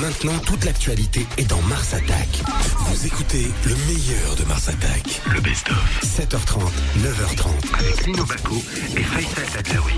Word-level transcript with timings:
Maintenant, 0.00 0.38
toute 0.44 0.64
l'actualité 0.64 1.26
est 1.38 1.48
dans 1.48 1.60
Mars 1.62 1.94
Attack. 1.94 2.28
Vous 2.78 3.06
écoutez 3.06 3.46
le 3.64 3.74
meilleur 3.86 4.34
de 4.36 4.44
Mars 4.44 4.68
Attack. 4.68 5.22
Le 5.32 5.40
best-of. 5.40 6.00
7h30, 6.04 6.60
9h30. 6.98 7.78
Avec 7.78 8.06
Lino 8.06 8.24
Baco 8.24 8.62
et 8.96 9.02
Faisal 9.02 9.46
Tadlaoui. 9.52 9.92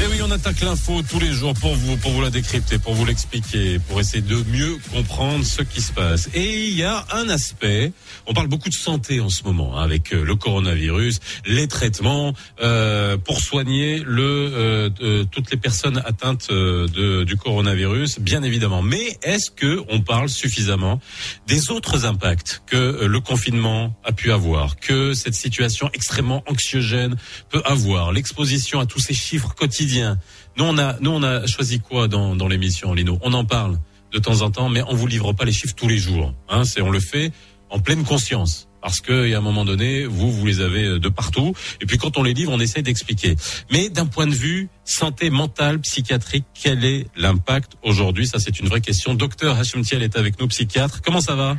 Et 0.00 0.06
oui, 0.10 0.20
on 0.22 0.30
attaque 0.30 0.60
l'info 0.60 1.02
tous 1.08 1.18
les 1.18 1.32
jours 1.32 1.54
pour 1.54 1.74
vous, 1.74 1.96
pour 1.96 2.12
vous 2.12 2.22
la 2.22 2.30
décrypter, 2.30 2.78
pour 2.78 2.94
vous 2.94 3.04
l'expliquer, 3.04 3.78
pour 3.78 4.00
essayer 4.00 4.22
de 4.22 4.36
mieux 4.50 4.76
comprendre 4.92 5.44
ce 5.44 5.62
qui 5.62 5.80
se 5.80 5.92
passe. 5.92 6.28
Et 6.34 6.68
il 6.68 6.76
y 6.76 6.84
a 6.84 7.06
un 7.12 7.28
aspect, 7.28 7.92
on 8.26 8.34
parle 8.34 8.48
beaucoup 8.48 8.68
de 8.68 8.74
santé 8.74 9.20
en 9.20 9.28
ce 9.28 9.44
moment, 9.44 9.78
hein, 9.78 9.82
avec 9.82 10.12
euh, 10.12 10.24
le 10.24 10.36
coronavirus, 10.36 11.20
les 11.46 11.68
traitements, 11.68 12.34
euh, 12.60 13.16
pour 13.16 13.40
soigner 13.40 14.02
le, 14.04 14.22
euh, 14.22 14.90
euh, 15.00 15.24
toutes 15.30 15.50
les 15.50 15.56
personnes 15.56 16.02
atteintes 16.04 16.50
de, 16.50 17.24
du 17.24 17.36
coronavirus, 17.36 18.20
bien 18.20 18.42
évidemment. 18.42 18.82
Mais 18.82 19.18
est-ce 19.38 19.52
que 19.52 19.84
on 19.88 20.00
parle 20.00 20.28
suffisamment 20.28 21.00
des 21.46 21.70
autres 21.70 22.06
impacts 22.06 22.60
que 22.66 22.76
euh, 22.76 23.06
le 23.06 23.20
confinement 23.20 23.94
a 24.02 24.10
pu 24.10 24.32
avoir, 24.32 24.80
que 24.80 25.14
cette 25.14 25.34
situation 25.34 25.88
extrêmement 25.94 26.42
anxiogène 26.48 27.14
peut 27.48 27.62
avoir, 27.64 28.10
l'exposition 28.10 28.80
à 28.80 28.86
tous 28.86 28.98
ces 28.98 29.14
chiffres 29.14 29.54
quotidiens? 29.54 30.18
Nous 30.56 30.64
on 30.64 30.76
a, 30.76 30.96
nous 30.98 31.12
on 31.12 31.22
a 31.22 31.46
choisi 31.46 31.78
quoi 31.78 32.08
dans, 32.08 32.34
dans 32.34 32.48
l'émission, 32.48 32.92
Lino? 32.94 33.20
On 33.22 33.32
en 33.32 33.44
parle 33.44 33.78
de 34.12 34.18
temps 34.18 34.42
en 34.42 34.50
temps, 34.50 34.68
mais 34.68 34.82
on 34.88 34.94
vous 34.96 35.06
livre 35.06 35.32
pas 35.32 35.44
les 35.44 35.52
chiffres 35.52 35.76
tous 35.76 35.86
les 35.86 35.98
jours. 35.98 36.34
Hein, 36.48 36.64
c'est 36.64 36.82
on 36.82 36.90
le 36.90 36.98
fait 36.98 37.30
en 37.70 37.78
pleine 37.78 38.02
conscience. 38.02 38.68
Parce 38.88 39.02
que, 39.02 39.30
a 39.34 39.36
un 39.36 39.42
moment 39.42 39.66
donné, 39.66 40.06
vous, 40.06 40.32
vous 40.32 40.46
les 40.46 40.62
avez 40.62 40.86
euh, 40.86 40.98
de 40.98 41.10
partout. 41.10 41.52
Et 41.82 41.84
puis, 41.84 41.98
quand 41.98 42.16
on 42.16 42.22
les 42.22 42.32
livre, 42.32 42.52
on 42.54 42.58
essaie 42.58 42.80
d'expliquer. 42.80 43.36
Mais 43.70 43.90
d'un 43.90 44.06
point 44.06 44.26
de 44.26 44.32
vue 44.32 44.70
santé 44.82 45.28
mentale, 45.28 45.78
psychiatrique, 45.80 46.46
quel 46.54 46.86
est 46.86 47.06
l'impact 47.14 47.72
aujourd'hui? 47.82 48.26
Ça, 48.26 48.38
c'est 48.38 48.58
une 48.60 48.66
vraie 48.66 48.80
question. 48.80 49.12
Docteur 49.12 49.58
Hachim 49.58 49.82
Thiel 49.82 50.02
est 50.02 50.16
avec 50.16 50.40
nous, 50.40 50.48
psychiatre. 50.48 51.02
Comment 51.02 51.20
ça 51.20 51.34
va? 51.34 51.58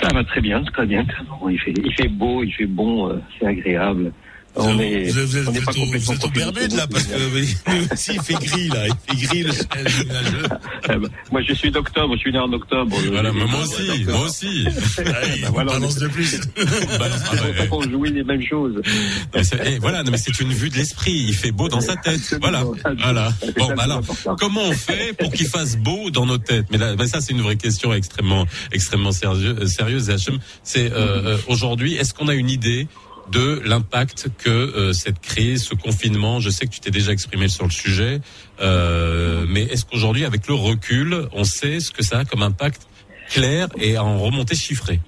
Ça 0.00 0.14
va 0.14 0.22
très 0.22 0.40
bien, 0.40 0.62
très 0.62 0.86
bien. 0.86 1.04
Il, 1.50 1.58
fait, 1.58 1.74
il 1.84 1.92
fait 1.94 2.06
beau, 2.06 2.44
il 2.44 2.52
fait 2.52 2.66
bon, 2.66 3.10
euh, 3.10 3.18
c'est 3.40 3.46
agréable. 3.46 4.12
On 4.54 4.78
est, 4.78 5.10
vous 5.10 5.26
vous 5.26 5.48
on 5.48 5.52
n'est 5.52 5.60
pas 5.60 5.72
au, 5.72 5.84
vous 5.84 5.86
complètement 5.86 6.14
êtes. 6.14 6.34
Bermude 6.34 6.72
là 6.72 6.86
parce 6.86 7.04
que 7.04 7.92
aussi 7.92 8.10
il 8.14 8.20
fait 8.20 8.34
gris 8.34 8.68
là, 8.68 8.86
il 8.86 9.16
fait 9.16 9.26
gris 9.26 9.42
le. 9.44 9.50
Euh, 9.50 10.98
bah, 10.98 11.08
Moi, 11.30 11.42
je 11.42 11.54
suis 11.54 11.70
d'octobre, 11.70 12.14
je 12.14 12.20
suis 12.20 12.32
né 12.32 12.38
en 12.38 12.52
octobre. 12.52 12.96
Voilà, 13.10 13.32
moi 13.32 13.46
aussi, 13.62 14.04
moi 14.04 14.26
aussi. 14.26 14.66
Il 14.66 15.04
Bah, 15.04 15.48
voilà, 15.50 15.72
balance 15.72 15.96
de 15.96 16.08
plus. 16.08 16.40
On 17.70 17.82
jouit 17.82 18.12
les 18.12 18.24
mêmes 18.24 18.42
choses. 18.42 18.80
Eh, 19.64 19.78
voilà, 19.78 20.02
mais 20.04 20.18
c'est 20.18 20.38
une 20.40 20.52
vue 20.52 20.68
de 20.68 20.76
l'esprit. 20.76 21.24
Il 21.28 21.34
fait 21.34 21.52
beau 21.52 21.68
dans 21.68 21.80
sa 21.80 21.96
tête. 21.96 22.36
Voilà, 22.40 22.64
voilà. 22.98 23.32
Bon, 23.56 23.68
bah 23.74 23.84
alors, 23.84 24.02
comment 24.38 24.62
on 24.62 24.72
fait 24.72 25.14
pour 25.18 25.32
qu'il 25.32 25.46
fasse 25.46 25.76
beau 25.76 26.10
dans 26.10 26.26
nos 26.26 26.38
têtes? 26.38 26.66
Mais 26.70 26.78
là, 26.78 26.94
bah, 26.94 27.06
ça, 27.06 27.20
c'est 27.20 27.32
une 27.32 27.40
vraie 27.40 27.56
question 27.56 27.92
extrêmement, 27.94 28.46
extrêmement 28.70 29.12
sérieuse. 29.12 30.10
Hachem. 30.10 30.38
C'est 30.62 30.92
euh, 30.92 30.96
euh, 30.96 31.38
aujourd'hui, 31.48 31.94
est-ce 31.94 32.12
qu'on 32.12 32.28
a 32.28 32.34
une 32.34 32.50
idée 32.50 32.86
de 33.30 33.62
l'impact 33.64 34.28
que 34.38 34.50
euh, 34.50 34.92
cette 34.92 35.20
crise, 35.20 35.64
ce 35.64 35.74
confinement, 35.74 36.40
je 36.40 36.50
sais 36.50 36.66
que 36.66 36.70
tu 36.70 36.80
t'es 36.80 36.90
déjà 36.90 37.12
exprimé 37.12 37.48
sur 37.48 37.64
le 37.64 37.70
sujet, 37.70 38.20
euh, 38.60 39.44
mais 39.48 39.62
est-ce 39.62 39.84
qu'aujourd'hui, 39.84 40.24
avec 40.24 40.46
le 40.48 40.54
recul, 40.54 41.28
on 41.32 41.44
sait 41.44 41.80
ce 41.80 41.90
que 41.90 42.02
ça 42.02 42.20
a 42.20 42.24
comme 42.24 42.42
impact 42.42 42.82
clair 43.30 43.68
et 43.78 43.98
en 43.98 44.18
remontée 44.18 44.54
chiffrée? 44.54 45.00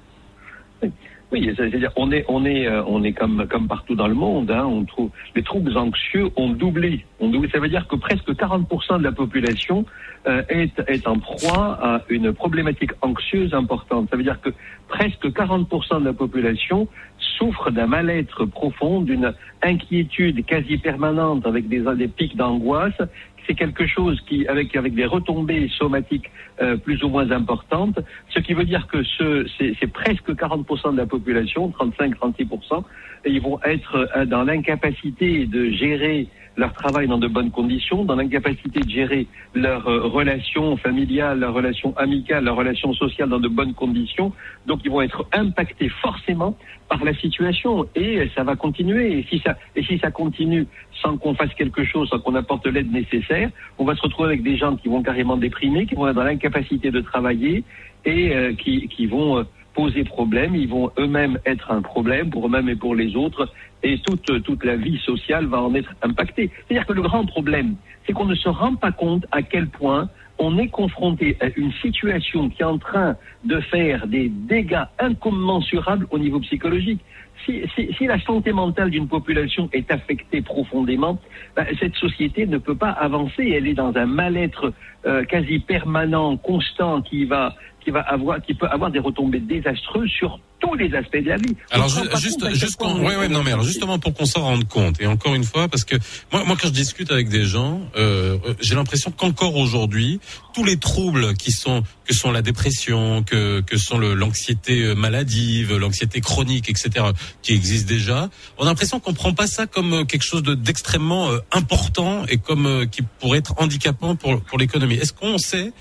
Oui, 1.34 1.52
c'est-à-dire 1.56 1.90
on 1.96 2.12
est 2.12 2.24
on 2.28 2.44
est 2.44 2.68
euh, 2.68 2.84
on 2.86 3.02
est 3.02 3.12
comme 3.12 3.48
comme 3.50 3.66
partout 3.66 3.96
dans 3.96 4.06
le 4.06 4.14
monde. 4.14 4.52
Hein, 4.52 4.64
on 4.66 4.84
trouve 4.84 5.10
les 5.34 5.42
troubles 5.42 5.76
anxieux 5.76 6.28
ont 6.36 6.50
doublé. 6.50 7.04
Doublé. 7.20 7.50
Ça 7.50 7.58
veut 7.58 7.68
dire 7.68 7.88
que 7.88 7.96
presque 7.96 8.30
40% 8.30 8.98
de 8.98 9.02
la 9.02 9.10
population 9.10 9.84
euh, 10.28 10.44
est 10.48 10.80
est 10.86 11.08
en 11.08 11.18
proie 11.18 11.76
à 11.82 12.02
une 12.08 12.32
problématique 12.32 12.92
anxieuse 13.00 13.52
importante. 13.52 14.10
Ça 14.10 14.16
veut 14.16 14.22
dire 14.22 14.40
que 14.42 14.50
presque 14.86 15.26
40% 15.26 16.02
de 16.02 16.04
la 16.04 16.12
population 16.12 16.86
souffre 17.18 17.72
d'un 17.72 17.88
mal-être 17.88 18.44
profond, 18.44 19.00
d'une 19.00 19.34
inquiétude 19.60 20.46
quasi 20.46 20.78
permanente 20.78 21.48
avec 21.48 21.66
des 21.66 21.82
des 21.96 22.06
pics 22.06 22.36
d'angoisse. 22.36 23.00
C'est 23.46 23.54
quelque 23.54 23.86
chose 23.86 24.20
qui, 24.26 24.46
avec 24.46 24.74
avec 24.76 24.94
des 24.94 25.04
retombées 25.04 25.68
somatiques 25.78 26.30
euh, 26.60 26.76
plus 26.76 27.02
ou 27.02 27.08
moins 27.08 27.30
importantes, 27.30 27.98
ce 28.28 28.38
qui 28.40 28.54
veut 28.54 28.64
dire 28.64 28.86
que 28.86 29.02
ce, 29.02 29.46
c'est, 29.58 29.92
presque 29.92 30.30
40% 30.30 30.92
de 30.92 30.96
la 30.98 31.06
population, 31.06 31.72
35-36%, 31.78 32.84
et 33.24 33.30
ils 33.30 33.40
vont 33.40 33.58
être 33.64 34.08
euh, 34.16 34.24
dans 34.24 34.44
l'incapacité 34.44 35.46
de 35.46 35.70
gérer 35.70 36.28
leur 36.56 36.72
travail 36.72 37.08
dans 37.08 37.18
de 37.18 37.28
bonnes 37.28 37.50
conditions, 37.50 38.04
dans 38.04 38.16
l'incapacité 38.16 38.80
de 38.80 38.88
gérer 38.88 39.26
leurs 39.54 39.88
euh, 39.88 40.02
relations 40.02 40.76
familiales, 40.76 41.40
leurs 41.40 41.54
relations 41.54 41.96
amicales, 41.96 42.44
leurs 42.44 42.56
relations 42.56 42.92
sociales 42.92 43.28
dans 43.28 43.40
de 43.40 43.48
bonnes 43.48 43.74
conditions. 43.74 44.32
Donc 44.66 44.80
ils 44.84 44.90
vont 44.90 45.02
être 45.02 45.26
impactés 45.32 45.88
forcément 45.88 46.56
par 46.88 47.04
la 47.04 47.14
situation 47.14 47.86
et 47.94 48.28
ça 48.34 48.44
va 48.44 48.56
continuer. 48.56 49.18
Et 49.18 49.26
si 49.28 49.40
ça, 49.40 49.56
et 49.74 49.82
si 49.82 49.98
ça 49.98 50.10
continue 50.10 50.66
sans 51.02 51.16
qu'on 51.16 51.34
fasse 51.34 51.52
quelque 51.54 51.84
chose, 51.84 52.08
sans 52.08 52.20
qu'on 52.20 52.34
apporte 52.34 52.66
l'aide 52.66 52.92
nécessaire, 52.92 53.50
on 53.78 53.84
va 53.84 53.94
se 53.94 54.02
retrouver 54.02 54.28
avec 54.28 54.42
des 54.42 54.56
gens 54.56 54.76
qui 54.76 54.88
vont 54.88 55.02
carrément 55.02 55.36
déprimer, 55.36 55.86
qui 55.86 55.94
vont 55.94 56.08
être 56.08 56.14
dans 56.14 56.24
l'incapacité 56.24 56.90
de 56.90 57.00
travailler 57.00 57.64
et 58.04 58.34
euh, 58.34 58.52
qui, 58.54 58.88
qui 58.88 59.06
vont 59.06 59.38
euh, 59.38 59.42
poser 59.74 60.04
problème. 60.04 60.54
Ils 60.54 60.68
vont 60.68 60.90
eux-mêmes 60.98 61.38
être 61.44 61.70
un 61.70 61.82
problème 61.82 62.30
pour 62.30 62.46
eux-mêmes 62.46 62.68
et 62.68 62.76
pour 62.76 62.94
les 62.94 63.16
autres. 63.16 63.48
Et 63.84 63.98
toute, 63.98 64.42
toute 64.42 64.64
la 64.64 64.76
vie 64.76 64.98
sociale 64.98 65.44
va 65.46 65.60
en 65.60 65.74
être 65.74 65.94
impactée. 66.02 66.50
C'est-à-dire 66.66 66.86
que 66.86 66.94
le 66.94 67.02
grand 67.02 67.26
problème, 67.26 67.76
c'est 68.06 68.14
qu'on 68.14 68.24
ne 68.24 68.34
se 68.34 68.48
rend 68.48 68.74
pas 68.76 68.92
compte 68.92 69.26
à 69.30 69.42
quel 69.42 69.68
point 69.68 70.08
on 70.38 70.58
est 70.58 70.68
confronté 70.68 71.36
à 71.40 71.46
une 71.56 71.72
situation 71.74 72.48
qui 72.48 72.62
est 72.62 72.66
en 72.66 72.78
train 72.78 73.16
de 73.44 73.60
faire 73.60 74.06
des 74.06 74.28
dégâts 74.28 74.84
incommensurables 74.98 76.06
au 76.10 76.18
niveau 76.18 76.40
psychologique. 76.40 77.00
Si, 77.44 77.62
si, 77.74 77.92
si 77.98 78.06
la 78.06 78.18
santé 78.20 78.52
mentale 78.52 78.90
d'une 78.90 79.06
population 79.06 79.68
est 79.72 79.90
affectée 79.90 80.40
profondément, 80.40 81.18
ben, 81.54 81.66
cette 81.78 81.94
société 81.96 82.46
ne 82.46 82.58
peut 82.58 82.74
pas 82.74 82.90
avancer. 82.90 83.52
Elle 83.54 83.68
est 83.68 83.74
dans 83.74 83.94
un 83.96 84.06
mal-être 84.06 84.72
euh, 85.04 85.24
quasi 85.24 85.58
permanent, 85.58 86.36
constant, 86.38 87.02
qui 87.02 87.26
va, 87.26 87.54
qui 87.80 87.90
va 87.90 88.00
avoir, 88.00 88.40
qui 88.40 88.54
peut 88.54 88.66
avoir 88.66 88.90
des 88.90 88.98
retombées 88.98 89.40
désastreuses 89.40 90.10
sur 90.10 90.40
tous 90.64 90.74
les 90.74 90.94
aspects 90.94 91.16
de 91.16 91.28
la 91.28 91.36
vie. 91.36 91.54
Alors 91.70 91.88
ju- 91.88 92.08
juste, 92.20 92.54
juste 92.54 92.80
ouais, 92.82 93.16
ouais, 93.16 93.28
non, 93.28 93.42
mais 93.42 93.52
alors 93.52 93.64
justement 93.64 93.98
pour 93.98 94.14
qu'on 94.14 94.26
s'en 94.26 94.42
rende 94.42 94.66
compte 94.68 95.00
et 95.00 95.06
encore 95.06 95.34
une 95.34 95.44
fois 95.44 95.68
parce 95.68 95.84
que 95.84 95.96
moi, 96.32 96.44
moi 96.44 96.56
quand 96.60 96.68
je 96.68 96.72
discute 96.72 97.10
avec 97.10 97.28
des 97.28 97.44
gens, 97.44 97.80
euh, 97.96 98.38
euh, 98.46 98.54
j'ai 98.60 98.74
l'impression 98.74 99.10
qu'encore 99.10 99.56
aujourd'hui, 99.56 100.20
tous 100.54 100.64
les 100.64 100.76
troubles 100.78 101.34
qui 101.34 101.52
sont 101.52 101.82
que 102.06 102.14
sont 102.14 102.30
la 102.32 102.42
dépression, 102.42 103.22
que 103.22 103.60
que 103.60 103.76
sont 103.78 103.98
l'anxiété 103.98 104.82
euh, 104.84 104.94
maladive, 104.94 105.76
l'anxiété 105.76 106.20
chronique, 106.20 106.68
etc., 106.70 107.06
qui 107.42 107.52
existent 107.54 107.88
déjà, 107.88 108.30
on 108.58 108.62
a 108.64 108.66
l'impression 108.66 109.00
qu'on 109.00 109.14
prend 109.14 109.32
pas 109.34 109.46
ça 109.46 109.66
comme 109.66 109.92
euh, 109.92 110.04
quelque 110.04 110.22
chose 110.24 110.42
de- 110.42 110.54
d'extrêmement 110.54 111.30
important 111.52 112.24
et 112.28 112.36
comme 112.38 112.66
euh, 112.66 112.86
qui 112.86 113.02
pourrait 113.20 113.38
être 113.38 113.54
handicapant 113.58 114.16
pour 114.16 114.40
pour 114.42 114.58
l'économie. 114.58 114.94
Est-ce 114.96 115.12
qu'on 115.12 115.38
sait 115.38 115.72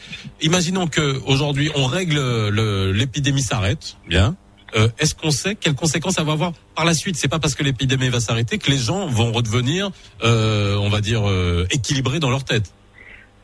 Imaginons 0.41 0.88
que 0.88 1.19
aujourd'hui 1.25 1.69
on 1.75 1.85
règle 1.85 2.15
le- 2.50 2.91
l'épidémie 2.91 3.41
s'arrête, 3.41 3.97
bien. 4.07 4.35
Euh, 4.75 4.88
Est-ce 5.00 5.13
qu'on 5.16 5.31
sait 5.31 5.56
quelles 5.56 5.75
conséquences 5.75 6.16
ça 6.16 6.23
va 6.23 6.34
avoir 6.34 6.53
par 6.75 6.85
la 6.85 6.94
suite? 6.94 7.16
C'est 7.16 7.28
pas 7.28 7.39
parce 7.39 7.56
que 7.56 7.63
l'épidémie 7.63 8.09
va 8.09 8.19
s'arrêter 8.19 8.57
que 8.57 8.69
les 8.72 8.78
gens 8.78 9.06
vont 9.07 9.31
redevenir, 9.31 9.89
euh, 10.23 10.75
on 10.78 10.89
va 10.89 11.01
dire, 11.01 11.28
euh, 11.29 11.66
équilibrés 11.72 12.19
dans 12.19 12.29
leur 12.29 12.44
tête. 12.44 12.73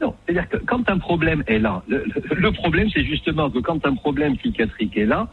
Non, 0.01 0.15
c'est-à-dire 0.25 0.47
que 0.49 0.57
quand 0.65 0.89
un 0.89 0.97
problème 0.97 1.43
est 1.47 1.59
là, 1.59 1.83
le, 1.87 2.05
le- 2.35 2.51
problème 2.53 2.87
c'est 2.93 3.03
justement 3.03 3.49
que 3.51 3.59
quand 3.59 3.85
un 3.85 3.95
problème 3.95 4.37
psychiatrique 4.37 4.95
est 4.97 5.05
là, 5.05 5.27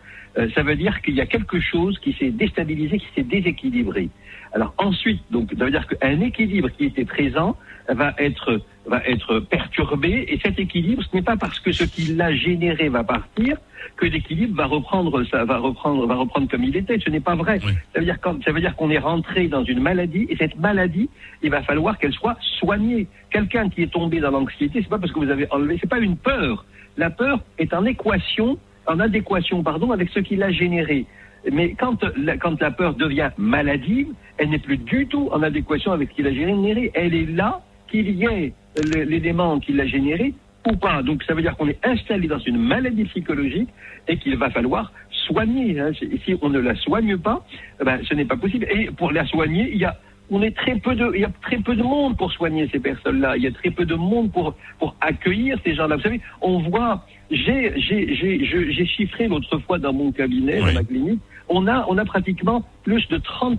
ça 0.54 0.62
veut 0.62 0.76
dire 0.76 1.00
qu'il 1.02 1.14
y 1.14 1.20
a 1.20 1.26
quelque 1.26 1.58
chose 1.60 1.98
qui 2.00 2.12
s'est 2.18 2.30
déstabilisé, 2.30 2.98
qui 2.98 3.06
s'est 3.14 3.22
déséquilibré. 3.22 4.10
Alors 4.52 4.74
ensuite, 4.78 5.20
donc 5.30 5.50
ça 5.58 5.64
veut 5.64 5.70
dire 5.70 5.86
qu'un 5.86 6.20
équilibre 6.20 6.68
qui 6.70 6.84
était 6.86 7.04
présent 7.04 7.56
va 7.88 8.14
être 8.18 8.60
va 8.86 9.02
être 9.06 9.40
perturbé 9.40 10.26
et 10.28 10.38
cet 10.42 10.58
équilibre, 10.60 11.02
ce 11.02 11.14
n'est 11.16 11.22
pas 11.22 11.36
parce 11.36 11.58
que 11.60 11.72
ce 11.72 11.84
qui 11.84 12.14
l'a 12.14 12.32
généré 12.34 12.88
va 12.88 13.02
partir 13.02 13.56
que 13.96 14.06
l'équilibre 14.06 14.56
va 14.56 14.66
reprendre 14.66 15.24
ça 15.24 15.44
va 15.44 15.58
reprendre 15.58 16.06
va 16.06 16.14
reprendre 16.14 16.48
comme 16.48 16.64
il 16.64 16.76
était. 16.76 16.98
Ce 17.00 17.10
n'est 17.10 17.20
pas 17.20 17.34
vrai. 17.34 17.58
Oui. 17.64 17.72
Ça 17.92 17.98
veut 18.00 18.04
dire 18.04 18.20
quand- 18.20 18.42
ça 18.44 18.52
veut 18.52 18.60
dire 18.60 18.76
qu'on 18.76 18.90
est 18.90 18.98
rentré 18.98 19.48
dans 19.48 19.64
une 19.64 19.80
maladie 19.80 20.26
et 20.28 20.36
cette 20.36 20.56
maladie, 20.58 21.08
il 21.42 21.50
va 21.50 21.62
falloir 21.62 21.98
qu'elle 21.98 22.12
soit 22.12 22.36
soignée. 22.58 23.06
Quelqu'un 23.30 23.68
qui 23.68 23.82
est 23.82 23.92
tombé 23.92 24.20
dans 24.20 24.30
l'anxiété, 24.30 24.80
c'est 24.82 24.88
pas 24.88 24.98
parce 24.98 25.12
que 25.12 25.18
vous 25.18 25.30
avez 25.30 25.46
enlevé, 25.50 25.78
c'est 25.80 25.90
pas 25.90 25.98
une 25.98 26.16
peur. 26.16 26.64
La 26.96 27.10
peur 27.10 27.40
est 27.58 27.74
en 27.74 27.84
équation, 27.84 28.58
en 28.86 29.00
adéquation, 29.00 29.62
pardon, 29.62 29.90
avec 29.92 30.08
ce 30.10 30.20
qui 30.20 30.36
l'a 30.36 30.50
généré. 30.50 31.06
Mais 31.52 31.74
quand 31.78 32.02
la, 32.16 32.36
quand 32.36 32.60
la 32.60 32.70
peur 32.70 32.94
devient 32.94 33.30
maladive, 33.38 34.08
elle 34.38 34.50
n'est 34.50 34.58
plus 34.58 34.78
du 34.78 35.06
tout 35.06 35.28
en 35.32 35.42
adéquation 35.42 35.92
avec 35.92 36.10
ce 36.10 36.14
qui 36.16 36.22
l'a 36.22 36.32
généré. 36.32 36.90
Elle 36.94 37.14
est 37.14 37.26
là 37.26 37.60
qu'il 37.90 38.10
y 38.10 38.24
ait 38.24 38.52
le- 38.92 39.02
l'élément 39.04 39.58
qui 39.60 39.72
l'a 39.72 39.86
généré 39.86 40.34
ou 40.68 40.76
pas. 40.76 41.02
Donc 41.02 41.22
ça 41.22 41.34
veut 41.34 41.42
dire 41.42 41.56
qu'on 41.56 41.68
est 41.68 41.84
installé 41.86 42.26
dans 42.26 42.38
une 42.40 42.58
maladie 42.58 43.04
psychologique 43.04 43.68
et 44.08 44.16
qu'il 44.16 44.36
va 44.36 44.50
falloir 44.50 44.92
soigner. 45.10 45.78
hein. 45.80 45.92
Si 45.98 46.08
si 46.24 46.34
on 46.42 46.48
ne 46.48 46.58
la 46.58 46.74
soigne 46.74 47.16
pas, 47.16 47.44
eh 47.80 47.84
ben, 47.84 48.00
ce 48.08 48.14
n'est 48.14 48.24
pas 48.24 48.36
possible. 48.36 48.66
Et 48.70 48.86
pour 48.90 49.12
la 49.12 49.24
soigner, 49.26 49.70
il 49.72 49.78
y 49.78 49.84
a 49.84 49.96
on 50.28 50.42
est 50.42 50.56
très 50.56 50.74
peu 50.80 50.96
de, 50.96 51.12
il 51.14 51.20
y 51.20 51.24
a 51.24 51.30
très 51.40 51.58
peu 51.58 51.76
de 51.76 51.84
monde 51.84 52.16
pour 52.16 52.32
soigner 52.32 52.68
ces 52.72 52.80
personnes-là. 52.80 53.36
Il 53.36 53.44
y 53.44 53.46
a 53.46 53.52
très 53.52 53.70
peu 53.70 53.84
de 53.86 53.94
monde 53.94 54.32
pour 54.32 54.54
pour 54.80 54.96
accueillir 55.00 55.56
ces 55.64 55.74
gens-là. 55.76 55.94
Vous 55.96 56.02
savez, 56.02 56.20
on 56.42 56.58
voit, 56.68 57.06
j'ai 57.30 57.72
j'ai 57.76 58.12
j'ai 58.16 58.44
j'ai 58.72 58.86
chiffré 58.86 59.28
l'autre 59.28 59.56
fois 59.58 59.78
dans 59.78 59.92
mon 59.92 60.10
cabinet, 60.10 60.58
dans 60.58 60.72
ma 60.74 60.82
clinique, 60.82 61.20
on 61.48 61.66
a 61.66 61.86
on 61.88 61.98
a 61.98 62.04
pratiquement 62.04 62.64
plus 62.84 63.06
de 63.08 63.18
30 63.18 63.58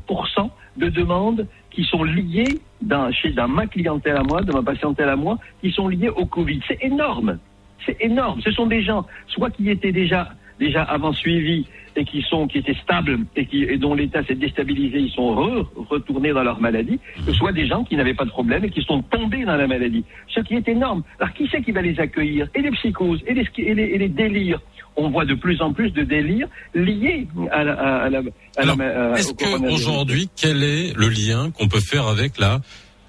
de 0.77 0.89
demandes 0.89 1.47
qui 1.71 1.83
sont 1.83 2.03
liées 2.03 2.59
dans, 2.81 3.11
chez 3.11 3.31
dans 3.31 3.47
ma 3.47 3.67
clientèle 3.67 4.17
à 4.17 4.23
moi, 4.23 4.41
de 4.41 4.51
ma 4.51 4.63
patientèle 4.63 5.09
à 5.09 5.15
moi, 5.15 5.37
qui 5.61 5.71
sont 5.71 5.87
liées 5.87 6.09
au 6.09 6.25
Covid. 6.25 6.59
C'est 6.67 6.83
énorme. 6.83 7.39
C'est 7.85 7.97
énorme. 7.99 8.41
Ce 8.41 8.51
sont 8.51 8.67
des 8.67 8.81
gens, 8.81 9.05
soit 9.27 9.49
qui 9.51 9.69
étaient 9.69 9.91
déjà 9.91 10.29
déjà 10.59 10.81
avant 10.81 11.13
suivis 11.13 11.67
et 11.95 12.03
qui 12.05 12.21
sont 12.21 12.47
qui 12.47 12.59
étaient 12.59 12.75
stables 12.75 13.19
et 13.35 13.45
qui 13.45 13.65
dont 13.77 13.93
l'état 13.93 14.23
s'est 14.23 14.35
déstabilisé, 14.35 14.99
ils 14.99 15.11
sont 15.11 15.65
retournés 15.89 16.31
dans 16.31 16.43
leur 16.43 16.59
maladie, 16.59 16.99
soit 17.33 17.51
des 17.51 17.67
gens 17.67 17.83
qui 17.83 17.95
n'avaient 17.95 18.13
pas 18.13 18.25
de 18.25 18.29
problème 18.29 18.63
et 18.65 18.69
qui 18.69 18.83
sont 18.83 19.01
tombés 19.01 19.45
dans 19.45 19.55
la 19.55 19.67
maladie. 19.67 20.03
Ce 20.27 20.39
qui 20.41 20.55
est 20.55 20.67
énorme. 20.67 21.03
Alors 21.19 21.33
qui 21.33 21.47
c'est 21.51 21.61
qui 21.61 21.71
va 21.71 21.81
les 21.81 21.99
accueillir? 21.99 22.47
Et 22.53 22.61
les 22.61 22.71
psychoses 22.71 23.23
et 23.25 23.33
les, 23.33 23.47
et 23.57 23.73
les, 23.73 23.83
et 23.83 23.97
les 23.97 24.09
délires? 24.09 24.59
On 24.97 25.09
voit 25.09 25.25
de 25.25 25.35
plus 25.35 25.61
en 25.61 25.71
plus 25.71 25.91
de 25.91 26.03
délires 26.03 26.47
liés 26.73 27.27
à 27.51 27.63
la, 27.63 27.73
à 27.73 28.09
la, 28.09 28.19
à 28.57 29.17
Est-ce 29.17 29.33
qu'aujourd'hui, 29.33 30.29
quel 30.35 30.63
est 30.63 30.93
le 30.95 31.07
lien 31.07 31.51
qu'on 31.51 31.67
peut 31.67 31.79
faire 31.79 32.07
avec 32.07 32.37
la, 32.39 32.61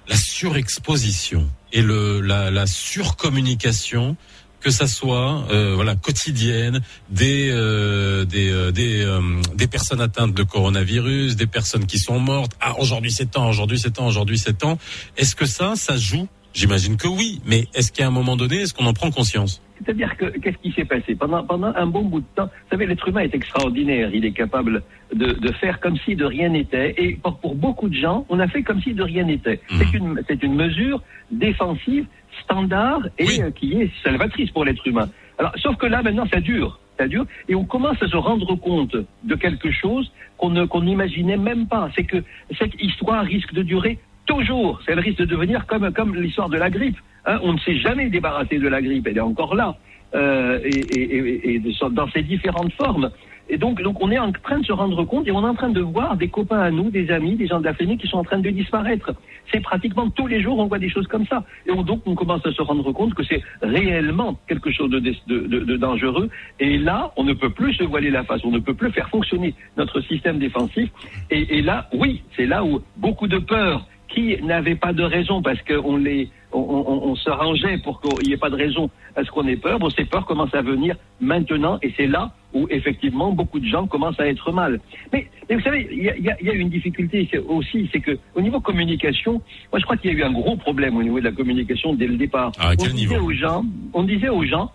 la 0.07 0.15
surexposition 0.15 1.49
et 1.73 1.81
le, 1.81 2.21
la, 2.21 2.51
la 2.51 2.67
surcommunication 2.67 4.15
que 4.61 4.71
ça 4.71 4.87
soit 4.87 5.45
euh, 5.51 5.73
voilà 5.73 5.95
quotidienne 5.95 6.81
des 7.09 7.49
euh, 7.49 8.25
des 8.25 8.51
euh, 8.51 8.71
des, 8.71 9.03
euh, 9.05 9.21
des 9.55 9.67
personnes 9.67 10.01
atteintes 10.01 10.33
de 10.33 10.43
coronavirus, 10.43 11.37
des 11.37 11.47
personnes 11.47 11.85
qui 11.85 11.97
sont 11.97 12.19
mortes. 12.19 12.51
Ah 12.59 12.77
aujourd'hui 12.77 13.11
c'est 13.11 13.31
temps, 13.31 13.47
aujourd'hui 13.47 13.79
c'est 13.79 13.91
temps, 13.91 14.07
aujourd'hui 14.07 14.37
c'est 14.37 14.57
temps. 14.57 14.77
Est-ce 15.15 15.35
que 15.35 15.45
ça 15.45 15.75
ça 15.75 15.95
joue 15.95 16.27
J'imagine 16.53 16.97
que 16.97 17.07
oui, 17.07 17.41
mais 17.45 17.65
est-ce 17.75 17.91
qu'à 17.91 18.07
un 18.07 18.11
moment 18.11 18.35
donné, 18.35 18.61
est-ce 18.61 18.73
qu'on 18.73 18.85
en 18.85 18.93
prend 18.93 19.11
conscience 19.11 19.61
C'est-à-dire 19.77 20.17
que 20.17 20.25
qu'est-ce 20.25 20.57
qui 20.57 20.71
s'est 20.71 20.85
passé 20.85 21.15
pendant 21.15 21.43
pendant 21.43 21.71
un 21.75 21.85
bon 21.85 22.03
bout 22.03 22.21
de 22.21 22.25
temps 22.35 22.45
Vous 22.45 22.69
savez, 22.71 22.87
l'être 22.87 23.07
humain 23.07 23.21
est 23.21 23.35
extraordinaire. 23.35 24.09
Il 24.13 24.25
est 24.25 24.31
capable 24.31 24.81
de, 25.13 25.33
de 25.33 25.51
faire 25.53 25.79
comme 25.79 25.97
si 26.05 26.15
de 26.15 26.25
rien 26.25 26.49
n'était. 26.49 26.95
Et 26.97 27.13
pour, 27.15 27.37
pour, 27.39 27.55
beaucoup 27.55 27.87
de 27.87 27.95
gens, 27.95 28.25
on 28.29 28.39
a 28.39 28.47
fait 28.47 28.63
comme 28.63 28.81
si 28.81 28.93
de 28.93 29.03
rien 29.03 29.25
n'était. 29.25 29.61
Mmh. 29.69 29.77
C'est 29.77 29.97
une 29.97 30.23
c'est 30.27 30.43
une 30.43 30.55
mesure 30.55 31.01
défensive 31.31 32.05
standard 32.43 33.01
et 33.17 33.41
euh, 33.41 33.51
qui 33.51 33.73
est 33.73 33.91
salvatrice 34.03 34.49
pour 34.51 34.65
l'être 34.65 34.85
humain. 34.87 35.09
Alors, 35.37 35.53
sauf 35.57 35.77
que 35.77 35.85
là, 35.85 36.01
maintenant, 36.01 36.25
ça 36.31 36.41
dure. 36.41 36.79
Ça 36.97 37.07
dure. 37.07 37.25
Et 37.47 37.55
on 37.55 37.63
commence 37.63 38.01
à 38.01 38.07
se 38.07 38.17
rendre 38.17 38.55
compte 38.55 38.97
de 39.23 39.35
quelque 39.35 39.71
chose 39.71 40.11
qu'on 40.37 40.67
qu'on 40.67 40.81
n'imaginait 40.81 41.37
même 41.37 41.67
pas. 41.67 41.89
C'est 41.95 42.03
que 42.03 42.23
cette 42.57 42.73
histoire 42.81 43.23
risque 43.23 43.53
de 43.53 43.61
durer 43.61 43.99
toujours. 44.29 44.79
Elle 44.87 44.99
risque 44.99 45.19
de 45.19 45.25
devenir 45.25 45.65
comme, 45.65 45.91
comme 45.91 46.15
l'histoire 46.15 46.49
de 46.49 46.57
la 46.57 46.69
grippe. 46.69 46.97
Hein. 47.25 47.39
On 47.43 47.53
ne 47.53 47.59
s'est 47.59 47.77
jamais 47.77 48.09
débarrassé 48.09 48.59
de 48.59 48.67
la 48.67 48.81
grippe. 48.81 49.07
Elle 49.07 49.17
est 49.17 49.21
encore 49.33 49.55
là. 49.55 49.75
Euh, 50.15 50.59
et, 50.63 50.79
et, 50.99 51.55
et, 51.55 51.61
dans 51.91 52.09
ses 52.09 52.23
différentes 52.23 52.73
formes. 52.73 53.11
Et 53.51 53.57
donc, 53.57 53.81
donc, 53.81 53.97
on 53.99 54.11
est 54.11 54.17
en 54.17 54.31
train 54.31 54.59
de 54.59 54.65
se 54.65 54.71
rendre 54.71 55.03
compte 55.05 55.27
et 55.27 55.31
on 55.31 55.43
est 55.43 55.49
en 55.49 55.55
train 55.55 55.69
de 55.69 55.81
voir 55.81 56.15
des 56.17 56.29
copains 56.29 56.59
à 56.59 56.71
nous, 56.71 56.89
des 56.91 57.09
amis, 57.11 57.35
des 57.35 57.47
gens 57.47 57.59
de 57.59 57.65
la 57.65 57.73
famille 57.73 57.97
qui 57.97 58.07
sont 58.07 58.17
en 58.17 58.23
train 58.23 58.39
de 58.39 58.49
disparaître. 58.49 59.11
C'est 59.51 59.59
pratiquement 59.59 60.09
tous 60.09 60.27
les 60.27 60.41
jours, 60.41 60.59
on 60.59 60.67
voit 60.67 60.77
des 60.79 60.89
choses 60.89 61.07
comme 61.07 61.25
ça. 61.25 61.43
Et 61.67 61.75
donc, 61.83 62.01
on 62.05 62.15
commence 62.15 62.45
à 62.45 62.51
se 62.51 62.61
rendre 62.61 62.91
compte 62.91 63.15
que 63.15 63.23
c'est 63.23 63.41
réellement 63.61 64.39
quelque 64.47 64.71
chose 64.71 64.89
de, 64.91 64.99
de, 64.99 65.47
de, 65.47 65.77
dangereux. 65.77 66.29
Et 66.59 66.77
là, 66.77 67.11
on 67.17 67.23
ne 67.23 67.33
peut 67.33 67.49
plus 67.49 67.73
se 67.73 67.83
voiler 67.83 68.11
la 68.11 68.23
face, 68.23 68.41
on 68.43 68.51
ne 68.51 68.59
peut 68.59 68.75
plus 68.75 68.91
faire 68.91 69.09
fonctionner 69.09 69.53
notre 69.77 70.01
système 70.01 70.37
défensif. 70.37 70.89
Et, 71.31 71.57
et 71.57 71.61
là, 71.63 71.87
oui, 71.93 72.21
c'est 72.35 72.45
là 72.45 72.63
où 72.63 72.81
beaucoup 72.97 73.27
de 73.27 73.39
peurs 73.39 73.87
qui 74.09 74.41
n'avaient 74.41 74.75
pas 74.75 74.93
de 74.93 75.03
raison 75.03 75.41
parce 75.41 75.61
qu'on 75.61 75.97
les 75.97 76.29
on, 76.51 76.59
on, 76.59 77.09
on, 77.09 77.15
se 77.15 77.29
rangeait 77.29 77.77
pour 77.77 78.01
qu'il 78.01 78.27
n'y 78.27 78.33
ait 78.33 78.37
pas 78.37 78.49
de 78.49 78.55
raison 78.55 78.89
à 79.15 79.23
ce 79.23 79.29
qu'on 79.29 79.47
ait 79.47 79.55
peur. 79.55 79.77
Bon, 79.77 79.89
ces 79.91 80.05
peurs 80.05 80.25
commencent 80.25 80.55
à 80.55 80.63
venir 80.63 80.95
maintenant 81.21 81.77
et 81.83 81.93
c'est 81.95 82.07
là 82.07 82.31
où 82.53 82.65
effectivement 82.71 83.31
beaucoup 83.31 83.59
de 83.59 83.67
gens 83.67 83.85
commencent 83.85 84.19
à 84.19 84.27
être 84.27 84.51
mal. 84.51 84.79
Mais, 85.13 85.27
mais 85.47 85.55
vous 85.57 85.61
savez, 85.61 85.87
il 85.91 86.03
y 86.03 86.09
a, 86.09 86.17
y 86.17 86.49
a, 86.49 86.53
une 86.53 86.69
difficulté 86.69 87.29
aussi, 87.47 87.87
c'est 87.91 87.99
que 87.99 88.17
au 88.33 88.41
niveau 88.41 88.59
communication, 88.59 89.33
moi 89.71 89.79
je 89.79 89.83
crois 89.83 89.95
qu'il 89.97 90.11
y 90.11 90.15
a 90.15 90.17
eu 90.17 90.23
un 90.23 90.31
gros 90.31 90.55
problème 90.55 90.97
au 90.97 91.03
niveau 91.03 91.19
de 91.19 91.25
la 91.25 91.31
communication 91.31 91.93
dès 91.93 92.07
le 92.07 92.17
départ. 92.17 92.51
Ah, 92.59 92.71
on 92.79 92.87
disait 92.87 93.19
aux 93.19 93.31
gens, 93.31 93.63
on 93.93 94.03
disait 94.03 94.29
aux 94.29 94.43
gens, 94.43 94.71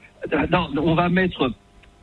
on 0.76 0.94
va 0.94 1.08
mettre 1.08 1.50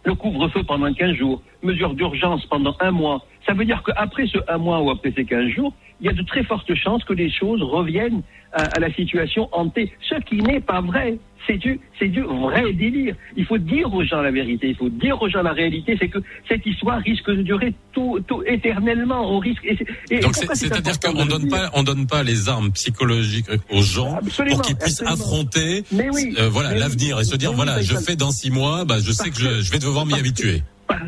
le 0.04 0.16
couvre-feu 0.16 0.64
pendant 0.64 0.92
15 0.94 1.16
jours, 1.16 1.42
mesure 1.64 1.94
d'urgence 1.94 2.46
pendant 2.48 2.76
un 2.82 2.92
mois. 2.92 3.26
Ça 3.46 3.54
veut 3.54 3.66
dire 3.66 3.84
qu'après 3.84 4.28
ce 4.28 4.38
un 4.48 4.58
mois 4.58 4.82
ou 4.82 4.90
après 4.90 5.14
ces 5.16 5.26
15 5.26 5.48
jours, 5.50 5.74
il 6.02 6.08
y 6.08 6.10
a 6.10 6.14
de 6.14 6.24
très 6.24 6.44
fortes 6.44 6.74
chances 6.76 7.04
que 7.04 7.14
les 7.14 7.32
choses 7.32 7.62
reviennent 7.62 8.22
à, 8.54 8.64
à 8.64 8.80
la 8.80 8.92
situation 8.94 9.48
hantée. 9.52 9.92
Ce 10.10 10.16
qui 10.22 10.38
n'est 10.38 10.60
pas 10.60 10.82
vrai. 10.82 11.18
C'est 11.48 11.58
du, 11.58 11.80
c'est 11.98 12.08
du 12.08 12.22
vrai 12.22 12.72
délire. 12.74 13.16
Il 13.36 13.46
faut 13.46 13.58
dire 13.58 13.92
aux 13.92 14.04
gens 14.04 14.22
la 14.22 14.30
vérité. 14.30 14.70
Il 14.70 14.76
faut 14.76 14.90
dire 14.90 15.20
aux 15.20 15.28
gens 15.28 15.42
la 15.42 15.54
réalité. 15.54 15.96
C'est 16.00 16.08
que 16.08 16.20
cette 16.48 16.64
histoire 16.66 17.00
risque 17.00 17.32
de 17.32 17.42
durer 17.42 17.74
tout, 17.94 18.20
tout 18.28 18.44
éternellement. 18.46 19.36
On 19.36 19.40
risque. 19.40 19.66
Et, 19.66 19.78
et 20.12 20.20
Donc 20.20 20.36
c'est-à-dire 20.36 21.00
qu'on 21.00 21.26
donne 21.26 21.50
pas, 21.50 21.72
on 21.74 21.82
donne 21.82 22.06
pas 22.06 22.22
les 22.22 22.48
armes 22.48 22.72
psychologiques 22.72 23.48
aux 23.72 23.82
gens 23.82 24.18
absolument, 24.18 24.58
pour 24.58 24.66
qu'ils 24.66 24.76
puissent 24.76 25.02
absolument. 25.02 25.26
affronter, 25.26 25.84
oui, 25.92 26.36
euh, 26.38 26.50
voilà, 26.50 26.76
l'avenir 26.76 27.20
et 27.20 27.24
se 27.24 27.36
dire 27.36 27.54
voilà, 27.54 27.82
je 27.82 27.96
fais 27.96 28.16
dans 28.16 28.32
six 28.32 28.52
mois, 28.52 28.86
bah, 28.86 28.98
je 29.00 29.12
sais 29.12 29.32
que 29.32 29.40
je, 29.40 29.62
je 29.62 29.72
vais 29.72 29.80
devoir 29.80 30.06
m'y 30.06 30.14
habituer 30.14 30.62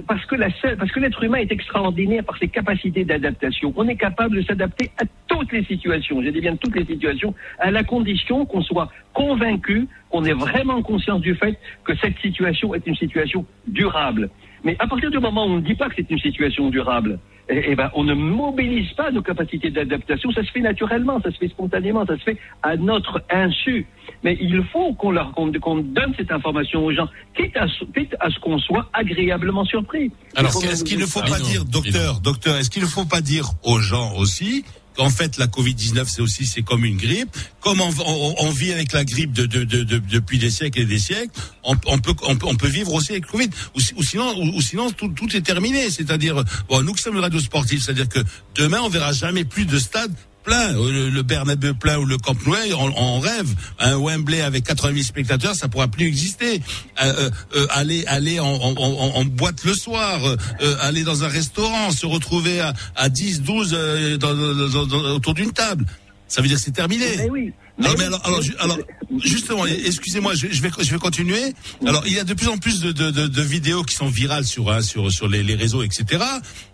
parce 0.08 0.26
que 0.26 0.36
la 0.36 0.48
parce 0.78 0.92
que 0.92 1.00
l'être 1.00 1.24
humain 1.24 1.40
est 1.40 1.52
extraordinaire 1.52 2.24
par 2.24 2.38
ses 2.38 2.48
capacités 2.48 3.06
d'adaptation. 3.06 3.74
On 3.76 3.88
est 3.88 3.96
capable 3.96 4.38
de 4.38 4.42
s'adapter 4.42 4.92
à 4.98 5.04
toutes 5.28 5.52
les 5.52 5.64
situations. 5.64 6.22
J'ai 6.22 6.32
dit 6.32 6.42
bien 6.42 6.56
toutes 6.56 6.76
les 6.76 6.86
situations, 6.86 7.34
à 7.60 7.72
la 7.72 7.84
condition 7.84 8.46
qu'on 8.46 8.62
soit 8.62 8.90
convaincu, 9.14 9.88
qu'on 10.10 10.26
ait 10.26 10.34
vraiment 10.34 10.82
conscience 10.82 11.22
du 11.22 11.36
fait 11.36 11.58
que 11.84 11.96
cette 11.98 12.18
situation 12.20 12.74
est 12.74 12.86
une 12.88 12.96
situation 12.96 13.46
durable. 13.68 14.30
Mais 14.64 14.76
à 14.80 14.88
partir 14.88 15.12
du 15.12 15.20
moment 15.20 15.46
où 15.46 15.50
on 15.50 15.56
ne 15.58 15.62
dit 15.62 15.76
pas 15.76 15.90
que 15.90 15.96
c'est 15.98 16.10
une 16.10 16.20
situation 16.20 16.70
durable, 16.70 17.20
eh, 17.50 17.62
eh 17.68 17.76
ben, 17.76 17.92
on 17.94 18.06
ne 18.06 18.14
mobilise 18.14 18.92
pas 18.94 19.12
nos 19.12 19.22
capacités 19.22 19.70
d'adaptation. 19.70 20.32
Ça 20.32 20.44
se 20.44 20.52
fait 20.52 20.62
naturellement, 20.62 21.22
ça 21.22 21.32
se 21.32 21.38
fait 21.38 21.50
spontanément, 21.50 22.06
ça 22.06 22.18
se 22.18 22.24
fait 22.24 22.38
à 22.62 22.78
notre 22.78 23.22
insu. 23.30 23.86
Mais 24.24 24.38
il 24.40 24.64
faut 24.72 24.94
qu'on 24.94 25.12
leur 25.12 25.34
qu'on, 25.34 25.52
qu'on 25.52 25.78
donne 25.78 26.14
cette 26.16 26.32
information 26.32 26.86
aux 26.86 26.94
gens, 26.94 27.08
quitte 27.36 27.58
à, 27.58 27.66
quitte 27.94 28.16
à 28.22 28.30
ce 28.30 28.40
qu'on 28.40 28.58
soit 28.60 28.90
agréablement 28.94 29.66
surpris. 29.66 30.12
Alors, 30.36 30.52
est-ce 30.64 30.86
qu'il 30.86 31.00
ne 31.00 31.06
faut 31.06 31.20
pas 31.20 31.40
dire, 31.40 31.66
docteur, 31.66 32.22
docteur, 32.22 32.56
est-ce 32.56 32.70
qu'il 32.70 32.84
ne 32.84 32.88
faut 32.88 33.06
pas 33.06 33.22
dire 33.22 33.50
aux 33.64 33.80
gens 33.80 34.16
aussi 34.18 34.64
en 34.98 35.10
fait 35.10 35.38
la 35.38 35.48
Covid-19 35.48 36.06
c'est 36.08 36.22
aussi 36.22 36.46
c'est 36.46 36.62
comme 36.62 36.86
une 36.86 36.98
grippe. 36.98 37.36
Comme 37.62 37.80
on, 37.82 38.52
vit 38.52 38.74
avec 38.74 38.92
la 38.92 39.06
grippe 39.06 39.32
de, 39.32 39.46
de, 39.46 39.64
de, 39.64 39.84
depuis 39.84 40.38
des 40.38 40.50
siècles 40.50 40.82
et 40.82 40.86
des 40.86 41.00
siècles, 41.00 41.32
on, 41.64 41.78
on 41.86 41.98
peut 41.98 42.14
on, 42.24 42.56
peut 42.56 42.68
vivre 42.68 42.94
aussi 42.94 43.14
avec 43.14 43.26
Covid. 43.26 43.50
Ou, 43.76 43.80
ou 43.96 44.04
sinon 44.04 44.38
ou, 44.38 44.62
sinon 44.62 44.92
tout, 44.92 45.36
est 45.36 45.42
terminé. 45.42 45.90
C'est-à-dire 45.90 46.44
bon 46.68 46.82
nous 46.82 46.94
qui 46.94 47.02
sommes 47.02 47.18
radio 47.18 47.40
sportif, 47.40 47.84
c'est-à-dire 47.84 48.10
que 48.10 48.20
demain 48.56 48.82
on 48.82 48.90
verra 48.90 49.14
jamais 49.14 49.46
plus 49.46 49.66
de 49.66 49.80
stades 49.80 50.14
plein, 50.44 50.74
le, 50.74 51.22
Bernabeu 51.22 51.74
plein 51.74 51.98
ou 51.98 52.06
le 52.06 52.18
Camp 52.18 52.36
Nou, 52.46 52.56
on, 52.78 52.94
on, 52.96 53.20
rêve. 53.20 53.48
Un 53.80 53.98
Wembley 53.98 54.42
avec 54.42 54.66
80 54.66 54.94
000 54.94 55.04
spectateurs, 55.04 55.56
ça 55.56 55.68
pourra 55.68 55.88
plus 55.88 56.06
exister. 56.06 56.62
Euh, 57.02 57.14
euh, 57.14 57.30
euh 57.56 57.68
aller 57.70 58.06
aller 58.08 58.40
en, 58.40 58.48
en, 58.48 58.76
en, 58.78 59.26
boîte 59.26 59.64
le 59.64 59.74
soir, 59.74 60.20
euh, 60.26 60.76
aller 60.82 61.04
dans 61.04 61.24
un 61.24 61.28
restaurant, 61.28 61.92
se 61.92 62.06
retrouver 62.06 62.60
à, 62.60 62.74
à 62.96 63.10
10, 63.10 63.42
12 63.42 63.72
euh, 63.74 64.18
dans, 64.18 64.34
dans, 64.34 64.86
dans, 64.86 65.16
autour 65.16 65.34
d'une 65.34 65.52
table, 65.52 65.86
ça 66.34 66.42
veut 66.42 66.48
dire 66.48 66.58
que 66.58 66.64
c'est 66.64 66.72
terminé. 66.72 67.06
Mais 67.16 67.30
oui. 67.30 67.54
Non, 67.78 67.90
mais 67.96 68.06
alors, 68.06 68.26
alors, 68.26 68.42
alors 68.60 68.78
justement, 69.24 69.68
excusez-moi, 69.68 70.34
je, 70.34 70.48
je, 70.50 70.62
vais, 70.64 70.72
je 70.80 70.92
vais 70.92 70.98
continuer. 70.98 71.54
Alors, 71.86 72.02
il 72.08 72.14
y 72.14 72.20
a 72.20 72.24
de 72.24 72.34
plus 72.34 72.48
en 72.48 72.58
plus 72.58 72.80
de, 72.80 72.92
de, 72.92 73.12
de, 73.12 73.28
de 73.28 73.42
vidéos 73.44 73.84
qui 73.84 73.94
sont 73.94 74.08
virales 74.08 74.44
sur, 74.44 74.72
hein, 74.72 74.82
sur, 74.82 75.12
sur 75.12 75.28
les, 75.28 75.44
les 75.44 75.54
réseaux, 75.54 75.84
etc. 75.84 76.24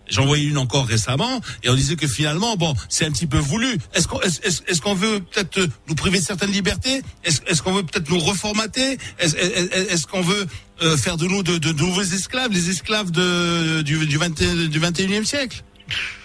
J'en 0.08 0.24
voyais 0.24 0.46
une 0.46 0.56
encore 0.56 0.86
récemment, 0.86 1.42
et 1.62 1.68
on 1.68 1.74
disait 1.74 1.96
que 1.96 2.06
finalement, 2.06 2.56
bon, 2.56 2.74
c'est 2.88 3.04
un 3.04 3.12
petit 3.12 3.26
peu 3.26 3.36
voulu. 3.36 3.76
Est-ce 3.92 4.08
qu'on 4.08 4.20
est, 4.22 4.80
qu'on 4.80 4.94
veut 4.94 5.20
peut-être 5.20 5.68
nous 5.88 5.94
priver 5.94 6.20
de 6.20 6.24
certaines 6.24 6.52
libertés? 6.52 7.02
Est-ce 7.24 7.42
est 7.46 7.60
qu'on 7.60 7.72
veut 7.72 7.82
peut-être 7.82 8.08
nous 8.08 8.18
reformater? 8.18 8.96
Est-ce 9.18 9.36
est, 9.36 10.06
qu'on 10.06 10.22
veut 10.22 10.46
euh, 10.80 10.96
faire 10.96 11.18
de 11.18 11.26
nous 11.26 11.42
de, 11.42 11.58
de, 11.58 11.72
nouveaux 11.72 12.00
esclaves, 12.00 12.50
les 12.50 12.70
esclaves 12.70 13.10
de, 13.10 13.82
du, 13.82 14.06
du, 14.06 14.16
20, 14.16 14.68
du 14.68 14.80
21e 14.80 15.26
siècle? 15.26 15.62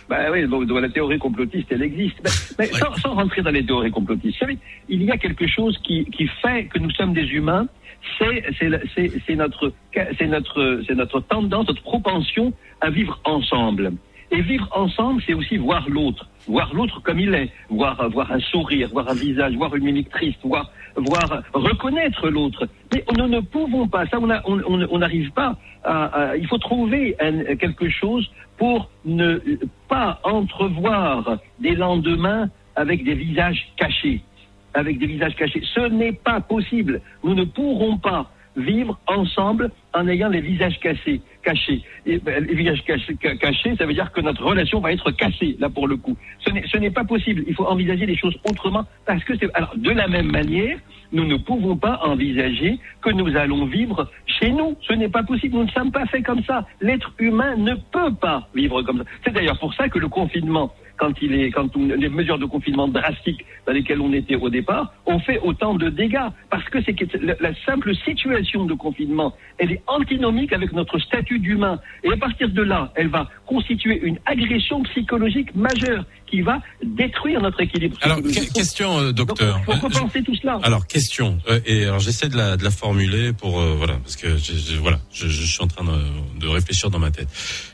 Bah 0.08 0.18
oui, 0.32 0.48
donc, 0.48 0.70
la 0.70 0.90
théorie 0.90 1.18
complotiste, 1.18 1.68
elle 1.72 1.82
existe. 1.82 2.18
Mais, 2.24 2.30
mais 2.60 2.74
sans, 2.78 2.94
sans, 2.96 3.16
rentrer 3.16 3.42
dans 3.42 3.52
les 3.52 3.66
théories 3.66 3.92
complotistes, 3.92 4.36
vous 4.36 4.40
savez, 4.40 4.58
il 4.88 5.04
y 5.04 5.12
a 5.12 5.18
quelque 5.18 5.48
chose 5.48 5.78
qui, 5.84 6.06
qui 6.06 6.28
fait 6.28 6.66
que 6.66 6.80
nous 6.80 6.92
sommes 6.92 7.14
des 7.14 7.28
humains. 7.28 7.68
C'est 8.20 9.36
notre, 9.36 9.74
notre, 10.28 10.94
notre 10.94 11.20
tendance, 11.22 11.68
notre 11.68 11.82
propension 11.82 12.54
à 12.82 12.92
vivre 12.92 13.20
ensemble. 13.24 13.94
Et 14.32 14.42
vivre 14.42 14.68
ensemble, 14.74 15.22
c'est 15.26 15.34
aussi 15.34 15.58
voir 15.58 15.88
l'autre, 15.88 16.28
voir 16.48 16.74
l'autre 16.74 17.02
comme 17.02 17.20
il 17.20 17.34
est, 17.34 17.52
voir, 17.70 18.10
voir 18.10 18.32
un 18.32 18.40
sourire, 18.40 18.90
voir 18.92 19.08
un 19.10 19.14
visage, 19.14 19.54
voir 19.56 19.76
une 19.76 19.84
mimique 19.84 20.10
triste, 20.10 20.40
voir, 20.44 20.72
voir 20.96 21.44
reconnaître 21.54 22.30
l'autre. 22.30 22.68
Mais 22.94 23.04
nous 23.18 23.28
ne 23.28 23.40
pouvons 23.40 23.88
pas, 23.88 24.08
ça 24.08 24.20
on 24.20 24.28
n'arrive 24.28 24.44
on, 24.68 24.82
on, 24.90 25.32
pas 25.32 25.56
à, 25.84 26.06
à, 26.06 26.38
Il 26.38 26.48
faut 26.48 26.58
trouver 26.58 27.16
un, 27.20 27.56
quelque 27.56 27.88
chose 27.90 28.28
pour 28.58 28.90
ne 29.04 29.40
pas 29.88 30.20
entrevoir 30.24 31.38
des 31.60 31.76
lendemains 31.76 32.50
avec 32.76 33.04
des 33.04 33.16
visages 33.16 33.68
cachés. 33.78 34.22
Avec 34.74 35.00
des 35.00 35.08
visages 35.08 35.36
cachés. 35.36 35.62
Ce 35.74 35.88
n'est 35.88 36.14
pas 36.14 36.42
possible. 36.42 37.02
Nous 37.24 37.34
ne 37.34 37.44
pourrons 37.46 37.98
pas 37.98 38.30
vivre 38.58 39.00
ensemble 39.08 39.72
en 39.94 40.08
ayant 40.08 40.30
les 40.30 40.42
visages 40.42 40.80
cassés, 40.80 41.22
cachés. 41.44 41.82
Ben, 42.06 42.46
les 42.46 42.56
visages 42.56 42.84
cachés, 42.84 43.76
ça 43.78 43.86
veut 43.86 43.94
dire 43.94 44.12
que 44.12 44.22
notre 44.22 44.44
relation 44.44 44.80
va 44.80 44.94
être 44.94 45.12
cassée, 45.12 45.56
là 45.60 45.70
pour 45.70 45.88
le 45.88 45.98
coup. 45.98 46.16
Ce 46.40 46.78
n'est 46.78 46.92
pas 46.92 47.04
possible. 47.04 47.44
Il 47.48 47.54
faut 47.54 47.66
envisager 47.66 48.06
les 48.06 48.18
choses 48.18 48.38
autrement 48.50 48.86
parce 49.06 49.24
que 49.24 49.34
c'est. 49.38 49.54
Alors, 49.54 49.74
de 49.76 49.92
la 49.92 50.08
même 50.08 50.32
manière, 50.32 50.78
nous 51.12 51.26
ne 51.26 51.38
pouvons 51.38 51.78
pas 51.78 52.00
envisager 52.04 52.80
que 53.02 53.10
nous 53.10 53.36
allons 53.36 53.66
vivre 53.66 54.10
chez 54.26 54.52
nous. 54.52 54.76
Ce 54.88 54.94
n'est 54.94 55.10
pas 55.10 55.24
possible. 55.24 55.56
Nous 55.56 55.66
ne 55.66 55.72
sommes 55.72 55.92
pas 55.92 56.06
faits 56.06 56.26
comme 56.26 56.44
ça. 56.44 56.66
L'être 56.82 57.12
humain 57.20 57.56
ne 57.56 57.76
peut 57.76 58.14
pas 58.20 58.48
vivre 58.54 58.82
comme 58.82 59.00
ça. 59.00 59.06
C'est 59.24 59.34
d'ailleurs 59.34 59.60
pour 59.60 59.74
ça 59.74 59.90
que 59.90 60.00
le 60.00 60.08
confinement 60.08 60.74
quand 60.98 61.14
il 61.22 61.34
est, 61.34 61.52
quand 61.52 61.76
les 61.76 62.10
mesures 62.10 62.40
de 62.40 62.46
confinement 62.46 62.88
drastiques 62.88 63.46
dans 63.66 63.74
lesquelles 63.74 64.02
on 64.02 64.14
était 64.14 64.36
au 64.36 64.50
départ 64.50 64.94
ont 65.06 65.20
fait 65.20 65.40
autant 65.40 65.76
de 65.76 65.90
dégâts. 65.90 66.30
Parce 66.50 66.68
que 66.70 66.80
c'est 66.84 66.96
la, 67.22 67.36
la, 67.40 67.54
simple 67.66 67.96
situation 67.96 68.66
de 68.66 68.74
confinement, 68.74 69.34
elle 69.58 69.72
est 69.72 69.82
antinomique 69.88 70.54
avec 70.54 70.72
notre 70.74 71.00
statut 71.00 71.40
d'humain. 71.40 71.80
Et 72.04 72.12
à 72.12 72.18
partir 72.18 72.50
de 72.50 72.62
là, 72.62 72.92
elle 72.96 73.10
va 73.10 73.30
constituer 73.46 74.00
une 74.04 74.18
agression 74.26 74.84
psychologique 74.84 75.56
majeure 75.56 76.06
qui 76.28 76.42
va 76.42 76.60
détruire 76.84 77.42
notre 77.42 77.62
équilibre. 77.62 77.98
Alors, 78.02 78.20
question, 78.54 79.00
euh, 79.00 79.12
docteur. 79.12 79.60
Il 79.62 79.66
faut 79.66 79.88
repenser 79.88 80.24
tout 80.24 80.36
cela. 80.36 80.60
Alors, 80.64 80.88
question. 80.88 81.40
Euh, 81.50 81.60
et 81.66 81.86
alors, 81.86 82.00
j'essaie 82.00 82.30
de 82.30 82.38
la, 82.38 82.58
de 82.58 82.64
la 82.64 82.72
formuler 82.72 83.34
pour, 83.34 83.60
euh, 83.60 83.76
voilà, 83.78 83.96
parce 83.98 84.16
que 84.16 84.38
je, 84.38 84.78
voilà, 84.78 85.00
je, 85.12 85.28
je, 85.28 85.46
suis 85.46 85.64
en 85.64 85.68
train 85.68 85.86
de, 85.86 86.40
de 86.40 86.48
réfléchir 86.48 86.90
dans 86.90 87.00
ma 87.00 87.12
tête. 87.12 87.30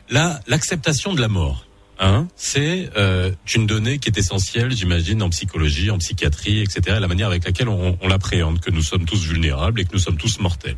Là, 0.10 0.40
l'acceptation 0.48 1.14
de 1.14 1.22
la 1.22 1.28
mort 1.28 1.66
Hein, 2.04 2.28
c'est 2.36 2.90
euh, 2.98 3.32
une 3.54 3.68
donnée 3.68 4.00
qui 4.00 4.10
est 4.10 4.18
essentielle, 4.18 4.72
j'imagine, 4.72 5.22
en 5.22 5.30
psychologie, 5.30 5.92
en 5.92 6.00
psychiatrie, 6.00 6.60
etc. 6.60 6.98
La 7.00 7.08
manière 7.08 7.28
avec 7.28 7.46
laquelle 7.46 7.70
on, 7.70 7.96
on 8.02 8.08
l'appréhende, 8.08 8.60
que 8.60 8.72
nous 8.72 8.82
sommes 8.82 9.06
tous 9.06 9.24
vulnérables 9.24 9.80
et 9.80 9.86
que 9.86 9.94
nous 9.94 10.00
sommes 10.00 10.18
tous 10.18 10.40
mortels. 10.40 10.78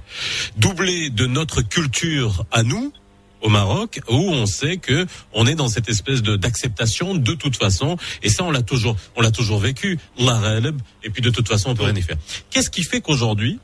Doublé 0.57 1.09
de 1.09 1.25
notre 1.25 1.61
culture 1.61 2.45
à 2.51 2.63
nous, 2.63 2.91
au 3.39 3.47
Maroc 3.47 4.01
où 4.09 4.15
on 4.15 4.45
sait 4.45 4.75
que 4.75 5.05
on 5.31 5.45
est 5.45 5.55
dans 5.55 5.69
cette 5.69 5.87
espèce 5.87 6.21
d'acceptation 6.23 7.15
de 7.15 7.33
toute 7.33 7.57
façon 7.57 7.97
et 8.21 8.29
ça 8.29 8.43
on 8.45 8.51
l'a 8.51 8.61
toujours 8.61 8.95
on 9.17 9.21
l'a 9.21 9.31
toujours 9.31 9.59
vécu 9.59 9.99
et 10.17 11.09
puis 11.09 11.21
de 11.21 11.29
toute 11.29 11.49
façon 11.49 11.71
on 11.71 11.75
peut 11.75 11.83
rien 11.83 11.95
y 11.95 12.01
faire. 12.01 12.15
Qu'est-ce 12.49 12.69
qui 12.69 12.83
fait 12.83 13.01
qu'aujourd'hui 13.01 13.59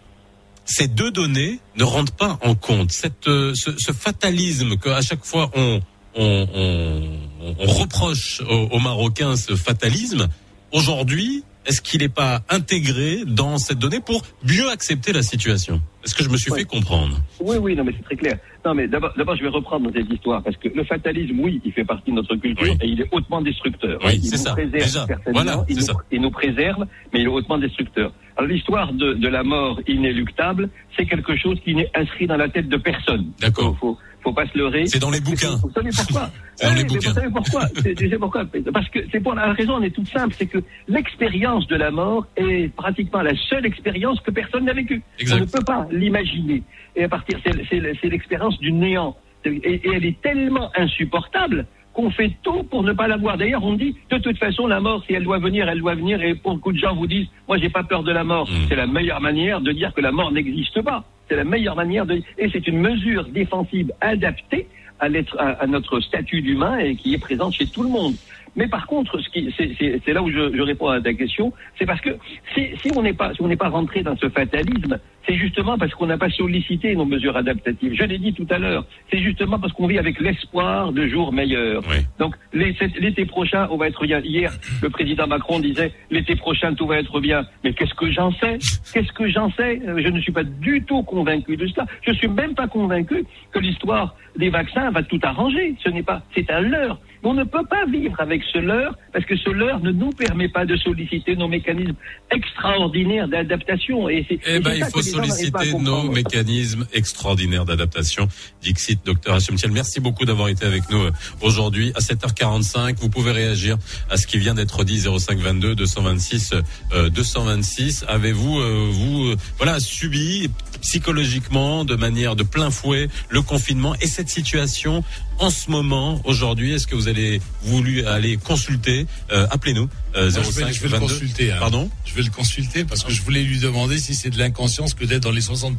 ces 0.66 0.88
deux 0.88 1.12
données 1.12 1.60
ne 1.78 1.84
rendent 1.86 2.12
pas 2.12 2.38
en 2.42 2.56
compte? 2.56 2.92
Cette 2.92 3.28
euh, 3.28 3.54
ce, 3.56 3.72
ce 3.78 3.94
fatalisme 3.94 4.78
qu'à 4.78 5.02
chaque 5.02 5.24
fois 5.24 5.50
on 5.56 5.80
on, 6.16 6.48
on, 6.54 7.56
on 7.60 7.66
reproche 7.68 8.42
aux, 8.42 8.80
Marocains 8.80 9.36
ce 9.36 9.56
fatalisme, 9.56 10.28
aujourd'hui, 10.72 11.44
est-ce 11.66 11.82
qu'il 11.82 12.02
n'est 12.02 12.10
pas 12.10 12.42
intégré 12.50 13.24
dans 13.26 13.58
cette 13.58 13.80
donnée 13.80 14.00
pour 14.00 14.24
mieux 14.44 14.70
accepter 14.70 15.14
la 15.14 15.22
situation? 15.22 15.82
Est-ce 16.04 16.16
que 16.16 16.24
je 16.24 16.30
me 16.30 16.38
suis 16.38 16.52
fait 16.52 16.64
comprendre? 16.64 17.20
Oui, 17.42 17.58
oui, 17.58 17.76
non, 17.76 17.84
mais 17.84 17.94
c'est 17.96 18.04
très 18.04 18.16
clair. 18.16 18.38
Non, 18.66 18.74
mais 18.74 18.88
d'abord, 18.88 19.36
je 19.36 19.44
vais 19.44 19.50
reprendre 19.50 19.90
cette 19.94 20.10
histoire 20.10 20.42
parce 20.42 20.56
que 20.58 20.70
le 20.70 20.84
fatalisme, 20.84 21.40
oui, 21.40 21.62
il 21.64 21.72
fait 21.74 21.84
partie 21.84 22.12
de 22.12 22.16
notre 22.16 22.36
culture 22.38 22.74
et 22.82 22.88
il 22.88 23.02
est 23.02 23.10
hautement 23.12 23.42
destructeur. 23.42 24.00
Oui, 24.04 24.20
il 24.24 24.32
nous 24.32 24.38
ça. 24.38 24.54
préserve 24.54 24.72
Déjà. 24.72 25.08
Voilà, 25.28 25.66
il, 25.68 25.76
nous, 25.76 25.82
ça. 25.82 25.94
il 26.12 26.22
nous 26.22 26.32
préserve, 26.32 26.86
mais 27.14 27.20
il 27.20 27.26
est 27.26 27.28
hautement 27.28 27.58
destructeur. 27.58 28.14
Alors 28.38 28.50
l'histoire 28.50 28.94
de, 28.94 29.14
de, 29.14 29.28
la 29.28 29.44
mort 29.44 29.82
inéluctable, 29.88 30.70
c'est 30.98 31.06
quelque 31.06 31.38
chose 31.38 31.60
qui 31.64 31.76
n'est 31.76 31.92
inscrit 31.94 32.26
dans 32.26 32.38
la 32.38 32.48
tête 32.48 32.70
de 32.70 32.78
personne. 32.78 33.32
D'accord 33.40 33.78
faut 34.24 34.34
pas 34.34 34.46
se 34.48 34.58
leurrer. 34.58 34.86
C'est 34.88 35.00
dans 35.00 35.10
les 35.10 35.20
bouquins. 35.20 35.56
Vous 35.62 35.72
savez 35.72 35.90
pourquoi 35.96 36.30
dans 36.64 36.74
les 36.76 36.84
bouquins. 36.84 37.10
Vous 37.10 37.16
savez 37.16 37.30
pourquoi 37.30 37.68
C'est 37.84 38.20
pourquoi 38.20 38.46
Parce 38.74 38.90
que 38.90 39.00
c'est 39.12 39.20
pour 39.20 39.34
la 39.34 39.54
raison, 39.54 39.76
on 39.76 39.82
est 39.84 39.92
toute 39.94 40.10
simple, 40.10 40.36
c'est 40.38 40.48
que 40.48 40.60
l'expérience 40.88 41.68
de 41.68 41.76
la 41.76 41.92
mort 41.92 42.28
est 42.36 42.74
pratiquement 42.74 43.22
la 43.22 43.36
seule 43.50 43.66
expérience 43.66 44.20
que 44.22 44.32
personne 44.32 44.66
n'a 44.66 44.74
vécue. 44.74 45.02
On 45.32 45.38
ne 45.38 45.46
peut 45.46 45.64
pas 45.66 45.88
l'imaginer. 45.92 46.64
Et 46.96 47.04
à 47.04 47.10
partir, 47.10 47.40
c'est 47.44 48.10
l'expérience 48.10 48.58
du 48.60 48.72
néant. 48.72 49.16
Et, 49.46 49.52
et 49.52 49.90
elle 49.94 50.06
est 50.06 50.22
tellement 50.22 50.70
insupportable 50.76 51.66
qu'on 51.94 52.12
fait 52.12 52.32
tout 52.44 52.64
pour 52.64 52.84
ne 52.84 52.94
pas 52.94 53.08
la 53.08 53.18
voir. 53.18 53.38
D'ailleurs, 53.38 53.64
on 53.64 53.74
dit, 53.74 53.96
de 54.10 54.18
toute 54.18 54.38
façon, 54.38 54.68
la 54.68 54.80
mort, 54.80 55.04
si 55.06 55.14
elle 55.14 55.24
doit 55.24 55.40
venir, 55.40 55.68
elle 55.68 55.80
doit 55.80 55.96
venir. 55.96 56.22
Et 56.22 56.34
beaucoup 56.34 56.72
de 56.72 56.78
gens 56.78 56.96
vous 56.96 57.08
disent, 57.08 57.28
moi, 57.48 57.58
j'ai 57.58 57.70
pas 57.70 57.84
peur 57.84 58.04
de 58.04 58.12
la 58.12 58.24
mort. 58.24 58.50
Mm. 58.50 58.56
C'est 58.68 58.76
la 58.76 58.88
meilleure 58.88 59.22
manière 59.22 59.62
de 59.62 59.72
dire 59.72 59.94
que 59.94 60.02
la 60.02 60.12
mort 60.12 60.32
n'existe 60.32 60.82
pas. 60.82 61.04
C'est 61.28 61.36
la 61.36 61.44
meilleure 61.44 61.76
manière 61.76 62.06
de. 62.06 62.22
Et 62.38 62.50
c'est 62.52 62.68
une 62.68 62.80
mesure 62.80 63.26
défensive 63.26 63.92
adaptée 64.02 64.68
à, 65.00 65.08
à, 65.38 65.46
à 65.64 65.68
notre 65.68 66.00
statut 66.00 66.42
d'humain 66.42 66.80
et 66.80 66.96
qui 66.96 67.14
est 67.14 67.20
présente 67.20 67.54
chez 67.54 67.68
tout 67.68 67.84
le 67.84 67.90
monde. 67.90 68.16
Mais 68.56 68.68
par 68.68 68.88
contre, 68.88 69.20
ce 69.20 69.30
qui, 69.30 69.54
c'est 69.58 70.14
là 70.14 70.22
où 70.22 70.30
je, 70.30 70.56
je, 70.56 70.62
réponds 70.62 70.88
à 70.88 71.02
ta 71.02 71.14
question, 71.14 71.54
c'est 71.78 71.86
parce 71.86 72.02
que 72.02 72.12
si, 72.54 72.68
si 72.82 72.92
on 72.96 73.02
n'est 73.02 73.14
pas, 73.14 73.34
si 73.34 73.42
on 73.42 73.48
n'est 73.48 73.56
pas 73.56 73.70
rentré 73.70 74.04
dans 74.04 74.16
ce 74.18 74.30
fatalisme, 74.30 75.00
c'est 75.28 75.36
justement 75.36 75.78
parce 75.78 75.94
qu'on 75.94 76.08
n'a 76.08 76.18
pas 76.18 76.30
sollicité 76.30 76.96
nos 76.96 77.06
mesures 77.06 77.38
adaptatives. 77.38 77.94
Je 77.94 78.04
l'ai 78.04 78.18
dit 78.18 78.34
tout 78.34 78.48
à 78.50 78.58
l'heure, 78.58 78.86
c'est 79.12 79.20
justement 79.20 79.60
parce 79.60 79.74
qu'on 79.74 79.88
vit 79.88 80.00
avec 80.00 80.20
l'espoir 80.20 80.92
de 80.92 81.08
jours 81.08 81.32
meilleurs. 81.32 81.84
Oui. 81.90 81.98
Donc 82.18 82.36
l'été 82.54 83.26
prochain, 83.26 83.68
on 83.70 83.78
va 83.78 83.88
être 83.88 84.06
bien. 84.06 84.20
Hier, 84.22 84.52
le 84.82 84.90
président 84.90 85.28
Macron 85.28 85.60
disait 85.60 85.92
l'été 86.10 86.36
prochain 86.36 86.74
tout 86.74 86.88
va 86.88 86.98
être 86.98 87.20
bien. 87.20 87.46
Mais 87.64 87.74
qu'est-ce 87.74 87.94
que 87.94 88.12
j'en 88.12 88.32
sais? 88.34 88.58
Qu'est-ce 88.94 89.12
que 89.14 89.30
j'en 89.30 89.52
sais? 89.52 89.82
Je 89.86 90.08
ne 90.08 90.20
suis 90.20 90.32
pas 90.32 90.44
du 90.44 90.84
tout 90.84 91.04
convaincu 91.04 91.58
de 91.58 91.68
cela. 91.68 91.86
Je 92.02 92.14
suis 92.14 92.28
même 92.28 92.56
pas 92.56 92.68
convaincu 92.68 93.24
que 93.52 93.60
l'histoire 93.60 94.16
des 94.38 94.50
vaccins 94.50 94.90
va 94.92 95.04
tout 95.04 95.20
arranger. 95.22 95.76
Ce 95.84 95.90
n'est 95.90 96.04
pas, 96.04 96.22
c'est 96.34 96.50
un 96.50 96.62
leurre. 96.62 97.00
On 97.24 97.34
ne 97.34 97.44
peut 97.44 97.66
pas 97.70 97.86
vivre 97.86 98.16
avec 98.20 98.42
ce 98.54 98.60
leurre 98.60 98.96
parce 99.12 99.26
que 99.26 99.36
ce 99.36 99.50
leurre 99.50 99.80
ne 99.82 99.92
nous 99.92 100.12
permet 100.12 100.48
pas 100.48 100.66
de 100.66 100.76
solliciter 100.78 101.36
nos 101.36 101.48
mécanismes 101.48 101.96
extraordinaires 102.32 103.28
d'adaptation. 103.28 104.10
Et, 104.10 104.26
eh 104.46 104.60
ben, 104.60 104.74
il 104.76 104.86
faut 104.86 105.02
solliciter 105.02 105.74
nos 105.74 106.04
mécanismes 106.04 106.86
extraordinaires 106.94 107.66
d'adaptation. 107.66 108.28
Dixit, 108.62 109.00
docteur 109.06 109.36
Hachemtiel, 109.36 109.72
merci 109.72 110.00
beaucoup 110.00 110.26
d'avoir 110.26 110.48
été 110.50 110.66
avec 110.66 110.90
nous 110.90 111.02
euh, 111.02 111.12
aujourd'hui 111.42 111.92
à 111.96 112.00
7h45. 112.00 112.96
Vous 113.00 113.10
pouvez 113.10 113.32
réagir 113.32 113.78
à 114.10 114.18
ce 114.18 114.28
qui 114.28 114.38
vient 114.38 114.54
d'être 114.54 114.84
dit 114.84 115.00
0522 115.00 115.76
226 115.76 116.54
euh, 116.94 117.10
226. 117.10 118.06
Avez-vous 118.08 118.60
euh, 118.60 118.88
vous 118.92 119.26
euh, 119.28 119.36
voilà 119.58 119.80
subi 119.80 120.50
psychologiquement 120.82 121.86
de 121.86 121.96
manière 121.96 122.36
de 122.36 122.44
plein 122.44 122.72
fouet 122.72 123.10
le 123.30 123.42
confinement 123.42 123.96
et 124.02 124.08
cette 124.08 124.30
situation 124.30 125.04
en 125.38 125.50
ce 125.50 125.70
moment 125.70 126.22
aujourd'hui 126.26 126.74
Est-ce 126.74 126.88
que 126.88 126.96
vous 126.96 127.08
allez 127.08 127.42
voulu 127.64 128.06
aller 128.06 128.38
consulter 128.38 129.08
euh, 129.32 129.48
Appelez-nous. 129.52 129.90
Euh, 130.16 130.30
05, 130.30 130.44
je 130.44 130.50
vais, 130.52 130.74
je 130.74 130.82
vais 130.82 130.88
22. 130.88 130.96
le 130.96 131.00
consulter. 131.00 131.52
Hein. 131.52 131.58
Pardon? 131.60 131.90
Je 132.06 132.14
vais 132.14 132.24
le 132.24 132.32
consulter 132.32 132.84
parce 132.84 133.04
que 133.04 133.12
je 133.12 133.22
voulais 133.22 133.44
lui 133.44 133.60
demander 133.60 134.00
si 134.00 134.16
c'est 134.16 134.30
de 134.30 134.38
l'inconscience 134.38 134.94
que 134.94 135.06
d'être 135.06 135.24
dans 135.24 135.32
les 135.32 135.42
60%. 135.42 135.76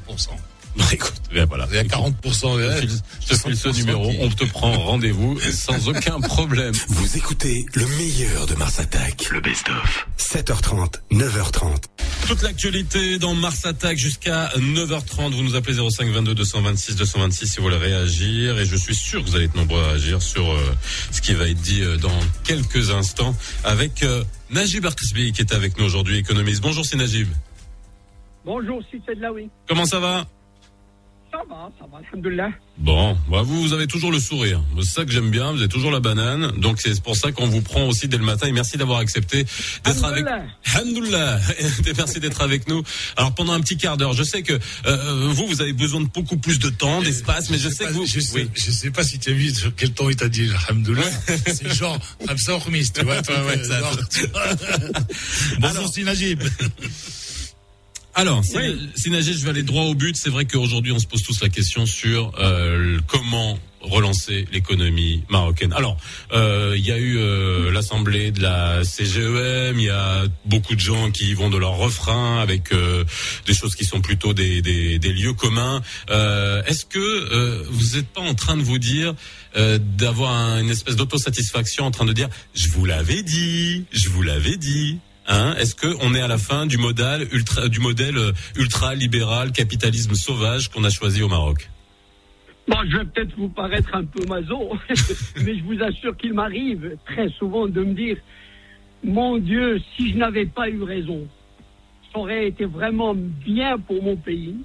Bah, 0.76 0.84
écoute, 0.92 1.14
ben 1.34 1.46
voilà. 1.46 1.66
Il 1.70 1.74
y 1.74 1.78
a 1.78 1.84
40%. 1.84 2.12
Je 3.20 3.26
te 3.26 3.34
file 3.34 3.56
ce 3.56 3.68
numéro, 3.70 4.08
qui... 4.08 4.18
on 4.20 4.28
te 4.28 4.44
prend 4.44 4.72
rendez-vous 4.72 5.38
sans 5.40 5.88
aucun 5.88 6.20
problème. 6.20 6.74
Vous 6.88 7.16
écoutez 7.16 7.66
le 7.74 7.86
meilleur 7.98 8.46
de 8.46 8.54
Mars 8.54 8.78
Attack, 8.78 9.30
le 9.30 9.40
best-of. 9.40 10.06
7h30, 10.18 11.00
9h30. 11.12 11.89
Toute 12.26 12.42
l'actualité 12.42 13.18
dans 13.18 13.34
Mars 13.34 13.66
Attack 13.66 13.98
jusqu'à 13.98 14.48
9h30. 14.56 15.32
Vous 15.34 15.42
nous 15.42 15.56
appelez 15.56 15.76
05 15.76 16.08
22 16.08 16.34
226 16.34 16.96
226 16.96 17.46
si 17.46 17.56
vous 17.56 17.64
voulez 17.64 17.76
réagir. 17.76 18.58
Et 18.58 18.64
je 18.64 18.76
suis 18.76 18.94
sûr 18.94 19.22
que 19.22 19.28
vous 19.28 19.36
allez 19.36 19.46
être 19.46 19.56
nombreux 19.56 19.82
à 19.82 19.90
agir 19.90 20.22
sur 20.22 20.52
euh, 20.52 20.58
ce 21.10 21.20
qui 21.20 21.34
va 21.34 21.48
être 21.48 21.60
dit 21.60 21.82
euh, 21.82 21.96
dans 21.96 22.18
quelques 22.44 22.90
instants 22.90 23.34
avec 23.64 24.04
euh, 24.04 24.22
Najib 24.50 24.86
Arkisbi 24.86 25.32
qui 25.32 25.40
est 25.40 25.52
avec 25.52 25.76
nous 25.78 25.84
aujourd'hui, 25.84 26.18
économiste. 26.18 26.62
Bonjour, 26.62 26.84
c'est 26.86 26.96
Najib. 26.96 27.28
Bonjour, 28.44 28.80
c'est 28.90 29.14
là, 29.16 29.32
oui. 29.32 29.48
Comment 29.68 29.84
ça 29.84 29.98
va? 29.98 30.26
Ça 31.30 31.38
va, 31.48 31.70
ça 31.78 31.86
va, 31.90 31.98
alhamdoulilah. 31.98 32.50
Bon, 32.78 33.16
bah 33.30 33.42
vous, 33.42 33.62
vous 33.62 33.72
avez 33.72 33.86
toujours 33.86 34.10
le 34.10 34.18
sourire. 34.18 34.62
C'est 34.80 34.88
ça 34.88 35.04
que 35.04 35.12
j'aime 35.12 35.30
bien, 35.30 35.52
vous 35.52 35.58
avez 35.58 35.68
toujours 35.68 35.90
la 35.90 36.00
banane. 36.00 36.52
Donc 36.58 36.80
c'est 36.80 37.00
pour 37.02 37.16
ça 37.16 37.30
qu'on 37.30 37.46
vous 37.46 37.60
prend 37.60 37.86
aussi 37.86 38.08
dès 38.08 38.16
le 38.16 38.24
matin. 38.24 38.46
Et 38.46 38.52
merci 38.52 38.76
d'avoir 38.76 38.98
accepté 38.98 39.44
d'être 39.84 40.04
avec 40.04 40.26
Alhamdoulilah. 40.74 41.38
merci 41.96 42.20
d'être 42.20 42.40
avec 42.40 42.68
nous. 42.68 42.82
Alors 43.16 43.34
pendant 43.34 43.52
un 43.52 43.60
petit 43.60 43.76
quart 43.76 43.96
d'heure, 43.96 44.12
je 44.12 44.22
sais 44.22 44.42
que 44.42 44.58
euh, 44.86 45.28
vous, 45.32 45.46
vous 45.46 45.60
avez 45.60 45.72
besoin 45.72 46.00
de 46.00 46.08
beaucoup 46.08 46.36
plus 46.36 46.58
de 46.58 46.70
temps, 46.70 47.02
d'espace, 47.02 47.50
mais 47.50 47.58
je, 47.58 47.68
je 47.68 47.74
sais 47.74 47.84
pas, 47.84 47.90
que 47.90 47.94
vous... 47.94 48.06
Je 48.06 48.20
sais, 48.20 48.34
oui. 48.34 48.50
je 48.54 48.70
sais 48.70 48.90
pas 48.90 49.04
si 49.04 49.18
tu 49.18 49.30
as 49.30 49.34
vu 49.34 49.50
sur 49.50 49.74
quel 49.74 49.92
temps 49.92 50.08
il 50.08 50.16
t'a 50.16 50.28
dit 50.28 50.50
Alhamdoulilah. 50.68 51.10
c'est 51.46 51.72
genre, 51.72 51.98
Khamis, 52.64 52.90
tu 52.92 53.04
vois. 53.04 53.16
Ouais, 53.16 53.46
ouais, 53.46 53.64
ça, 53.64 53.80
genre, 53.80 54.08
tu 54.08 54.26
vois. 54.26 54.42
Bonjour, 55.60 55.92
Sinajib. 55.92 56.42
Alors. 58.20 58.44
Sinagé, 58.44 59.32
je 59.32 59.44
vais 59.44 59.48
aller 59.48 59.62
droit 59.62 59.84
au 59.84 59.94
but. 59.94 60.14
C'est 60.14 60.28
vrai 60.28 60.44
qu'aujourd'hui, 60.44 60.92
on 60.92 60.98
se 60.98 61.06
pose 61.06 61.22
tous 61.22 61.40
la 61.40 61.48
question 61.48 61.86
sur 61.86 62.32
euh, 62.38 62.98
comment 63.06 63.58
relancer 63.80 64.46
l'économie 64.52 65.24
marocaine. 65.30 65.72
Alors, 65.72 65.96
euh, 66.34 66.74
il 66.76 66.84
y 66.84 66.92
a 66.92 66.98
eu 66.98 67.16
euh, 67.16 67.72
l'assemblée 67.72 68.30
de 68.30 68.42
la 68.42 68.84
CGEM, 68.84 69.78
il 69.78 69.86
y 69.86 69.88
a 69.88 70.24
beaucoup 70.44 70.74
de 70.74 70.80
gens 70.80 71.10
qui 71.10 71.32
vont 71.32 71.48
de 71.48 71.56
leur 71.56 71.76
refrain 71.78 72.42
avec 72.42 72.72
euh, 72.72 73.04
des 73.46 73.54
choses 73.54 73.74
qui 73.74 73.86
sont 73.86 74.02
plutôt 74.02 74.34
des, 74.34 74.60
des, 74.60 74.98
des 74.98 75.12
lieux 75.14 75.32
communs. 75.32 75.80
Est-ce 76.10 76.84
que 76.84 77.64
vous 77.70 77.96
n'êtes 77.96 78.08
pas 78.08 78.20
en 78.20 78.34
train 78.34 78.58
de 78.58 78.62
vous 78.62 78.78
dire 78.78 79.14
d'avoir 79.54 80.58
une 80.58 80.68
espèce 80.68 80.96
d'autosatisfaction, 80.96 81.86
en 81.86 81.90
train 81.90 82.04
de 82.04 82.12
dire 82.12 82.28
je 82.54 82.68
vous 82.68 82.84
l'avais 82.84 83.22
dit, 83.22 83.86
je 83.92 84.10
vous 84.10 84.20
l'avais 84.20 84.58
dit. 84.58 84.98
Hein 85.30 85.54
Est-ce 85.58 85.76
que 85.76 85.86
on 86.02 86.12
est 86.12 86.20
à 86.20 86.26
la 86.26 86.38
fin 86.38 86.66
du 86.66 86.76
modèle 86.76 87.28
ultra, 87.32 87.62
ultra 88.56 88.94
libéral 88.96 89.52
capitalisme 89.52 90.14
sauvage 90.14 90.68
qu'on 90.68 90.82
a 90.82 90.90
choisi 90.90 91.22
au 91.22 91.28
Maroc? 91.28 91.70
Bon, 92.66 92.78
je 92.88 92.96
vais 92.96 93.04
peut-être 93.04 93.36
vous 93.36 93.48
paraître 93.48 93.94
un 93.94 94.04
peu 94.04 94.26
maso, 94.26 94.72
mais 95.44 95.56
je 95.56 95.62
vous 95.62 95.80
assure 95.82 96.16
qu'il 96.16 96.34
m'arrive 96.34 96.96
très 97.06 97.28
souvent 97.30 97.68
de 97.68 97.80
me 97.80 97.94
dire, 97.94 98.16
mon 99.04 99.38
Dieu, 99.38 99.80
si 99.96 100.10
je 100.10 100.16
n'avais 100.16 100.46
pas 100.46 100.68
eu 100.68 100.82
raison, 100.82 101.26
ça 102.12 102.18
aurait 102.18 102.48
été 102.48 102.64
vraiment 102.64 103.14
bien 103.14 103.78
pour 103.78 104.02
mon 104.02 104.16
pays, 104.16 104.56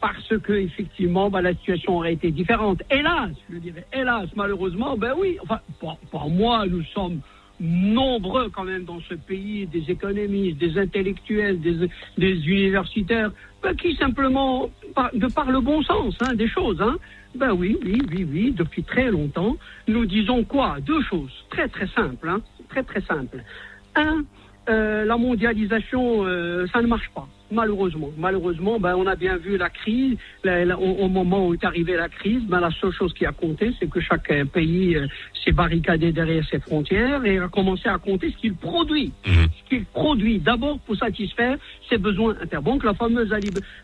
parce 0.00 0.34
que 0.42 0.54
effectivement, 0.54 1.28
bah, 1.28 1.42
la 1.42 1.52
situation 1.52 1.98
aurait 1.98 2.14
été 2.14 2.30
différente. 2.30 2.82
Hélas, 2.90 3.32
je 3.52 3.58
dirais, 3.58 3.86
hélas, 3.92 4.28
malheureusement, 4.34 4.96
ben 4.96 5.12
oui, 5.18 5.36
enfin, 5.42 5.60
moi, 6.30 6.64
nous 6.66 6.84
sommes 6.94 7.20
nombreux 7.60 8.48
quand 8.48 8.64
même 8.64 8.84
dans 8.84 9.00
ce 9.08 9.14
pays, 9.14 9.66
des 9.66 9.90
économistes, 9.90 10.58
des 10.58 10.78
intellectuels, 10.78 11.60
des, 11.60 11.88
des 12.16 12.48
universitaires, 12.48 13.30
ben, 13.62 13.74
qui 13.76 13.94
simplement, 13.96 14.70
de 15.12 15.26
par 15.26 15.50
le 15.50 15.60
bon 15.60 15.82
sens 15.82 16.14
hein, 16.22 16.34
des 16.34 16.48
choses, 16.48 16.80
hein, 16.80 16.96
ben 17.34 17.52
oui, 17.52 17.78
oui, 17.84 18.00
oui, 18.10 18.26
oui, 18.30 18.52
depuis 18.56 18.82
très 18.82 19.10
longtemps, 19.10 19.56
nous 19.86 20.06
disons 20.06 20.42
quoi? 20.44 20.78
Deux 20.80 21.02
choses, 21.02 21.32
très 21.50 21.68
très 21.68 21.86
simples, 21.88 22.28
hein, 22.28 22.40
très 22.68 22.82
très 22.82 23.02
simples. 23.02 23.44
Un, 23.94 24.24
euh, 24.68 25.04
la 25.04 25.16
mondialisation, 25.16 26.24
euh, 26.24 26.66
ça 26.72 26.80
ne 26.80 26.86
marche 26.86 27.10
pas 27.14 27.28
malheureusement. 27.50 28.10
Malheureusement, 28.16 28.78
ben, 28.78 28.94
on 28.96 29.06
a 29.06 29.16
bien 29.16 29.36
vu 29.36 29.56
la 29.56 29.70
crise. 29.70 30.16
au, 30.44 31.08
moment 31.08 31.48
où 31.48 31.54
est 31.54 31.64
arrivée 31.64 31.96
la 31.96 32.08
crise, 32.08 32.42
ben, 32.44 32.60
la 32.60 32.70
seule 32.70 32.92
chose 32.92 33.12
qui 33.14 33.26
a 33.26 33.32
compté, 33.32 33.72
c'est 33.78 33.88
que 33.88 34.00
chaque 34.00 34.32
pays 34.52 34.96
euh, 34.96 35.06
s'est 35.44 35.52
barricadé 35.52 36.12
derrière 36.12 36.44
ses 36.48 36.60
frontières 36.60 37.24
et 37.24 37.38
a 37.38 37.48
commencé 37.48 37.88
à 37.88 37.98
compter 37.98 38.30
ce 38.30 38.36
qu'il 38.36 38.54
produit. 38.54 39.12
Mhm. 39.26 39.46
Ce 39.64 39.68
qu'il 39.68 39.84
produit 39.86 40.38
d'abord 40.38 40.78
pour 40.80 40.96
satisfaire 40.96 41.56
ses 41.88 41.98
besoins 41.98 42.36
internes. 42.40 42.64
Donc 42.64 42.84
la 42.84 42.94
fameuse 42.94 43.32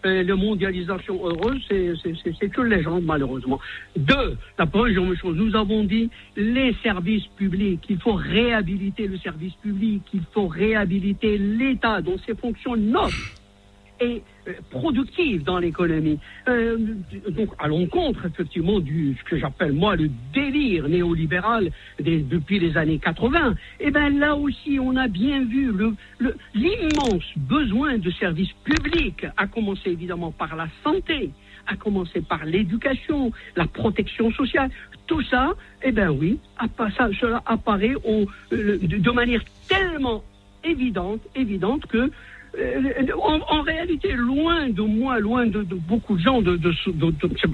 euh, 0.04 0.36
mondialisation 0.36 1.26
heureuse, 1.26 1.62
c'est 1.68 2.48
que 2.48 2.60
légende, 2.60 3.04
malheureusement. 3.04 3.58
Deux, 3.96 4.36
la 4.58 4.66
première 4.66 5.16
chose, 5.16 5.36
nous 5.36 5.54
avons 5.56 5.84
dit 5.84 6.10
les 6.36 6.74
services 6.82 7.26
publics. 7.36 7.82
Il 7.88 7.98
faut 7.98 8.14
réhabiliter 8.14 9.06
le 9.06 9.18
service 9.18 9.54
public. 9.54 10.02
Il 10.14 10.22
faut 10.32 10.46
réhabiliter 10.46 11.38
l'État 11.38 12.00
dans 12.00 12.18
ses 12.26 12.34
fonctions 12.34 12.76
nobles 12.76 13.12
et 14.00 14.22
euh, 14.48 14.52
productive 14.70 15.42
dans 15.44 15.58
l'économie. 15.58 16.18
Euh, 16.48 16.76
donc 17.30 17.50
à 17.58 17.68
l'encontre 17.68 18.26
effectivement 18.26 18.80
du 18.80 19.16
ce 19.18 19.24
que 19.24 19.38
j'appelle 19.38 19.72
moi 19.72 19.96
le 19.96 20.10
délire 20.32 20.88
néolibéral 20.88 21.70
depuis 22.00 22.58
les 22.58 22.76
années 22.76 22.98
80. 22.98 23.54
Et 23.80 23.90
ben 23.90 24.18
là 24.18 24.36
aussi 24.36 24.78
on 24.80 24.96
a 24.96 25.08
bien 25.08 25.44
vu 25.44 25.72
le 25.72 25.94
l'immense 26.54 27.24
besoin 27.36 27.98
de 27.98 28.10
services 28.12 28.52
publics, 28.64 29.26
à 29.36 29.46
commencer 29.46 29.90
évidemment 29.90 30.32
par 30.32 30.56
la 30.56 30.68
santé, 30.82 31.30
à 31.66 31.76
commencer 31.76 32.20
par 32.20 32.44
l'éducation, 32.44 33.32
la 33.56 33.66
protection 33.66 34.30
sociale. 34.32 34.70
Tout 35.06 35.22
ça, 35.22 35.52
eh 35.82 35.92
ben 35.92 36.10
oui, 36.10 36.38
ça, 36.76 37.08
cela 37.20 37.42
apparaît 37.46 37.94
au, 38.04 38.26
euh, 38.52 38.78
de 38.78 39.10
manière 39.10 39.42
tellement 39.68 40.22
évidente, 40.64 41.20
évidente 41.34 41.86
que 41.86 42.10
euh, 42.58 43.06
en, 43.48 43.62
réalité, 43.62 44.12
loin 44.12 44.68
de 44.68 44.82
moi, 44.82 45.20
loin 45.20 45.46
de, 45.46 45.62
beaucoup 45.62 46.16
de 46.16 46.22
gens, 46.22 46.42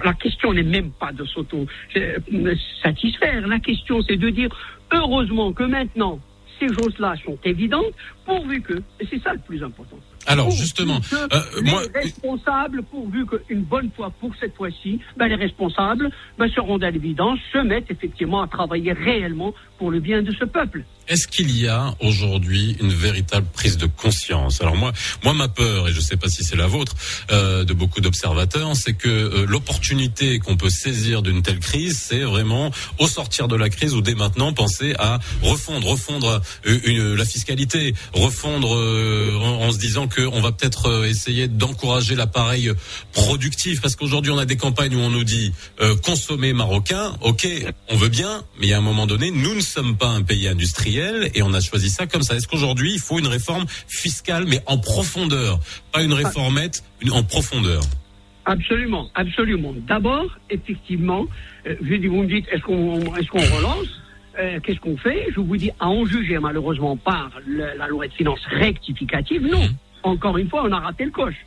la 0.04 0.14
question 0.14 0.52
n'est 0.52 0.62
même 0.62 0.90
pas 0.92 1.10
de 1.12 1.24
s'auto-satisfaire. 1.24 3.48
La 3.48 3.58
question, 3.58 4.00
c'est 4.02 4.16
de 4.16 4.30
dire, 4.30 4.48
heureusement 4.92 5.52
que 5.52 5.64
maintenant, 5.64 6.20
ces 6.60 6.68
choses-là 6.68 7.16
sont 7.24 7.36
évidentes, 7.44 7.92
pourvu 8.24 8.62
que, 8.62 8.74
et 9.00 9.06
c'est 9.10 9.22
ça 9.22 9.32
le 9.32 9.38
plus 9.40 9.62
important. 9.62 9.96
Alors 10.26 10.50
justement, 10.50 11.00
euh, 11.12 11.40
les 11.62 12.00
responsables, 12.00 12.82
pourvu 12.84 13.26
qu'une 13.26 13.62
bonne 13.62 13.90
fois 13.96 14.10
pour 14.20 14.32
cette 14.38 14.54
fois-ci, 14.54 15.00
ben, 15.16 15.26
les 15.26 15.34
responsables 15.34 16.10
ben, 16.38 16.48
seront 16.48 16.78
à 16.78 16.90
l'évidence, 16.90 17.38
se 17.52 17.58
mettent 17.58 17.90
effectivement 17.90 18.42
à 18.42 18.46
travailler 18.46 18.92
réellement 18.92 19.52
pour 19.78 19.90
le 19.90 19.98
bien 20.00 20.22
de 20.22 20.32
ce 20.32 20.44
peuple. 20.44 20.84
Est-ce 21.08 21.26
qu'il 21.26 21.50
y 21.58 21.66
a 21.66 21.94
aujourd'hui 22.00 22.76
une 22.80 22.92
véritable 22.92 23.46
prise 23.52 23.76
de 23.76 23.86
conscience? 23.86 24.60
Alors 24.60 24.76
moi, 24.76 24.92
moi 25.24 25.34
ma 25.34 25.48
peur, 25.48 25.88
et 25.88 25.90
je 25.90 25.96
ne 25.96 26.02
sais 26.02 26.16
pas 26.16 26.28
si 26.28 26.44
c'est 26.44 26.56
la 26.56 26.68
vôtre, 26.68 26.94
euh, 27.32 27.64
de 27.64 27.74
beaucoup 27.74 28.00
d'observateurs, 28.00 28.76
c'est 28.76 28.94
que 28.94 29.08
euh, 29.08 29.44
l'opportunité 29.46 30.38
qu'on 30.38 30.56
peut 30.56 30.70
saisir 30.70 31.22
d'une 31.22 31.42
telle 31.42 31.58
crise, 31.58 31.98
c'est 31.98 32.22
vraiment 32.22 32.70
au 33.00 33.08
sortir 33.08 33.48
de 33.48 33.56
la 33.56 33.68
crise 33.68 33.94
ou 33.94 34.00
dès 34.00 34.14
maintenant 34.14 34.52
penser 34.52 34.94
à 34.98 35.18
refondre, 35.42 35.88
refondre 35.88 36.40
euh, 36.66 36.78
une, 36.84 37.14
la 37.14 37.24
fiscalité, 37.24 37.94
refondre 38.12 38.70
en, 38.70 39.66
en, 39.66 39.72
se 39.72 39.78
disant 39.78 40.08
qu'on 40.08 40.40
va 40.40 40.52
peut-être 40.52 41.06
essayer 41.06 41.48
d'encourager 41.48 42.14
l'appareil 42.14 42.70
productif, 43.12 43.80
parce 43.80 43.96
qu'aujourd'hui 43.96 44.32
on 44.32 44.38
a 44.38 44.44
des 44.44 44.56
campagnes 44.56 44.96
où 44.96 45.00
on 45.00 45.10
nous 45.10 45.24
dit 45.24 45.52
consommer 46.04 46.52
marocain, 46.52 47.12
ok, 47.22 47.46
on 47.88 47.96
veut 47.96 48.08
bien, 48.08 48.42
mais 48.60 48.72
a 48.72 48.78
un 48.78 48.82
moment 48.82 49.06
donné, 49.06 49.30
nous 49.30 49.54
ne 49.54 49.60
sommes 49.60 49.96
pas 49.96 50.08
un 50.08 50.22
pays 50.22 50.48
industriel 50.48 51.30
et 51.34 51.42
on 51.42 51.52
a 51.54 51.60
choisi 51.60 51.90
ça 51.90 52.06
comme 52.06 52.22
ça. 52.22 52.36
Est-ce 52.36 52.48
qu'aujourd'hui 52.48 52.92
il 52.94 53.00
faut 53.00 53.18
une 53.18 53.26
réforme 53.26 53.64
fiscale 53.88 54.44
mais 54.46 54.62
en 54.66 54.78
profondeur, 54.78 55.58
pas 55.92 56.02
une 56.02 56.12
réformette, 56.12 56.84
une 57.00 57.12
en 57.12 57.22
profondeur. 57.22 57.82
Absolument, 58.44 59.08
absolument. 59.14 59.72
D'abord, 59.86 60.26
effectivement, 60.50 61.26
euh, 61.66 61.76
je 61.80 61.94
dis, 61.94 62.08
vous 62.08 62.22
me 62.22 62.28
dites, 62.28 62.46
est-ce 62.50 62.62
qu'on 62.62 63.16
est 63.16 63.26
qu'on 63.26 63.38
relance? 63.38 63.88
Euh, 64.38 64.60
Qu'est-ce 64.60 64.80
qu'on 64.80 64.96
fait? 64.96 65.26
Je 65.34 65.40
vous 65.40 65.56
dis, 65.56 65.70
à 65.80 65.88
en 65.88 66.04
juger 66.04 66.38
malheureusement 66.38 66.96
par 66.96 67.30
la 67.46 67.86
loi 67.88 68.06
de 68.06 68.12
finances 68.12 68.44
rectificative, 68.46 69.46
non. 69.46 69.68
Encore 70.02 70.38
une 70.38 70.48
fois, 70.48 70.64
on 70.64 70.72
a 70.72 70.80
raté 70.80 71.04
le 71.04 71.10
coche. 71.10 71.46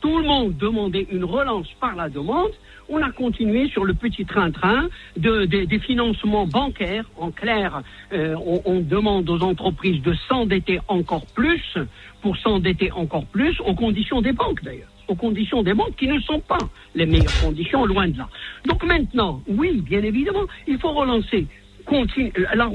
Tout 0.00 0.18
le 0.18 0.24
monde 0.24 0.56
demandait 0.56 1.06
une 1.10 1.24
relance 1.24 1.68
par 1.80 1.96
la 1.96 2.08
demande 2.08 2.52
on 2.92 3.02
a 3.02 3.10
continué 3.10 3.68
sur 3.68 3.84
le 3.84 3.94
petit 3.94 4.24
train-train 4.24 4.88
de, 5.16 5.44
des 5.44 5.78
financements 5.78 6.46
bancaires. 6.46 7.04
En 7.16 7.30
clair, 7.30 7.82
euh, 8.12 8.36
on, 8.64 8.80
demande 8.80 9.28
aux 9.30 9.42
entreprises 9.42 10.02
de 10.02 10.14
s'endetter 10.28 10.80
encore 10.88 11.26
plus 11.26 11.78
pour 12.20 12.36
s'endetter 12.36 12.90
encore 12.92 13.24
plus 13.26 13.58
aux 13.60 13.74
conditions 13.74 14.20
des 14.20 14.32
banques 14.32 14.62
d'ailleurs 14.62 14.88
aux 15.08 15.16
conditions 15.16 15.62
des 15.62 15.74
banques 15.74 15.96
qui 15.96 16.06
ne 16.06 16.18
sont 16.20 16.38
pas 16.38 16.58
les 16.94 17.04
meilleures 17.06 17.40
conditions, 17.42 17.84
loin 17.84 18.08
de 18.08 18.16
là. 18.16 18.28
Donc 18.66 18.82
maintenant, 18.84 19.42
oui, 19.48 19.82
bien 19.84 20.00
évidemment, 20.02 20.44
il 20.68 20.78
faut 20.78 20.92
relancer, 20.92 21.46
continue, 21.84 22.32
la, 22.54 22.70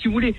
si 0.00 0.08
vous 0.08 0.14
voulez, 0.14 0.34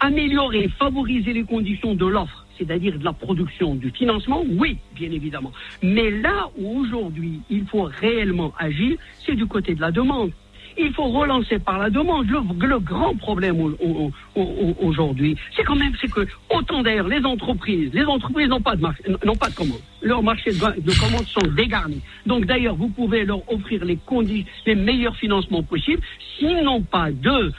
améliorer, 0.00 0.68
favoriser 0.78 1.32
les 1.32 1.44
conditions 1.44 1.94
de 1.94 2.06
l'offre 2.06 2.44
c'est-à-dire 2.58 2.98
de 2.98 3.04
la 3.04 3.12
production, 3.12 3.74
du 3.74 3.90
financement, 3.90 4.44
oui, 4.48 4.78
bien 4.94 5.10
évidemment. 5.10 5.52
Mais 5.82 6.10
là 6.10 6.50
où 6.56 6.80
aujourd'hui 6.80 7.40
il 7.50 7.66
faut 7.66 7.82
réellement 7.82 8.52
agir, 8.58 8.96
c'est 9.24 9.34
du 9.34 9.46
côté 9.46 9.74
de 9.74 9.80
la 9.80 9.90
demande. 9.90 10.30
Il 10.76 10.92
faut 10.92 11.08
relancer 11.08 11.58
par 11.58 11.78
la 11.78 11.90
demande. 11.90 12.26
Le, 12.28 12.78
grand 12.78 13.14
problème 13.16 13.74
aujourd'hui, 14.80 15.36
c'est 15.56 15.62
quand 15.62 15.76
même, 15.76 15.92
c'est 16.00 16.10
que 16.10 16.26
autant 16.50 16.82
d'ailleurs 16.82 17.08
les 17.08 17.24
entreprises, 17.24 17.90
les 17.92 18.04
entreprises 18.04 18.48
n'ont 18.48 18.60
pas 18.60 18.76
de 18.76 18.82
n'ont 19.24 19.36
pas 19.36 19.48
de 19.48 19.54
commande. 19.54 19.80
Leurs 20.02 20.22
marchés 20.22 20.52
de, 20.52 21.00
commandes 21.00 21.26
sont 21.26 21.46
dégarnis. 21.56 22.00
Donc 22.26 22.44
d'ailleurs, 22.46 22.74
vous 22.74 22.88
pouvez 22.88 23.24
leur 23.24 23.40
offrir 23.50 23.84
les 23.84 23.96
conditions, 23.96 24.50
les 24.66 24.74
meilleurs 24.74 25.16
financements 25.16 25.62
possibles. 25.62 26.02
S'ils 26.38 26.62
n'ont 26.62 26.82
pas 26.82 27.10
de, 27.10 27.52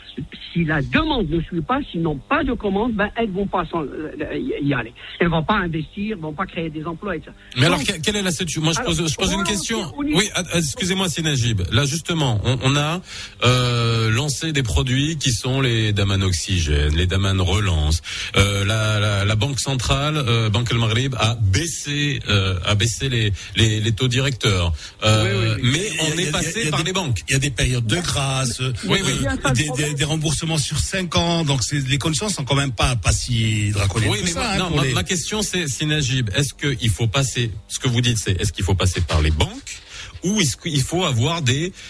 si 0.54 0.64
la 0.66 0.82
demande 0.82 1.30
ne 1.30 1.42
suit 1.42 1.62
pas, 1.62 1.80
s'ils 1.90 2.02
n'ont 2.02 2.18
pas 2.18 2.44
de 2.44 2.54
commande, 2.54 2.94
ben 2.94 3.10
elles 3.16 3.32
vont 3.32 3.48
pas 3.48 3.64
euh, 3.74 4.60
y 4.62 4.74
aller. 4.74 4.94
Elles 5.20 5.30
vont 5.30 5.44
pas 5.44 5.56
investir, 5.56 6.18
vont 6.18 6.34
pas 6.34 6.46
créer 6.46 6.70
des 6.70 6.86
emplois, 6.86 7.16
etc. 7.16 7.32
Mais 7.58 7.66
alors, 7.66 7.80
quelle 8.04 8.16
est 8.16 8.22
la 8.22 8.32
situation 8.32 8.62
Moi, 8.62 8.74
je 8.74 8.82
pose, 8.82 9.12
je 9.12 9.16
pose 9.16 9.34
une 9.34 9.44
question. 9.44 9.80
Oui, 9.98 10.30
excusez-moi, 10.54 11.10
Sinajib. 11.10 11.62
Là, 11.72 11.86
justement, 11.86 12.40
on, 12.44 12.58
on 12.64 12.76
a 12.76 13.02
euh, 13.44 14.10
lancé 14.10 14.52
des 14.52 14.64
produits 14.64 15.18
qui 15.18 15.32
sont 15.32 15.62
les 15.62 15.94
Daman 15.94 16.24
Oxygène, 16.24 16.96
les 16.96 17.08
Daman 17.08 17.40
Relance. 17.42 18.02
Euh, 18.36 18.66
la, 18.66 19.00
la, 19.00 19.26
la, 19.26 19.36
Banque 19.36 19.60
centrale, 19.60 20.18
euh, 20.18 20.50
Banque 20.50 20.72
El 20.72 20.80
Maghrib, 20.80 21.16
a 21.20 21.36
baissé, 21.36 22.20
a 22.66 22.76
baissé 22.76 23.10
les, 23.10 23.34
les, 23.56 23.80
les 23.80 23.92
taux 23.92 24.08
directeurs. 24.08 24.74
Mais 25.04 25.90
on 26.02 26.18
est 26.18 26.32
passé 26.32 26.70
par 26.70 26.84
les 26.84 26.94
banques. 26.94 27.20
Il 27.30 27.34
y 27.34 27.36
a 27.36 27.40
des 27.40 27.50
périodes 27.50 27.86
de 27.86 27.98
grâce, 27.98 28.62
des, 28.62 29.70
des, 29.78 29.94
des, 29.94 30.04
remboursements 30.04 30.58
sur 30.58 30.80
5 30.80 31.16
ans. 31.16 31.44
Donc 31.44 31.62
les 31.72 31.98
conditions 31.98 32.30
sont 32.30 32.44
quand 32.44 32.56
même 32.56 32.72
pas 32.72 32.96
pas 32.96 33.12
si 33.12 33.72
draconiennes. 33.72 34.12
Oui, 34.12 34.20
mais 34.24 34.32
ça, 34.32 34.54
hein, 34.54 34.70
ma, 34.94 35.04
question 35.04 35.42
c'est, 35.42 35.68
Sinajib, 35.68 36.30
est-ce 36.36 36.54
qu'il 36.54 36.90
faut 36.90 37.08
passer, 37.08 37.52
ce 37.68 37.80
que 37.80 37.88
vous 37.88 38.02
dites, 38.02 38.18
c'est 38.18 38.40
est-ce 38.40 38.52
qu'il 38.52 38.64
faut 38.64 38.76
passer 38.76 39.02
par 39.02 39.22
les 39.22 39.32
banques 39.32 39.82
ou 40.26 40.40
est-ce 40.42 40.58
qu'il 40.58 40.82
faut 40.82 41.06
avoir 41.06 41.42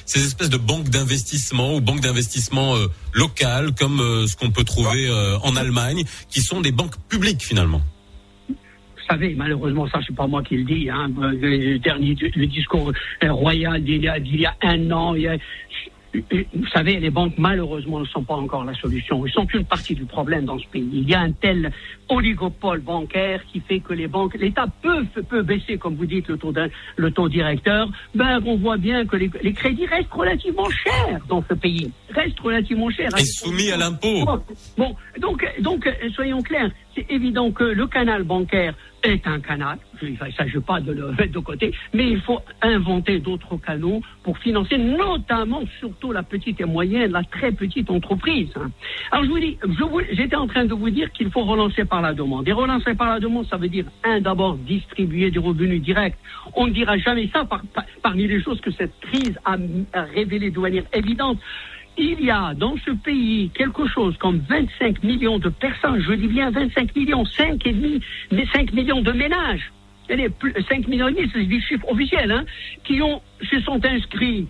ces 0.05 0.25
espèces 0.25 0.49
de 0.49 0.57
banques 0.57 0.89
d'investissement 0.89 1.75
ou 1.75 1.81
banques 1.81 2.01
d'investissement 2.01 2.75
euh, 2.75 2.87
locales 3.13 3.73
comme 3.73 3.99
euh, 3.99 4.27
ce 4.27 4.35
qu'on 4.35 4.51
peut 4.51 4.63
trouver 4.63 5.07
euh, 5.07 5.37
en 5.39 5.55
Allemagne, 5.55 6.03
qui 6.29 6.41
sont 6.41 6.61
des 6.61 6.71
banques 6.71 6.95
publiques 7.09 7.43
finalement 7.43 7.81
vous 8.49 9.13
savez, 9.13 9.35
malheureusement, 9.35 9.87
ça, 9.87 9.99
c'est 10.07 10.15
pas 10.15 10.25
moi 10.25 10.41
qui 10.41 10.57
le 10.57 10.63
dis. 10.63 10.89
Hein. 10.89 11.11
Le, 11.19 11.77
dernier, 11.77 12.15
discours 12.47 12.91
royal 13.21 13.83
d'il 13.83 14.01
y, 14.01 14.37
y, 14.37 14.45
a 14.47 14.55
un 14.63 14.89
an, 14.89 15.13
il 15.13 15.21
y 15.21 15.27
a, 15.27 15.37
vous 16.53 16.67
savez, 16.67 16.99
les 16.99 17.09
banques, 17.09 17.33
malheureusement, 17.37 17.99
ne 17.99 18.05
sont 18.05 18.23
pas 18.23 18.35
encore 18.35 18.63
la 18.63 18.73
solution. 18.75 19.25
Ils 19.25 19.31
sont 19.31 19.47
une 19.53 19.65
partie 19.65 19.95
du 19.95 20.05
problème 20.05 20.45
dans 20.45 20.57
ce 20.59 20.67
pays. 20.67 20.87
Il 20.91 21.09
y 21.09 21.13
a 21.13 21.21
un 21.21 21.31
tel 21.31 21.71
oligopole 22.09 22.81
bancaire 22.81 23.41
qui 23.51 23.59
fait 23.59 23.79
que 23.79 23.93
les 23.93 24.07
banques, 24.07 24.35
l'État 24.35 24.65
peut, 24.81 25.05
peut 25.27 25.41
baisser, 25.41 25.77
comme 25.77 25.95
vous 25.95 26.05
dites, 26.05 26.27
le 26.27 26.37
taux, 26.37 26.53
le 26.97 27.11
taux 27.11 27.29
directeur. 27.29 27.89
Ben, 28.13 28.39
on 28.45 28.57
voit 28.57 28.77
bien 28.77 29.05
que 29.05 29.15
les, 29.15 29.53
crédits 29.53 29.85
restent 29.85 30.11
relativement 30.11 30.69
chers 30.69 31.19
dans 31.27 31.43
ce 31.47 31.53
pays. 31.53 31.91
Restent 32.09 32.39
relativement 32.39 32.89
chers. 32.89 33.09
Et 33.17 33.25
soumis 33.25 33.71
à 33.71 33.77
l'impôt. 33.77 34.25
Bon, 34.77 34.95
donc, 35.19 35.45
donc, 35.61 35.89
soyons 36.13 36.41
clairs. 36.41 36.71
C'est 36.95 37.05
évident 37.09 37.51
que 37.51 37.63
le 37.63 37.87
canal 37.87 38.23
bancaire 38.23 38.73
est 39.05 39.27
un 39.27 39.39
canal. 39.39 39.77
Il 40.01 40.13
ne 40.13 40.31
s'agit 40.31 40.59
pas 40.59 40.79
de 40.81 40.91
le 40.91 41.11
mettre 41.11 41.31
de 41.31 41.39
côté, 41.39 41.73
mais 41.93 42.09
il 42.09 42.21
faut 42.21 42.39
inventer 42.61 43.19
d'autres 43.19 43.57
canaux 43.57 44.01
pour 44.23 44.37
financer 44.39 44.77
notamment, 44.77 45.61
surtout 45.79 46.11
la 46.11 46.23
petite 46.23 46.59
et 46.61 46.65
moyenne, 46.65 47.11
la 47.11 47.23
très 47.23 47.51
petite 47.51 47.89
entreprise. 47.89 48.49
Alors 49.11 49.25
je 49.25 49.29
vous 49.29 49.39
dis, 49.39 49.57
j'étais 50.11 50.35
en 50.35 50.47
train 50.47 50.65
de 50.65 50.73
vous 50.73 50.89
dire 50.89 51.11
qu'il 51.11 51.31
faut 51.31 51.43
relancer 51.43 51.85
par 51.85 52.01
la 52.01 52.13
demande. 52.13 52.47
Et 52.47 52.51
relancer 52.51 52.93
par 52.95 53.09
la 53.09 53.19
demande, 53.19 53.47
ça 53.47 53.57
veut 53.57 53.69
dire, 53.69 53.85
un, 54.03 54.19
d'abord 54.21 54.57
distribuer 54.57 55.31
des 55.31 55.39
revenus 55.39 55.81
directs. 55.81 56.17
On 56.55 56.67
ne 56.67 56.71
dira 56.71 56.97
jamais 56.97 57.29
ça 57.31 57.47
parmi 58.01 58.27
les 58.27 58.41
choses 58.41 58.59
que 58.61 58.71
cette 58.71 58.99
crise 58.99 59.37
a, 59.45 59.55
a 59.93 60.01
révélé 60.03 60.51
de 60.51 60.59
manière 60.59 60.85
évidente 60.93 61.39
il 61.97 62.21
y 62.21 62.31
a 62.31 62.53
dans 62.53 62.75
ce 62.85 62.91
pays 62.91 63.49
quelque 63.53 63.87
chose 63.87 64.17
comme 64.17 64.39
25 64.49 65.03
millions 65.03 65.39
de 65.39 65.49
personnes, 65.49 66.01
je 66.01 66.13
dis 66.13 66.27
bien 66.27 66.51
25 66.51 66.95
millions, 66.95 67.25
5 67.25 67.65
et 67.65 67.73
demi, 67.73 68.01
5 68.53 68.73
millions 68.73 69.01
de 69.01 69.11
ménages, 69.11 69.71
5 70.07 70.87
millions 70.87 71.07
et 71.07 71.13
demi, 71.13 71.29
c'est 71.33 71.45
des 71.45 71.61
chiffres 71.61 71.87
officiels, 71.89 72.31
hein, 72.31 72.45
qui 72.83 73.01
ont, 73.01 73.21
se 73.41 73.59
sont 73.61 73.79
inscrits 73.85 74.47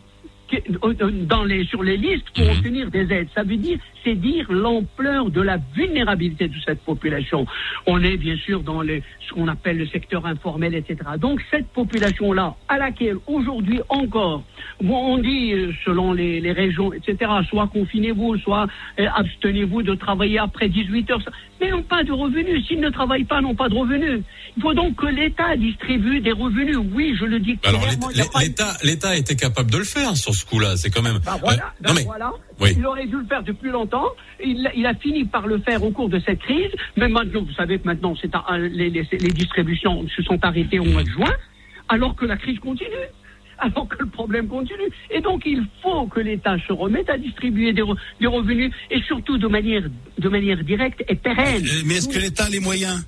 dans 1.27 1.43
les, 1.43 1.65
sur 1.65 1.83
les 1.83 1.97
listes 1.97 2.29
pour 2.35 2.45
mhm. 2.45 2.57
obtenir 2.57 2.91
des 2.91 3.11
aides. 3.11 3.29
Ça 3.33 3.43
veut 3.43 3.57
dire, 3.57 3.79
c'est 4.05 4.15
dire 4.15 4.45
l'ampleur 4.51 5.29
de 5.29 5.41
la 5.41 5.57
vulnérabilité 5.75 6.47
de 6.47 6.55
cette 6.65 6.79
population. 6.81 7.45
On 7.87 8.01
est 8.01 8.17
bien 8.17 8.37
sûr 8.37 8.61
dans 8.61 8.81
les, 8.81 9.03
ce 9.27 9.33
qu'on 9.33 9.47
appelle 9.47 9.77
le 9.77 9.87
secteur 9.87 10.25
informel, 10.25 10.75
etc. 10.75 10.97
Donc 11.17 11.41
cette 11.51 11.67
population-là, 11.67 12.55
à 12.69 12.77
laquelle 12.77 13.17
aujourd'hui 13.27 13.81
encore, 13.89 14.43
on 14.81 15.17
dit 15.17 15.53
euh, 15.53 15.71
selon 15.83 16.13
les, 16.13 16.39
les 16.39 16.51
régions, 16.51 16.93
etc., 16.93 17.31
soit 17.49 17.67
confinez-vous, 17.67 18.37
soit 18.37 18.67
euh, 18.99 19.07
abstenez-vous 19.15 19.81
de 19.81 19.95
travailler 19.95 20.39
après 20.39 20.69
18 20.69 21.11
heures, 21.11 21.19
mais 21.59 21.69
n'ont 21.69 21.83
pas 21.83 22.03
de 22.03 22.11
revenus. 22.11 22.67
S'ils 22.67 22.79
ne 22.79 22.89
travaillent 22.89 23.23
pas, 23.23 23.41
n'ont 23.41 23.55
pas 23.55 23.69
de 23.69 23.75
revenus. 23.75 24.21
Il 24.57 24.61
faut 24.61 24.73
donc 24.73 24.95
que 24.95 25.07
l'État 25.07 25.55
distribue 25.55 26.21
des 26.21 26.31
revenus. 26.31 26.77
Oui, 26.93 27.15
je 27.19 27.25
le 27.25 27.39
dis. 27.39 27.57
Alors 27.63 27.85
l'État, 28.39 28.73
l'État 28.83 29.17
était 29.17 29.35
capable 29.35 29.71
de 29.71 29.77
le 29.77 29.83
faire 29.83 30.15
sur 30.15 30.33
ce 30.33 30.45
coup-là. 30.45 30.77
C'est 30.77 30.89
quand 30.89 31.01
même. 31.01 31.19
Ben 31.25 31.37
voilà, 31.41 31.73
euh, 31.87 31.93
ben 31.93 32.03
voilà. 32.05 32.33
Il 32.61 32.85
aurait 32.85 33.05
dû 33.05 33.17
le 33.17 33.25
faire 33.25 33.43
depuis 33.43 33.69
longtemps. 33.69 34.07
Il, 34.43 34.69
il, 34.75 34.85
a 34.85 34.93
fini 34.93 35.25
par 35.25 35.47
le 35.47 35.59
faire 35.59 35.83
au 35.83 35.91
cours 35.91 36.09
de 36.09 36.19
cette 36.19 36.39
crise. 36.39 36.71
Mais 36.95 37.07
maintenant, 37.07 37.41
vous 37.41 37.53
savez 37.53 37.79
que 37.79 37.85
maintenant, 37.85 38.15
c'est 38.19 38.31
les, 38.57 38.89
les, 38.89 39.07
les 39.11 39.29
distributions 39.29 40.07
se 40.15 40.21
sont 40.23 40.39
arrêtées 40.43 40.79
au 40.79 40.85
mois 40.85 41.03
de 41.03 41.09
juin, 41.09 41.33
alors 41.89 42.15
que 42.15 42.25
la 42.25 42.37
crise 42.37 42.59
continue 42.59 43.07
alors 43.57 43.87
que 43.87 43.97
le 43.99 44.09
problème 44.09 44.47
continue. 44.47 44.89
Et 45.09 45.21
donc, 45.21 45.43
il 45.45 45.65
faut 45.81 46.07
que 46.07 46.19
l'État 46.19 46.55
se 46.67 46.73
remette 46.73 47.09
à 47.09 47.17
distribuer 47.17 47.73
des, 47.73 47.83
revenus 48.27 48.71
et 48.91 49.01
surtout 49.03 49.37
de 49.37 49.47
manière, 49.47 49.83
de 50.17 50.29
manière 50.29 50.63
directe 50.63 51.03
et 51.07 51.15
pérenne. 51.15 51.65
Mais 51.85 51.95
est-ce 51.95 52.09
que 52.09 52.19
l'État 52.19 52.45
a 52.45 52.49
les 52.49 52.59
moyens? 52.59 53.05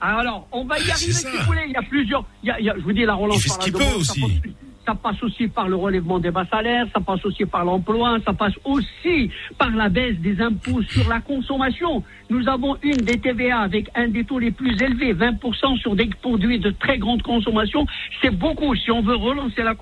Alors, 0.00 0.46
on 0.52 0.64
va 0.64 0.78
y 0.78 0.90
arriver 0.90 1.12
si 1.12 1.26
vous 1.26 1.44
voulez. 1.46 1.62
Il 1.66 1.72
y 1.72 1.76
a 1.76 1.82
plusieurs. 1.82 2.24
Il 2.42 2.48
y 2.48 2.70
a, 2.70 2.76
je 2.76 2.82
vous 2.82 2.92
dis, 2.92 3.04
la 3.04 3.14
relance 3.14 3.44
il 3.44 3.50
fait 3.50 3.62
ce 3.62 3.70
peut 3.70 3.98
aussi 3.98 4.42
ça 4.86 4.94
passe 4.94 5.20
aussi 5.22 5.48
par 5.48 5.68
le 5.68 5.74
relèvement 5.74 6.18
des 6.18 6.30
bas 6.30 6.46
salaires, 6.48 6.86
ça 6.94 7.00
passe 7.00 7.24
aussi 7.24 7.44
par 7.44 7.64
l'emploi, 7.64 8.18
ça 8.24 8.32
passe 8.32 8.54
aussi 8.64 9.30
par 9.58 9.70
la 9.70 9.88
baisse 9.88 10.16
des 10.18 10.40
impôts 10.40 10.82
sur 10.82 11.08
la 11.08 11.20
consommation. 11.20 12.04
Nous 12.30 12.48
avons 12.48 12.76
une 12.82 12.96
des 12.98 13.18
TVA 13.18 13.58
avec 13.58 13.90
un 13.96 14.08
des 14.08 14.24
taux 14.24 14.38
les 14.38 14.52
plus 14.52 14.80
élevés, 14.80 15.12
20% 15.12 15.78
sur 15.78 15.96
des 15.96 16.08
produits 16.22 16.60
de 16.60 16.70
très 16.70 16.98
grande 16.98 17.22
consommation. 17.22 17.84
C'est 18.22 18.30
beaucoup. 18.30 18.74
Si 18.76 18.90
on 18.90 19.02
veut 19.02 19.16
relancer 19.16 19.62
la, 19.62 19.74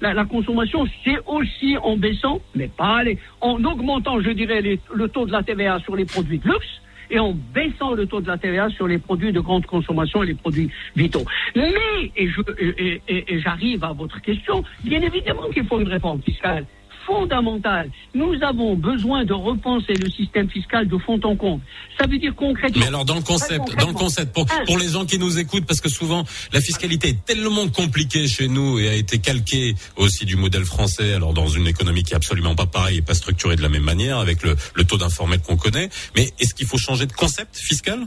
la, 0.00 0.24
consommation, 0.24 0.86
c'est 1.04 1.18
aussi 1.26 1.76
en 1.82 1.96
baissant, 1.96 2.40
mais 2.54 2.68
pas 2.68 3.02
en 3.40 3.62
augmentant, 3.64 4.20
je 4.20 4.30
dirais, 4.30 4.62
le 4.94 5.08
taux 5.08 5.26
de 5.26 5.32
la 5.32 5.42
TVA 5.42 5.78
sur 5.80 5.96
les 5.96 6.06
produits 6.06 6.38
de 6.38 6.48
luxe 6.48 6.80
et 7.10 7.18
en 7.18 7.32
baissant 7.54 7.92
le 7.94 8.06
taux 8.06 8.20
de 8.20 8.28
la 8.28 8.38
TVA 8.38 8.68
sur 8.70 8.86
les 8.86 8.98
produits 8.98 9.32
de 9.32 9.40
grande 9.40 9.66
consommation 9.66 10.22
et 10.22 10.26
les 10.26 10.34
produits 10.34 10.70
vitaux. 10.94 11.24
Mais, 11.54 12.12
et, 12.16 13.38
j'arrive 13.40 13.84
à 13.84 13.92
votre 13.92 14.20
question, 14.20 14.62
bien 14.84 15.00
évidemment 15.00 15.48
qu'il 15.52 15.66
faut 15.66 15.80
une 15.80 15.88
réforme 15.88 16.20
fiscale 16.22 16.64
fondamentale. 17.06 17.90
Nous 18.14 18.34
avons 18.42 18.74
besoin 18.74 19.24
de 19.24 19.32
repenser 19.32 19.94
le 19.94 20.10
système 20.10 20.50
fiscal 20.50 20.88
de 20.88 20.98
fond 20.98 21.20
en 21.22 21.36
comble. 21.36 21.62
Ça 21.98 22.06
veut 22.06 22.18
dire 22.18 22.34
concrètement. 22.34 22.80
Mais 22.80 22.88
alors 22.88 23.04
dans 23.04 23.14
le 23.14 23.22
concept, 23.22 23.64
dans 23.78 23.88
le 23.88 23.94
concept, 23.94 24.34
pour, 24.34 24.46
pour 24.66 24.78
les 24.78 24.88
gens 24.88 25.06
qui 25.06 25.18
nous 25.18 25.38
écoutent, 25.38 25.66
parce 25.66 25.80
que 25.80 25.88
souvent 25.88 26.24
la 26.52 26.60
fiscalité 26.60 27.08
est 27.08 27.24
tellement 27.24 27.68
compliquée 27.68 28.26
chez 28.26 28.48
nous 28.48 28.78
et 28.78 28.88
a 28.88 28.94
été 28.94 29.18
calquée 29.18 29.74
aussi 29.96 30.24
du 30.24 30.36
modèle 30.36 30.64
français. 30.64 31.14
Alors 31.14 31.32
dans 31.32 31.46
une 31.48 31.66
économie 31.66 32.02
qui 32.02 32.12
est 32.12 32.16
absolument 32.16 32.54
pas 32.54 32.66
pareille 32.66 32.98
et 32.98 33.02
pas 33.02 33.14
structurée 33.14 33.56
de 33.56 33.62
la 33.62 33.68
même 33.68 33.84
manière, 33.84 34.18
avec 34.18 34.42
le, 34.42 34.56
le 34.74 34.84
taux 34.84 34.98
d'informel 34.98 35.40
qu'on 35.40 35.56
connaît. 35.56 35.88
Mais 36.16 36.24
est-ce 36.40 36.54
qu'il 36.54 36.66
faut 36.66 36.78
changer 36.78 37.06
de 37.06 37.12
concept 37.12 37.56
fiscal? 37.56 38.06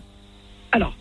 Alors, 0.71 0.95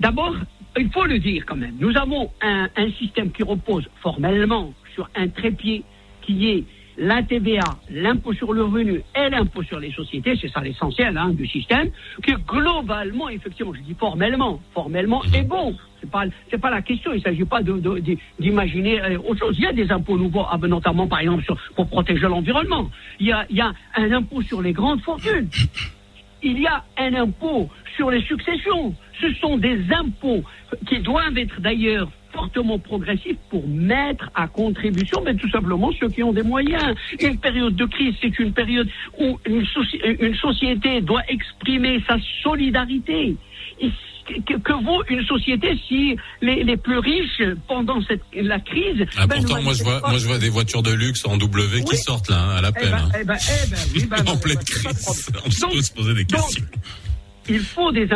d'abord, 0.00 0.34
il 0.78 0.90
faut 0.90 1.04
le 1.04 1.18
dire 1.18 1.44
quand 1.46 1.56
même. 1.56 1.76
Nous 1.78 1.96
avons 1.96 2.30
un, 2.42 2.68
un 2.76 2.90
système 2.92 3.30
qui 3.30 3.42
repose 3.42 3.84
formellement 4.02 4.72
sur 4.94 5.08
un 5.14 5.28
trépied 5.28 5.84
qui 6.26 6.48
est 6.48 6.64
la 6.96 7.22
TVA, 7.22 7.64
l'impôt 7.90 8.32
sur 8.32 8.52
le 8.52 8.64
revenu 8.64 9.02
et 9.16 9.28
l'impôt 9.30 9.62
sur 9.62 9.78
les 9.80 9.92
sociétés, 9.92 10.36
c'est 10.40 10.50
ça 10.50 10.60
l'essentiel 10.60 11.16
hein, 11.16 11.30
du 11.30 11.46
système, 11.46 11.90
que 12.22 12.32
globalement, 12.46 13.28
effectivement, 13.28 13.74
je 13.74 13.80
dis 13.80 13.94
formellement, 13.94 14.60
formellement 14.72 15.22
est 15.32 15.42
bon. 15.42 15.76
C'est 16.00 16.10
pas, 16.10 16.24
c'est 16.50 16.60
pas 16.60 16.70
la 16.70 16.82
question. 16.82 17.12
Il 17.14 17.22
s'agit 17.22 17.44
pas 17.44 17.60
d'imaginer 18.38 19.00
euh, 19.02 19.18
autre 19.18 19.40
chose. 19.40 19.56
Il 19.58 19.64
y 19.64 19.66
a 19.66 19.72
des 19.72 19.90
impôts 19.90 20.18
nouveaux, 20.18 20.44
notamment 20.68 21.06
par 21.06 21.20
exemple 21.20 21.44
pour 21.74 21.88
protéger 21.88 22.28
l'environnement. 22.28 22.90
Il 23.18 23.26
y 23.26 23.32
a, 23.32 23.46
il 23.48 23.56
y 23.56 23.60
a 23.60 23.72
un 23.96 24.12
impôt 24.12 24.42
sur 24.42 24.60
les 24.60 24.72
grandes 24.72 25.00
fortunes. 25.00 25.48
Il 26.42 26.60
y 26.60 26.66
a 26.66 26.84
un 26.98 27.14
impôt 27.14 27.70
sur 27.96 28.10
les 28.10 28.22
successions. 28.22 28.94
Ce 29.20 29.32
sont 29.34 29.56
des 29.56 29.80
impôts 29.90 30.44
qui 30.86 30.98
doivent 31.00 31.38
être 31.38 31.60
d'ailleurs 31.60 32.08
fortement 32.34 32.78
progressif 32.78 33.36
pour 33.48 33.66
mettre 33.66 34.30
à 34.34 34.48
contribution 34.48 35.22
mais 35.24 35.34
tout 35.34 35.50
simplement 35.50 35.90
ceux 35.98 36.08
qui 36.08 36.22
ont 36.22 36.32
des 36.32 36.42
moyens. 36.42 36.94
Une 37.20 37.38
période 37.38 37.76
de 37.76 37.84
crise, 37.86 38.14
c'est 38.20 38.38
une 38.38 38.52
période 38.52 38.88
où 39.18 39.38
une, 39.46 39.64
une 40.20 40.36
société 40.36 41.00
doit 41.00 41.22
exprimer 41.28 42.02
sa 42.06 42.16
solidarité. 42.42 43.36
que, 44.46 44.84
vaut 44.84 45.02
une 45.08 45.24
société 45.26 45.78
si 45.86 46.16
les, 46.40 46.64
les 46.64 46.76
plus 46.76 46.98
riches 46.98 47.42
pendant 47.68 48.00
cette, 48.02 48.22
la 48.34 48.58
crise 48.58 49.06
ah, 49.16 49.26
ben, 49.26 49.36
Pourtant, 49.36 49.62
moi 49.62 49.74
je, 49.74 49.84
vois, 49.84 50.00
moi 50.00 50.18
je 50.18 50.26
vois 50.26 50.38
des 50.38 50.48
voitures 50.48 50.82
de 50.82 50.92
luxe 50.92 51.24
en 51.26 51.36
W 51.36 51.84
qui 51.84 51.96
sortent 51.96 52.30
là 52.30 52.40
hein, 52.40 52.64
à. 52.64 52.68
Eh 52.68 52.72
ben, 52.72 52.94
hein. 52.94 53.08
eh 53.20 53.24
ben, 53.24 53.36
eh 53.38 53.70
ben, 53.70 53.78
oui, 53.94 54.06
ben, 54.10 54.24
en 54.26 54.36
pleine 54.36 54.58
crise, 54.58 55.28
on 55.64 55.70
peut 55.70 55.82
se 55.82 55.92
poser 55.92 56.14
des 56.14 56.24
questions 56.24 56.64
il 57.48 57.60
faut 57.60 57.92
des, 57.92 58.08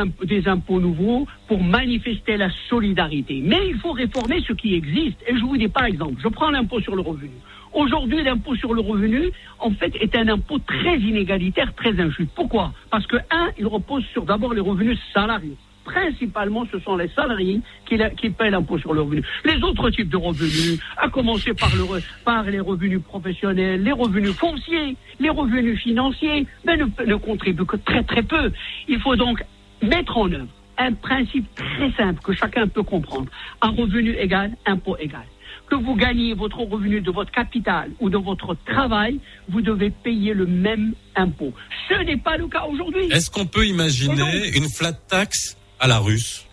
impôts 0.47 0.81
nouveaux 0.81 1.27
pour 1.47 1.63
manifester 1.63 2.37
la 2.37 2.49
solidarité. 2.69 3.43
Mais 3.45 3.69
il 3.69 3.77
faut 3.79 3.93
réformer 3.93 4.41
ce 4.47 4.53
qui 4.53 4.75
existe. 4.75 5.19
Et 5.27 5.37
je 5.37 5.41
vous 5.41 5.57
dis 5.57 5.69
par 5.69 5.85
exemple, 5.85 6.15
je 6.23 6.29
prends 6.29 6.51
l'impôt 6.51 6.81
sur 6.81 6.95
le 6.97 7.03
revenu. 7.03 7.33
Aujourd'hui, 7.73 8.23
l'impôt 8.23 8.57
sur 8.57 8.73
le 8.73 8.81
revenu, 8.81 9.31
en 9.59 9.71
fait, 9.73 9.95
est 9.97 10.17
un 10.17 10.29
impôt 10.29 10.59
très 10.59 10.99
inégalitaire, 10.99 11.75
très 11.75 12.01
injuste. 12.01 12.31
Pourquoi? 12.35 12.73
Parce 12.91 13.07
que, 13.07 13.17
un, 13.31 13.51
il 13.59 13.67
repose 13.67 14.05
sur 14.13 14.25
d'abord 14.25 14.55
les 14.55 14.61
revenus 14.61 14.99
salariés 15.13 15.57
principalement, 15.89 16.65
ce 16.71 16.79
sont 16.81 16.97
les 16.97 17.09
salariés 17.09 17.61
qui, 17.87 17.99
qui 18.21 18.31
paient 18.31 18.51
l'impôt 18.51 18.79
sur 18.79 18.93
le 18.93 19.01
revenu. 19.01 19.23
Les 19.45 19.63
autres 19.63 19.91
types 19.91 20.09
de 20.09 20.17
revenus, 20.17 20.79
à 20.97 21.09
commencer 21.09 21.55
par, 21.55 21.75
le, 21.75 21.85
par 22.25 22.45
les 22.45 22.61
revenus 22.61 23.03
professionnels, 23.03 23.83
les 23.83 23.93
revenus 23.93 24.33
fonciers, 24.33 24.97
les 25.19 25.31
revenus 25.31 25.81
financiers, 25.81 26.47
ne, 26.67 27.05
ne 27.05 27.15
contribuent 27.17 27.67
que 27.67 27.77
très 27.77 28.03
très 28.03 28.23
peu. 28.23 28.53
Il 28.87 29.01
faut 29.01 29.17
donc 29.17 29.43
mettre 29.83 30.17
en 30.19 30.31
œuvre 30.31 30.53
un 30.77 30.93
principe 30.93 31.47
très 31.55 31.91
simple 31.93 32.21
que 32.23 32.33
chacun 32.33 32.69
peut 32.69 32.83
comprendre. 32.83 33.31
Un 33.63 33.71
revenu 33.71 34.15
égal, 34.17 34.53
impôt 34.67 34.97
égal 34.99 35.25
que 35.69 35.75
vous 35.75 35.97
gagnez 35.97 36.33
votre 36.33 36.61
revenu 36.61 37.03
de 37.03 37.11
votre 37.11 37.31
capital 37.31 37.91
ou 38.01 38.09
de 38.09 38.17
votre 38.17 38.57
travail, 38.65 39.21
vous 39.51 39.61
devez 39.61 39.91
payer 39.91 40.33
le 40.33 40.47
même 40.47 40.95
impôt. 41.15 41.53
Ce 41.89 41.95
n'est 42.05 42.17
pas 42.17 42.39
le 42.39 42.49
cas 42.49 42.65
aujourd'hui. 42.65 43.05
Est-ce 43.13 43.31
qu'on 43.31 43.45
peut 43.45 43.67
imaginer 43.67 44.49
une 44.57 44.69
flat 44.71 44.95
tax 44.95 45.58
à 45.81 45.87
la 45.87 45.99
russe 45.99 46.47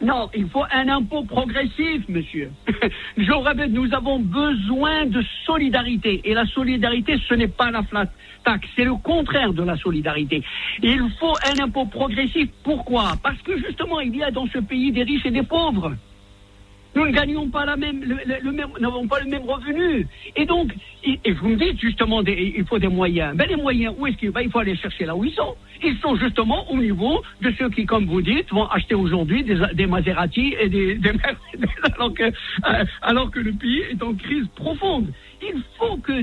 Non, 0.00 0.28
il 0.34 0.48
faut 0.48 0.64
un 0.70 0.88
impôt 0.88 1.24
progressif, 1.24 2.08
monsieur. 2.08 2.50
Je 3.16 3.32
répète, 3.32 3.70
nous 3.70 3.92
avons 3.94 4.18
besoin 4.18 5.06
de 5.06 5.22
solidarité. 5.46 6.20
Et 6.24 6.34
la 6.34 6.46
solidarité, 6.46 7.18
ce 7.28 7.34
n'est 7.34 7.48
pas 7.48 7.70
la 7.70 7.82
flat 7.82 8.06
tax, 8.44 8.68
c'est 8.76 8.84
le 8.84 8.94
contraire 8.96 9.52
de 9.52 9.62
la 9.62 9.76
solidarité. 9.76 10.42
Il 10.82 11.10
faut 11.18 11.34
un 11.50 11.64
impôt 11.64 11.86
progressif. 11.86 12.48
Pourquoi? 12.62 13.14
Parce 13.22 13.40
que 13.42 13.56
justement, 13.58 14.00
il 14.00 14.14
y 14.16 14.22
a 14.22 14.30
dans 14.30 14.46
ce 14.48 14.58
pays 14.58 14.92
des 14.92 15.02
riches 15.02 15.24
et 15.24 15.30
des 15.30 15.42
pauvres. 15.42 15.94
Nous 16.94 17.06
ne 17.06 17.10
gagnons 17.10 17.48
pas 17.48 17.64
la 17.64 17.76
même, 17.76 18.02
le, 18.02 18.52
même, 18.52 18.68
n'avons 18.80 19.06
pas 19.08 19.20
le 19.20 19.28
même 19.28 19.42
revenu. 19.42 20.06
Et 20.36 20.46
donc, 20.46 20.72
et, 21.04 21.18
vous 21.32 21.48
me 21.48 21.56
dites 21.56 21.80
justement, 21.80 22.22
il 22.22 22.64
faut 22.66 22.78
des 22.78 22.88
moyens. 22.88 23.36
Ben 23.36 23.48
les 23.48 23.56
moyens, 23.56 23.94
où 23.98 24.06
est-ce 24.06 24.16
qu'il 24.16 24.30
va 24.30 24.42
Il 24.42 24.50
faut 24.50 24.60
aller 24.60 24.76
chercher 24.76 25.04
là 25.04 25.16
où 25.16 25.24
ils 25.24 25.32
sont. 25.32 25.54
Ils 25.82 25.96
sont 25.98 26.14
justement 26.16 26.70
au 26.70 26.76
niveau 26.76 27.22
de 27.42 27.52
ceux 27.58 27.68
qui, 27.70 27.84
comme 27.84 28.06
vous 28.06 28.22
dites, 28.22 28.50
vont 28.50 28.66
acheter 28.66 28.94
aujourd'hui 28.94 29.42
des, 29.42 29.60
des 29.74 29.86
Maserati 29.86 30.54
et 30.60 30.68
des, 30.68 30.94
des 30.94 31.10
euh, 32.00 32.84
alors 33.02 33.30
que 33.30 33.40
le 33.40 33.52
pays 33.52 33.82
est 33.90 34.02
en 34.02 34.14
crise 34.14 34.46
profonde 34.54 35.08
il 35.52 35.62
faut 35.78 35.96
que, 35.98 36.22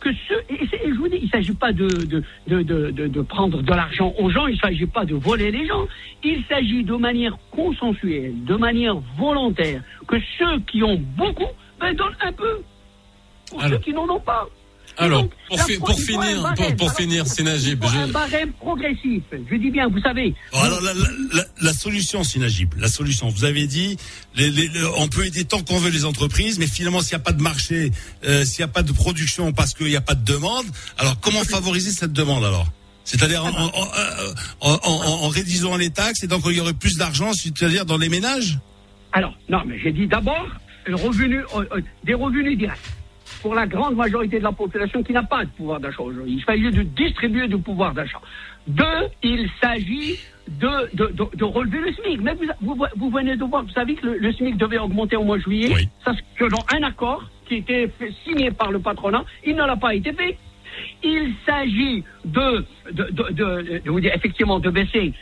que 0.00 0.10
ce. 0.28 0.34
Et, 0.48 0.90
je 0.90 0.94
vous 0.94 1.08
dis, 1.08 1.18
il 1.18 1.24
ne 1.24 1.30
s'agit 1.30 1.54
pas 1.54 1.72
de, 1.72 1.88
de, 1.88 2.22
de, 2.46 2.90
de, 2.90 3.22
prendre 3.22 3.62
de 3.62 3.72
l'argent 3.72 4.14
aux 4.18 4.30
gens, 4.30 4.46
il 4.46 4.54
ne 4.54 4.60
s'agit 4.60 4.86
pas 4.86 5.04
de 5.04 5.14
voler 5.14 5.50
les 5.50 5.66
gens. 5.66 5.86
Il 6.24 6.44
s'agit 6.48 6.84
de 6.84 6.94
manière 6.94 7.36
consensuelle, 7.50 8.44
de 8.44 8.56
manière 8.56 8.96
volontaire, 9.16 9.82
que 10.06 10.16
ceux 10.38 10.58
qui 10.60 10.82
ont 10.82 11.00
beaucoup 11.16 11.50
ben, 11.80 11.94
donnent 11.94 12.16
un 12.20 12.32
peu. 12.32 12.62
Pour 13.50 13.62
ceux 13.62 13.78
qui 13.78 13.92
n'en 13.92 14.08
ont 14.08 14.20
pas. 14.20 14.48
Alors, 14.98 15.28
pour, 15.48 15.60
finir, 15.62 15.80
pour, 15.80 16.92
finir. 16.92 17.24
Je... 17.26 17.98
Un 17.98 18.08
barème 18.08 18.52
progressif. 18.52 19.22
Je 19.50 19.56
dis 19.56 19.70
bien, 19.70 19.88
vous 19.88 20.00
savez. 20.00 20.34
alors, 20.52 20.80
la, 21.60 21.72
solution, 21.72 22.24
Sinagib, 22.24 22.74
la 22.78 22.88
solution, 22.88 23.28
vous 23.28 23.44
avez 23.44 23.66
dit, 23.66 23.98
on 24.96 25.08
peut 25.08 25.26
aider 25.26 25.44
tant 25.44 25.62
qu'on 25.62 25.78
veut 25.78 25.90
les 25.90 26.04
entreprises, 26.04 26.58
mais 26.58 26.66
finalement, 26.66 27.00
s'il 27.00 27.16
n'y 27.16 27.22
a 27.22 27.24
pas 27.24 27.32
de 27.32 27.42
marché, 27.42 27.90
euh, 28.24 28.44
s'il 28.44 28.64
n'y 28.64 28.70
a 28.70 28.72
pas 28.72 28.82
de 28.82 28.92
production 28.92 29.52
parce 29.52 29.74
qu'il 29.74 29.88
n'y 29.88 29.96
a 29.96 30.00
pas 30.00 30.14
de 30.14 30.24
demande, 30.24 30.66
alors 30.98 31.20
comment 31.20 31.44
favoriser 31.44 31.90
cette 31.90 32.12
demande 32.12 32.44
alors? 32.44 32.66
C'est-à-dire 33.04 33.44
en, 33.44 33.70
en, 34.60 35.28
réduisant 35.28 35.76
les 35.76 35.90
taxes 35.90 36.24
et 36.24 36.26
donc 36.26 36.42
il 36.46 36.56
y 36.56 36.60
aurait 36.60 36.72
plus 36.72 36.96
d'argent, 36.96 37.32
c'est-à-dire 37.34 37.84
dans 37.84 37.98
les 37.98 38.08
ménages? 38.08 38.58
Alors, 39.12 39.34
non, 39.48 39.62
mais 39.64 39.78
j'ai 39.78 39.92
dit 39.92 40.06
d'abord 40.06 40.46
revenu, 40.94 41.38
euh, 41.38 41.64
euh, 41.72 41.80
des 42.04 42.14
revenus 42.14 42.58
directs 42.58 42.95
pour 43.46 43.54
la 43.54 43.68
grande 43.68 43.94
majorité 43.94 44.38
de 44.40 44.42
la 44.42 44.50
population 44.50 45.04
qui 45.04 45.12
n'a 45.12 45.22
pas 45.22 45.44
de 45.44 45.50
pouvoir 45.50 45.78
d'achat 45.78 46.02
aujourd'hui. 46.02 46.34
Il 46.38 46.44
s'agit 46.44 46.68
de 46.68 46.82
distribuer 46.82 47.46
du 47.46 47.56
pouvoir 47.58 47.94
d'achat. 47.94 48.20
Deux, 48.66 49.06
il 49.22 49.48
s'agit 49.62 50.18
de, 50.48 50.90
de, 50.96 51.44
relever 51.44 51.78
le 51.78 51.92
SMIC. 51.92 52.22
Mais 52.22 52.34
vous, 52.60 52.76
vous, 52.96 53.10
venez 53.10 53.36
de 53.36 53.44
voir, 53.44 53.62
vous 53.62 53.70
savez 53.70 53.94
que 53.94 54.04
le, 54.04 54.32
SMIC 54.32 54.56
devait 54.56 54.78
augmenter 54.78 55.14
au 55.14 55.22
mois 55.22 55.36
de 55.36 55.42
juillet. 55.44 55.70
Oui. 55.72 55.88
Ça, 56.04 56.12
selon 56.36 56.58
un 56.74 56.82
accord 56.82 57.22
qui 57.48 57.58
était 57.58 57.88
signé 58.24 58.50
par 58.50 58.72
le 58.72 58.80
patronat, 58.80 59.24
il 59.44 59.54
ne 59.54 59.64
l'a 59.64 59.76
pas 59.76 59.94
été 59.94 60.12
fait. 60.12 60.36
Il 61.02 61.32
s'agit 61.44 62.04
de, 62.24 62.64
effectivement, 64.14 64.58
de 64.58 64.70
baisser 64.70 65.12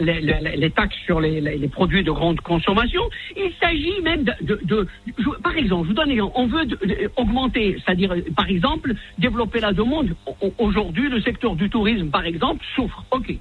les, 0.00 0.70
taxes 0.70 0.98
sur 1.04 1.20
les, 1.20 1.68
produits 1.68 2.04
de 2.04 2.10
grande 2.10 2.40
consommation. 2.40 3.02
Il 3.36 3.52
s'agit 3.60 4.00
même 4.02 4.24
de, 4.24 4.86
par 5.42 5.56
exemple, 5.56 5.84
je 5.84 5.88
vous 5.88 5.94
donne 5.94 6.08
on 6.34 6.46
veut 6.46 6.66
augmenter, 7.16 7.76
c'est-à-dire, 7.84 8.14
par 8.36 8.48
exemple, 8.48 8.94
développer 9.18 9.60
la 9.60 9.72
demande. 9.72 10.14
Aujourd'hui, 10.58 11.08
le 11.08 11.20
secteur 11.20 11.54
du 11.56 11.68
tourisme, 11.68 12.10
par 12.10 12.24
exemple, 12.24 12.64
souffre. 12.74 13.04
OK. 13.10 13.34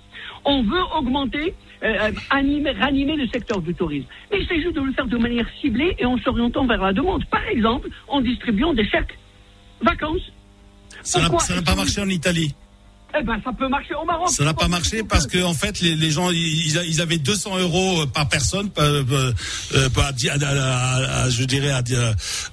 On 0.46 0.64
veut 0.64 0.84
augmenter, 0.98 1.54
euh, 1.84 2.12
animer, 2.30 2.72
ranimer 2.72 3.16
le 3.16 3.28
secteur 3.28 3.62
du 3.62 3.74
tourisme. 3.74 4.08
Mais 4.32 4.40
il 4.42 4.48
s'agit 4.48 4.72
de 4.72 4.82
le 4.82 4.92
faire 4.94 5.08
de 5.08 5.18
manière 5.18 5.48
ciblée 5.62 5.96
et 6.00 6.06
en 6.06 6.18
s'orientant 6.18 6.66
vers 6.66 6.82
la 6.82 6.94
demande. 6.94 7.26
Par 7.26 7.46
exemple, 7.48 7.90
en 8.08 8.22
distribuant 8.22 8.74
des 8.74 8.86
chèques 8.86 9.18
vacances. 9.82 10.32
Ça 11.04 11.20
n'a 11.22 11.62
pas 11.62 11.76
marché 11.76 12.02
en 12.02 12.10
Italie. 12.10 12.54
Eh 13.18 13.24
ben, 13.24 13.40
ça 13.44 13.52
peut 13.54 13.68
marcher 13.70 13.96
au 13.96 14.04
Maroc. 14.06 14.30
Ça 14.30 14.44
n'a 14.44 14.54
pas 14.54 14.68
marché 14.68 15.02
parce 15.04 15.28
que 15.28 15.42
en 15.44 15.54
fait, 15.54 15.80
les, 15.80 15.96
les 15.96 16.12
gens, 16.12 16.30
ils, 16.30 17.02
avaient 17.02 17.18
200 17.18 17.58
euros 17.60 18.06
par 18.14 18.28
personne, 18.28 18.70
à, 18.78 18.82
je 21.30 21.44
dirais, 21.46 21.72
à, 21.72 21.82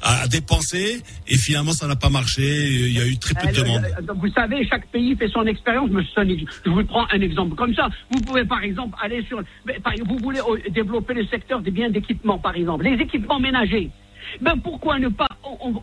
à, 0.03 0.29
dépenser, 0.29 1.03
et 1.27 1.37
finalement, 1.37 1.73
ça 1.73 1.89
n'a 1.89 1.97
pas 1.97 2.09
marché. 2.09 2.71
Il 2.71 2.97
y 2.97 3.01
a 3.01 3.07
eu 3.07 3.19
très 3.19 3.35
peu 3.35 3.53
de 3.53 3.61
euh, 3.61 3.63
demandes. 3.63 3.85
Vous 4.17 4.31
savez, 4.33 4.67
chaque 4.69 4.87
pays 4.89 5.17
fait 5.17 5.29
son 5.29 5.45
expérience. 5.47 5.91
Je 5.91 6.71
vous 6.71 6.85
prends 6.85 7.07
un 7.13 7.21
exemple 7.21 7.57
comme 7.57 7.75
ça. 7.75 7.89
Vous 8.13 8.21
pouvez, 8.21 8.45
par 8.45 8.63
exemple, 8.63 8.97
aller 9.03 9.25
sur, 9.25 9.43
vous 10.07 10.19
voulez 10.19 10.41
développer 10.71 11.15
le 11.15 11.27
secteur 11.27 11.61
des 11.61 11.73
biens 11.73 11.91
d'équipement, 11.91 12.39
par 12.39 12.55
exemple, 12.55 12.85
les 12.85 13.03
équipements 13.03 13.41
ménagers. 13.41 13.91
Ben 14.41 14.57
pourquoi 14.63 14.99
ne 14.99 15.09
pas 15.09 15.29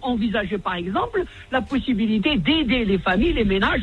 envisager 0.01 0.57
par 0.57 0.75
exemple 0.75 1.23
la 1.51 1.61
possibilité 1.61 2.37
d'aider 2.37 2.85
les 2.85 2.97
familles, 2.97 3.33
les 3.33 3.43
ménages 3.43 3.81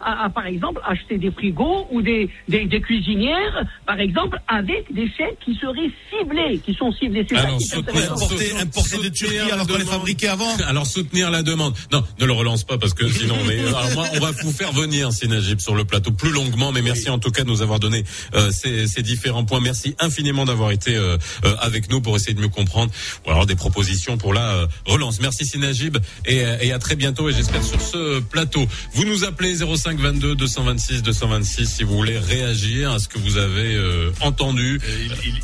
à, 0.00 0.28
par 0.30 0.46
exemple 0.46 0.80
acheter 0.86 1.18
des 1.18 1.30
frigos 1.30 1.86
ou 1.90 2.02
des, 2.02 2.30
des, 2.48 2.80
cuisinières 2.80 3.66
par 3.86 4.00
exemple 4.00 4.40
avec 4.46 4.92
des 4.92 5.08
chèques 5.10 5.38
qui 5.44 5.54
seraient 5.54 5.90
ciblés, 6.10 6.58
qui 6.64 6.74
sont 6.74 6.92
ciblés. 6.92 7.26
C'est 7.28 7.36
alors, 7.36 7.60
soutenir, 7.60 8.12
importer, 8.12 8.52
importer 8.60 8.98
de 8.98 9.08
Turquie 9.08 9.38
alors 9.38 9.66
qu'on 9.66 9.76
les 9.76 9.84
fabriquait 9.84 10.28
avant? 10.28 10.56
Alors 10.66 10.86
soutenir 10.86 11.30
la 11.30 11.42
demande. 11.42 11.74
Non, 11.92 12.02
ne 12.20 12.26
le 12.26 12.32
relance 12.32 12.64
pas 12.64 12.78
parce 12.78 12.94
que 12.94 13.08
sinon 13.08 13.36
on 13.44 13.50
est. 13.50 13.58
Alors 13.68 13.92
moi, 13.94 14.06
on 14.14 14.20
va 14.20 14.30
vous 14.42 14.52
faire 14.52 14.72
venir 14.72 15.12
Sinagib 15.12 15.60
sur 15.60 15.74
le 15.74 15.84
plateau 15.84 16.10
plus 16.10 16.30
longuement, 16.30 16.72
mais 16.72 16.82
merci 16.82 17.10
en 17.10 17.18
tout 17.18 17.30
cas 17.30 17.42
de 17.42 17.48
nous 17.48 17.62
avoir 17.62 17.78
donné 17.78 18.04
euh, 18.34 18.50
ces, 18.50 18.86
ces, 18.86 19.02
différents 19.02 19.44
points. 19.44 19.60
Merci 19.60 19.94
infiniment 19.98 20.44
d'avoir 20.44 20.70
été 20.70 20.96
euh, 20.96 21.16
euh, 21.44 21.54
avec 21.60 21.90
nous 21.90 22.00
pour 22.00 22.16
essayer 22.16 22.34
de 22.34 22.40
mieux 22.40 22.48
comprendre 22.48 22.92
ou 23.26 23.30
alors 23.30 23.46
des 23.46 23.54
propositions 23.54 23.87
pour 24.18 24.34
la 24.34 24.54
euh, 24.54 24.66
relance. 24.84 25.20
Merci 25.20 25.46
Sinajib 25.46 25.96
et, 26.26 26.44
euh, 26.44 26.58
et 26.60 26.72
à 26.72 26.78
très 26.78 26.94
bientôt 26.94 27.28
et 27.30 27.32
j'espère 27.32 27.64
sur 27.64 27.80
ce 27.80 28.20
plateau. 28.20 28.66
Vous 28.92 29.04
nous 29.04 29.24
appelez 29.24 29.56
05 29.56 29.98
22 29.98 30.34
226 30.34 31.02
226 31.02 31.66
si 31.66 31.84
vous 31.84 31.94
voulez 31.94 32.18
réagir 32.18 32.92
à 32.92 32.98
ce 32.98 33.08
que 33.08 33.18
vous 33.18 33.38
avez 33.38 33.74
euh, 33.74 34.10
entendu. 34.20 34.80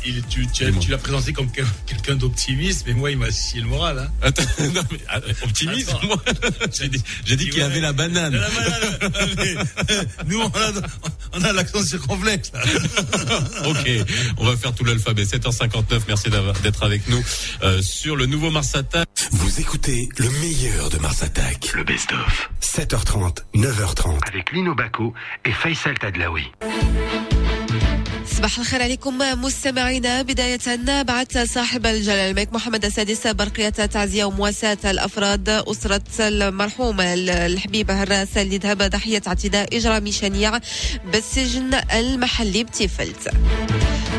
il, 0.05 0.23
tu, 0.29 0.47
tu, 0.47 0.91
l'as 0.91 0.97
présenté 0.97 1.33
comme 1.33 1.49
quelqu'un 1.87 2.15
d'optimiste, 2.15 2.85
mais 2.87 2.93
moi 2.93 3.11
il 3.11 3.17
m'a 3.17 3.31
scié 3.31 3.61
le 3.61 3.67
moral. 3.67 3.99
Hein. 3.99 4.11
Attends, 4.21 4.43
non, 4.73 4.81
mais, 4.91 4.99
ah, 5.09 5.19
optimiste 5.43 5.95
moi 6.03 6.17
J'ai 6.73 6.87
dit, 6.87 7.01
dit 7.25 7.49
qu'il 7.49 7.59
y 7.59 7.61
avait 7.61 7.81
la 7.81 7.93
banane. 7.93 8.35
La 8.35 8.49
banane 8.49 9.67
nous 10.27 10.39
on 10.39 10.47
a, 10.47 10.71
on 11.33 11.43
a 11.43 11.51
l'accent 11.51 11.83
circonflexe. 11.83 12.51
ok, 13.65 13.89
on 14.37 14.45
va 14.45 14.55
faire 14.55 14.73
tout 14.75 14.85
l'alphabet. 14.85 15.23
7h59, 15.23 16.01
merci 16.07 16.29
d'être 16.61 16.83
avec 16.83 17.07
nous 17.09 17.23
euh, 17.63 17.81
sur 17.81 18.15
le 18.15 18.25
nouveau 18.25 18.34
Mars 18.35 18.75
Attack. 18.75 19.07
Vous 19.31 19.59
écoutez 19.61 20.09
le 20.17 20.29
meilleur 20.41 20.89
de 20.89 20.97
Mars 20.97 21.23
Attack. 21.23 21.71
Le 21.73 21.83
best-of. 21.83 22.49
7h30, 22.61 23.37
9h30. 23.55 24.27
Avec 24.27 24.51
Lino 24.51 24.75
Baco 24.75 25.13
et 25.45 25.51
Faisal 25.51 25.97
Tadlaoui. 25.97 26.51
صباح 28.27 28.59
الخير 28.59 28.81
عليكم 28.81 29.17
مستمعينا 29.17 30.21
بداية 30.21 31.01
بعث 31.01 31.37
صاحب 31.37 31.85
الجلالة 31.85 32.29
الملك 32.29 32.53
محمد 32.53 32.85
السادس 32.85 33.27
برقية 33.27 33.69
تعزية 33.69 34.25
ومواساة 34.25 34.77
الأفراد 34.85 35.49
أسرة 35.49 36.01
المرحوم 36.19 37.01
الحبيب 37.01 37.91
هراس 37.91 38.37
اللي 38.37 38.57
ذهب 38.57 38.77
ضحية 38.83 39.21
اعتداء 39.27 39.77
إجرامي 39.77 40.11
شنيع 40.11 40.59
بالسجن 41.11 41.73
المحلي 41.93 42.63
بتيفلت 42.63 43.31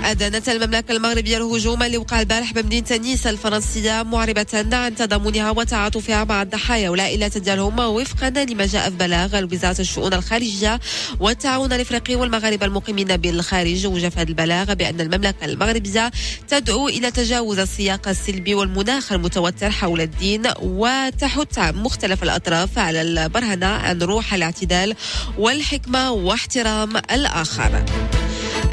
أدانت 0.07 0.49
المملكة 0.49 0.93
المغربية 0.93 1.37
الهجوم 1.37 1.83
اللي 1.83 1.97
وقع 1.97 2.21
البارح 2.21 2.53
بمدينة 2.53 2.87
نيس 2.91 3.27
الفرنسية 3.27 4.03
معربة 4.03 4.47
عن 4.73 4.95
تضامنها 4.95 5.51
وتعاطفها 5.51 6.25
مع 6.25 6.43
الضحايا. 6.43 6.91
والعائلات 6.91 7.39
ديالهم 7.39 7.79
وفقا 7.79 8.31
لما 8.31 8.67
جاء 8.67 8.91
في 8.91 8.97
بلاغ 8.97 9.45
وزارة 9.45 9.81
الشؤون 9.81 10.15
الخارجية 10.15 10.81
والتعاون 11.21 11.73
الإفريقي 11.73 12.15
والمغاربة 12.15 12.67
المقيمين 12.67 13.17
بالخارج. 13.17 13.87
وجاء 13.87 14.11
في 14.11 14.21
هذا 14.21 14.29
البلاغ 14.29 14.75
بأن 14.75 15.01
المملكة 15.01 15.45
المغربية 15.45 16.11
تدعو 16.49 16.89
إلى 16.89 17.11
تجاوز 17.11 17.59
السياق 17.59 18.09
السلبي 18.09 18.55
والمناخ 18.55 19.13
المتوتر 19.13 19.71
حول 19.71 20.01
الدين 20.01 20.43
وتحث 20.63 21.59
مختلف 21.59 22.23
الأطراف 22.23 22.79
على 22.79 23.03
البرهنة 23.03 23.67
عن 23.67 24.03
روح 24.03 24.35
الاعتدال 24.35 24.95
والحكمة 25.39 26.11
واحترام 26.11 26.97
الآخر. 26.97 27.85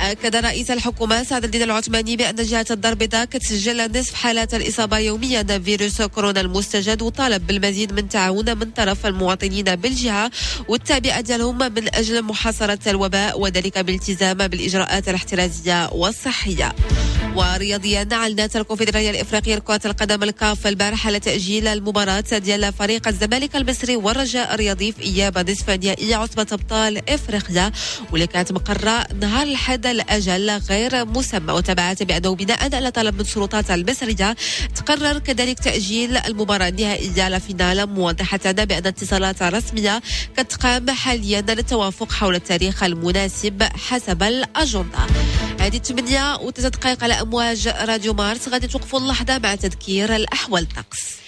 أكد 0.01 0.36
رئيس 0.36 0.71
الحكومة 0.71 1.23
سعد 1.23 1.43
الدين 1.43 1.62
العثماني 1.62 2.15
بأن 2.15 2.36
جهة 2.36 2.65
الدار 2.71 2.91
البيضاء 2.91 3.25
تسجل 3.25 3.99
نصف 3.99 4.13
حالات 4.13 4.53
الإصابة 4.53 4.97
يوميا 4.97 5.41
بفيروس 5.41 6.01
كورونا 6.01 6.41
المستجد 6.41 7.01
وطالب 7.01 7.47
بالمزيد 7.47 7.93
من 7.93 8.10
تعاون 8.10 8.58
من 8.58 8.71
طرف 8.71 9.06
المواطنين 9.06 9.75
بالجهة 9.75 10.32
والتابعة 10.67 11.21
ديالهم 11.21 11.58
من 11.58 11.95
أجل 11.95 12.21
محاصرة 12.21 12.79
الوباء 12.88 13.39
وذلك 13.39 13.77
بالالتزام 13.79 14.47
بالإجراءات 14.47 15.10
الاحترازية 15.10 15.89
والصحية. 15.91 16.73
ورياضيا 17.36 18.08
أعلنت 18.12 18.56
الكونفدرالية 18.56 19.10
الإفريقية 19.10 19.56
لكرة 19.56 19.82
القدم 19.86 20.23
الكاف 20.23 20.67
البارحة 20.67 21.08
على 21.08 21.19
تاجيل 21.19 21.67
المباراة 21.67 22.23
ديال 22.32 22.73
فريق 22.73 23.08
الزمالك 23.08 23.56
المصري 23.56 23.95
والرجاء 23.95 24.53
الرياضي 24.53 24.91
في 24.91 25.01
إياب 25.01 25.49
نصف 25.49 25.69
نهائي 25.69 26.13
عصبه 26.13 26.47
أبطال 26.51 27.10
إفريقيا. 27.10 27.71
واللي 28.12 28.27
كانت 28.27 28.51
مقرره 28.51 29.06
نهار 29.21 29.47
الحد 29.47 29.86
الاجل 29.93 30.51
غير 30.51 31.06
مسمى. 31.06 31.53
وتابعت 31.53 32.03
بأنه 32.03 32.36
بناء 32.36 32.75
على 32.75 32.91
طلب 32.91 33.13
من 33.15 33.21
السلطات 33.21 33.71
المصريه 33.71 34.36
تقرر 34.75 35.19
كذلك 35.19 35.60
تأجيل 35.60 36.17
المباراة 36.17 36.67
النهائية 36.67 37.29
لفينال 37.29 37.89
موضحة 37.89 38.51
بأن 38.51 38.88
اتصالات 38.88 39.43
رسمية 39.43 40.01
كتقام 40.38 40.91
حاليا 40.91 41.41
للتوافق 41.41 42.12
حول 42.12 42.36
التاريخ 42.36 42.84
المناسب 42.84 43.63
حسب 43.63 44.23
الأجندة. 44.23 44.99
هذه 45.60 45.77
8 45.77 46.38
و3 46.38 46.67
دقائق 46.67 47.03
على 47.03 47.13
أمواج 47.13 47.67
راديو 47.67 48.13
مارس. 48.13 48.49
غادي 48.49 48.67
توقفوا 48.67 48.99
اللحظة 48.99 49.38
مع 49.38 49.56
تذكير 49.56 50.15
الأحوال. 50.15 50.63
الطقس 50.63 51.22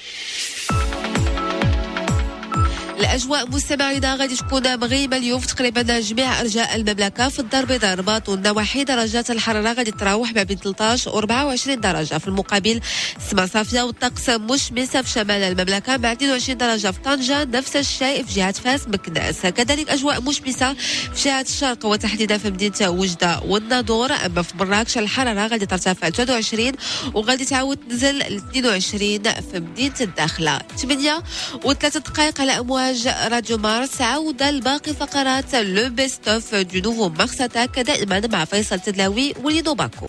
الأجواء 2.99 3.49
مستمعينا 3.49 4.15
غادي 4.15 4.35
تكون 4.35 4.79
مغيمه 4.79 5.17
اليوم 5.17 5.39
في 5.39 5.47
تقريبا 5.47 5.99
جميع 5.99 6.41
أرجاء 6.41 6.75
المملكة 6.75 7.29
في 7.29 7.39
الدار 7.39 7.61
البيضاء 7.63 7.93
الرباط 7.93 8.29
والنواحي 8.29 8.83
درجات 8.83 9.31
الحرارة 9.31 9.73
غادي 9.73 9.91
تراوح 9.91 10.33
ما 10.33 10.43
بين 10.43 10.57
13 10.57 11.11
و 11.11 11.17
24 11.17 11.79
درجة. 11.79 12.17
في 12.17 12.27
المقابل 12.27 12.79
السماء 13.17 13.47
صافية 13.47 13.81
والطقس 13.81 14.29
مشمس 14.29 14.97
في 14.97 15.09
شمال 15.09 15.31
المملكة 15.31 15.97
مع 15.97 16.11
22 16.11 16.57
درجة 16.57 16.91
في 16.91 16.99
طنجة. 16.99 17.43
نفس 17.43 17.75
الشيء 17.75 18.23
في 18.23 18.33
جهة 18.33 18.51
فاس 18.51 18.87
مكناس. 18.87 19.41
كذلك 19.41 19.89
أجواء 19.89 20.21
مشمسة 20.21 20.73
في 21.13 21.23
جهة 21.29 21.41
الشرق 21.41 21.85
وتحديدا 21.85 22.37
في 22.37 22.49
مدينة 22.49 22.89
وجدة 22.89 23.39
والناظور. 23.45 24.11
أما 24.25 24.41
في 24.41 24.57
مراكش 24.57 24.97
الحرارة 24.97 25.47
غادي 25.47 25.65
ترتفع 25.65 26.07
ل 26.07 26.13
23 26.13 26.71
وغادي 27.13 27.45
تعاود 27.45 27.77
تنزل 27.89 28.19
ل 28.19 28.41
22 28.49 29.23
في 29.23 29.59
مدينة 29.59 29.95
الداخلة. 30.01 30.59
8 30.77 31.23
و3 31.65 31.97
دقائق 31.97 32.41
على 32.41 32.59
امواج 32.84 33.08
راديو 33.08 33.58
مارس 33.58 34.00
عودة 34.00 34.50
لباقي 34.50 34.94
فقرات 34.94 35.54
لو 35.54 35.90
بيست 35.90 36.28
اوف 36.28 36.54
دو 36.54 36.80
نوفو 36.80 37.08
مارس 37.08 37.40
اتاك 37.40 37.78
دائما 37.78 38.22
مع 38.32 38.44
فيصل 38.44 38.80
تدلاوي 38.80 39.34
وليدو 39.44 39.74
باكو 39.74 40.06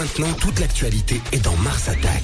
Maintenant, 0.00 0.32
toute 0.44 0.60
l'actualité 0.60 1.20
est 1.32 1.42
dans 1.48 1.56
Mars 1.68 1.88
Attack. 1.88 2.22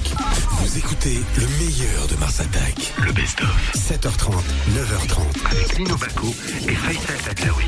Vous 0.59 0.77
écoutez 0.77 1.17
le 1.41 1.47
meilleur 1.59 2.07
de 2.07 2.15
Mars 2.15 2.39
Attack. 2.39 2.93
Le 3.05 3.11
best-of. 3.11 3.57
7h30, 3.75 4.31
9h30. 4.77 5.19
Avec 5.51 5.77
Lino 5.77 5.97
Baco 5.97 6.29
et 6.69 6.75
Faisal 6.75 7.19
Tadlaoui. 7.25 7.65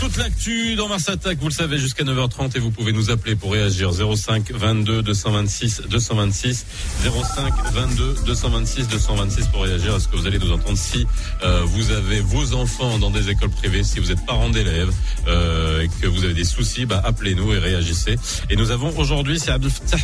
Toute 0.00 0.18
l'actu 0.18 0.76
dans 0.76 0.88
Mars 0.88 1.08
Attack, 1.08 1.38
vous 1.40 1.48
le 1.48 1.52
savez, 1.52 1.78
jusqu'à 1.78 2.04
9h30 2.04 2.56
et 2.56 2.60
vous 2.60 2.70
pouvez 2.70 2.92
nous 2.92 3.10
appeler 3.10 3.34
pour 3.34 3.52
réagir 3.52 3.90
05 3.92 4.52
22 4.52 5.02
226 5.02 5.82
226 5.88 6.66
05 7.02 7.54
22 7.72 8.14
226 8.26 8.88
226 8.88 9.46
pour 9.48 9.62
réagir 9.62 9.94
à 9.94 10.00
ce 10.00 10.06
que 10.08 10.16
vous 10.16 10.26
allez 10.26 10.38
nous 10.38 10.52
entendre 10.52 10.76
si 10.78 11.06
euh, 11.42 11.62
vous 11.64 11.90
avez 11.92 12.20
vos 12.20 12.54
enfants 12.54 12.98
dans 12.98 13.10
des 13.10 13.30
écoles 13.30 13.50
privées, 13.50 13.82
si 13.82 13.98
vous 13.98 14.12
êtes 14.12 14.24
parents 14.26 14.50
d'élèves 14.50 14.92
euh, 15.26 15.82
et 15.82 15.88
que 16.00 16.06
vous 16.06 16.24
avez 16.24 16.34
des 16.34 16.44
soucis, 16.44 16.84
bah, 16.84 17.00
appelez-nous 17.04 17.54
et 17.54 17.58
réagissez. 17.58 18.16
Et 18.50 18.56
nous 18.56 18.70
avons 18.70 18.96
aujourd'hui, 18.98 19.40
c'est 19.40 19.50
Abdel 19.50 19.70
Fattah 19.70 19.96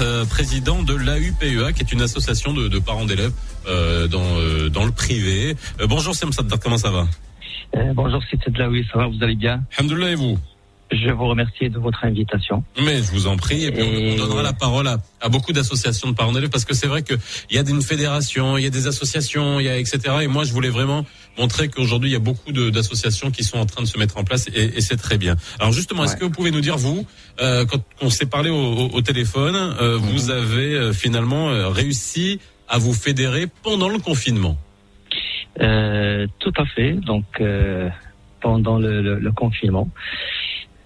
euh, 0.00 0.24
président 0.24 0.82
de 0.82 0.94
l'AUPEA, 0.94 1.72
qui 1.74 1.82
est 1.82 1.92
une 1.92 2.02
association 2.02 2.52
de, 2.54 2.68
de 2.68 2.78
parents 2.78 3.04
d'élèves 3.04 3.32
euh, 3.68 4.08
dans, 4.08 4.38
euh, 4.38 4.70
dans 4.70 4.84
le 4.84 4.92
privé. 4.92 5.54
Euh, 5.80 5.86
bonjour 5.86 6.14
Saddar, 6.14 6.58
comment 6.58 6.78
ça 6.78 6.90
va? 6.90 7.06
Euh, 7.76 7.92
bonjour, 7.94 8.22
c'est 8.30 8.40
Tedlaoui, 8.40 8.86
ça 8.92 8.98
va, 8.98 9.06
vous 9.06 9.22
allez 9.22 9.34
bien 9.34 9.62
Alhamdoulilah 9.76 10.10
et 10.10 10.14
vous 10.14 10.38
Je 10.90 11.10
vous 11.10 11.26
remercie 11.26 11.68
de 11.68 11.78
votre 11.78 12.02
invitation. 12.04 12.64
Mais 12.82 12.96
je 12.96 13.10
vous 13.12 13.26
en 13.26 13.36
prie, 13.36 13.64
et 13.64 13.72
puis 13.72 13.82
et... 13.82 14.14
on 14.14 14.16
donnera 14.16 14.42
la 14.42 14.54
parole 14.54 14.88
à, 14.88 14.96
à 15.20 15.28
beaucoup 15.28 15.52
d'associations 15.52 16.08
de 16.08 16.14
parents 16.14 16.32
d'élèves, 16.32 16.48
parce 16.48 16.64
que 16.64 16.74
c'est 16.74 16.86
vrai 16.86 17.02
qu'il 17.02 17.18
y 17.50 17.58
a 17.58 17.62
une 17.68 17.82
fédération, 17.82 18.56
il 18.56 18.64
y 18.64 18.66
a 18.66 18.70
des 18.70 18.86
associations, 18.86 19.60
il 19.60 19.66
y 19.66 19.68
a 19.68 19.76
etc. 19.76 19.98
Et 20.22 20.28
moi, 20.28 20.44
je 20.44 20.52
voulais 20.52 20.70
vraiment 20.70 21.04
montrer 21.36 21.68
qu'aujourd'hui, 21.68 22.08
il 22.10 22.12
y 22.14 22.16
a 22.16 22.20
beaucoup 22.20 22.52
d'associations 22.52 23.30
qui 23.30 23.44
sont 23.44 23.58
en 23.58 23.66
train 23.66 23.82
de 23.82 23.86
se 23.86 23.98
mettre 23.98 24.16
en 24.16 24.24
place, 24.24 24.48
et, 24.54 24.78
et 24.78 24.80
c'est 24.80 24.96
très 24.96 25.18
bien. 25.18 25.36
Alors 25.60 25.72
justement, 25.72 26.04
est-ce 26.04 26.16
que 26.16 26.24
vous 26.24 26.30
pouvez 26.30 26.50
nous 26.50 26.62
dire, 26.62 26.78
vous, 26.78 27.06
euh, 27.40 27.66
quand 27.66 27.82
on 28.00 28.08
s'est 28.08 28.26
parlé 28.26 28.48
au, 28.48 28.56
au, 28.56 28.88
au 28.94 29.02
téléphone, 29.02 29.54
euh, 29.56 29.98
mmh. 29.98 30.00
vous 30.00 30.30
avez 30.30 30.74
euh, 30.74 30.92
finalement 30.94 31.48
réussi 31.70 32.40
à 32.66 32.78
vous 32.78 32.94
fédérer 32.94 33.46
pendant 33.62 33.88
le 33.88 33.98
confinement 33.98 34.56
euh, 35.60 36.26
tout 36.38 36.52
à 36.56 36.64
fait. 36.66 36.92
Donc, 36.92 37.24
euh, 37.40 37.88
pendant 38.40 38.78
le, 38.78 39.02
le, 39.02 39.18
le 39.18 39.32
confinement, 39.32 39.88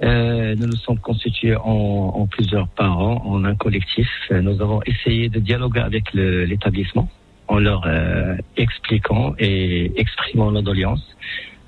euh, 0.02 0.56
nous 0.56 0.66
nous 0.66 0.76
sommes 0.76 0.98
constitués 0.98 1.54
en, 1.54 2.12
en, 2.14 2.26
plusieurs 2.26 2.66
parents, 2.68 3.22
en 3.24 3.44
un 3.44 3.54
collectif. 3.54 4.08
Nous 4.30 4.60
avons 4.60 4.80
essayé 4.84 5.28
de 5.28 5.38
dialoguer 5.38 5.80
avec 5.80 6.12
l'établissement 6.12 7.08
en 7.46 7.58
leur 7.58 7.82
euh, 7.86 8.36
expliquant 8.56 9.34
et 9.38 9.92
exprimant 10.00 10.50
nos 10.50 10.62
doléances 10.62 11.06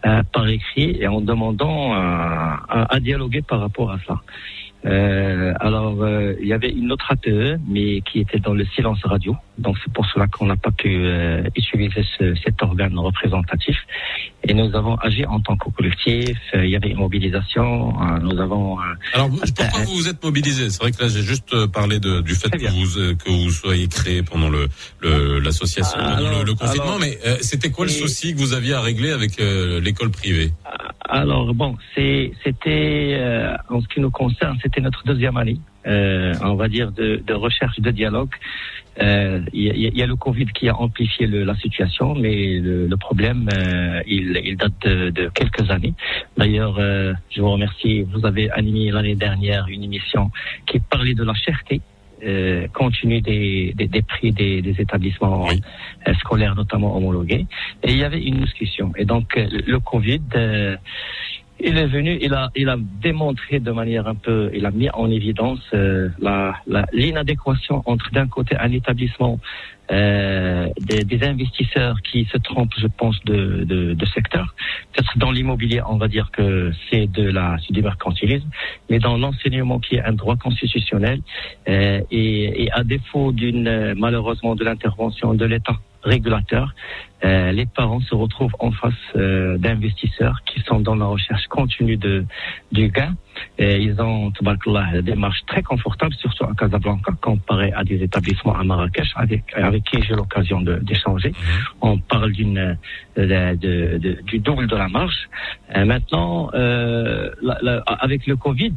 euh, 0.06 0.22
par 0.32 0.48
écrit 0.48 0.96
et 1.00 1.06
en 1.06 1.20
demandant 1.20 1.92
à, 1.92 2.86
à, 2.90 3.00
dialoguer 3.00 3.42
par 3.42 3.60
rapport 3.60 3.92
à 3.92 3.98
ça. 4.06 4.20
Alors, 5.60 6.06
il 6.40 6.46
y 6.46 6.52
avait 6.52 6.68
une 6.70 6.92
autre 6.92 7.10
APE, 7.10 7.58
mais 7.66 8.02
qui 8.02 8.20
était 8.20 8.38
dans 8.38 8.52
le 8.52 8.66
silence 8.66 9.02
radio. 9.04 9.34
Donc, 9.58 9.76
c'est 9.82 9.92
pour 9.92 10.04
cela 10.06 10.26
qu'on 10.26 10.46
n'a 10.46 10.56
pas 10.56 10.70
pu 10.70 10.88
euh, 10.88 11.42
utiliser 11.56 12.04
ce, 12.18 12.34
cet 12.44 12.62
organe 12.62 12.98
représentatif. 12.98 13.76
Et 14.46 14.52
nous 14.52 14.74
avons 14.74 14.96
agi 14.96 15.24
en 15.24 15.40
tant 15.40 15.56
que 15.56 15.70
collectif. 15.70 16.36
il 16.54 16.68
y 16.68 16.76
avait 16.76 16.90
une 16.90 16.98
mobilisation. 16.98 17.94
nous 18.20 18.38
avons. 18.40 18.78
alors, 19.14 19.30
pourquoi 19.30 19.80
vous 19.84 19.94
vous 19.94 20.08
êtes 20.08 20.22
mobilisé 20.22 20.68
C'est 20.70 20.82
vrai 20.82 20.92
que 20.92 21.02
là, 21.02 21.08
j'ai 21.08 21.22
juste 21.22 21.66
parlé 21.66 21.98
de, 21.98 22.20
du 22.20 22.34
fait 22.34 22.50
que 22.50 22.66
vous, 22.66 23.16
que 23.16 23.30
vous 23.30 23.50
soyez 23.50 23.88
créé 23.88 24.22
pendant 24.22 24.50
le 24.50 24.68
l'association, 25.02 25.98
le, 25.98 26.38
le, 26.38 26.44
le, 26.44 26.54
confinement. 26.54 26.84
Alors, 26.84 27.00
mais 27.00 27.18
c'était 27.40 27.70
quoi 27.70 27.86
le 27.86 27.90
souci 27.90 28.34
que 28.34 28.38
vous 28.38 28.52
aviez 28.52 28.74
à 28.74 28.80
régler 28.80 29.12
avec 29.12 29.38
l'école 29.38 30.10
privée? 30.10 30.52
Alors 31.08 31.52
bon, 31.54 31.76
c'était 31.94 33.14
euh, 33.18 33.54
en 33.68 33.80
ce 33.80 33.88
qui 33.88 34.00
nous 34.00 34.10
concerne, 34.10 34.58
c'était 34.62 34.80
notre 34.80 35.04
deuxième 35.04 35.36
année, 35.36 35.58
euh, 35.86 36.34
on 36.42 36.54
va 36.54 36.68
dire 36.68 36.92
de, 36.92 37.22
de, 37.26 37.34
recherche 37.34 37.80
de 37.80 37.90
dialogue. 37.90 38.30
Il 38.96 39.04
euh, 39.06 39.40
y, 39.52 39.98
y, 39.98 40.02
a 40.02 40.06
le 40.06 40.14
Covid 40.14 40.46
qui 40.46 40.68
a 40.68 40.76
amplifié 40.76 41.26
le, 41.26 41.42
la 41.42 41.56
situation, 41.56 42.14
mais 42.14 42.58
le, 42.58 42.86
le 42.86 42.96
problème, 42.96 43.48
euh, 43.52 44.00
il, 44.06 44.40
il, 44.44 44.56
date 44.56 44.72
de, 44.82 45.10
de 45.10 45.28
quelques 45.30 45.68
années. 45.68 45.94
D'ailleurs, 46.36 46.76
euh, 46.78 47.12
je 47.30 47.40
vous 47.40 47.50
remercie. 47.50 48.02
Vous 48.02 48.24
avez 48.24 48.50
animé 48.52 48.92
l'année 48.92 49.16
dernière 49.16 49.66
une 49.68 49.82
émission 49.82 50.30
qui 50.66 50.78
parlait 50.78 51.14
de 51.14 51.24
la 51.24 51.34
cherté 51.34 51.80
euh, 52.24 52.68
continue 52.68 53.20
des, 53.20 53.74
des, 53.76 53.86
des, 53.86 54.02
prix 54.02 54.32
des, 54.32 54.62
des 54.62 54.80
établissements 54.80 55.46
oui. 55.46 55.60
euh, 56.08 56.14
scolaires, 56.14 56.54
notamment 56.54 56.96
homologués. 56.96 57.46
Et 57.82 57.90
il 57.92 57.98
y 57.98 58.04
avait 58.04 58.22
une 58.22 58.40
discussion. 58.40 58.92
Et 58.96 59.04
donc, 59.04 59.36
euh, 59.36 59.46
le 59.66 59.78
Covid, 59.78 60.22
il 61.64 61.78
est 61.78 61.86
venu, 61.86 62.18
il 62.20 62.34
a, 62.34 62.50
il 62.54 62.68
a 62.68 62.76
démontré 62.78 63.58
de 63.58 63.72
manière 63.72 64.06
un 64.06 64.14
peu, 64.14 64.50
il 64.54 64.66
a 64.66 64.70
mis 64.70 64.90
en 64.90 65.10
évidence 65.10 65.60
euh, 65.72 66.10
la, 66.20 66.54
l'inadéquation 66.92 67.82
entre 67.86 68.10
d'un 68.12 68.28
côté 68.28 68.56
un 68.58 68.70
établissement 68.70 69.40
euh, 69.90 70.68
des, 70.80 71.04
des, 71.04 71.26
investisseurs 71.26 72.00
qui 72.02 72.26
se 72.32 72.38
trompent, 72.38 72.74
je 72.78 72.86
pense, 72.86 73.22
de, 73.24 73.64
de, 73.64 73.94
de 73.94 74.06
secteur. 74.06 74.54
Peut-être 74.92 75.18
dans 75.18 75.30
l'immobilier, 75.30 75.80
on 75.86 75.96
va 75.96 76.08
dire 76.08 76.30
que 76.30 76.72
c'est 76.90 77.06
de 77.06 77.28
la 77.30 77.56
du 77.68 77.82
mercantilisme, 77.82 78.48
mais 78.88 78.98
dans 78.98 79.16
l'enseignement 79.18 79.78
qui 79.80 79.96
est 79.96 80.02
un 80.02 80.12
droit 80.12 80.36
constitutionnel 80.36 81.20
euh, 81.68 82.00
et, 82.10 82.64
et, 82.64 82.72
à 82.72 82.82
défaut 82.82 83.32
d'une 83.32 83.94
malheureusement 83.96 84.54
de 84.54 84.64
l'intervention 84.64 85.34
de 85.34 85.44
l'État 85.44 85.78
régulateur, 86.04 86.74
euh, 87.24 87.52
les 87.52 87.66
parents 87.66 88.00
se 88.00 88.14
retrouvent 88.14 88.54
en 88.58 88.70
face 88.70 88.92
euh, 89.16 89.56
d'investisseurs 89.58 90.42
qui 90.44 90.60
sont 90.60 90.80
dans 90.80 90.94
la 90.94 91.06
recherche 91.06 91.46
continue 91.48 91.96
de, 91.96 92.24
du 92.72 92.88
gain. 92.88 93.14
Et 93.58 93.76
ils 93.78 94.00
ont 94.00 94.30
des 94.30 95.02
démarches 95.02 95.44
très 95.46 95.62
confortables, 95.62 96.14
surtout 96.14 96.44
à 96.44 96.54
Casablanca, 96.54 97.12
comparé 97.20 97.72
à 97.72 97.84
des 97.84 98.02
établissements 98.02 98.56
à 98.56 98.64
Marrakech, 98.64 99.12
avec, 99.16 99.42
avec 99.54 99.84
qui 99.84 100.02
j'ai 100.02 100.14
l'occasion 100.14 100.60
d'échanger. 100.60 101.32
On 101.80 101.98
parle 101.98 102.32
d'une 102.32 102.76
de, 103.16 104.22
du 104.22 104.38
double 104.38 104.66
de 104.66 104.76
la 104.76 104.88
marge. 104.88 105.28
Et 105.74 105.84
maintenant, 105.84 106.50
euh, 106.54 107.30
la, 107.42 107.58
la, 107.62 107.78
avec 107.80 108.26
le 108.26 108.36
Covid, 108.36 108.74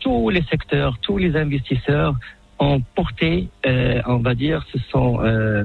tous 0.00 0.30
les 0.30 0.42
secteurs, 0.42 0.98
tous 1.00 1.18
les 1.18 1.36
investisseurs 1.36 2.14
ont 2.58 2.80
porté, 2.94 3.48
euh, 3.66 4.00
on 4.06 4.18
va 4.18 4.34
dire, 4.34 4.64
ce 4.72 4.78
sont 4.90 5.20
euh, 5.22 5.64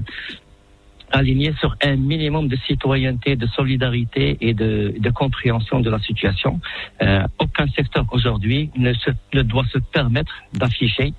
alignés 1.13 1.53
sur 1.59 1.75
un 1.81 1.95
minimum 1.95 2.47
de 2.47 2.57
citoyenneté, 2.67 3.35
de 3.35 3.47
solidarité 3.47 4.37
et 4.41 4.53
de, 4.53 4.93
de 4.97 5.09
compréhension 5.11 5.79
de 5.79 5.89
la 5.89 5.99
situation. 5.99 6.59
Euh, 7.01 7.23
aucun 7.39 7.67
secteur 7.67 8.05
aujourd'hui 8.11 8.71
ne, 8.75 8.93
ne 9.33 9.41
doit 9.43 9.65
se 9.71 9.77
permettre 9.77 10.33
d'afficher 10.53 11.13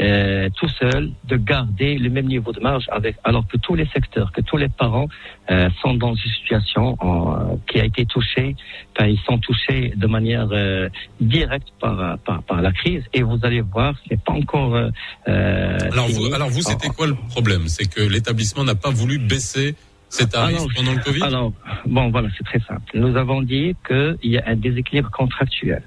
euh, 0.00 0.48
tout 0.56 0.68
seul 0.68 1.12
de 1.24 1.36
garder 1.36 1.96
le 1.98 2.10
même 2.10 2.26
niveau 2.26 2.52
de 2.52 2.60
marge 2.60 2.84
avec 2.90 3.16
alors 3.24 3.46
que 3.46 3.56
tous 3.56 3.74
les 3.74 3.86
secteurs, 3.86 4.32
que 4.32 4.40
tous 4.40 4.56
les 4.56 4.68
parents 4.68 5.08
euh, 5.50 5.68
sont 5.82 5.94
dans 5.94 6.14
une 6.14 6.30
situation 6.32 6.96
euh, 7.02 7.56
qui 7.68 7.80
a 7.80 7.84
été 7.84 8.04
touchée, 8.06 8.56
enfin, 8.96 9.08
ils 9.08 9.20
sont 9.20 9.38
touchés 9.38 9.92
de 9.96 10.06
manière 10.06 10.48
euh, 10.52 10.88
directe 11.20 11.68
par, 11.80 12.18
par, 12.18 12.42
par 12.42 12.62
la 12.62 12.72
crise 12.72 13.02
et 13.12 13.22
vous 13.22 13.38
allez 13.42 13.60
voir, 13.60 13.94
c'est 14.08 14.20
pas 14.22 14.32
encore. 14.32 14.74
Euh, 14.74 15.78
alors 15.92 16.08
vous, 16.08 16.32
alors 16.32 16.48
vous, 16.48 16.62
c'était 16.62 16.88
quoi 16.88 17.06
le 17.06 17.14
problème? 17.14 17.68
C'est 17.68 17.88
que 17.88 18.00
l'établissement 18.00 18.64
n'a 18.64 18.74
pas 18.74 18.90
voulu 18.90 19.18
baisser 19.18 19.74
c'est 20.14 20.30
tarifs 20.30 20.56
alors, 20.56 20.68
pendant 20.76 20.92
le 20.92 21.00
Covid? 21.00 21.22
Alors, 21.22 21.52
bon, 21.86 22.10
voilà, 22.10 22.28
c'est 22.36 22.44
très 22.44 22.60
simple. 22.60 22.90
Nous 22.94 23.16
avons 23.16 23.42
dit 23.42 23.74
qu'il 23.86 24.30
y 24.30 24.38
a 24.38 24.44
un 24.46 24.54
déséquilibre 24.54 25.10
contractuel. 25.10 25.82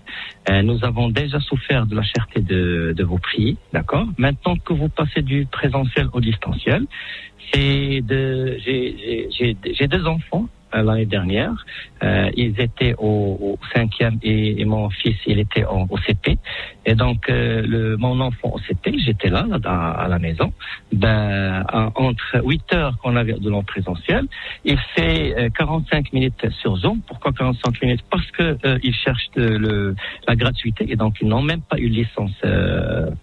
Euh, 0.49 0.61
nous 0.61 0.83
avons 0.83 1.09
déjà 1.09 1.39
souffert 1.39 1.85
de 1.85 1.95
la 1.95 2.03
cherté 2.03 2.41
de, 2.41 2.93
de 2.95 3.03
vos 3.03 3.17
prix, 3.17 3.57
d'accord? 3.73 4.07
Maintenant 4.17 4.57
que 4.57 4.73
vous 4.73 4.89
passez 4.89 5.21
du 5.21 5.45
présentiel 5.45 6.07
au 6.13 6.19
distanciel, 6.19 6.85
c'est 7.53 8.01
de, 8.01 8.57
j'ai 8.65 9.87
deux 9.87 10.05
enfants 10.05 10.47
l'année 10.81 11.05
dernière. 11.05 11.65
Euh, 12.03 12.29
ils 12.35 12.59
étaient 12.59 12.95
au, 12.97 13.37
au 13.41 13.59
cinquième 13.73 14.19
et, 14.21 14.61
et, 14.61 14.65
mon 14.65 14.89
fils 14.89 15.17
il 15.25 15.39
était 15.39 15.65
au, 15.65 15.87
au 15.89 15.97
CP. 15.97 16.37
Et 16.85 16.95
donc 16.95 17.29
euh, 17.29 17.63
le, 17.65 17.97
mon 17.97 18.19
enfant 18.19 18.53
au 18.53 18.59
CP, 18.59 18.97
j'étais 18.99 19.29
là, 19.29 19.45
là 19.47 19.57
à, 19.65 20.07
la 20.07 20.19
maison. 20.19 20.53
Ben 20.91 21.65
entre 21.95 22.41
8 22.43 22.73
heures 22.73 22.97
qu'on 22.99 23.15
avait 23.15 23.33
de 23.33 23.49
l'an 23.49 23.63
présentiel, 23.63 24.25
il 24.63 24.77
fait 24.95 25.51
45 25.57 26.13
minutes 26.13 26.47
sur 26.61 26.77
Zoom. 26.77 27.01
Pourquoi 27.07 27.31
45 27.33 27.81
minutes? 27.81 28.03
Parce 28.09 28.29
que 28.31 28.57
ils 28.83 28.95
cherchent 28.95 29.31
de, 29.35 29.43
le, 29.43 29.95
la 30.27 30.35
gratuité 30.35 30.85
et 30.89 30.95
donc 30.95 31.15
ils 31.21 31.27
n'ont 31.27 31.41
même 31.41 31.61
pas 31.61 31.77
eu 31.77 31.87
licence 31.87 32.31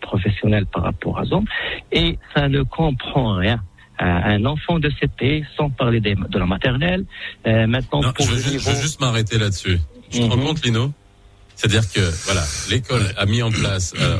professionnelle 0.01 0.67
par 0.67 0.83
rapport 0.83 1.19
à 1.19 1.25
Zoom 1.25 1.45
et 1.93 2.19
ça 2.35 2.49
ne 2.49 2.63
comprend 2.63 3.35
rien 3.35 3.61
un 3.99 4.45
enfant 4.45 4.78
de 4.78 4.90
CP, 5.01 5.45
sans 5.57 5.70
parler 5.70 6.01
des, 6.01 6.14
de 6.14 6.38
la 6.38 6.47
maternelle. 6.47 7.05
Euh, 7.47 7.66
maintenant, 7.66 8.01
non, 8.03 8.12
pour 8.12 8.26
je, 8.26 8.32
le 8.32 8.36
niveau... 8.38 8.59
je, 8.59 8.70
veux 8.70 8.82
juste 8.82 9.01
m'arrêter 9.01 9.38
là-dessus. 9.38 9.78
Tu 10.11 10.18
te 10.20 10.24
mm 10.24 10.26
-hmm. 10.26 10.30
rends 10.30 10.36
Mhm. 10.36 10.45
compte, 10.47 10.64
Lino? 10.64 10.92
C'est-à-dire 11.57 11.86
que 11.95 12.01
voilà, 12.26 12.45
l'école 12.70 13.07
a 13.16 13.24
mis 13.26 13.42
en 13.42 13.51
place. 13.51 13.86
Euh, 13.95 14.18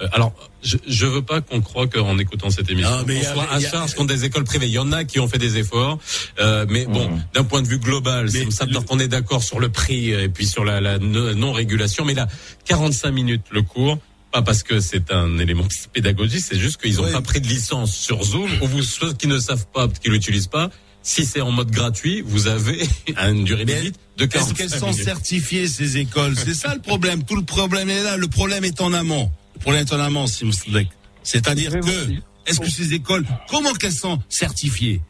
euh, 0.00 0.08
alors, 0.16 0.32
je, 0.64 0.76
je 1.00 1.06
veux 1.06 1.22
pas 1.22 1.40
qu'on 1.40 1.60
croie 1.60 1.86
qu'en 1.86 2.18
écoutant 2.18 2.50
cette 2.50 2.68
émission, 2.74 2.96
Ah, 3.00 3.04
mais 3.06 3.18
on 3.18 3.30
a- 3.30 3.32
soit 3.34 3.48
à 3.54 3.56
a- 3.56 3.60
charge 3.72 3.94
contre 3.94 4.12
des 4.14 4.24
écoles 4.24 4.44
privées. 4.52 4.66
Il 4.72 4.72
y 4.80 4.84
en 4.88 4.90
a 4.98 5.04
qui 5.04 5.18
ont 5.20 5.28
fait 5.32 5.38
des 5.46 5.54
efforts, 5.62 5.98
euh, 6.40 6.66
mais 6.68 6.84
bon, 6.96 7.06
Mhm. 7.08 7.22
d'un 7.34 7.44
point 7.50 7.62
de 7.64 7.68
vue 7.72 7.78
global, 7.88 8.24
Mais 8.24 8.30
c'est 8.30 8.50
ça 8.58 8.64
le- 8.66 8.80
qu'on 8.86 8.98
est 8.98 9.12
d'accord 9.16 9.42
sur 9.50 9.60
le 9.64 9.68
prix 9.68 10.10
et 10.24 10.28
puis 10.28 10.46
sur 10.54 10.64
la, 10.64 10.76
la 10.80 10.94
no- 10.98 11.34
non-régulation. 11.34 12.02
Mais 12.04 12.14
là, 12.20 12.26
45 12.64 13.10
minutes 13.20 13.46
le 13.58 13.62
cours. 13.62 13.96
Pas 14.32 14.42
parce 14.42 14.62
que 14.62 14.80
c'est 14.80 15.12
un 15.12 15.38
élément 15.38 15.66
pédagogique, 15.92 16.42
c'est 16.48 16.58
juste 16.58 16.80
qu'ils 16.80 16.96
n'ont 16.96 17.04
Ouais. 17.04 17.12
pas 17.12 17.20
pris 17.20 17.40
de 17.40 17.46
licence 17.48 17.94
sur 17.94 18.22
Zoom. 18.24 18.50
Ou 18.62 18.66
vous, 18.66 18.82
ceux 18.82 19.12
qui 19.12 19.26
ne 19.26 19.38
savent 19.38 19.66
pas, 19.74 19.88
qui 19.88 20.08
l'utilisent 20.08 20.46
pas, 20.46 20.70
si 21.02 21.26
c'est 21.26 21.42
en 21.42 21.50
mode 21.50 21.70
gratuit, 21.70 22.22
vous 22.24 22.46
avez 22.46 22.80
une 23.28 23.44
durée 23.44 23.64
limite 23.66 23.96
de 24.16 24.24
Est-ce 24.24 24.32
45 24.32 24.56
qu'elles 24.56 24.70
sont 24.70 24.92
certifiées 24.92 25.68
ces 25.68 25.98
écoles? 25.98 26.34
C'est 26.36 26.54
ça 26.54 26.74
le 26.74 26.80
problème. 26.80 27.24
Tout 27.24 27.36
le 27.36 27.44
problème 27.44 27.90
est 27.90 28.02
là. 28.02 28.16
Le 28.16 28.28
problème 28.28 28.64
est 28.64 28.80
en 28.80 28.92
amont. 28.94 29.30
Le 29.54 29.60
problème 29.60 29.84
est 29.86 29.92
en 29.92 30.00
amont, 30.00 30.26
Simslek. 30.26 30.88
C'est-à-dire 31.22 31.72
que 31.80 32.12
est-ce 32.46 32.58
que 32.58 32.70
ces 32.70 32.94
écoles, 32.94 33.24
comment 33.50 33.72
qu'elles 33.74 33.92
sont 33.92 34.18
certifiées? 34.30 35.00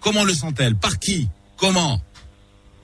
Comment 0.00 0.22
le 0.24 0.34
sont-elles? 0.34 0.76
Par 0.76 0.98
qui? 0.98 1.28
Comment? 1.56 2.00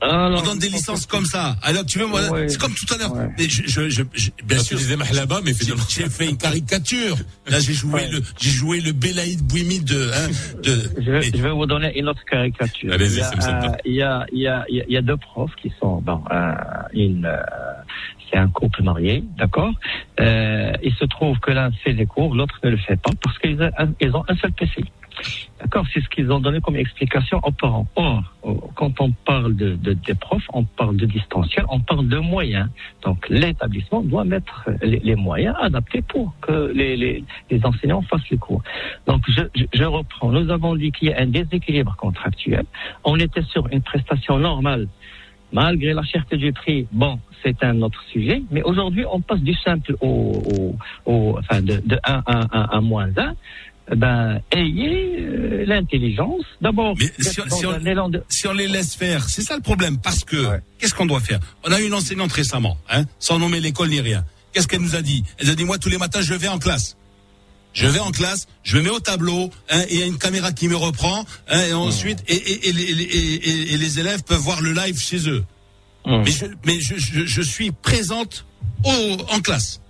Alors, 0.01 0.41
On 0.41 0.45
donne 0.45 0.59
des 0.59 0.69
licences 0.69 1.07
comme 1.07 1.25
ça. 1.25 1.57
Alors 1.63 1.85
tu 1.85 1.99
veux, 1.99 2.07
moi, 2.07 2.21
Ouais. 2.31 2.49
c'est 2.49 2.59
comme 2.61 2.73
tout 2.75 2.93
à 2.95 2.99
l'heure. 2.99 3.13
Ouais. 3.15 3.29
Mais 3.37 3.49
je, 3.49 3.63
je, 3.67 3.89
je, 3.89 4.03
je- 4.15 4.31
bien 4.45 4.57
Bah, 4.57 4.63
sûr, 4.63 4.79
tu 4.79 4.85
disais 4.85 4.97
Mahlaba, 4.97 5.41
mais 5.45 5.53
j'ai 5.53 5.65
finalement. 5.65 5.83
j'ai 5.89 6.09
fait 6.09 6.29
une 6.29 6.37
caricature. 6.37 7.17
Là, 7.49 7.59
j'ai 7.59 7.73
joué 7.73 7.93
Ouais. 7.95 8.09
le, 8.09 8.23
j'ai 8.41 8.51
joué 8.51 8.81
le 8.81 8.93
Belaïd 8.93 9.43
Bouimi 9.43 9.81
de, 9.81 10.11
hein, 10.15 10.29
de. 10.63 10.91
Je 11.01 11.11
vais, 11.11 11.19
mais- 11.21 11.31
je 11.35 11.43
vais 11.43 11.51
vous 11.51 11.67
donner 11.67 11.99
une 11.99 12.09
autre 12.09 12.25
caricature. 12.31 12.93
Allez-y, 12.93 13.15
il, 13.15 13.19
y 13.19 13.21
a, 13.23 13.25
ça 13.25 13.37
me 13.37 13.41
semble 13.41 13.67
euh, 13.67 13.77
il, 13.85 13.95
y 13.95 14.03
a, 14.03 14.27
il, 14.33 14.39
y 14.41 14.47
a, 14.47 14.65
il 14.69 14.77
y 14.77 14.81
a- 14.81 14.85
il 14.89 14.93
y 14.93 14.97
a 14.97 15.03
deux 15.03 15.17
profs 15.17 15.55
qui 15.61 15.73
sont 15.81 16.01
bon, 16.01 16.23
euh, 16.31 16.53
une, 16.93 17.25
euh, 17.27 17.37
c'est 18.31 18.39
un 18.39 18.49
couple 18.49 18.83
marié, 18.85 19.25
d'accord? 19.37 19.73
Euh, 20.21 20.73
il 20.83 20.95
se 20.95 21.07
trouve 21.07 21.39
que 21.41 21.51
l'un 21.51 21.73
fait 21.83 21.93
les 21.93 22.07
cours, 22.07 22.35
l'autre 22.35 22.55
ne 22.63 22.71
le 22.71 22.77
fait 22.77 22.97
pas 23.01 23.11
parce 23.23 23.37
qu'ils 23.39 23.61
ont 23.63 23.71
un- 23.79 23.93
ils 24.01 24.15
ont 24.15 24.25
un 24.29 24.37
seul 24.37 24.53
PC. 24.53 24.85
D'accord, 25.61 25.85
c'est 25.93 26.01
ce 26.01 26.09
qu'ils 26.09 26.31
ont 26.31 26.39
donné 26.39 26.61
comme 26.61 26.77
explication 26.77 27.41
aux 27.43 27.51
parents. 27.51 27.87
Or, 27.97 28.23
quand 28.77 29.01
on 29.01 29.11
parle 29.11 29.57
de, 29.57 29.75
de- 29.75 29.93
des 29.93 30.15
profs, 30.15 30.47
on 30.53 30.65
parle 30.65 30.97
de 30.97 31.07
distanciel, 31.07 31.65
on 31.69 31.81
parle 31.81 32.07
de 32.09 32.19
moyens. 32.19 32.69
Donc, 33.03 33.29
l'établissement 33.29 34.03
doit 34.03 34.25
mettre 34.25 34.71
les, 34.83 35.17
moyens 35.17 35.57
adaptés 35.61 36.03
pour 36.03 36.33
que 36.41 36.73
les, 36.75 36.97
les, 36.97 37.65
enseignants 37.65 38.03
fassent 38.03 38.29
les 38.31 38.39
cours. 38.39 38.63
Donc, 39.07 39.23
je, 39.29 39.43
je, 39.73 39.85
reprends. 39.85 40.31
Nous 40.31 40.51
avons 40.51 40.77
dit 40.77 40.93
qu'il 40.93 41.09
y 41.09 41.13
a 41.13 41.21
un 41.21 41.27
déséquilibre 41.27 41.97
contractuel. 41.97 42.65
On 43.05 43.17
était 43.17 43.43
sur 43.43 43.67
une 43.73 43.83
prestation 43.83 44.39
normale. 44.39 44.87
Malgré 45.51 45.95
la 45.95 46.03
cherté 46.03 46.37
du 46.37 46.53
prix, 46.53 46.87
bon, 46.93 47.19
c'est 47.43 47.65
un 47.65 47.81
autre 47.81 48.03
sujet. 48.13 48.43
Mais 48.51 48.63
aujourd'hui, 48.63 49.05
on 49.11 49.21
passe 49.21 49.41
du 49.41 49.55
simple 49.55 49.97
au, 50.01 50.75
au, 51.07 51.37
enfin, 51.39 51.63
de, 51.63 51.81
de 51.85 51.99
1 52.05 52.23
à 52.27 52.59
1 52.75 52.79
à 52.79 52.81
moins 52.83 53.09
1 53.17 53.35
ben, 53.97 54.41
ayez 54.53 55.17
euh, 55.21 55.65
l'intelligence 55.67 56.45
d'abord 56.61 56.97
si 56.99 57.11
si 57.51 57.67
on- 57.67 57.71
un 57.73 57.85
élan 57.85 58.09
de- 58.09 58.23
si 58.29 58.47
on 58.47 58.53
les 58.53 58.69
laisse 58.69 58.95
faire, 58.95 59.29
c'est 59.29 59.43
ça 59.43 59.57
le 59.57 59.63
problème. 59.63 59.99
Parce 59.99 60.25
que 60.25 60.37
Ouais. 60.37 60.61
qu'est-ce 60.79 60.95
qu'on 60.95 61.07
doit 61.07 61.21
faire? 61.21 61.41
On 61.65 61.73
a 61.73 61.81
eu 61.81 61.87
une 61.87 61.95
enseignante 61.95 62.33
récemment, 62.33 62.77
hein, 62.91 63.05
sans 63.19 63.39
nommer 63.39 63.61
l'école 63.61 63.89
ni 63.89 64.01
rien. 64.01 64.25
Qu'est-ce 64.53 64.69
qu'elle 64.69 64.81
nous 64.83 64.97
a 64.97 65.03
dit? 65.03 65.25
Elle 65.39 65.51
a 65.51 65.55
dit 65.55 65.65
moi 65.65 65.79
tous 65.79 65.89
les 65.89 65.99
matins 65.99 66.21
je 66.23 66.35
vais 66.35 66.49
en 66.49 66.59
classe. 66.59 66.97
Je 67.75 67.87
vais 67.87 68.01
en 68.01 68.11
classe, 68.11 68.49
je 68.65 68.77
me 68.79 68.83
mets 68.83 68.89
au 68.91 68.99
tableau, 68.99 69.51
hein, 69.71 69.83
et 69.89 69.95
il 69.95 70.01
y 70.01 70.03
a 70.03 70.07
une 70.07 70.19
caméra 70.19 70.53
qui 70.53 70.69
me 70.69 70.75
reprend, 70.75 71.25
hein, 71.49 71.63
et 71.69 71.73
ensuite 71.75 72.25
et, 72.27 72.35
et, 72.35 72.69
et, 72.71 72.73
les- 72.73 72.93
et- 72.93 73.99
élèves 74.01 74.25
peuvent 74.25 74.39
voir 74.41 74.61
le 74.63 74.73
live 74.73 74.99
chez 74.99 75.29
eux. 75.29 75.45
Hum. 76.05 76.23
Mais 76.25 76.31
je, 76.31 76.47
mais 76.65 76.81
je, 76.81 76.95
je, 76.97 77.25
je 77.27 77.43
suis 77.43 77.71
présente 77.71 78.47
au, 78.85 79.17
en 79.31 79.41
classe. 79.41 79.81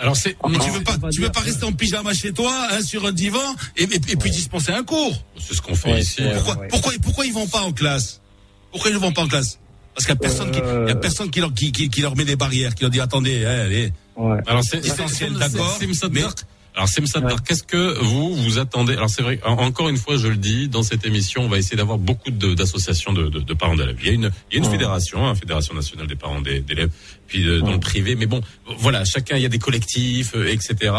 Alors 0.00 0.16
c'est, 0.16 0.36
Ah, 0.42 0.48
Mais 0.48 0.56
Non, 0.58 0.64
tu 0.64 0.70
veux 0.70 0.82
pas, 0.82 0.96
tu 1.12 1.20
veux 1.20 1.30
pas 1.30 1.40
rester 1.40 1.64
en 1.64 1.72
pyjama 1.72 2.12
chez 2.14 2.32
toi, 2.32 2.52
hein, 2.72 2.80
sur 2.82 3.04
un 3.06 3.12
divan, 3.12 3.38
et, 3.76 3.84
et, 3.84 3.94
et 3.94 4.16
puis 4.16 4.30
dispenser 4.30 4.72
un 4.72 4.82
cours. 4.82 5.22
c'est 5.38 5.54
ce 5.54 5.60
qu'on 5.62 5.74
fait 5.74 5.92
Ouais, 5.92 6.00
ici. 6.00 6.22
Pourquoi, 6.34 6.56
ouais. 6.56 6.68
pourquoi, 6.68 6.92
pourquoi 7.02 7.26
ils 7.26 7.32
vont 7.32 7.46
pas 7.46 7.60
en 7.60 7.72
classe? 7.72 8.20
Pourquoi 8.72 8.90
ils 8.90 8.94
ne 8.94 8.98
vont 8.98 9.12
pas 9.12 9.22
en 9.22 9.28
classe? 9.28 9.58
Parce 9.94 10.06
qu'il 10.06 10.14
y 10.14 10.16
a 10.16 10.20
personne, 10.20 10.50
qui, 10.50 10.58
il 10.58 10.64
y 10.64 10.66
a 10.66 10.72
Euh. 10.72 10.94
personne 10.94 11.30
qui 11.30 11.40
leur, 11.40 11.52
qui, 11.52 11.70
qui, 11.72 11.88
qui 11.90 12.00
leur 12.00 12.16
met 12.16 12.24
des 12.24 12.36
barrières, 12.36 12.74
qui 12.74 12.82
leur 12.82 12.90
dit 12.90 13.00
attendez, 13.00 13.44
hein, 13.44 13.60
allez. 13.66 13.92
Ouais. 14.16 14.38
Alors 14.46 14.62
c'est 14.64 14.78
Essentiel, 14.84 15.32
c'est- 15.34 15.38
d'accord, 15.38 15.78
mais-. 16.10 16.22
Alors 16.76 16.88
Sim 16.88 17.04
Sadar, 17.06 17.32
Ouais. 17.32 17.38
qu'est-ce 17.46 17.64
que 17.64 17.98
vous 18.00 18.34
vous 18.34 18.58
attendez? 18.58 18.92
Alors 18.94 19.10
c'est 19.10 19.22
vrai, 19.22 19.40
en- 19.44 19.52
encore 19.58 19.88
une 19.88 19.96
fois, 19.96 20.16
je 20.16 20.28
le 20.28 20.36
dis, 20.36 20.68
dans 20.68 20.82
cette 20.84 21.04
émission, 21.04 21.42
on 21.42 21.48
va 21.48 21.58
essayer 21.58 21.76
d'avoir 21.76 21.98
beaucoup 21.98 22.30
d'associations 22.30 23.12
de, 23.12 23.28
de, 23.28 23.40
de 23.40 23.54
parents 23.54 23.74
d'élèves. 23.74 23.96
Il 24.00 24.06
y 24.06 24.10
a 24.10 24.12
une, 24.12 24.30
il 24.50 24.54
y 24.54 24.56
a 24.56 24.58
une 24.58 24.64
Ouais. 24.66 24.70
fédération, 24.70 25.26
hein, 25.26 25.34
fédération 25.34 25.74
nationale 25.74 26.06
des 26.06 26.14
parents 26.16 26.40
d'élèves, 26.40 26.90
puis 27.26 27.46
euh, 27.46 27.60
dans 27.60 27.66
Ouais. 27.66 27.72
le 27.74 27.80
privé. 27.80 28.14
Mais 28.14 28.26
bon, 28.26 28.40
voilà, 28.78 29.04
chacun, 29.04 29.36
il 29.36 29.42
y 29.42 29.46
a 29.46 29.48
des 29.50 29.58
collectifs, 29.58 30.32
euh, 30.36 30.46
etc. 30.52 30.94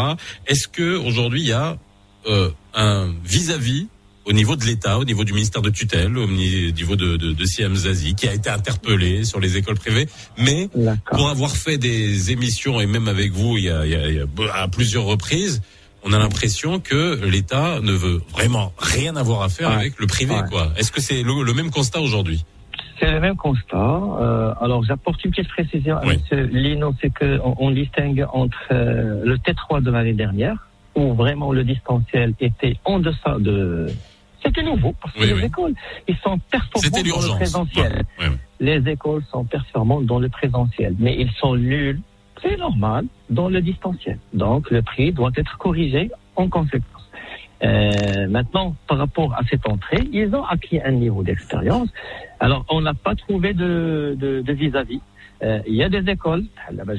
Est-ce 0.46 0.68
que 0.68 0.96
aujourd'hui 0.96 1.40
il 1.40 1.48
y 1.48 1.52
a 1.52 1.78
euh, 2.26 2.50
un 2.74 3.12
vis-à-vis 3.24 3.88
au 4.24 4.32
niveau 4.32 4.54
de 4.56 4.64
l'État, 4.64 4.98
au 4.98 5.04
niveau 5.04 5.24
du 5.24 5.32
ministère 5.32 5.62
de 5.62 5.70
tutelle, 5.70 6.16
au 6.16 6.26
ni- 6.26 6.72
niveau 6.72 6.96
de, 6.96 7.16
de, 7.16 7.32
de 7.32 7.44
Siam 7.44 7.74
Zazi, 7.74 8.14
qui 8.14 8.28
a 8.28 8.34
été 8.34 8.50
interpellé 8.50 9.24
sur 9.24 9.40
les 9.40 9.56
écoles 9.56 9.74
privées, 9.78 10.06
mais 10.38 10.68
pour 11.10 11.28
avoir 11.28 11.56
fait 11.56 11.76
des 11.78 12.30
émissions 12.30 12.80
et 12.80 12.86
même 12.86 13.08
avec 13.08 13.32
vous 13.32 13.58
il 13.58 13.64
y 13.64 13.70
a, 13.70 13.84
il 13.84 13.92
y 13.92 13.94
a- 13.96 14.08
il 14.08 14.14
y 14.16 14.20
a- 14.20 14.54
à 14.54 14.68
plusieurs 14.68 15.04
reprises, 15.04 15.60
on 16.04 16.12
a 16.12 16.18
l'impression 16.18 16.80
que 16.80 17.24
l'État 17.24 17.80
ne 17.80 17.92
veut 17.92 18.20
vraiment 18.32 18.72
rien 18.78 19.16
avoir 19.16 19.42
à 19.42 19.48
faire 19.48 19.68
Ouais. 19.70 19.74
avec 19.76 19.98
le 20.00 20.06
privé, 20.06 20.34
Ouais. 20.34 20.48
quoi. 20.50 20.72
Est-ce 20.76 20.90
que 20.92 21.00
c'est 21.00 21.22
le, 21.22 21.42
le 21.44 21.54
même 21.54 21.70
constat 21.70 22.00
aujourd'hui? 22.00 22.44
C'est 23.00 23.10
le 23.10 23.18
même 23.20 23.36
constat. 23.36 23.76
Euh, 23.76 24.52
alors, 24.60 24.84
j'apporte 24.84 25.24
une 25.24 25.32
petite 25.32 25.48
précision 25.48 25.96
à 25.96 26.06
Oui. 26.06 26.18
M. 26.30 26.48
Lino, 26.52 26.94
c'est 27.00 27.12
qu'on 27.12 27.56
on 27.58 27.70
distingue 27.72 28.24
entre 28.32 28.56
euh, 28.70 29.22
le 29.24 29.36
T3 29.38 29.82
de 29.82 29.90
l'année 29.90 30.12
dernière, 30.12 30.56
où 30.94 31.12
vraiment 31.14 31.52
le 31.52 31.64
distanciel 31.64 32.34
était 32.40 32.76
en 32.84 33.00
deçà 33.00 33.36
de... 33.40 33.86
C'était 34.44 34.62
nouveau, 34.62 34.94
parce 35.00 35.14
que 35.14 35.20
Oui, 35.20 35.26
les 35.28 35.32
oui. 35.34 35.44
écoles, 35.44 35.74
ils 36.08 36.16
sont 36.16 36.38
performants 36.50 36.80
C'était 36.82 37.08
dans 37.08 37.20
le 37.20 37.34
présentiel. 37.36 38.04
Ouais, 38.18 38.26
ouais. 38.28 38.32
Les 38.60 38.90
écoles 38.90 39.22
sont 39.30 39.44
performantes 39.44 40.06
dans 40.06 40.18
le 40.18 40.28
présentiel, 40.28 40.94
mais 40.98 41.16
ils 41.18 41.30
sont 41.32 41.54
nuls, 41.56 42.00
c'est 42.42 42.56
normal, 42.56 43.06
dans 43.30 43.48
le 43.48 43.60
distanciel. 43.60 44.18
Donc, 44.32 44.70
le 44.70 44.82
prix 44.82 45.12
doit 45.12 45.30
être 45.36 45.56
corrigé 45.58 46.10
en 46.36 46.48
conséquence. 46.48 47.08
Euh, 47.64 48.26
maintenant, 48.28 48.74
par 48.88 48.98
rapport 48.98 49.32
à 49.34 49.42
cette 49.48 49.68
entrée, 49.68 50.00
ils 50.12 50.34
ont 50.34 50.44
acquis 50.44 50.80
un 50.84 50.90
niveau 50.92 51.22
d'expérience. 51.22 51.88
Alors, 52.40 52.64
on 52.68 52.80
n'a 52.80 52.94
pas 52.94 53.14
trouvé 53.14 53.54
de 53.54 54.16
de- 54.18 54.40
de 54.42 54.52
vis-à-vis. 54.52 55.00
Euh, 55.44 55.60
Il 55.66 55.74
y 55.74 55.82
a 55.84 55.88
des 55.88 56.08
écoles, 56.10 56.44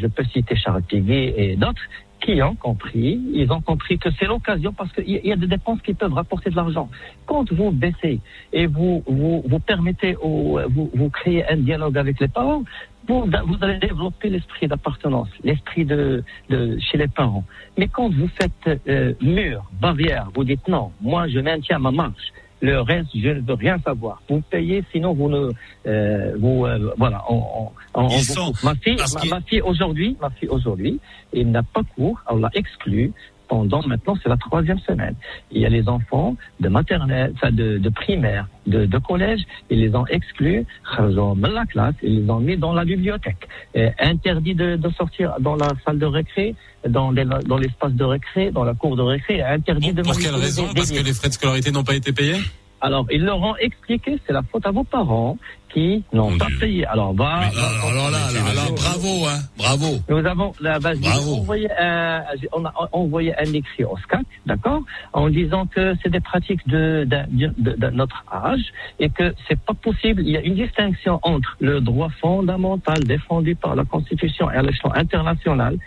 je 0.02 0.08
peux 0.08 0.24
citer 0.26 0.56
Charles 0.56 0.84
Piguet 0.84 1.34
et 1.38 1.56
d'autres, 1.58 1.82
qui 2.24 2.42
ont 2.42 2.56
compris, 2.56 3.20
ils 3.34 3.52
ont 3.52 3.62
compris 3.62 3.98
que 3.98 4.10
c'est 4.18 4.26
l'occasion 4.26 4.72
parce 4.72 4.92
qu'il 4.94 5.10
y, 5.10 5.32
a 5.32 5.36
des 5.36 5.48
dépenses 5.48 5.82
qui 5.82 5.94
peuvent 5.94 6.14
rapporter 6.14 6.50
de 6.50 6.56
l'argent. 6.56 6.90
Quand 7.26 7.52
vous 7.52 7.72
baissez 7.72 8.20
et 8.54 8.66
vous 8.66 9.04
vous, 9.08 9.44
vous 9.46 9.60
permettez, 9.60 10.16
ou 10.24 10.58
vous, 10.70 10.90
vous 10.94 11.10
créez 11.10 11.46
un 11.52 11.58
dialogue 11.58 11.98
avec 11.98 12.20
les 12.22 12.30
parents, 12.30 12.64
vous, 13.08 13.26
vous 13.26 13.58
allez 13.62 13.78
développer 13.80 14.30
l'esprit 14.30 14.68
d'appartenance, 14.68 15.28
l'esprit 15.44 15.84
de, 15.84 16.24
de, 16.50 16.78
chez 16.80 16.98
les 16.98 17.10
parents. 17.10 17.44
Mais 17.78 17.90
quand 17.90 18.10
vous 18.10 18.30
faites 18.30 18.80
euh, 18.88 19.14
mur, 19.22 19.70
barrière, 19.82 20.30
vous 20.34 20.46
dites 20.46 20.68
non, 20.70 20.92
moi 21.02 21.28
je 21.28 21.40
maintiens 21.40 21.80
ma 21.80 21.92
marche. 21.92 22.32
Le 22.64 22.80
reste, 22.80 23.10
je 23.14 23.28
ne 23.28 23.42
veux 23.42 23.56
rien 23.56 23.78
savoir. 23.80 24.22
Vous 24.30 24.42
payez, 24.50 24.86
sinon 24.94 25.14
vous 25.14 25.28
ne, 25.28 25.52
euh, 25.86 26.34
vous, 26.40 26.66
euh, 26.66 26.94
voilà. 26.98 27.22
On, 27.30 27.36
on, 27.36 27.72
on 27.94 28.08
ma 28.64 28.74
fille, 28.76 28.96
ma, 29.30 29.42
fille 29.42 29.62
aujourd'hui, 29.62 30.16
ma 30.22 30.30
fille 30.30 30.48
aujourd'hui, 30.48 30.98
il 31.34 31.52
n'a 31.52 31.62
pas 31.62 31.82
cours, 31.94 32.22
on 32.30 32.38
l'a 32.38 32.50
exclu 32.54 33.12
pendant 33.48 33.82
maintenant, 33.86 34.16
c'est 34.22 34.30
la 34.30 34.38
troisième 34.38 34.80
semaine. 34.80 35.16
Il 35.52 35.62
y 35.62 35.66
a 35.66 35.70
les 35.70 35.88
enfants 35.88 36.36
de 36.60 36.70
maternelle, 36.70 37.34
enfin 37.36 37.52
de, 37.52 37.78
de 37.78 37.90
primaire, 37.90 38.48
de, 38.68 38.86
de, 38.86 38.98
collège, 38.98 39.42
ils 39.70 39.80
les 39.80 39.96
ont 39.96 40.06
exclus, 40.08 40.66
ils 41.00 41.20
ont 41.20 41.36
mis 41.36 41.52
la 41.52 41.66
classe, 41.66 41.96
ils 42.02 42.24
les 42.24 42.30
ont 42.30 42.40
mis 42.40 42.58
dans 42.58 42.74
la 42.74 42.86
bibliothèque. 42.86 43.48
Et 43.76 43.90
interdit 44.00 44.56
de, 44.56 44.76
de, 44.78 44.90
sortir 44.92 45.36
dans 45.40 45.56
la 45.56 45.70
salle 45.86 46.00
de 46.00 46.06
récré, 46.06 46.56
dans, 46.88 47.12
dans 47.12 47.58
l'espace 47.58 47.94
de 47.94 48.04
récré, 48.04 48.52
dans 48.52 48.64
la 48.64 48.74
cour 48.74 48.96
de 48.96 49.02
récré, 49.02 49.42
interdit 49.42 49.94
de... 49.94 50.02
Pour 50.02 50.18
quelle 50.18 50.36
raison? 50.36 50.68
Parce 50.74 50.92
que 50.92 51.04
les 51.04 51.14
frais 51.14 51.30
de 51.30 51.34
scolarité 51.34 51.72
n'ont 51.72 51.84
pas 51.84 51.96
été 51.96 52.12
payés? 52.12 52.38
Alors, 52.84 53.06
ils 53.10 53.24
leur 53.24 53.42
ont 53.42 53.56
expliqué, 53.56 54.20
c'est 54.28 54.34
la 54.34 54.42
faute 54.44 54.66
à 54.66 54.72
vos 54.72 54.84
parents 54.84 55.38
qui 55.74 56.04
n'ont 56.12 56.38
pas 56.38 56.50
payé. 56.60 56.86
Alors, 56.86 57.16
euh, 57.18 57.24
alors 57.24 58.12
là, 58.12 58.18
alors, 58.28 58.74
bravo, 58.76 59.26
hein, 59.26 59.40
bravo. 59.58 59.88
Nous 60.10 60.26
avons, 60.26 60.52
la 60.60 60.80
base, 60.80 61.00
envoyé 61.26 61.70
un, 61.80 62.24
on 62.52 62.66
a 62.66 62.74
envoyé 62.92 63.34
un 63.40 63.54
écrit 63.54 63.86
au 63.86 63.98
SCAC, 64.04 64.26
d'accord, 64.46 64.82
en 65.14 65.30
disant 65.30 65.66
que 65.66 65.96
c'est 66.04 66.10
des 66.10 66.20
pratiques 66.20 66.68
de, 66.68 67.08
de, 67.08 67.54
de, 67.58 67.90
notre 67.90 68.26
âge 68.30 68.74
et 69.00 69.10
que 69.10 69.34
c'est 69.48 69.60
pas 69.60 69.74
possible. 69.74 70.22
Il 70.22 70.32
y 70.32 70.38
a 70.38 70.42
une 70.42 70.56
distinction 70.56 71.22
entre 71.24 71.56
le 71.62 71.80
droit 71.80 72.10
fondamental 72.20 73.02
défendu 73.06 73.56
par 73.56 73.76
la 73.76 73.86
Constitution 73.86 74.52
et 74.52 74.58
à 74.58 74.62
l'échelon 74.62 74.94
international 74.94 75.78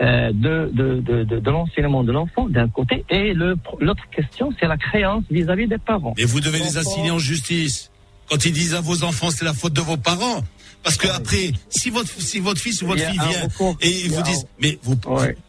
euh, 0.00 0.30
de, 0.32 0.70
de, 0.72 1.00
de, 1.00 1.24
de, 1.24 1.50
l'enseignement 1.50 2.04
de 2.04 2.12
l'enfant 2.12 2.48
d'un 2.48 2.68
côté 2.68 3.04
et 3.10 3.34
l'autre 3.34 4.04
question, 4.14 4.52
c'est 4.58 4.68
la 4.68 4.76
créance 4.76 5.24
vis-à-vis 5.30 5.66
des 5.66 5.78
parents. 5.78 6.14
Et 6.16 6.24
vous 6.24 6.40
devez 6.40 6.60
les 6.60 6.78
assigner 6.78 7.10
en 7.10 7.18
justice. 7.18 7.90
Quand 8.30 8.44
ils 8.44 8.52
disent 8.52 8.74
à 8.74 8.80
vos 8.80 9.02
enfants 9.02 9.30
c'est 9.30 9.44
la 9.44 9.54
faute 9.54 9.72
de 9.72 9.80
vos 9.80 9.96
parents. 9.96 10.42
Parce 10.84 10.96
que 10.96 11.08
après, 11.08 11.50
si 11.68 11.90
votre, 11.90 12.08
si 12.20 12.38
votre 12.38 12.60
fils 12.60 12.80
ou 12.82 12.86
votre 12.86 13.02
fille 13.02 13.18
vient 13.18 13.76
et 13.80 13.90
ils 13.90 14.10
vous 14.10 14.22
disent, 14.22 14.46
mais 14.60 14.78
vous, 14.82 14.96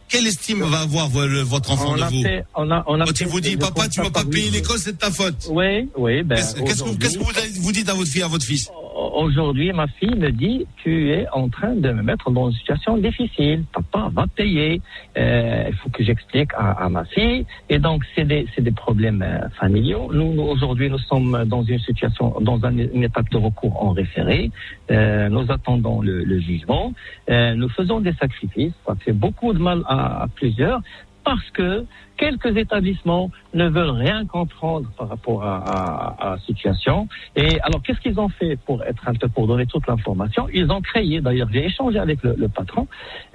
quelle 0.07 0.25
estime 0.25 0.63
va 0.63 0.79
avoir 0.79 1.07
votre 1.09 1.71
enfant 1.71 1.95
de 1.95 2.03
vous 2.03 2.23
on 2.55 2.71
a, 2.71 2.83
on 2.87 2.99
a 2.99 3.05
Quand 3.05 3.21
il 3.21 3.27
vous 3.27 3.39
dit, 3.39 3.55
papa, 3.55 3.87
tu 3.87 4.01
vas 4.01 4.09
pas 4.09 4.25
payer 4.25 4.49
l'école, 4.49 4.79
c'est 4.79 4.93
de 4.93 4.97
ta 4.97 5.11
faute. 5.11 5.47
Oui, 5.51 5.87
oui. 5.95 6.23
Ben, 6.23 6.35
qu'est-ce 6.35 6.83
que, 6.83 7.19
vous, 7.19 7.61
vous 7.61 7.71
dites 7.71 7.87
à 7.89 7.93
votre 7.93 8.09
fille, 8.09 8.23
à 8.23 8.27
votre 8.27 8.45
fils? 8.45 8.71
Aujourd'hui, 8.99 9.71
ma 9.73 9.87
fille 9.87 10.15
me 10.15 10.31
dit, 10.31 10.65
tu 10.77 11.11
es 11.11 11.27
en 11.31 11.49
train 11.49 11.75
de 11.75 11.91
me 11.91 12.01
mettre 12.01 12.31
dans 12.31 12.49
une 12.49 12.55
situation 12.55 12.97
difficile. 12.97 13.63
Papa 13.73 14.09
va 14.13 14.25
payer. 14.27 14.81
Euh, 15.17 15.65
il 15.69 15.75
faut 15.75 15.89
que 15.89 16.03
j'explique 16.03 16.51
à, 16.55 16.87
ma 16.89 17.05
fille. 17.05 17.45
Et 17.69 17.79
donc, 17.79 18.03
c'est 18.15 18.25
des, 18.25 18.47
des 18.57 18.71
problèmes 18.71 19.21
euh, 19.21 19.49
familiaux. 19.59 20.09
Nous, 20.13 20.41
aujourd'hui, 20.41 20.89
nous 20.89 20.99
sommes 20.99 21.45
dans 21.45 21.63
une 21.63 21.79
situation, 21.79 22.35
dans 22.41 22.59
une 22.67 23.03
étape 23.03 23.29
de 23.29 23.37
recours 23.37 23.81
en 23.83 23.91
référé. 23.91 24.51
Euh, 24.91 25.29
nous 25.29 25.51
attendons 25.51 26.01
le, 26.01 26.23
le 26.23 26.39
jugement. 26.39 26.93
Euh, 27.29 27.55
nous 27.55 27.69
faisons 27.69 27.99
des 27.99 28.13
sacrifices. 28.13 28.73
Ça 28.85 28.95
fait 28.95 29.13
beaucoup 29.13 29.53
de 29.53 29.59
mal 29.59 29.83
à, 29.87 30.23
à 30.23 30.27
plusieurs 30.27 30.81
parce 31.23 31.49
que 31.51 31.85
quelques 32.19 32.55
établissements 32.57 33.31
ne 33.53 33.67
veulent 33.69 33.89
rien 33.91 34.25
comprendre 34.25 34.87
par 34.97 35.07
rapport 35.07 35.43
à, 35.43 35.57
à, 35.57 36.15
à 36.19 36.29
la 36.31 36.39
situation. 36.39 37.07
Et 37.35 37.59
alors, 37.61 37.81
qu'est-ce 37.81 37.99
qu'ils 38.01 38.19
ont 38.19 38.29
fait 38.29 38.57
pour 38.65 38.83
être 38.83 38.99
pour 39.33 39.47
donner 39.47 39.65
toute 39.65 39.87
l'information? 39.87 40.47
Ils 40.53 40.69
ont 40.71 40.81
créé, 40.81 41.21
d'ailleurs, 41.21 41.47
j'ai 41.51 41.65
échangé 41.65 41.97
avec 41.97 42.21
le, 42.23 42.35
le 42.37 42.47
patron. 42.49 42.87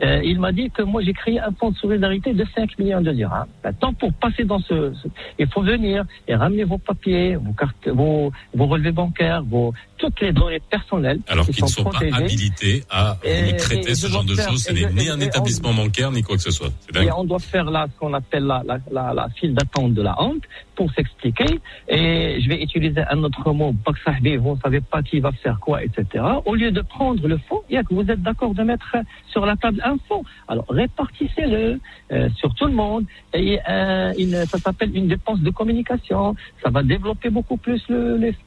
Euh, 0.02 0.20
il 0.22 0.38
m'a 0.38 0.52
dit 0.52 0.70
que 0.70 0.82
moi, 0.82 1.02
j'ai 1.02 1.14
créé 1.14 1.40
un 1.40 1.50
fonds 1.52 1.70
de 1.70 1.76
solidarité 1.76 2.32
de 2.32 2.44
5 2.54 2.78
millions 2.78 3.00
de 3.00 3.12
dirhams. 3.12 3.48
Maintenant, 3.64 3.92
pour 3.94 4.12
passer 4.12 4.44
dans 4.44 4.60
ce, 4.60 4.92
il 5.38 5.48
faut 5.48 5.62
venir 5.62 6.04
et 6.28 6.34
ramener 6.34 6.64
vos 6.64 6.78
papiers, 6.78 7.36
vos 7.36 7.52
cartes, 7.52 7.88
vos, 7.88 8.30
vos 8.54 8.66
relevés 8.66 8.92
bancaires, 8.92 9.42
vos 9.42 9.72
toutes 9.96 10.20
les 10.20 10.32
données 10.32 10.60
personnelles. 10.70 11.20
Alors 11.28 11.46
qu'ils 11.46 11.64
ne 11.64 11.68
sont, 11.68 11.84
pas 11.84 11.98
habilités 12.12 12.84
à 12.90 13.16
traiter 13.58 13.94
ce 13.94 14.08
genre 14.08 14.24
de 14.24 14.34
choses. 14.34 14.64
Ce 14.64 14.72
n'est 14.72 14.92
ni 14.92 15.08
un 15.08 15.20
établissement 15.20 15.72
bancaire 15.72 16.10
ni 16.12 16.22
quoi 16.22 16.36
que 16.36 16.42
ce 16.42 16.50
soit. 16.50 16.70
Et 16.94 17.10
on 17.12 17.24
doit 17.24 17.38
faire 17.38 17.70
là 17.70 17.86
ce 17.92 17.98
qu'on 17.98 18.12
appelle 18.12 18.44
la, 18.44 18.62
la, 18.66 18.73
la, 18.90 19.28
file 19.36 19.54
d'attente 19.54 19.94
de 19.94 20.02
la 20.02 20.20
honte 20.20 20.42
pour 20.74 20.92
s'expliquer. 20.92 21.60
Et 21.88 22.40
je 22.40 22.48
vais 22.48 22.62
utiliser 22.62 23.02
un 23.10 23.22
autre 23.22 23.52
mot, 23.52 23.72
vous 23.72 24.54
ne 24.54 24.60
savez 24.60 24.80
pas 24.80 25.02
qui 25.02 25.20
va 25.20 25.32
faire 25.32 25.58
quoi, 25.60 25.82
etc. 25.82 26.24
Au 26.44 26.54
lieu 26.54 26.70
de 26.70 26.80
prendre 26.80 27.26
le 27.26 27.38
fond, 27.38 27.62
il 27.68 27.74
y 27.74 27.78
a 27.78 27.82
que 27.82 27.94
vous 27.94 28.08
êtes 28.10 28.22
d'accord 28.22 28.54
de 28.54 28.62
mettre 28.62 28.96
sur 29.28 29.46
la 29.46 29.56
table 29.56 29.80
un 29.84 29.96
fond. 30.08 30.22
Alors 30.48 30.66
répartissez-le 30.68 31.80
euh, 32.12 32.28
sur 32.36 32.54
tout 32.54 32.66
le 32.66 32.72
monde. 32.72 33.04
Et 33.32 33.58
euh, 33.68 34.12
ça 34.46 34.58
s'appelle 34.58 34.94
une 34.94 35.08
dépense 35.08 35.40
de 35.40 35.50
communication. 35.50 36.36
Ça 36.62 36.70
va 36.70 36.82
développer 36.82 37.30
beaucoup 37.30 37.56
plus 37.56 37.82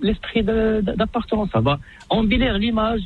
l'esprit 0.02 0.44
d'appartenance. 0.44 1.50
Ça 1.52 1.62
va 1.62 1.80
embellir 2.10 2.58
l'image 2.58 3.02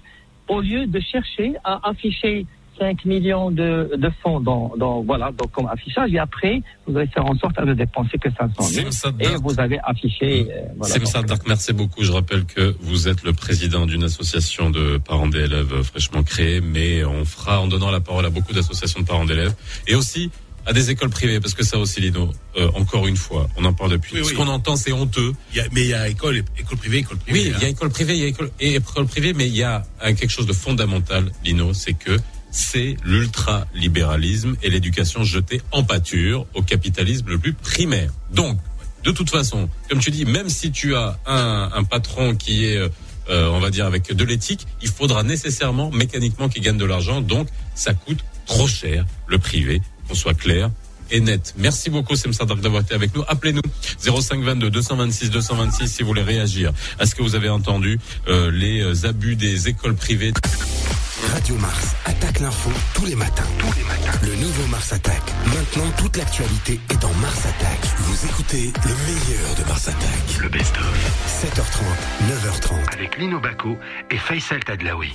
au 0.47 0.61
lieu 0.61 0.86
de 0.86 0.99
chercher 0.99 1.55
à 1.63 1.89
afficher 1.89 2.45
5 2.82 3.05
millions 3.05 3.51
de, 3.51 3.91
de 3.95 4.11
fonds 4.23 4.39
dans, 4.39 4.73
dans, 4.75 5.03
voilà, 5.03 5.32
donc 5.32 5.51
comme 5.51 5.67
affichage. 5.67 6.11
Et 6.13 6.17
après, 6.17 6.61
vous 6.88 6.97
allez 6.97 7.07
faire 7.07 7.25
en 7.25 7.38
sorte 7.38 7.63
de 7.63 7.73
dépenser 7.75 8.17
que 8.17 8.29
500 8.32 8.63
000. 8.63 8.89
Et 9.19 9.36
vous 9.36 9.59
avez 9.59 9.77
affiché. 9.84 10.47
Euh, 10.49 10.65
voilà, 10.77 10.95
merci 11.47 11.73
beaucoup. 11.73 12.03
Je 12.03 12.11
rappelle 12.11 12.45
que 12.45 12.75
vous 12.82 13.07
êtes 13.07 13.23
le 13.23 13.34
président 13.34 13.86
d'une 13.86 14.03
association 14.03 14.71
de 14.71 14.97
parents 14.97 15.27
d'élèves 15.27 15.84
fraîchement 15.84 16.23
créée, 16.23 16.59
mais 16.59 17.05
on 17.05 17.23
fera 17.23 17.61
en 17.61 17.67
donnant 17.67 17.91
la 17.91 17.99
parole 17.99 18.25
à 18.25 18.32
beaucoup 18.32 18.53
d'associations 18.53 19.01
de 19.01 19.05
parents 19.05 19.25
d'élèves. 19.25 19.53
Et 19.88 19.93
aussi, 19.93 20.32
à 20.65 20.73
des 20.73 20.89
écoles 20.89 21.09
privées, 21.11 21.39
parce 21.39 21.53
que 21.53 21.63
ça 21.63 21.77
aussi, 21.77 22.01
Lino, 22.01 22.32
euh, 22.57 22.67
encore 22.73 23.07
une 23.07 23.17
fois, 23.17 23.47
on 23.57 23.65
en 23.65 23.73
parle 23.73 23.91
depuis. 23.91 24.25
Ce 24.25 24.34
qu'on 24.34 24.47
entend, 24.47 24.75
c'est 24.75 24.91
honteux. 24.91 25.34
mais 25.71 25.82
il 25.82 25.88
y 25.88 25.93
a 25.93 26.07
école, 26.07 26.43
école 26.57 26.77
privée, 26.79 26.97
école 26.99 27.17
privée. 27.17 27.39
Oui, 27.39 27.53
il 27.55 27.61
y 27.61 27.63
a 27.63 27.67
hein. 27.67 27.69
école 27.69 27.89
privée, 27.89 28.13
il 28.15 28.21
y 28.21 28.25
a 28.25 28.27
école, 28.27 28.51
et 28.59 28.75
école 28.75 29.05
privée, 29.05 29.34
mais 29.34 29.47
il 29.47 29.55
y 29.55 29.63
a 29.63 29.84
quelque 30.01 30.29
chose 30.29 30.47
de 30.47 30.53
fondamental, 30.53 31.32
Lino, 31.43 31.73
c'est 31.73 31.93
que 31.93 32.17
c'est 32.52 32.97
l'ultralibéralisme 33.04 34.56
et 34.62 34.70
l'éducation 34.70 35.24
jetée 35.24 35.62
en 35.72 35.84
pâture 35.84 36.45
au 36.54 36.62
capitalisme 36.62 37.30
le 37.30 37.38
plus 37.38 37.54
primaire. 37.54 38.12
Donc, 38.32 38.58
de 39.04 39.12
toute 39.12 39.30
façon, 39.30 39.70
comme 39.89 39.99
tu 39.99 40.12
dis, 40.12 40.26
même 40.26 40.49
si 40.49 40.72
tu 40.72 40.95
as 40.95 41.18
un, 41.26 41.84
patron 41.84 42.36
qui 42.36 42.66
est, 42.66 42.78
euh, 42.78 43.49
on 43.49 43.60
va 43.60 43.72
dire, 43.72 43.86
avec 43.86 44.14
de 44.14 44.24
l'éthique, 44.24 44.68
il 44.82 44.89
faudra 44.89 45.24
nécessairement, 45.24 45.89
mécaniquement, 45.91 46.49
qu'il 46.49 46.62
gagne 46.62 46.78
de 46.78 46.86
l'argent. 46.86 47.22
Donc, 47.22 47.47
ça 47.74 47.93
coûte 47.93 48.20
trop 48.45 48.68
cher, 48.68 49.06
le 49.28 49.39
privé, 49.39 49.82
qu'on 50.08 50.16
soit 50.16 50.34
clair 50.34 50.70
et 51.10 51.20
net. 51.20 51.54
Merci 51.58 51.89
beaucoup, 51.89 52.16
Semsadak, 52.16 52.62
d'avoir 52.62 52.84
été 52.84 52.93
avec 52.93 53.14
nous. 53.16 53.24
Appelez-nous 53.28 53.62
0522 54.02 54.70
226 54.70 55.30
226 55.30 55.88
si 55.88 56.04
vous 56.04 56.08
voulez 56.08 56.22
réagir 56.22 56.72
à 56.99 57.06
ce 57.06 57.16
que 57.16 57.22
vous 57.22 57.36
avez 57.36 57.49
entendu, 57.49 57.99
euh, 58.28 58.49
les 58.52 59.06
abus 59.06 59.36
des 59.36 59.68
écoles 59.68 59.95
privées. 59.95 60.32
Radio 61.30 61.55
Mars 61.55 61.95
attaque 62.05 62.39
l'info 62.39 62.69
tous 62.93 63.05
les 63.05 63.15
matins. 63.15 63.43
Tous 63.59 63.74
les 63.78 63.84
matins. 63.84 64.17
Le 64.24 64.36
nouveau 64.36 64.67
Mars 64.67 64.91
attaque. 64.91 65.32
Maintenant, 65.45 65.89
toute 65.97 66.17
l'actualité 66.17 66.80
est 66.89 67.01
dans 67.01 67.13
Mars 67.15 67.45
attaque. 67.45 67.86
Vous 67.99 68.26
écoutez 68.26 68.74
le 68.84 68.95
meilleur 69.05 69.55
de 69.55 69.63
Mars 69.67 69.88
attaque. 69.88 70.41
Le 70.41 70.49
best-of. 70.49 71.43
7h30, 71.43 71.84
9h30. 72.30 72.93
Avec 72.93 73.17
Lino 73.17 73.39
Baco 73.39 73.78
et 74.09 74.17
Faisal 74.17 74.63
Tadlaoui. 74.63 75.13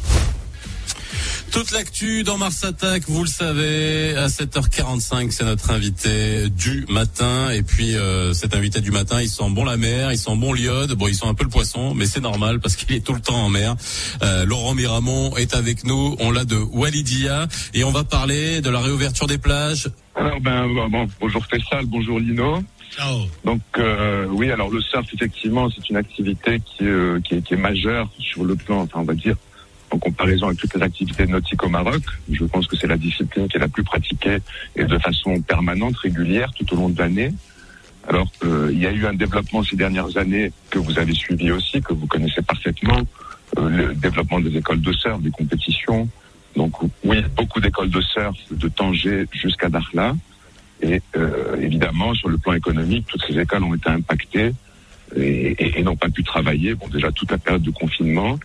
Toute 1.52 1.70
l'actu 1.70 2.22
dans 2.22 2.36
Mars 2.36 2.64
Attack, 2.64 3.04
vous 3.06 3.22
le 3.22 3.28
savez, 3.28 4.14
à 4.16 4.26
7h45, 4.26 5.30
c'est 5.30 5.44
notre 5.44 5.70
invité 5.70 6.50
du 6.50 6.84
matin. 6.88 7.50
Et 7.50 7.62
puis 7.62 7.96
euh, 7.96 8.34
cet 8.34 8.54
invité 8.54 8.80
du 8.80 8.90
matin, 8.90 9.22
il 9.22 9.28
sent 9.28 9.48
bon 9.50 9.64
la 9.64 9.76
mer, 9.76 10.12
il 10.12 10.18
sent 10.18 10.36
bon 10.36 10.52
l'iode. 10.52 10.92
Bon, 10.92 11.08
il 11.08 11.14
sent 11.14 11.26
un 11.26 11.34
peu 11.34 11.44
le 11.44 11.50
poisson, 11.50 11.94
mais 11.94 12.06
c'est 12.06 12.20
normal 12.20 12.60
parce 12.60 12.76
qu'il 12.76 12.94
est 12.94 13.00
tout 13.00 13.14
le 13.14 13.20
temps 13.20 13.44
en 13.44 13.48
mer. 13.48 13.74
Euh, 14.22 14.44
Laurent 14.44 14.74
Miramont 14.74 15.36
est 15.36 15.54
avec 15.54 15.84
nous. 15.84 16.16
On 16.20 16.30
l'a 16.30 16.44
de 16.44 16.56
Walidia 16.56 17.46
et 17.74 17.84
on 17.84 17.90
va 17.90 18.04
parler 18.04 18.60
de 18.60 18.68
la 18.68 18.80
réouverture 18.80 19.26
des 19.26 19.38
plages. 19.38 19.88
Alors 20.14 20.40
ben 20.40 20.66
bon, 20.90 21.06
bonjour 21.20 21.44
Faisal, 21.46 21.86
bonjour 21.86 22.18
Lino. 22.18 22.62
Ciao. 22.96 23.26
Donc 23.44 23.60
euh, 23.78 24.26
oui, 24.30 24.50
alors 24.50 24.70
le 24.70 24.80
surf 24.80 25.06
effectivement, 25.12 25.68
c'est 25.70 25.88
une 25.90 25.96
activité 25.96 26.60
qui, 26.60 26.84
euh, 26.84 27.20
qui, 27.20 27.34
est, 27.34 27.42
qui 27.42 27.54
est 27.54 27.58
majeure 27.58 28.08
sur 28.18 28.44
le 28.44 28.56
plan, 28.56 28.82
enfin 28.82 29.00
on 29.00 29.04
va 29.04 29.14
dire 29.14 29.36
en 29.90 29.98
comparaison 29.98 30.46
avec 30.46 30.58
toutes 30.58 30.74
les 30.74 30.82
activités 30.82 31.26
nautiques 31.26 31.62
au 31.62 31.68
Maroc. 31.68 32.02
Je 32.30 32.44
pense 32.44 32.66
que 32.66 32.76
c'est 32.76 32.86
la 32.86 32.96
discipline 32.96 33.48
qui 33.48 33.56
est 33.56 33.60
la 33.60 33.68
plus 33.68 33.84
pratiquée 33.84 34.38
et 34.74 34.84
de 34.84 34.98
façon 34.98 35.40
permanente, 35.42 35.96
régulière, 35.96 36.52
tout 36.54 36.72
au 36.74 36.76
long 36.76 36.88
de 36.88 36.98
l'année. 36.98 37.32
Alors, 38.08 38.30
euh, 38.44 38.70
il 38.72 38.78
y 38.78 38.86
a 38.86 38.92
eu 38.92 39.06
un 39.06 39.14
développement 39.14 39.62
ces 39.64 39.76
dernières 39.76 40.16
années 40.16 40.52
que 40.70 40.78
vous 40.78 40.98
avez 40.98 41.14
suivi 41.14 41.50
aussi, 41.50 41.80
que 41.82 41.92
vous 41.92 42.06
connaissez 42.06 42.42
parfaitement, 42.42 43.00
euh, 43.58 43.68
le 43.68 43.94
développement 43.94 44.40
des 44.40 44.56
écoles 44.56 44.80
de 44.80 44.92
surf, 44.92 45.20
des 45.20 45.30
compétitions, 45.30 46.08
Donc 46.54 46.72
oui, 47.04 47.22
beaucoup 47.36 47.60
d'écoles 47.60 47.90
de 47.90 48.00
surf 48.00 48.36
de 48.50 48.68
Tanger 48.68 49.26
jusqu'à 49.32 49.68
Dakhla. 49.68 50.14
Et 50.82 51.00
euh, 51.16 51.56
évidemment, 51.60 52.14
sur 52.14 52.28
le 52.28 52.38
plan 52.38 52.52
économique, 52.52 53.06
toutes 53.08 53.24
ces 53.26 53.38
écoles 53.38 53.64
ont 53.64 53.74
été 53.74 53.88
impactées 53.88 54.52
et, 55.16 55.82
n'ont 55.82 55.96
pas 55.96 56.08
pu 56.08 56.22
travailler. 56.22 56.74
Bon, 56.74 56.88
déjà 56.88 57.10
toute 57.12 57.30
la 57.30 57.38
période 57.38 57.62
de 57.62 57.70
confinement. 57.70 58.38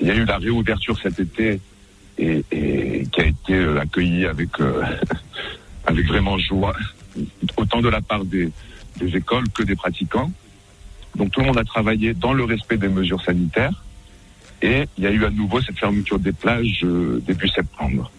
Il 0.00 0.06
y 0.06 0.10
a 0.10 0.14
eu 0.14 0.24
la 0.24 0.38
réouverture 0.38 0.98
cet 1.00 1.20
été 1.20 1.60
et, 2.18 2.44
qui 2.50 3.20
a 3.20 3.24
été 3.24 3.54
euh, 3.54 3.80
accueillie 3.80 4.26
avec 4.26 4.60
euh, 4.60 4.82
avec 5.86 6.06
vraiment 6.06 6.38
joie, 6.38 6.74
autant 7.56 7.80
de 7.80 7.88
la 7.88 8.00
part 8.00 8.24
des, 8.24 8.50
écoles 9.00 9.48
que 9.50 9.62
des 9.62 9.76
pratiquants. 9.76 10.30
Donc 11.16 11.32
tout 11.32 11.40
le 11.40 11.46
monde 11.46 11.58
a 11.58 11.64
travaillé 11.64 12.14
dans 12.14 12.32
le 12.32 12.44
respect 12.44 12.76
des 12.76 12.88
mesures 12.88 13.22
sanitaires. 13.22 13.82
Et 14.62 14.86
il 14.98 15.04
y 15.04 15.06
a 15.06 15.10
eu 15.10 15.24
à 15.24 15.30
nouveau 15.30 15.60
cette 15.62 15.78
fermeture 15.78 16.18
des 16.18 16.32
plages 16.32 16.80
euh, 16.84 17.22
début 17.26 17.48
septembre. 17.48 18.10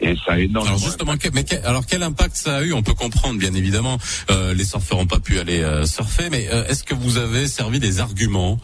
Et 0.00 0.14
ça 0.26 0.32
a. 0.32 0.34
Alors 0.34 0.78
justement, 0.78 1.14
mais 1.32 1.44
alors 1.64 1.86
quel 1.86 2.02
impact 2.02 2.36
ça 2.36 2.56
a 2.56 2.62
eu? 2.62 2.72
On 2.72 2.82
peut 2.82 2.94
comprendre, 2.94 3.38
bien 3.38 3.54
évidemment, 3.54 3.98
euh, 4.30 4.52
les 4.52 4.64
surfeurs 4.64 4.98
n'ont 4.98 5.06
pas 5.06 5.20
pu 5.20 5.38
aller 5.38 5.62
euh, 5.62 5.86
surfer, 5.86 6.28
mais 6.30 6.48
euh, 6.50 6.66
est-ce 6.66 6.82
que 6.82 6.94
vous 6.94 7.16
avez 7.16 7.46
servi 7.46 7.78
des 7.78 8.00
arguments 8.00 8.58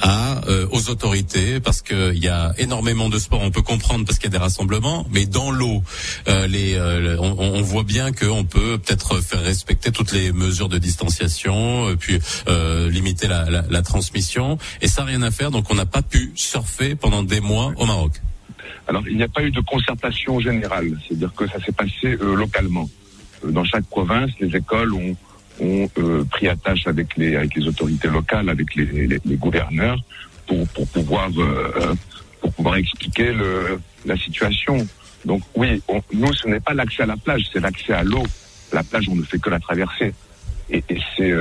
à 0.00 0.42
euh, 0.48 0.66
aux 0.70 0.88
autorités? 0.88 1.60
Parce 1.60 1.82
qu'il 1.82 2.18
y 2.18 2.28
a 2.28 2.52
énormément 2.58 3.08
de 3.08 3.18
sports, 3.18 3.42
on 3.42 3.50
peut 3.50 3.62
comprendre 3.62 4.06
parce 4.06 4.18
qu'il 4.18 4.30
y 4.30 4.34
a 4.34 4.38
des 4.38 4.42
rassemblements, 4.42 5.06
mais 5.10 5.26
dans 5.26 5.50
l'eau, 5.50 5.82
les, 6.26 6.78
on, 7.18 7.38
on, 7.38 7.62
voit 7.62 7.82
bien 7.82 8.12
qu'on 8.12 8.44
peut 8.44 8.78
peut-être 8.78 9.20
faire 9.20 9.42
respecter 9.42 9.90
toutes 9.90 10.12
les 10.12 10.32
mesures 10.32 10.68
de 10.68 10.78
distanciation, 10.78 11.94
puis 11.98 12.18
limiter 12.90 13.26
la, 13.26 13.50
la, 13.50 13.64
la 13.68 13.82
transmission, 13.82 14.58
et 14.80 14.88
ça 14.88 15.04
rien 15.04 15.22
à 15.22 15.30
faire, 15.30 15.50
donc 15.50 15.70
on 15.70 15.74
n'a 15.74 15.86
pas 15.86 16.02
pu 16.02 16.32
surfer 16.36 16.94
pendant 16.94 17.22
des 17.22 17.40
mois 17.40 17.72
au 17.76 17.86
Maroc. 17.86 18.12
Alors, 18.88 19.02
il 19.08 19.16
n'y 19.16 19.22
a 19.22 19.28
pas 19.28 19.42
eu 19.42 19.50
de 19.50 19.60
concertation 19.60 20.38
générale, 20.38 20.96
c'est-à-dire 21.06 21.32
que 21.34 21.46
ça 21.48 21.60
s'est 21.60 21.72
passé 21.72 22.16
euh, 22.20 22.36
localement. 22.36 22.88
Euh, 23.44 23.50
dans 23.50 23.64
chaque 23.64 23.86
province, 23.86 24.30
les 24.40 24.54
écoles 24.54 24.92
ont, 24.94 25.16
ont 25.60 25.88
euh, 25.98 26.24
pris 26.30 26.48
attache 26.48 26.86
avec 26.86 27.16
les, 27.16 27.34
avec 27.34 27.54
les 27.56 27.66
autorités 27.66 28.08
locales, 28.08 28.48
avec 28.48 28.74
les, 28.76 29.08
les, 29.08 29.36
gouverneurs, 29.36 29.98
pour, 30.46 30.66
pour 30.68 30.86
pouvoir 30.88 31.30
pour 32.40 32.52
pouvoir 32.52 32.76
expliquer 32.76 33.32
le, 33.32 33.80
la 34.04 34.16
situation. 34.16 34.86
Donc 35.24 35.42
oui, 35.56 35.82
nous, 36.12 36.32
ce 36.32 36.46
n'est 36.46 36.60
pas 36.60 36.74
l'accès 36.74 37.02
à 37.02 37.06
la 37.06 37.16
plage, 37.16 37.48
c'est 37.52 37.58
l'accès 37.58 37.92
à 37.92 38.04
l'eau. 38.04 38.22
La 38.72 38.84
plage, 38.84 39.08
on 39.08 39.16
ne 39.16 39.22
fait 39.22 39.40
que 39.40 39.50
la 39.50 39.58
traverser. 39.58 40.12
Et, 40.70 40.84
et 40.88 40.98
c'est 41.16 41.32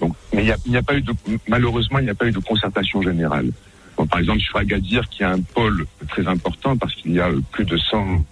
donc, 0.00 0.14
mais 0.32 0.44
il 0.44 0.70
n'y 0.70 0.76
a, 0.76 0.80
a 0.80 0.82
pas 0.82 0.96
eu 0.96 1.02
de 1.02 1.12
malheureusement, 1.46 2.00
il 2.00 2.06
n'y 2.06 2.10
a 2.10 2.14
pas 2.16 2.26
eu 2.26 2.32
de 2.32 2.40
concertation 2.40 3.00
générale 3.02 3.50
par 3.96 4.18
exemple, 4.18 4.40
sur 4.40 4.56
Agadir, 4.56 5.08
qui 5.08 5.22
a 5.22 5.30
un 5.30 5.40
pôle 5.40 5.86
très 6.08 6.26
important 6.26 6.76
parce 6.76 6.94
qu'il 6.94 7.12
y 7.12 7.20
a 7.20 7.30
plus 7.52 7.64
de 7.64 7.76
100, 7.76 8.24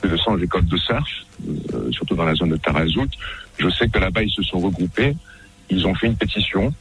plus 0.00 0.10
de 0.10 0.16
100 0.16 0.38
écoles 0.38 0.66
de 0.66 0.76
surf, 0.76 1.08
euh, 1.74 1.90
surtout 1.90 2.14
dans 2.14 2.24
la 2.24 2.34
zone 2.34 2.50
de 2.50 2.56
Tarazout. 2.56 3.10
Je 3.58 3.68
sais 3.68 3.88
que 3.88 3.98
là-bas, 3.98 4.22
ils 4.22 4.30
se 4.30 4.42
sont 4.42 4.60
regroupés. 4.60 5.14
Ils 5.70 5.86
ont 5.86 5.94
fait 5.94 6.06
une 6.06 6.16
pétition. 6.16 6.72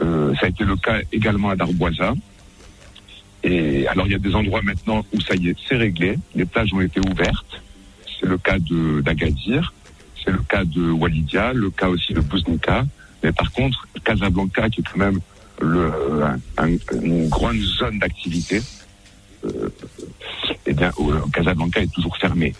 Euh, 0.00 0.34
ça 0.36 0.46
a 0.46 0.48
été 0.48 0.64
le 0.64 0.76
cas 0.76 0.98
également 1.12 1.50
à 1.50 1.56
Darboisa. 1.56 2.14
Et 3.44 3.86
alors, 3.86 4.06
il 4.06 4.12
y 4.12 4.16
a 4.16 4.18
des 4.18 4.34
endroits 4.34 4.62
maintenant 4.62 5.04
où 5.12 5.20
ça 5.20 5.34
y 5.36 5.48
est, 5.48 5.56
c'est 5.68 5.76
réglé. 5.76 6.18
Les 6.34 6.44
plages 6.44 6.72
ont 6.72 6.80
été 6.80 7.00
ouvertes. 7.00 7.62
C'est 8.18 8.26
le 8.26 8.38
cas 8.38 8.56
d'Agadir. 8.58 9.72
C'est 10.24 10.32
le 10.32 10.42
cas 10.48 10.64
de 10.64 10.90
Walidia, 10.90 11.52
le 11.52 11.70
cas 11.70 11.88
aussi 11.88 12.12
de 12.12 12.20
Bouznika. 12.20 12.84
Mais 13.22 13.32
par 13.32 13.52
contre, 13.52 13.86
Casablanca, 14.04 14.68
qui 14.70 14.80
est 14.80 14.84
quand 14.84 14.98
même 14.98 15.20
le, 15.60 15.92
une 17.02 17.28
grande 17.28 17.58
zone 17.58 17.98
d'activité, 17.98 18.62
euh, 19.44 19.68
eh 20.66 20.72
bien, 20.72 20.92
Casablanca 21.32 21.80
est 21.80 21.92
toujours 21.92 22.16
fermé. 22.16 22.54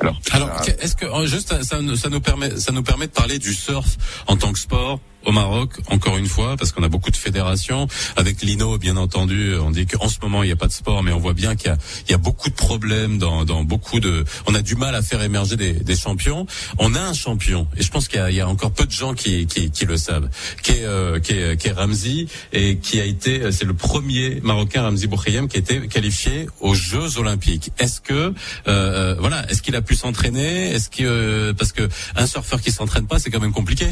Alors, 0.00 0.20
Alors 0.30 0.50
est-ce 0.80 0.94
que 0.94 1.06
juste 1.26 1.48
ça, 1.62 1.80
ça, 1.96 2.08
nous 2.08 2.20
permet 2.20 2.56
ça 2.56 2.72
nous 2.72 2.84
permet 2.84 3.08
de 3.08 3.12
parler 3.12 3.38
du 3.38 3.52
surf 3.52 3.96
en 4.28 4.36
tant 4.36 4.52
que 4.52 4.58
sport 4.58 5.00
au 5.28 5.32
Maroc, 5.32 5.72
encore 5.90 6.16
une 6.16 6.26
fois, 6.26 6.56
parce 6.56 6.72
qu'on 6.72 6.82
a 6.82 6.88
beaucoup 6.88 7.10
de 7.10 7.16
fédérations. 7.16 7.86
Avec 8.16 8.40
Lino, 8.40 8.78
bien 8.78 8.96
entendu, 8.96 9.54
on 9.56 9.70
dit 9.70 9.86
qu'en 9.86 10.08
ce 10.08 10.16
moment, 10.22 10.42
il 10.42 10.46
n'y 10.46 10.52
a 10.52 10.56
pas 10.56 10.68
de 10.68 10.72
sport, 10.72 11.02
mais 11.02 11.12
on 11.12 11.18
voit 11.18 11.34
bien 11.34 11.54
qu'il 11.54 11.70
y, 12.08 12.12
y 12.12 12.14
a, 12.14 12.18
beaucoup 12.18 12.48
de 12.48 12.54
problèmes 12.54 13.18
dans, 13.18 13.44
dans, 13.44 13.62
beaucoup 13.62 14.00
de... 14.00 14.24
On 14.46 14.54
a 14.54 14.62
du 14.62 14.74
mal 14.74 14.94
à 14.94 15.02
faire 15.02 15.22
émerger 15.22 15.56
des, 15.56 15.74
des 15.74 15.96
champions. 15.96 16.46
On 16.78 16.94
a 16.94 17.00
un 17.00 17.12
champion, 17.12 17.68
et 17.76 17.82
je 17.82 17.90
pense 17.90 18.08
qu'il 18.08 18.26
y, 18.30 18.36
y, 18.36 18.40
a 18.40 18.48
encore 18.48 18.72
peu 18.72 18.86
de 18.86 18.90
gens 18.90 19.12
qui, 19.12 19.46
qui, 19.46 19.70
qui 19.70 19.84
le 19.84 19.98
savent, 19.98 20.30
qui 20.62 20.72
est, 20.72 20.84
euh, 20.84 21.20
qui 21.20 21.34
est, 21.34 21.60
qui 21.60 21.68
est 21.68 21.72
Ramzi, 21.72 22.28
et 22.54 22.78
qui 22.78 22.98
a 22.98 23.04
été... 23.04 23.52
C'est 23.52 23.66
le 23.66 23.74
premier 23.74 24.40
Marocain, 24.42 24.80
Ramzi 24.80 25.08
Boukhayem, 25.08 25.46
qui 25.46 25.58
a 25.58 25.60
été 25.60 25.88
qualifié 25.88 26.48
aux 26.60 26.72
Jeux 26.72 27.18
Olympiques. 27.18 27.70
Est-ce 27.78 28.00
que... 28.00 28.14
Euh, 28.14 28.32
euh 28.66 29.16
voilà, 29.18 29.44
est-ce 29.50 29.60
qu'il 29.60 29.76
a 29.76 29.82
pu 29.82 29.94
s'entraîner? 29.94 30.70
Est-ce 30.70 30.88
que... 30.88 31.02
Euh, 31.02 31.52
parce 31.52 31.72
que 31.72 31.86
un 32.16 32.26
surfeur 32.26 32.62
qui 32.62 32.72
s'entraîne 32.72 33.06
pas, 33.06 33.18
c'est 33.18 33.30
quand 33.30 33.40
même 33.40 33.52
compliqué 33.52 33.88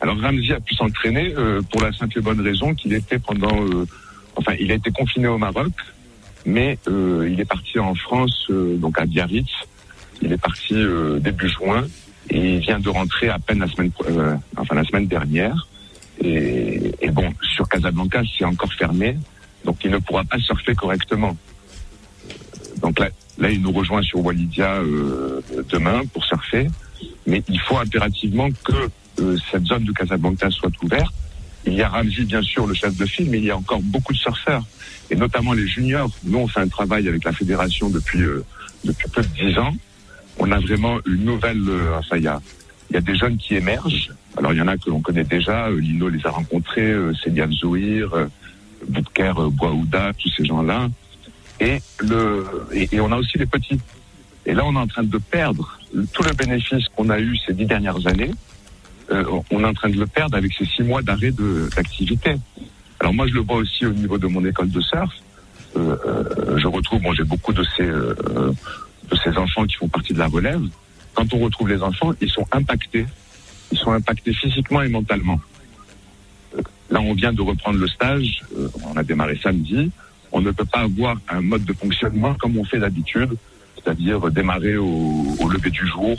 alors 0.00 0.18
Ramzi 0.18 0.52
a 0.52 0.60
pu 0.60 0.74
s'entraîner 0.74 1.34
euh, 1.36 1.60
pour 1.70 1.82
la 1.82 1.92
simple 1.92 2.18
et 2.18 2.22
bonne 2.22 2.40
raison 2.40 2.74
qu'il 2.74 2.94
était 2.94 3.18
pendant, 3.18 3.62
euh, 3.62 3.84
enfin, 4.36 4.54
il 4.58 4.72
a 4.72 4.74
été 4.74 4.90
confiné 4.90 5.28
au 5.28 5.36
Maroc, 5.36 5.72
mais 6.46 6.78
euh, 6.88 7.28
il 7.30 7.38
est 7.38 7.44
parti 7.44 7.78
en 7.78 7.94
France, 7.94 8.46
donc 8.50 8.98
à 8.98 9.04
Biarritz. 9.04 9.50
Il 10.22 10.32
est 10.32 10.38
parti 10.38 10.74
début 11.20 11.48
juin 11.48 11.86
et 12.28 12.56
il 12.56 12.60
vient 12.60 12.78
de 12.78 12.90
rentrer 12.90 13.30
à 13.30 13.38
peine 13.38 13.60
la 13.60 13.68
semaine, 13.68 13.90
enfin 14.56 14.74
la 14.74 14.84
semaine 14.84 15.06
dernière. 15.06 15.66
Et, 16.22 16.92
et 17.00 17.10
bon, 17.10 17.32
sur 17.54 17.66
Casablanca, 17.66 18.22
c'est 18.36 18.44
encore 18.44 18.72
fermé, 18.74 19.16
donc 19.64 19.78
il 19.82 19.90
ne 19.90 19.96
pourra 19.96 20.24
pas 20.24 20.38
surfer 20.38 20.74
correctement. 20.74 21.34
Donc 22.82 22.98
là, 22.98 23.08
là, 23.38 23.50
il 23.50 23.62
nous 23.62 23.72
rejoint 23.72 24.02
sur 24.02 24.22
Walidia 24.22 24.80
demain 25.70 26.02
pour 26.12 26.22
surfer, 26.26 26.66
mais 27.26 27.42
il 27.48 27.60
faut 27.60 27.78
impérativement 27.78 28.50
que 28.62 28.90
cette 29.50 29.64
zone 29.64 29.84
de 29.84 29.92
Casablanca 29.92 30.50
soit 30.50 30.72
ouverte. 30.82 31.14
Il 31.66 31.74
y 31.74 31.82
a 31.82 31.88
Ramzi, 31.88 32.24
bien 32.24 32.42
sûr, 32.42 32.66
le 32.66 32.74
chef 32.74 32.96
de 32.96 33.04
file, 33.04 33.28
mais 33.30 33.38
il 33.38 33.44
y 33.44 33.50
a 33.50 33.56
encore 33.56 33.82
beaucoup 33.82 34.12
de 34.12 34.18
surfeurs, 34.18 34.64
et 35.10 35.16
notamment 35.16 35.52
les 35.52 35.66
juniors. 35.66 36.10
Nous, 36.24 36.38
on 36.38 36.48
fait 36.48 36.60
un 36.60 36.68
travail 36.68 37.06
avec 37.06 37.24
la 37.24 37.32
fédération 37.32 37.90
depuis, 37.90 38.22
euh, 38.22 38.44
depuis 38.84 39.08
peu 39.10 39.22
de 39.22 39.28
dix 39.28 39.58
ans. 39.58 39.74
On 40.38 40.50
a 40.52 40.58
vraiment 40.58 40.98
une 41.06 41.24
nouvelle... 41.24 41.62
Euh, 41.68 41.98
enfin, 41.98 42.16
il 42.16 42.22
y 42.22 42.28
a, 42.28 42.40
y 42.90 42.96
a 42.96 43.00
des 43.02 43.14
jeunes 43.14 43.36
qui 43.36 43.56
émergent. 43.56 44.10
Alors, 44.38 44.52
il 44.54 44.58
y 44.58 44.62
en 44.62 44.68
a 44.68 44.78
que 44.78 44.88
l'on 44.88 45.00
connaît 45.00 45.24
déjà. 45.24 45.66
Euh, 45.66 45.78
Lino 45.78 46.08
les 46.08 46.24
a 46.26 46.30
rencontrés, 46.30 46.92
euh, 46.92 47.12
Zouir, 47.12 47.48
Zouhir, 47.52 48.14
euh, 48.14 48.26
Boutker, 48.88 49.34
Bouaouda, 49.50 50.12
tous 50.14 50.32
ces 50.34 50.46
gens-là. 50.46 50.88
Et, 51.60 51.78
et 52.72 53.00
on 53.00 53.12
a 53.12 53.16
aussi 53.16 53.36
les 53.36 53.44
petits. 53.44 53.78
Et 54.46 54.54
là, 54.54 54.64
on 54.64 54.72
est 54.74 54.78
en 54.78 54.86
train 54.86 55.02
de 55.02 55.18
perdre 55.18 55.78
tout 56.14 56.22
le 56.22 56.32
bénéfice 56.32 56.88
qu'on 56.96 57.10
a 57.10 57.20
eu 57.20 57.36
ces 57.44 57.52
dix 57.52 57.66
dernières 57.66 58.06
années 58.06 58.30
euh, 59.10 59.24
on 59.50 59.64
est 59.64 59.66
en 59.66 59.74
train 59.74 59.88
de 59.88 59.98
le 59.98 60.06
perdre 60.06 60.36
avec 60.36 60.52
ces 60.52 60.64
six 60.64 60.82
mois 60.82 61.02
d'arrêt 61.02 61.32
d'activité. 61.74 62.36
Alors 63.00 63.12
moi, 63.12 63.26
je 63.26 63.34
le 63.34 63.40
vois 63.40 63.56
aussi 63.56 63.86
au 63.86 63.92
niveau 63.92 64.18
de 64.18 64.26
mon 64.26 64.44
école 64.44 64.70
de 64.70 64.80
surf. 64.80 65.10
Euh, 65.76 65.96
euh, 66.06 66.58
je 66.58 66.66
retrouve, 66.66 67.00
moi, 67.02 67.14
j'ai 67.16 67.24
beaucoup 67.24 67.52
de 67.52 67.64
ces 67.76 67.86
de 67.86 69.16
ces 69.24 69.36
enfants 69.36 69.64
qui 69.64 69.74
font 69.74 69.88
partie 69.88 70.12
de 70.12 70.18
la 70.18 70.28
relève. 70.28 70.62
Quand 71.14 71.34
on 71.34 71.38
retrouve 71.38 71.68
les 71.68 71.82
enfants, 71.82 72.12
ils 72.20 72.30
sont 72.30 72.46
impactés. 72.52 73.06
Ils 73.72 73.78
sont 73.78 73.92
impactés 73.92 74.32
physiquement 74.32 74.82
et 74.82 74.88
mentalement. 74.88 75.40
Là, 76.90 77.00
on 77.00 77.14
vient 77.14 77.32
de 77.32 77.42
reprendre 77.42 77.78
le 77.78 77.88
stage. 77.88 78.42
on 78.86 78.96
a 78.96 79.02
démarré 79.02 79.38
samedi. 79.42 79.90
On 80.30 80.40
ne 80.40 80.52
peut 80.52 80.64
pas 80.64 80.80
avoir 80.80 81.16
un 81.28 81.40
mode 81.40 81.64
de 81.64 81.72
fonctionnement 81.72 82.34
comme 82.34 82.56
on 82.56 82.64
fait 82.64 82.78
d'habitude, 82.78 83.34
c'est-à-dire 83.74 84.30
démarrer 84.30 84.76
au, 84.76 85.36
lever 85.52 85.70
du 85.70 85.84
jour, 85.86 86.16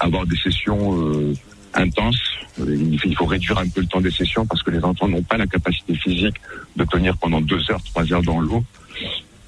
avoir 0.00 0.26
des 0.26 0.36
sessions 0.36 1.34
intense. 1.74 2.18
Il 2.58 3.16
faut 3.16 3.26
réduire 3.26 3.58
un 3.58 3.68
peu 3.68 3.80
le 3.80 3.86
temps 3.86 4.00
des 4.00 4.10
sessions 4.10 4.46
parce 4.46 4.62
que 4.62 4.70
les 4.70 4.82
enfants 4.84 5.08
n'ont 5.08 5.22
pas 5.22 5.36
la 5.36 5.46
capacité 5.46 5.94
physique 5.94 6.36
de 6.76 6.84
tenir 6.84 7.16
pendant 7.16 7.40
deux 7.40 7.70
heures, 7.70 7.82
trois 7.84 8.10
heures 8.12 8.22
dans 8.22 8.40
l'eau. 8.40 8.64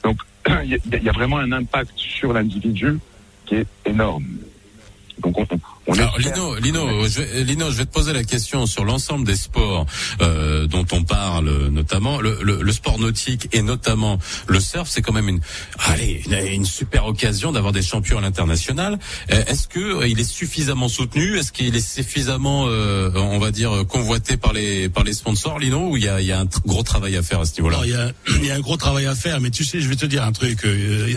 Donc, 0.05 0.19
il 0.65 0.79
y, 1.03 1.09
a 1.09 1.13
vraiment 1.13 1.39
un 1.39 1.53
impact 1.53 1.93
sur 1.97 2.33
l'individu 2.33 2.99
qui 3.47 3.57
est 3.57 3.67
énorme. 3.85 4.25
Donc 5.23 5.39
on, 5.39 5.47
on 5.87 5.93
Alors, 5.95 6.19
Lino, 6.19 6.57
Lino, 6.57 7.09
je 7.09 7.23
vais, 7.23 7.45
Lino, 7.45 7.71
je 7.71 7.79
vais 7.79 7.87
te 7.87 7.93
poser 7.93 8.13
la 8.13 8.25
question 8.25 8.67
sur 8.67 8.85
l'ensemble 8.85 9.27
des 9.27 9.37
sports 9.37 9.87
euh, 10.21 10.67
dont 10.67 10.87
on 10.93 11.05
parle, 11.05 11.69
notamment 11.69 12.21
le, 12.21 12.39
le, 12.43 12.63
le, 12.63 12.73
sport 12.73 12.99
nautique 12.99 13.49
et 13.53 13.63
notamment 13.63 14.19
le 14.47 14.61
surf. 14.61 14.89
C'est 14.89 15.03
quand 15.03 15.13
même 15.13 15.29
une, 15.29 15.41
allez, 15.79 16.23
une, 16.27 16.35
une 16.35 16.65
super 16.65 17.07
occasion 17.07 17.53
d'avoir 17.53 17.73
des 17.73 17.83
champions 17.83 18.19
à 18.19 18.21
l'international. 18.21 18.99
Euh, 19.31 19.45
est-ce 19.47 19.69
que 19.69 19.79
euh, 19.79 20.09
il 20.09 20.19
est 20.21 20.31
suffisamment 20.31 20.89
soutenu? 20.89 21.37
Est-ce 21.37 21.53
qu'il 21.53 21.75
est 21.75 21.81
suffisamment, 21.81 22.67
euh, 22.67 23.11
on 23.15 23.39
va 23.39 23.51
dire, 23.51 23.85
convoité 23.89 24.37
par 24.37 24.53
les 24.53 24.89
par 24.89 25.05
les 25.05 25.13
sponsors, 25.13 25.59
Lino 25.59 25.91
Ou 25.91 25.97
il 25.97 26.05
y 26.05 26.09
a, 26.09 26.21
il 26.21 26.27
y 26.27 26.33
a 26.33 26.41
un 26.41 26.47
gros 26.67 26.83
travail 26.83 27.17
à 27.17 27.23
faire 27.23 27.41
à 27.41 27.45
ce 27.45 27.55
niveau-là? 27.61 27.81
Il 27.85 27.91
y, 27.91 27.95
a, 27.95 28.11
il 28.29 28.45
y 28.45 28.51
a 28.51 28.55
un 28.55 28.61
gros 28.61 28.77
travail 28.77 29.07
à 29.07 29.15
faire, 29.15 29.41
mais 29.41 29.51
tu 29.51 29.65
sais, 29.65 29.81
je 29.81 29.89
vais 29.89 29.97
te 29.97 30.07
dire 30.07 30.25
un 30.25 30.33
truc. 30.33 30.67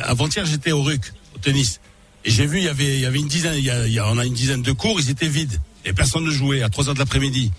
Avant-hier, 0.03 0.45
j'étais 0.45 0.71
au 0.71 0.83
RUC, 0.83 1.13
au 1.35 1.39
tennis. 1.39 1.79
Et 2.25 2.31
j'ai 2.31 2.47
vu, 2.47 2.57
il 2.57 2.63
y 2.63 2.67
avait, 2.67 3.19
une 3.19 3.27
dizaine, 3.27 3.55
a, 3.69 4.11
on 4.11 4.17
a 4.17 4.25
une 4.25 4.33
dizaine 4.33 4.63
de 4.63 4.71
cours, 4.71 4.99
ils 4.99 5.11
étaient 5.11 5.27
vides. 5.27 5.61
Et 5.85 5.93
personne 5.93 6.25
ne 6.25 6.31
jouait 6.31 6.63
à 6.63 6.69
3 6.69 6.89
heures 6.89 6.93
de 6.95 6.99
l'après-midi. 6.99 7.51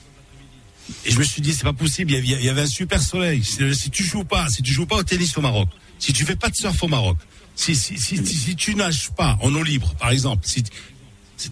Et 1.04 1.10
je 1.12 1.18
me 1.18 1.24
suis 1.24 1.40
dit, 1.40 1.54
c'est 1.54 1.62
pas 1.62 1.72
possible. 1.72 2.12
Il 2.12 2.24
y, 2.24 2.48
avait, 2.48 2.62
un 2.62 2.66
super 2.66 3.00
soleil. 3.00 3.44
Si 3.44 3.90
tu 3.90 4.02
joues 4.02 4.24
pas, 4.24 4.48
si 4.48 4.62
tu 4.62 4.72
joues 4.72 4.86
pas 4.86 4.96
au 4.96 5.02
tennis 5.04 5.36
au 5.38 5.40
Maroc, 5.40 5.68
si 6.00 6.12
tu 6.12 6.24
fais 6.24 6.36
pas 6.36 6.48
de 6.48 6.56
surf 6.56 6.82
au 6.82 6.88
Maroc, 6.88 7.16
Si, 7.54 7.74
si, 7.74 7.96
si, 7.98 8.56
tu 8.56 8.74
nages 8.74 9.10
pas 9.10 9.38
en 9.40 9.54
eau 9.54 9.62
libre, 9.62 9.94
par 9.94 10.10
exemple, 10.10 10.46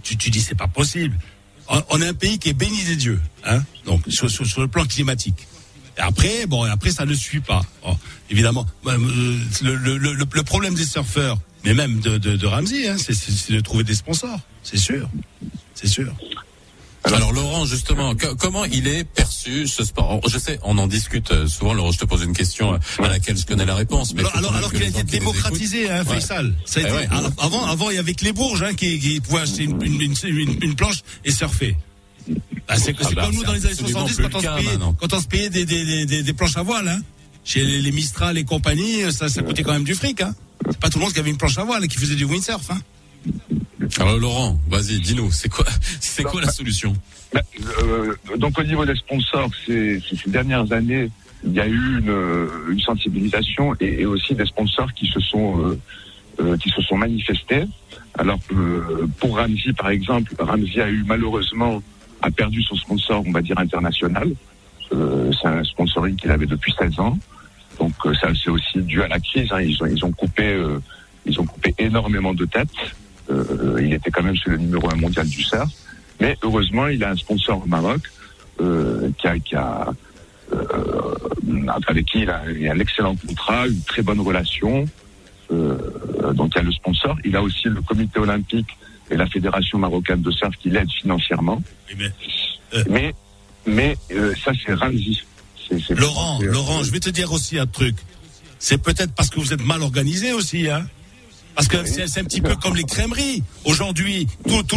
tu, 0.02 0.30
dis 0.30 0.40
c'est 0.40 0.54
pas 0.54 0.68
possible. 0.68 1.16
On, 1.68 2.00
est 2.02 2.08
un 2.08 2.14
pays 2.14 2.38
qui 2.38 2.50
est 2.50 2.52
béni 2.52 2.84
des 2.84 2.96
dieux, 2.96 3.20
hein, 3.44 3.62
donc 3.86 4.02
sur, 4.08 4.28
le 4.60 4.68
plan 4.68 4.84
climatique. 4.84 5.46
Et 5.96 6.00
après, 6.00 6.46
bon, 6.46 6.64
après 6.64 6.90
ça 6.90 7.06
ne 7.06 7.14
suit 7.14 7.40
pas. 7.40 7.62
évidemment, 8.28 8.66
euh, 8.86 8.98
le, 9.62 10.42
problème 10.42 10.74
des 10.74 10.84
surfeurs, 10.84 11.38
mais 11.64 11.74
même 11.74 12.00
de, 12.00 12.18
de, 12.18 12.36
de 12.36 12.46
Ramsey, 12.46 12.88
hein, 12.88 12.96
c'est 12.98 13.52
de 13.52 13.60
trouver 13.60 13.84
des 13.84 13.94
sponsors, 13.94 14.40
c'est 14.62 14.78
sûr, 14.78 15.08
c'est 15.74 15.88
sûr. 15.88 16.12
Alors, 17.04 17.32
Laurent, 17.32 17.66
justement, 17.66 18.14
comment 18.38 18.64
il 18.64 18.88
est 18.88 19.04
perçu 19.04 19.68
ce 19.68 19.84
sport? 19.84 20.20
Je 20.26 20.38
sais, 20.38 20.58
on 20.62 20.78
en 20.78 20.86
discute 20.86 21.30
euh, 21.32 21.46
souvent. 21.46 21.74
Laurent, 21.74 21.92
je 21.92 21.98
te 21.98 22.06
pose 22.06 22.22
une 22.22 22.32
question 22.32 22.72
euh, 22.72 22.78
à 23.04 23.08
laquelle 23.08 23.36
je 23.36 23.44
connais 23.44 23.66
la 23.66 23.74
réponse. 23.74 24.14
Mais 24.14 24.22
alors, 24.34 24.54
alors, 24.54 24.72
qu'il 24.72 24.82
a 24.82 24.86
été 24.86 25.02
démocratisé, 25.02 25.90
hein, 25.90 26.02
Faisal. 26.04 26.54
Ça 26.64 26.80
a 26.80 26.82
été, 26.82 27.08
avant, 27.38 27.66
avant, 27.66 27.90
il 27.90 27.96
y 27.96 27.98
avait 27.98 28.14
que 28.14 28.24
les 28.24 28.32
bourges 28.32 28.62
hein, 28.62 28.72
qui, 28.72 28.98
qui 28.98 29.20
pouvaient 29.20 29.42
acheter 29.42 29.64
une, 29.64 29.82
une, 29.82 30.14
une, 30.24 30.58
une 30.62 30.74
planche 30.74 31.02
et 31.26 31.30
surfer. 31.30 31.76
Bah, 32.66 32.76
c'est 32.78 32.94
ah 32.98 33.08
bah, 33.14 33.24
comme 33.26 33.34
nous 33.34 33.44
dans 33.44 33.52
les 33.52 33.66
années 33.66 33.74
70 33.74 34.16
quand 34.16 34.36
on, 34.36 34.40
se 34.40 34.46
payait, 34.46 34.78
quand 34.98 35.12
on 35.12 35.20
se 35.20 35.26
payait 35.26 35.50
des, 35.50 35.66
des, 35.66 36.06
des, 36.06 36.22
des, 36.22 36.32
planches 36.32 36.56
à 36.56 36.62
voile. 36.62 36.88
Hein. 36.88 37.00
Chez 37.44 37.62
les, 37.62 37.92
Mistral 37.92 38.38
et 38.38 38.44
compagnie, 38.44 39.12
ça, 39.12 39.28
ça 39.28 39.42
coûtait 39.42 39.62
quand 39.62 39.74
même 39.74 39.84
du 39.84 39.94
fric. 39.94 40.22
Hein. 40.22 40.34
C'est 40.70 40.80
pas 40.80 40.88
tout 40.88 40.98
le 40.98 41.04
monde 41.04 41.12
qui 41.12 41.20
avait 41.20 41.30
une 41.30 41.36
planche 41.36 41.58
à 41.58 41.64
voile 41.64 41.84
et 41.84 41.88
qui 41.88 41.98
faisait 41.98 42.14
du 42.14 42.24
windsurf. 42.24 42.70
Hein. 42.70 42.78
Alors 43.98 44.18
Laurent, 44.18 44.58
vas-y, 44.68 45.00
dis-nous, 45.00 45.30
c'est 45.30 45.48
quoi, 45.48 45.64
c'est 46.00 46.24
quoi 46.24 46.40
la 46.40 46.50
solution? 46.50 46.94
bah, 47.32 47.40
euh, 47.82 48.14
Donc 48.36 48.58
au 48.58 48.62
niveau 48.62 48.84
des 48.84 48.96
sponsors, 48.96 49.50
ces, 49.66 50.00
ces 50.00 50.30
dernières 50.30 50.72
années, 50.72 51.10
il 51.44 51.52
y 51.52 51.60
a 51.60 51.66
eu 51.66 51.98
une, 51.98 52.48
une 52.70 52.80
sensibilisation 52.80 53.74
et, 53.80 54.00
et, 54.00 54.06
aussi 54.06 54.34
des 54.34 54.46
sponsors 54.46 54.92
qui 54.94 55.06
se 55.06 55.20
sont 55.20 55.60
euh, 55.60 55.80
euh 56.40 56.56
qui 56.56 56.70
se 56.70 56.80
sont 56.82 56.96
manifestés. 56.96 57.64
Alors 58.18 58.38
euh, 58.52 59.06
pour 59.18 59.36
Ramsey, 59.36 59.72
par 59.76 59.90
exemple, 59.90 60.34
Ramsey 60.38 60.80
a 60.80 60.88
eu 60.88 61.04
malheureusement 61.06 61.82
a 62.22 62.30
perdu 62.30 62.62
son 62.62 62.76
sponsor, 62.76 63.22
on 63.26 63.32
va 63.32 63.42
dire 63.42 63.58
international. 63.58 64.32
Euh, 64.92 65.30
c'est 65.40 65.48
un 65.48 65.64
sponsoring 65.64 66.16
qu'il 66.16 66.30
avait 66.30 66.46
depuis 66.46 66.74
16 66.78 66.98
ans. 67.00 67.18
Donc 67.78 67.92
ça 68.20 68.28
c'est 68.42 68.50
aussi 68.50 68.80
dû 68.82 69.02
à 69.02 69.08
la 69.08 69.18
crise. 69.18 69.48
Hein. 69.50 69.60
Ils 69.60 69.82
ont 69.82 69.86
ils 69.86 70.04
ont 70.04 70.12
coupé 70.12 70.58
ils 71.26 71.40
ont 71.40 71.44
coupé 71.46 71.74
énormément 71.78 72.34
de 72.34 72.44
têtes. 72.44 72.68
Euh, 73.30 73.78
il 73.80 73.92
était 73.92 74.10
quand 74.10 74.22
même 74.22 74.36
sur 74.36 74.50
le 74.50 74.58
numéro 74.58 74.90
un 74.92 74.96
mondial 74.96 75.26
du 75.26 75.42
surf. 75.42 75.70
Mais 76.20 76.36
heureusement, 76.42 76.88
il 76.88 77.02
a 77.02 77.10
un 77.10 77.16
sponsor 77.16 77.62
au 77.64 77.66
Maroc 77.66 78.02
euh, 78.60 79.10
qui 79.18 79.26
a, 79.26 79.38
qui 79.38 79.56
a 79.56 79.88
euh, 80.52 81.14
avec 81.88 82.06
qui 82.06 82.20
il 82.20 82.30
a, 82.30 82.42
il 82.50 82.68
a, 82.68 82.72
un 82.72 82.78
excellent 82.78 83.16
contrat, 83.16 83.66
une 83.66 83.82
très 83.82 84.02
bonne 84.02 84.20
relation. 84.20 84.86
Euh, 85.50 86.32
donc 86.34 86.52
il 86.54 86.58
y 86.58 86.60
a 86.60 86.64
le 86.64 86.72
sponsor. 86.72 87.16
Il 87.24 87.36
a 87.36 87.42
aussi 87.42 87.68
le 87.68 87.80
comité 87.80 88.18
olympique 88.18 88.68
et 89.10 89.16
la 89.16 89.26
fédération 89.26 89.78
marocaine 89.78 90.22
de 90.22 90.30
surf 90.30 90.54
qui 90.56 90.70
l'aident 90.70 90.90
financièrement. 90.90 91.62
Mais, 91.98 92.10
euh, 92.74 92.84
mais, 92.88 93.14
mais 93.66 93.96
euh, 94.12 94.34
ça 94.44 94.52
c'est 94.64 94.74
Ramzi. 94.74 95.22
Laurent, 95.90 96.40
Laurent, 96.40 96.82
je 96.82 96.90
vais 96.90 97.00
te 97.00 97.10
dire 97.10 97.32
aussi 97.32 97.58
un 97.58 97.66
truc. 97.66 97.96
C'est 98.58 98.78
peut-être 98.78 99.12
parce 99.12 99.30
que 99.30 99.40
vous 99.40 99.52
êtes 99.52 99.64
mal 99.64 99.82
organisé 99.82 100.32
aussi, 100.32 100.68
hein. 100.68 100.86
Parce 101.54 101.68
que 101.68 101.76
c'est 101.86 102.18
un 102.18 102.24
petit 102.24 102.40
peu 102.40 102.56
comme 102.56 102.74
les 102.74 102.84
crèmeries. 102.84 103.42
Aujourd'hui, 103.64 104.26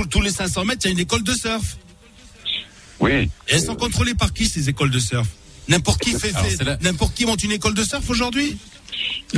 tous 0.09 0.21
les 0.21 0.29
500 0.29 0.65
mètres, 0.65 0.81
il 0.83 0.87
y 0.87 0.89
a 0.89 0.91
une 0.91 0.99
école 0.99 1.23
de 1.23 1.33
surf. 1.33 1.77
Oui. 2.99 3.11
Et 3.11 3.29
elles 3.47 3.63
sont 3.63 3.75
contrôlées 3.75 4.13
par 4.13 4.31
qui 4.31 4.45
ces 4.47 4.69
écoles 4.69 4.91
de 4.91 4.99
surf? 4.99 5.27
N'importe 5.67 6.01
qui 6.01 6.13
fait, 6.13 6.33
n'importe 6.81 7.15
qui 7.15 7.25
monte 7.25 7.43
une 7.43 7.51
école 7.51 7.73
de 7.73 7.83
surf 7.83 8.09
aujourd'hui? 8.09 8.57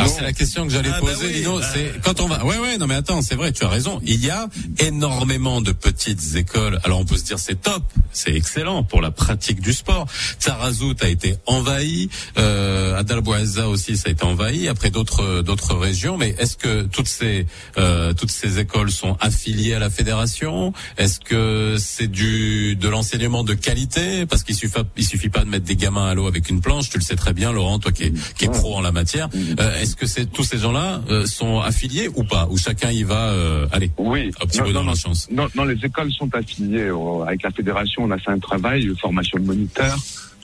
C'est 0.07 0.21
la 0.21 0.33
question 0.33 0.65
que 0.65 0.71
j'allais 0.71 0.89
ah, 0.93 0.99
bah 1.01 1.11
poser, 1.11 1.33
Lino. 1.33 1.59
Bah. 1.59 1.65
C'est 1.73 2.01
quand 2.01 2.21
on 2.21 2.27
va. 2.27 2.45
Ouais, 2.45 2.57
ouais. 2.57 2.77
Non, 2.77 2.87
mais 2.87 2.95
attends, 2.95 3.21
c'est 3.21 3.35
vrai. 3.35 3.51
Tu 3.51 3.63
as 3.63 3.69
raison. 3.69 3.99
Il 4.05 4.23
y 4.23 4.29
a 4.29 4.47
énormément 4.79 5.61
de 5.61 5.71
petites 5.71 6.35
écoles. 6.35 6.79
Alors 6.83 6.99
on 6.99 7.05
peut 7.05 7.17
se 7.17 7.23
dire 7.23 7.39
c'est 7.39 7.61
top, 7.61 7.83
c'est 8.11 8.33
excellent 8.33 8.83
pour 8.83 9.01
la 9.01 9.11
pratique 9.11 9.61
du 9.61 9.73
sport. 9.73 10.07
Tarazout 10.39 10.95
a 11.01 11.07
été 11.07 11.35
envahi. 11.45 12.09
Euh, 12.37 12.97
Adalbouaza 12.97 13.67
aussi, 13.67 13.97
ça 13.97 14.09
a 14.09 14.11
été 14.11 14.23
envahi. 14.23 14.67
Après 14.67 14.89
d'autres 14.89 15.41
d'autres 15.41 15.75
régions. 15.75 16.17
Mais 16.17 16.35
est-ce 16.39 16.57
que 16.57 16.83
toutes 16.83 17.07
ces 17.07 17.45
euh, 17.77 18.13
toutes 18.13 18.31
ces 18.31 18.59
écoles 18.59 18.91
sont 18.91 19.17
affiliées 19.19 19.73
à 19.73 19.79
la 19.79 19.89
fédération? 19.89 20.73
Est-ce 20.97 21.19
que 21.19 21.75
c'est 21.79 22.07
du 22.07 22.75
de 22.75 22.89
l'enseignement 22.89 23.43
de 23.43 23.53
qualité? 23.53 24.25
Parce 24.25 24.43
qu'il 24.43 24.55
suffit 24.55 24.69
il 24.97 25.05
suffit 25.05 25.29
pas 25.29 25.43
de 25.43 25.49
mettre 25.49 25.65
des 25.65 25.75
gamins 25.75 26.07
à 26.07 26.13
l'eau 26.13 26.27
avec 26.27 26.49
une 26.49 26.61
planche. 26.61 26.89
Tu 26.89 26.97
le 26.97 27.03
sais 27.03 27.15
très 27.15 27.33
bien, 27.33 27.51
Laurent, 27.51 27.79
toi 27.79 27.91
qui 27.91 28.03
es, 28.03 28.13
qui 28.37 28.45
est 28.45 28.49
pro 28.49 28.75
en 28.75 28.81
la 28.81 28.91
matière. 28.91 29.29
Euh, 29.59 29.81
est-ce 29.81 29.95
que 29.95 30.05
c'est 30.05 30.25
tous 30.25 30.43
ces 30.43 30.57
gens-là 30.57 31.01
euh, 31.09 31.25
sont 31.25 31.59
affiliés 31.59 32.09
ou 32.15 32.23
pas? 32.23 32.47
Ou 32.49 32.57
chacun 32.57 32.91
y 32.91 33.03
va 33.03 33.29
euh, 33.29 33.67
Allez, 33.71 33.91
oui. 33.97 34.31
un 34.41 34.45
petit 34.45 34.61
peu 34.61 34.73
dans 34.73 34.83
la 34.83 34.95
chance. 34.95 35.27
Non, 35.31 35.47
non, 35.55 35.65
les 35.65 35.83
écoles 35.83 36.11
sont 36.11 36.33
affiliées. 36.33 36.91
Avec 37.25 37.43
la 37.43 37.51
fédération, 37.51 38.03
on 38.03 38.11
a 38.11 38.17
fait 38.17 38.31
un 38.31 38.39
travail, 38.39 38.91
formation 38.99 39.39
de 39.39 39.45
moniteurs, 39.45 39.97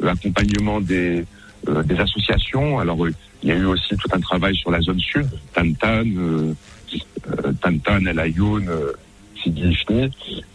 accompagnement 0.06 0.82
des 0.82 1.26
des 1.86 1.96
associations. 1.96 2.78
Alors, 2.78 3.08
il 3.42 3.50
y 3.50 3.52
a 3.52 3.56
eu 3.56 3.66
aussi 3.66 3.98
tout 3.98 4.10
un 4.12 4.20
travail 4.20 4.56
sur 4.56 4.70
la 4.70 4.80
zone 4.82 5.00
sud, 5.00 5.28
Tantan, 5.52 6.04
euh, 6.06 6.54
Tantan, 7.60 8.06
El 8.06 8.20
Ayoun, 8.20 8.70
Sidi 9.42 9.76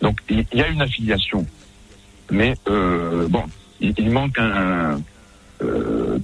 Donc, 0.00 0.20
il 0.28 0.46
y, 0.54 0.62
a 0.62 0.68
une 0.68 0.80
affiliation. 0.80 1.44
Mais, 2.30 2.54
bon, 2.64 3.42
il, 3.80 4.10
manque 4.10 4.38
un... 4.38 5.00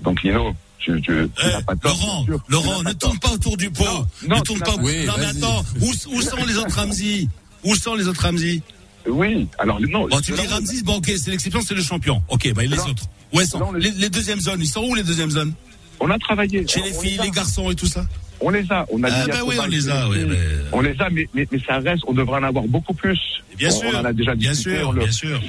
donc, 0.04 0.22
Lino, 0.22 0.54
tu, 0.78 1.00
tu, 1.00 1.12
eh, 1.12 1.46
Laurent, 1.82 2.26
Laurent, 2.48 2.82
ne 2.82 2.92
tourne 2.92 3.18
pas 3.18 3.32
autour 3.32 3.56
du 3.56 3.70
pot. 3.70 3.84
Non, 4.28 4.36
ne 4.36 4.40
tourne 4.42 4.60
pas. 4.60 4.76
Oui, 4.80 5.04
non, 5.06 5.14
mais 5.18 5.26
attends, 5.26 5.64
où, 5.80 5.90
où 6.14 6.22
sont 6.22 6.44
les 6.46 6.56
autres 6.56 6.76
Ramsey 6.76 7.28
Où 7.64 7.74
sont 7.74 7.94
les 7.94 8.06
autres 8.06 8.22
Ramsey 8.22 8.60
Oui, 9.08 9.48
alors 9.58 9.80
non. 9.80 10.06
Bon, 10.08 10.20
tu 10.20 10.32
dis 10.32 10.46
Ramsey, 10.46 10.82
bon, 10.82 10.96
ok, 10.96 11.12
c'est 11.16 11.30
l'exception, 11.30 11.60
c'est 11.66 11.74
le 11.74 11.82
champion. 11.82 12.22
Ok, 12.28 12.52
bah 12.54 12.62
les 12.62 12.78
autres. 12.78 13.04
Où 13.32 13.40
sont 13.40 13.72
les, 13.72 13.90
les, 13.90 14.08
deuxièmes 14.08 14.40
zones, 14.40 14.60
ils 14.60 14.68
sont 14.68 14.84
où 14.84 14.94
les 14.94 15.02
deuxièmes 15.02 15.30
zones? 15.30 15.52
On 15.98 16.10
a 16.10 16.18
travaillé. 16.18 16.66
Chez 16.66 16.82
les 16.82 16.92
filles, 16.92 17.18
les 17.22 17.30
garçons 17.30 17.70
et 17.70 17.74
tout 17.74 17.86
ça? 17.86 18.04
On 18.40 18.50
les 18.50 18.70
a, 18.70 18.86
on 18.90 19.02
a 19.02 19.08
ah 19.10 19.26
bah 19.26 19.38
oui, 19.46 19.56
on 19.58 19.66
les 19.66 19.88
a, 19.88 20.08
oui, 20.08 20.18
mais... 20.28 20.36
On 20.70 20.80
les 20.82 20.94
a, 21.00 21.08
mais, 21.08 21.26
mais, 21.32 21.48
mais, 21.50 21.58
ça 21.66 21.78
reste, 21.78 22.04
on 22.06 22.12
devrait 22.12 22.40
en 22.40 22.42
avoir 22.42 22.64
beaucoup 22.64 22.92
plus. 22.92 23.18
Bien 23.56 23.70
sûr, 23.70 23.88
on 23.94 23.98
en 23.98 24.04
a 24.04 24.12
déjà 24.12 24.34
bien 24.34 24.52
sûr, 24.52 24.92
bien 24.92 25.10
sûr. 25.10 25.40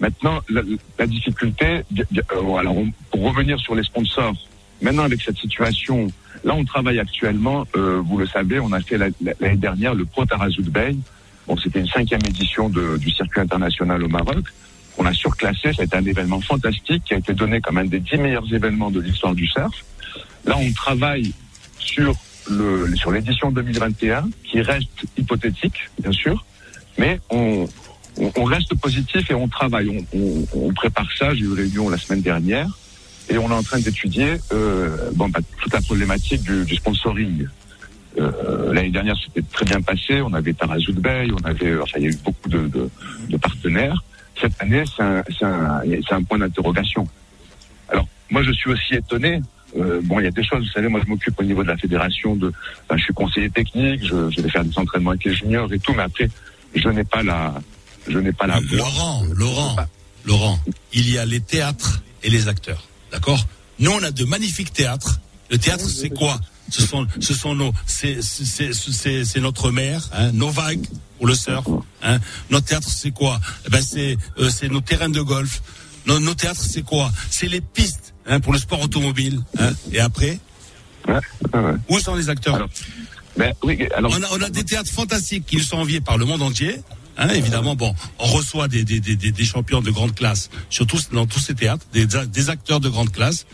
Maintenant, 0.00 0.42
la, 0.50 0.60
la 0.98 1.06
difficulté, 1.06 1.82
euh, 1.98 2.84
pour 3.10 3.22
revenir 3.22 3.58
sur 3.58 3.74
les 3.74 3.82
sponsors, 3.82 4.34
Maintenant, 4.82 5.04
avec 5.04 5.22
cette 5.22 5.38
situation, 5.38 6.08
là, 6.44 6.54
on 6.54 6.64
travaille 6.64 6.98
actuellement. 6.98 7.66
Euh, 7.76 8.00
vous 8.04 8.18
le 8.18 8.26
savez, 8.26 8.60
on 8.60 8.72
a 8.72 8.80
fait 8.80 8.98
l'année 8.98 9.56
dernière 9.56 9.94
le 9.94 10.04
Pro 10.04 10.24
Tarazout 10.26 10.70
Bay. 10.70 10.96
Bon, 11.46 11.56
c'était 11.56 11.80
une 11.80 11.88
cinquième 11.88 12.20
édition 12.26 12.68
du 12.68 13.10
circuit 13.10 13.40
international 13.40 14.02
au 14.02 14.08
Maroc. 14.08 14.44
On 14.98 15.06
a 15.06 15.12
surclassé. 15.12 15.72
C'était 15.72 15.96
un 15.96 16.04
événement 16.04 16.40
fantastique 16.40 17.04
qui 17.04 17.14
a 17.14 17.18
été 17.18 17.34
donné 17.34 17.60
comme 17.60 17.78
un 17.78 17.84
des 17.84 18.00
dix 18.00 18.16
meilleurs 18.16 18.52
événements 18.52 18.90
de 18.90 19.00
l'histoire 19.00 19.34
du 19.34 19.46
surf. 19.46 19.84
Là, 20.44 20.56
on 20.58 20.72
travaille 20.72 21.32
sur 21.78 22.14
le 22.50 22.94
sur 22.96 23.10
l'édition 23.10 23.50
2021, 23.50 24.28
qui 24.44 24.60
reste 24.60 25.06
hypothétique, 25.18 25.90
bien 26.00 26.12
sûr, 26.12 26.44
mais 26.98 27.20
on, 27.30 27.66
on, 28.36 28.44
reste 28.44 28.74
positif 28.76 29.30
et 29.30 29.34
on 29.34 29.48
travaille. 29.48 29.88
On, 29.88 30.18
on, 30.18 30.46
on 30.54 30.72
prépare 30.72 31.08
ça. 31.16 31.34
J'ai 31.34 31.42
eu 31.42 31.52
réunion 31.52 31.88
la 31.88 31.98
semaine 31.98 32.22
dernière 32.22 32.68
et 33.28 33.38
on 33.38 33.50
est 33.50 33.54
en 33.54 33.62
train 33.62 33.80
d'étudier 33.80 34.36
euh, 34.52 35.10
bon, 35.14 35.28
bah, 35.28 35.40
toute 35.60 35.72
la 35.72 35.80
problématique 35.80 36.42
du, 36.42 36.64
du 36.64 36.76
sponsoring. 36.76 37.46
Euh, 38.18 38.72
L'année 38.72 38.90
dernière, 38.90 39.16
c'était 39.22 39.46
très 39.52 39.64
bien 39.64 39.80
passé. 39.80 40.20
On 40.22 40.32
avait 40.32 40.54
Tarazout 40.54 40.94
Bay, 40.94 41.28
on 41.32 41.44
avait, 41.44 41.76
enfin, 41.78 41.98
il 41.98 42.04
y 42.04 42.06
a 42.06 42.10
eu 42.10 42.18
beaucoup 42.24 42.48
de, 42.48 42.68
de, 42.68 42.88
de 43.28 43.36
partenaires. 43.36 44.02
Cette 44.40 44.60
année, 44.60 44.84
c'est 44.96 45.02
un, 45.02 45.22
un, 45.42 45.82
un, 46.10 46.22
point 46.22 46.38
d'interrogation. 46.38 47.06
Alors, 47.88 48.06
moi, 48.30 48.42
je 48.42 48.52
suis 48.52 48.70
aussi 48.70 48.94
étonné. 48.94 49.40
Euh, 49.76 50.00
bon, 50.02 50.20
il 50.20 50.24
y 50.24 50.28
a 50.28 50.30
des 50.30 50.44
choses, 50.44 50.64
vous 50.64 50.72
savez, 50.72 50.88
moi, 50.88 51.00
je 51.04 51.08
m'occupe 51.08 51.38
au 51.38 51.42
niveau 51.42 51.62
de 51.62 51.68
la 51.68 51.76
fédération 51.76 52.36
de, 52.36 52.52
je 52.90 53.02
suis 53.02 53.12
conseiller 53.12 53.50
technique, 53.50 54.02
je, 54.02 54.30
je, 54.30 54.40
vais 54.40 54.48
faire 54.48 54.64
des 54.64 54.78
entraînements 54.78 55.10
avec 55.10 55.24
les 55.24 55.34
juniors 55.34 55.70
et 55.72 55.78
tout, 55.78 55.92
mais 55.92 56.04
après, 56.04 56.28
je 56.74 56.88
n'ai 56.88 57.04
pas 57.04 57.22
la, 57.22 57.54
je 58.08 58.18
n'ai 58.18 58.32
pas 58.32 58.46
la. 58.46 58.60
Laurent, 58.72 59.24
Laurent, 59.34 59.76
Laurent, 60.24 60.58
il 60.92 61.10
y 61.10 61.18
a 61.18 61.26
les 61.26 61.40
théâtres 61.40 62.02
et 62.22 62.30
les 62.30 62.48
acteurs. 62.48 62.86
D'accord 63.16 63.46
Nous, 63.78 63.90
on 63.90 64.02
a 64.02 64.10
de 64.10 64.26
magnifiques 64.26 64.74
théâtres. 64.74 65.20
Le 65.50 65.56
théâtre, 65.56 65.88
c'est 65.88 66.10
quoi 66.10 66.38
ce 66.70 66.82
sont, 66.82 67.06
ce 67.18 67.32
sont 67.32 67.54
nos, 67.54 67.72
c'est, 67.86 68.20
c'est, 68.20 69.40
notre 69.40 69.70
mer, 69.70 70.06
hein, 70.12 70.32
nos 70.32 70.50
vagues 70.50 70.86
pour 71.16 71.26
le 71.26 71.34
surf. 71.34 71.64
Hein. 72.02 72.18
Notre 72.50 72.66
théâtre, 72.66 72.88
c'est 72.90 73.12
quoi 73.12 73.40
eh 73.66 73.70
Ben, 73.70 73.80
c'est, 73.80 74.18
euh, 74.38 74.50
c'est 74.50 74.68
nos 74.68 74.82
terrains 74.82 75.08
de 75.08 75.22
golf. 75.22 75.62
Nos, 76.04 76.20
nos 76.20 76.34
théâtres, 76.34 76.60
c'est 76.62 76.82
quoi 76.82 77.10
C'est 77.30 77.48
les 77.48 77.62
pistes 77.62 78.12
hein, 78.26 78.40
pour 78.40 78.52
le 78.52 78.58
sport 78.58 78.82
automobile. 78.82 79.40
Hein. 79.58 79.72
Et 79.92 80.00
après 80.00 80.38
Où 81.88 81.98
sont 81.98 82.16
les 82.16 82.28
acteurs 82.28 82.68
ben, 83.38 83.54
oui, 83.62 83.88
alors... 83.96 84.12
on, 84.14 84.22
a, 84.22 84.26
on 84.32 84.42
a 84.42 84.50
des 84.50 84.64
théâtres 84.64 84.90
fantastiques 84.90 85.46
qui 85.46 85.56
nous 85.56 85.62
sont 85.62 85.78
enviés 85.78 86.02
par 86.02 86.18
le 86.18 86.26
monde 86.26 86.42
entier. 86.42 86.80
Hein, 87.18 87.28
évidemment, 87.30 87.74
bon, 87.74 87.94
on 88.18 88.26
reçoit 88.26 88.68
des, 88.68 88.84
des, 88.84 89.00
des, 89.00 89.16
des, 89.16 89.44
champions 89.44 89.80
de 89.80 89.90
grande 89.90 90.14
classe, 90.14 90.50
surtout 90.68 90.98
dans 91.12 91.26
tous 91.26 91.40
ces 91.40 91.54
théâtres, 91.54 91.86
des, 91.92 92.06
des 92.06 92.50
acteurs 92.50 92.80
de 92.80 92.88
grande 92.88 93.10
classe. 93.10 93.46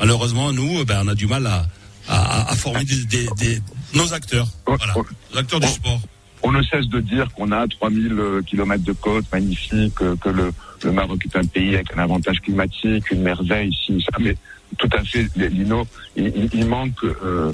Malheureusement, 0.00 0.52
nous, 0.52 0.84
ben, 0.84 1.02
on 1.04 1.08
a 1.08 1.14
du 1.14 1.26
mal 1.26 1.46
à, 1.46 1.66
à, 2.08 2.54
former 2.56 2.84
des, 2.84 3.60
nos 3.94 4.12
acteurs, 4.12 4.48
voilà, 4.66 4.94
nos 5.32 5.38
acteurs 5.38 5.60
du 5.60 5.68
sport. 5.68 6.00
On 6.42 6.52
ne 6.52 6.62
cesse 6.62 6.88
de 6.88 7.00
dire 7.00 7.32
qu'on 7.32 7.52
a 7.52 7.66
3000 7.66 8.12
euh, 8.12 8.42
kilomètres 8.42 8.84
de 8.84 8.92
côte 8.92 9.24
magnifiques, 9.32 9.94
que 9.94 10.28
le, 10.28 10.52
le 10.82 10.92
Maroc 10.92 11.24
est 11.24 11.36
un 11.38 11.44
pays 11.44 11.74
avec 11.74 11.96
un 11.96 12.02
avantage 12.02 12.40
climatique, 12.40 13.10
une 13.10 13.22
merveille, 13.22 13.70
ici, 13.70 14.04
ça, 14.04 14.18
mais 14.20 14.36
tout 14.76 14.90
à 14.92 15.02
fait, 15.04 15.26
Lino, 15.36 15.86
il, 16.16 16.50
il 16.52 16.66
manque, 16.66 17.02
euh, 17.04 17.52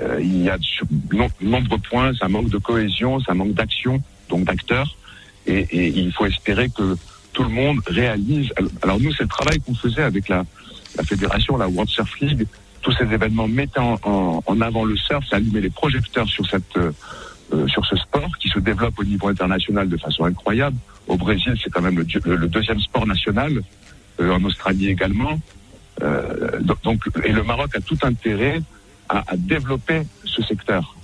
euh, 0.00 0.18
il 0.20 0.42
y 0.42 0.50
a 0.50 0.58
sur 0.60 0.86
nombreux 1.40 1.78
points, 1.78 2.12
ça 2.14 2.26
manque 2.28 2.48
de 2.48 2.58
cohésion, 2.58 3.20
ça 3.20 3.34
manque 3.34 3.52
d'action, 3.52 4.02
donc 4.28 4.44
d'acteurs, 4.44 4.96
et, 5.46 5.60
et, 5.60 5.88
il 5.88 6.12
faut 6.12 6.26
espérer 6.26 6.68
que 6.70 6.96
tout 7.32 7.42
le 7.42 7.50
monde 7.50 7.80
réalise. 7.86 8.50
Alors 8.82 9.00
nous, 9.00 9.12
c'est 9.12 9.24
le 9.24 9.28
travail 9.28 9.60
qu'on 9.60 9.74
faisait 9.74 10.02
avec 10.02 10.28
la, 10.28 10.44
la 10.96 11.04
fédération, 11.04 11.56
la 11.56 11.68
World 11.68 11.90
Surf 11.90 12.18
League, 12.20 12.46
tous 12.82 12.92
ces 12.92 13.04
événements 13.04 13.48
mettant 13.48 13.98
en, 14.04 14.42
en 14.46 14.60
avant 14.60 14.84
le 14.84 14.96
surf, 14.96 15.24
ça 15.28 15.38
les 15.38 15.70
projecteurs 15.70 16.28
sur 16.28 16.46
cette 16.48 16.78
euh, 17.52 17.68
sur 17.68 17.84
ce 17.84 17.96
sport 17.96 18.30
qui 18.38 18.48
se 18.48 18.58
développe 18.58 18.98
au 18.98 19.04
niveau 19.04 19.28
international 19.28 19.88
de 19.88 19.96
façon 19.98 20.24
incroyable. 20.24 20.76
Au 21.06 21.16
Brésil, 21.16 21.54
c'est 21.62 21.70
quand 21.70 21.82
même 21.82 21.98
le, 21.98 22.36
le, 22.36 22.48
deuxième 22.48 22.80
sport 22.80 23.06
national, 23.06 23.60
euh, 24.18 24.32
en 24.32 24.42
Australie 24.44 24.88
également. 24.88 25.38
Euh, 26.02 26.58
donc, 26.82 27.02
et 27.22 27.32
le 27.32 27.42
Maroc 27.42 27.76
a 27.76 27.80
tout 27.80 27.98
intérêt 28.02 28.62
à, 29.10 29.22
à 29.26 29.36
développer 29.36 30.02
ce 30.24 30.42
secteur. 30.42 30.96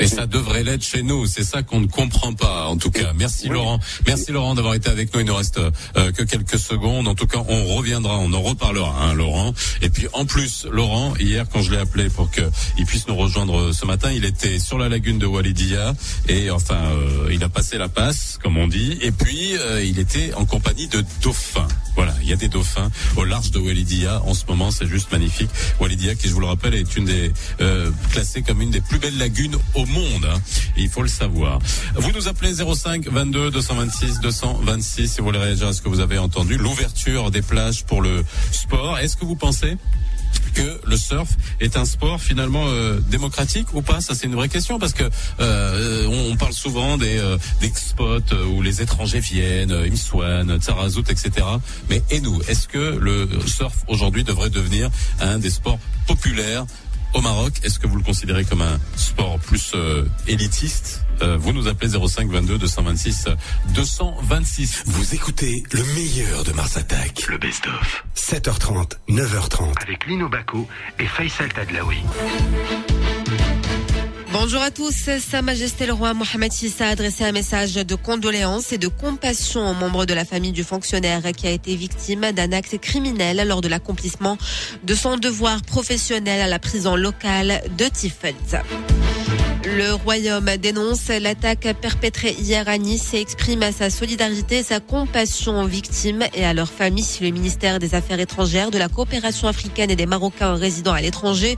Et 0.00 0.08
ça 0.08 0.26
devrait 0.26 0.64
l'être 0.64 0.82
chez 0.82 1.02
nous. 1.02 1.26
C'est 1.26 1.44
ça 1.44 1.62
qu'on 1.62 1.80
ne 1.80 1.86
comprend 1.86 2.32
pas, 2.32 2.66
en 2.66 2.76
tout 2.76 2.90
cas. 2.90 3.12
Merci 3.14 3.48
Laurent. 3.48 3.78
Merci 4.06 4.32
Laurent 4.32 4.54
d'avoir 4.54 4.74
été 4.74 4.90
avec 4.90 5.14
nous. 5.14 5.20
Il 5.20 5.26
ne 5.26 5.32
reste 5.32 5.58
euh, 5.58 6.12
que 6.12 6.22
quelques 6.24 6.58
secondes. 6.58 7.06
En 7.06 7.14
tout 7.14 7.26
cas, 7.26 7.42
on 7.48 7.64
reviendra, 7.76 8.18
on 8.18 8.32
en 8.32 8.42
reparlera, 8.42 9.04
hein, 9.04 9.14
Laurent. 9.14 9.54
Et 9.82 9.90
puis 9.90 10.06
en 10.12 10.24
plus, 10.24 10.66
Laurent, 10.70 11.14
hier, 11.20 11.46
quand 11.48 11.62
je 11.62 11.70
l'ai 11.70 11.78
appelé 11.78 12.08
pour 12.08 12.30
qu'il 12.30 12.86
puisse 12.86 13.06
nous 13.06 13.14
rejoindre 13.14 13.72
ce 13.72 13.86
matin, 13.86 14.10
il 14.12 14.24
était 14.24 14.58
sur 14.58 14.78
la 14.78 14.88
lagune 14.88 15.18
de 15.18 15.26
Walidia 15.26 15.94
et 16.28 16.50
enfin, 16.50 16.74
euh, 16.74 17.30
il 17.32 17.42
a 17.44 17.48
passé 17.48 17.78
la 17.78 17.88
passe, 17.88 18.38
comme 18.42 18.56
on 18.56 18.66
dit. 18.66 18.98
Et 19.00 19.12
puis, 19.12 19.56
euh, 19.56 19.84
il 19.84 19.98
était 20.00 20.34
en 20.34 20.44
compagnie 20.44 20.88
de 20.88 21.04
dauphins. 21.22 21.68
Voilà, 21.94 22.14
il 22.22 22.28
y 22.28 22.32
a 22.32 22.36
des 22.36 22.48
dauphins 22.48 22.90
au 23.16 23.24
large 23.24 23.52
de 23.52 23.60
Walidia 23.60 24.20
en 24.24 24.34
ce 24.34 24.44
moment. 24.46 24.72
C'est 24.72 24.88
juste 24.88 25.12
magnifique. 25.12 25.50
Walidia, 25.78 26.16
qui 26.16 26.28
je 26.28 26.34
vous 26.34 26.40
le 26.40 26.46
rappelle, 26.46 26.74
est 26.74 26.96
une 26.96 27.04
des 27.04 27.32
classée 28.10 28.42
comme 28.42 28.60
une 28.60 28.70
des 28.70 28.80
plus 28.80 28.98
belles 28.98 29.16
lagunes 29.18 29.56
au 29.74 29.83
monde. 29.86 30.26
Hein. 30.26 30.40
il 30.76 30.88
faut 30.88 31.02
le 31.02 31.08
savoir. 31.08 31.58
Vous 31.94 32.12
nous 32.12 32.28
appelez 32.28 32.54
05 32.54 33.08
22 33.08 33.50
226 33.50 34.20
226 34.20 35.08
si 35.08 35.18
vous 35.18 35.26
voulez 35.26 35.38
réagir 35.38 35.68
à 35.68 35.72
ce 35.72 35.82
que 35.82 35.88
vous 35.88 36.00
avez 36.00 36.18
entendu. 36.18 36.56
L'ouverture 36.56 37.30
des 37.30 37.42
plages 37.42 37.84
pour 37.84 38.02
le 38.02 38.24
sport. 38.52 38.98
Est-ce 38.98 39.16
que 39.16 39.24
vous 39.24 39.36
pensez 39.36 39.76
que 40.54 40.80
le 40.86 40.96
surf 40.96 41.28
est 41.60 41.76
un 41.76 41.84
sport 41.84 42.20
finalement 42.20 42.64
euh, 42.68 43.00
démocratique 43.10 43.74
ou 43.74 43.82
pas? 43.82 44.00
Ça 44.00 44.14
c'est 44.14 44.26
une 44.26 44.34
vraie 44.34 44.48
question 44.48 44.78
parce 44.78 44.92
que 44.92 45.04
euh, 45.40 46.06
on, 46.06 46.36
parle 46.36 46.52
souvent 46.52 46.96
des, 46.96 47.18
euh, 47.18 47.38
des 47.60 47.72
spots 47.74 48.34
où 48.52 48.62
les 48.62 48.82
étrangers 48.82 49.20
viennent, 49.20 49.72
Imswan, 49.72 50.58
Tsarazout, 50.58 51.10
etc. 51.10 51.46
Mais 51.88 52.02
et 52.10 52.20
nous, 52.20 52.40
est-ce 52.48 52.68
que 52.68 52.98
le 53.00 53.28
surf 53.46 53.74
aujourd'hui 53.88 54.24
devrait 54.24 54.50
devenir 54.50 54.90
un 55.20 55.38
des 55.38 55.50
sports 55.50 55.78
populaires 56.06 56.66
au 57.14 57.20
Maroc. 57.20 57.52
Est-ce 57.62 57.78
que 57.78 57.86
vous 57.86 57.96
le 57.96 58.02
considérez 58.02 58.44
comme 58.44 58.62
un 58.62 58.78
sport 58.96 59.38
plus 59.38 59.72
euh, 59.74 60.04
élitiste? 60.26 61.02
Euh, 61.22 61.36
Vous 61.36 61.52
nous 61.52 61.68
appelez 61.68 61.90
05 61.90 62.28
22 62.30 62.58
226 62.58 63.28
226. 63.74 64.82
Vous 64.86 65.14
écoutez 65.14 65.62
le 65.72 65.84
meilleur 65.94 66.44
de 66.44 66.52
Mars 66.52 66.76
Attack. 66.76 67.26
Le 67.28 67.38
best-of. 67.38 68.04
7h30, 68.16 68.92
9h30. 69.08 69.72
Avec 69.82 70.06
Lino 70.06 70.28
Baco 70.28 70.66
et 70.98 71.06
Faisal 71.06 71.52
Tadlaoui. 71.52 71.98
Bonjour 74.44 74.60
à 74.60 74.70
tous. 74.70 75.08
Sa 75.20 75.40
Majesté 75.40 75.86
le 75.86 75.94
roi 75.94 76.12
Mohamed 76.12 76.52
VI 76.52 76.70
a 76.80 76.88
adressé 76.88 77.24
un 77.24 77.32
message 77.32 77.76
de 77.76 77.94
condoléances 77.94 78.74
et 78.74 78.78
de 78.78 78.88
compassion 78.88 79.66
aux 79.70 79.72
membres 79.72 80.04
de 80.04 80.12
la 80.12 80.26
famille 80.26 80.52
du 80.52 80.64
fonctionnaire 80.64 81.22
qui 81.32 81.46
a 81.46 81.50
été 81.50 81.74
victime 81.74 82.30
d'un 82.32 82.52
acte 82.52 82.78
criminel 82.78 83.48
lors 83.48 83.62
de 83.62 83.68
l'accomplissement 83.68 84.36
de 84.82 84.94
son 84.94 85.16
devoir 85.16 85.62
professionnel 85.62 86.42
à 86.42 86.46
la 86.46 86.58
prison 86.58 86.94
locale 86.94 87.62
de 87.78 87.86
Tifelt. 87.86 88.58
Le 89.66 89.94
Royaume 89.94 90.58
dénonce 90.58 91.08
l'attaque 91.08 91.66
perpétrée 91.80 92.36
hier 92.38 92.68
à 92.68 92.76
Nice 92.76 93.14
et 93.14 93.20
exprime 93.20 93.64
sa 93.72 93.88
solidarité 93.88 94.62
sa 94.62 94.78
compassion 94.78 95.62
aux 95.62 95.66
victimes 95.66 96.24
et 96.34 96.44
à 96.44 96.52
leurs 96.52 96.70
familles. 96.70 97.04
Le 97.22 97.30
ministère 97.30 97.78
des 97.78 97.94
Affaires 97.94 98.20
étrangères, 98.20 98.70
de 98.70 98.76
la 98.76 98.88
coopération 98.88 99.48
africaine 99.48 99.90
et 99.90 99.96
des 99.96 100.04
Marocains 100.04 100.54
résidant 100.54 100.92
à 100.92 101.00
l'étranger, 101.00 101.56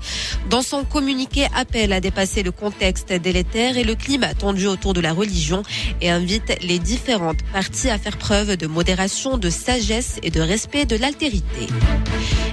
dans 0.48 0.62
son 0.62 0.84
communiqué, 0.84 1.46
appelle 1.56 1.92
à 1.92 2.00
dépasser 2.00 2.44
le 2.44 2.52
contexte 2.52 3.12
délétère 3.12 3.76
et 3.76 3.82
le 3.82 3.96
climat 3.96 4.34
tendu 4.34 4.68
autour 4.68 4.94
de 4.94 5.00
la 5.00 5.12
religion 5.12 5.64
et 6.00 6.08
invite 6.08 6.62
les 6.62 6.78
différentes 6.78 7.42
parties 7.52 7.90
à 7.90 7.98
faire 7.98 8.18
preuve 8.18 8.56
de 8.56 8.68
modération, 8.68 9.36
de 9.36 9.50
sagesse 9.50 10.20
et 10.22 10.30
de 10.30 10.40
respect 10.40 10.86
de 10.86 10.96
l'altérité. 10.96 11.66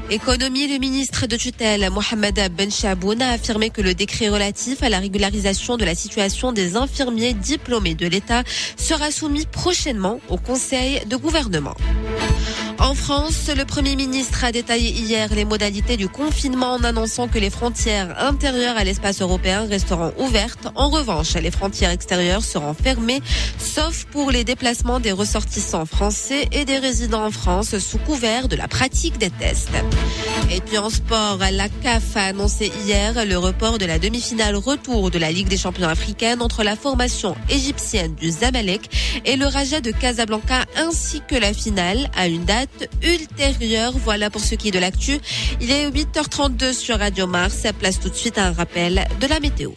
Économie, 0.09 0.67
le 0.67 0.79
ministre 0.79 1.27
de 1.27 1.35
tutelle 1.35 1.87
Mohamed 1.91 2.39
Ben 2.57 2.71
Chaboun 2.71 3.21
a 3.21 3.31
affirmé 3.31 3.69
que 3.69 3.81
le 3.81 3.93
décret 3.93 4.29
relatif 4.29 4.81
à 4.81 4.89
la 4.89 4.99
régularisation 4.99 5.42
de 5.43 5.83
la 5.83 5.93
situation 5.93 6.53
des 6.53 6.77
infirmiers 6.77 7.33
diplômés 7.33 7.95
de 7.95 8.07
l'État 8.07 8.43
sera 8.77 9.11
soumis 9.11 9.45
prochainement 9.45 10.21
au 10.29 10.37
Conseil 10.37 11.01
de 11.05 11.17
gouvernement. 11.17 11.75
En 12.79 12.95
France, 12.95 13.49
le 13.55 13.65
Premier 13.65 13.95
ministre 13.95 14.45
a 14.45 14.51
détaillé 14.53 14.91
hier 14.91 15.33
les 15.35 15.43
modalités 15.43 15.97
du 15.97 16.07
confinement 16.07 16.73
en 16.73 16.83
annonçant 16.83 17.27
que 17.27 17.39
les 17.39 17.49
frontières 17.49 18.15
intérieures 18.19 18.77
à 18.77 18.85
l'espace 18.85 19.21
européen 19.21 19.67
resteront 19.69 20.13
ouvertes. 20.17 20.67
En 20.75 20.89
revanche, 20.89 21.33
les 21.35 21.51
frontières 21.51 21.91
extérieures 21.91 22.43
seront 22.43 22.73
fermées, 22.73 23.21
sauf 23.57 24.05
pour 24.05 24.31
les 24.31 24.45
déplacements 24.45 25.01
des 25.01 25.11
ressortissants 25.11 25.85
français 25.85 26.47
et 26.51 26.63
des 26.63 26.77
résidents 26.77 27.25
en 27.25 27.31
France 27.31 27.77
sous 27.79 27.97
couvert 27.99 28.47
de 28.47 28.55
la 28.55 28.67
pratique 28.69 29.17
des 29.17 29.29
tests. 29.29 29.71
Et 30.51 30.61
puis 30.61 30.77
en 30.77 30.89
sport, 30.89 31.39
la 31.51 31.69
CAF 31.69 32.15
a 32.15 32.25
annoncé 32.25 32.71
hier 32.85 33.25
le 33.25 33.37
report 33.37 33.77
de 33.77 33.85
la 33.85 33.99
demi-finale 33.99 34.55
retour 34.55 35.09
de 35.09 35.17
la 35.17 35.31
Ligue 35.31 35.47
des 35.47 35.57
champions 35.57 35.87
africaine 35.87 36.41
entre 36.41 36.63
la 36.63 36.75
formation 36.75 37.35
égyptienne 37.49 38.15
du 38.15 38.29
Zamalek 38.29 38.89
et 39.25 39.35
le 39.35 39.45
Raja 39.45 39.81
de 39.81 39.91
Casablanca 39.91 40.65
ainsi 40.75 41.21
que 41.27 41.35
la 41.35 41.53
finale 41.53 42.09
à 42.15 42.27
une 42.27 42.45
date 42.45 42.89
ultérieure. 43.03 43.93
Voilà 44.03 44.29
pour 44.29 44.41
ce 44.41 44.55
qui 44.55 44.67
est 44.67 44.71
de 44.71 44.79
l'actu. 44.79 45.19
Il 45.61 45.71
est 45.71 45.89
8h32 45.89 46.73
sur 46.73 46.99
Radio 46.99 47.27
Mars. 47.27 47.63
Place 47.79 47.99
tout 47.99 48.09
de 48.09 48.15
suite 48.15 48.37
un 48.37 48.51
rappel 48.51 49.07
de 49.19 49.27
la 49.27 49.39
météo. 49.39 49.71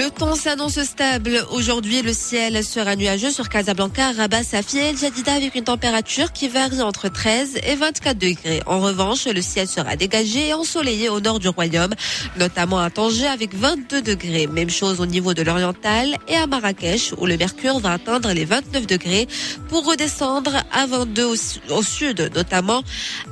Le 0.00 0.08
temps 0.08 0.34
s'annonce 0.34 0.82
stable. 0.82 1.44
Aujourd'hui, 1.50 2.00
le 2.00 2.14
ciel 2.14 2.64
sera 2.64 2.96
nuageux 2.96 3.30
sur 3.30 3.50
Casablanca, 3.50 4.12
Rabat, 4.12 4.44
Safi 4.44 4.78
et 4.78 4.96
Jadida 4.96 5.34
avec 5.34 5.54
une 5.54 5.64
température 5.64 6.32
qui 6.32 6.48
varie 6.48 6.80
entre 6.80 7.10
13 7.10 7.58
et 7.66 7.74
24 7.74 8.16
degrés. 8.16 8.62
En 8.64 8.80
revanche, 8.80 9.26
le 9.26 9.42
ciel 9.42 9.68
sera 9.68 9.96
dégagé 9.96 10.48
et 10.48 10.54
ensoleillé 10.54 11.10
au 11.10 11.20
nord 11.20 11.38
du 11.38 11.48
royaume, 11.48 11.92
notamment 12.38 12.78
à 12.78 12.88
Tanger 12.88 13.26
avec 13.26 13.54
22 13.54 14.00
degrés. 14.00 14.46
Même 14.46 14.70
chose 14.70 15.00
au 15.00 15.06
niveau 15.06 15.34
de 15.34 15.42
l'oriental 15.42 16.16
et 16.28 16.36
à 16.36 16.46
Marrakech 16.46 17.12
où 17.18 17.26
le 17.26 17.36
mercure 17.36 17.78
va 17.78 17.92
atteindre 17.92 18.32
les 18.32 18.46
29 18.46 18.86
degrés 18.86 19.28
pour 19.68 19.84
redescendre 19.84 20.62
à 20.72 20.86
22 20.86 21.24
au, 21.24 21.82
sud, 21.82 22.30
notamment 22.34 22.82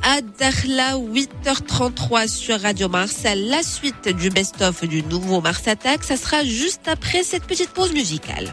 à 0.03 0.21
Dakhla 0.21 0.97
8h33 0.99 2.29
sur 2.29 2.61
Radio 2.61 2.91
Mars. 2.91 3.23
La 3.25 3.63
suite 3.63 4.15
du 4.15 4.29
best-of 4.29 4.85
du 4.85 5.03
nouveau 5.05 5.41
Mars 5.41 5.67
Attack, 5.67 6.05
ça 6.05 6.19
sera 6.19 6.45
juste 6.59 6.89
après 6.89 7.23
cette 7.23 7.45
petite 7.45 7.71
pause 7.71 7.93
musicale. 7.93 8.53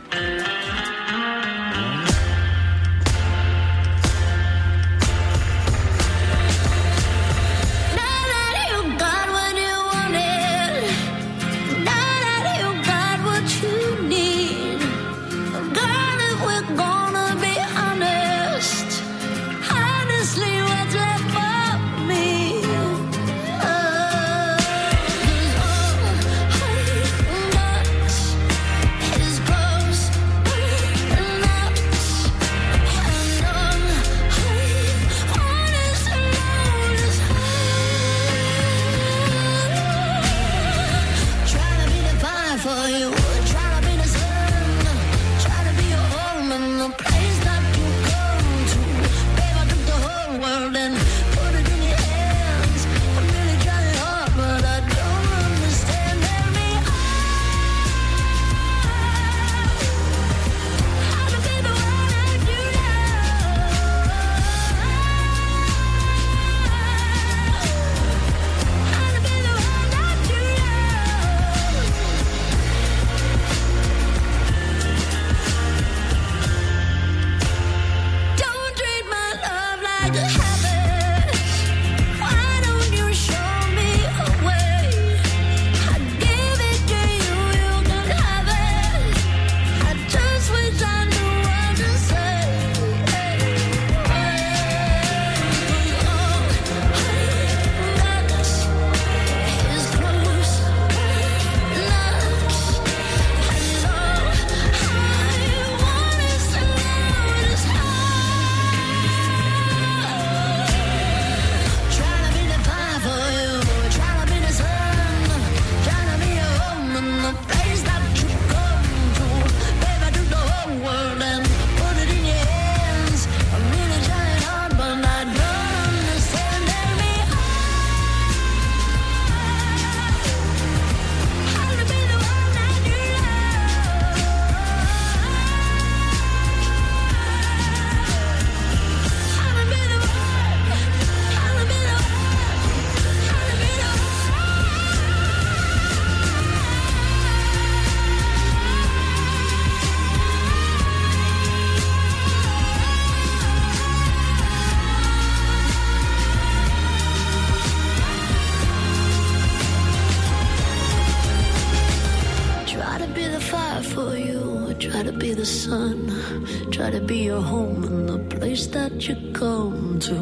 To 166.95 167.01
be 167.01 167.25
your 167.25 167.41
home 167.41 167.83
and 167.83 168.07
the 168.07 168.37
place 168.37 168.67
that 168.67 169.05
you 169.05 169.17
come 169.33 169.99
to. 169.99 170.15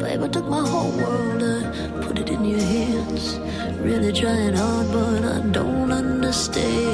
Babe, 0.00 0.24
I 0.24 0.26
took 0.26 0.46
my 0.46 0.58
whole 0.58 0.90
world 0.90 1.40
and 1.40 2.02
put 2.02 2.18
it 2.18 2.28
in 2.28 2.44
your 2.44 2.58
hands. 2.58 3.38
Really 3.78 4.12
trying 4.12 4.54
hard, 4.54 4.90
but 4.90 5.22
I 5.22 5.38
don't 5.52 5.92
understand. 5.92 6.85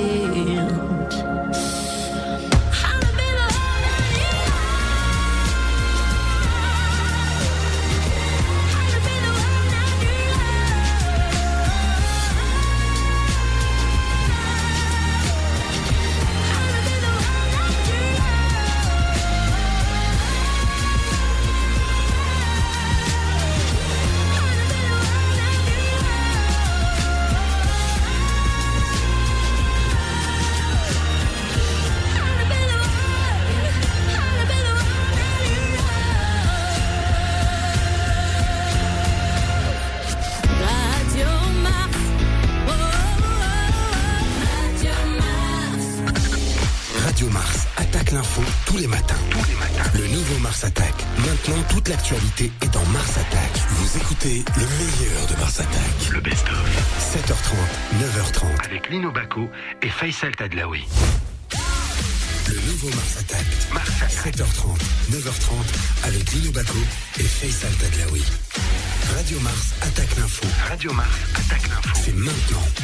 Faisal 60.13 60.37
Tadlaoui. 60.37 60.85
Le 62.49 62.61
nouveau 62.71 62.89
Mars 62.89 63.17
Attack. 63.19 63.47
Mars 63.73 63.89
Attack. 64.03 64.35
7h30, 64.35 64.79
9h30 65.11 66.05
avec 66.05 66.33
Lino 66.33 66.53
Baco 66.53 66.79
et 67.19 67.23
Faisal 67.23 67.73
Tadlaoui. 67.77 68.23
Radio 69.17 69.41
Mars 69.41 69.73
attaque 69.81 70.15
l'info. 70.19 70.47
Radio 70.69 70.93
Mars 70.93 71.17
attaque 71.35 71.67
l'info. 71.69 72.01
C'est 72.05 72.15
maintenant. 72.15 72.82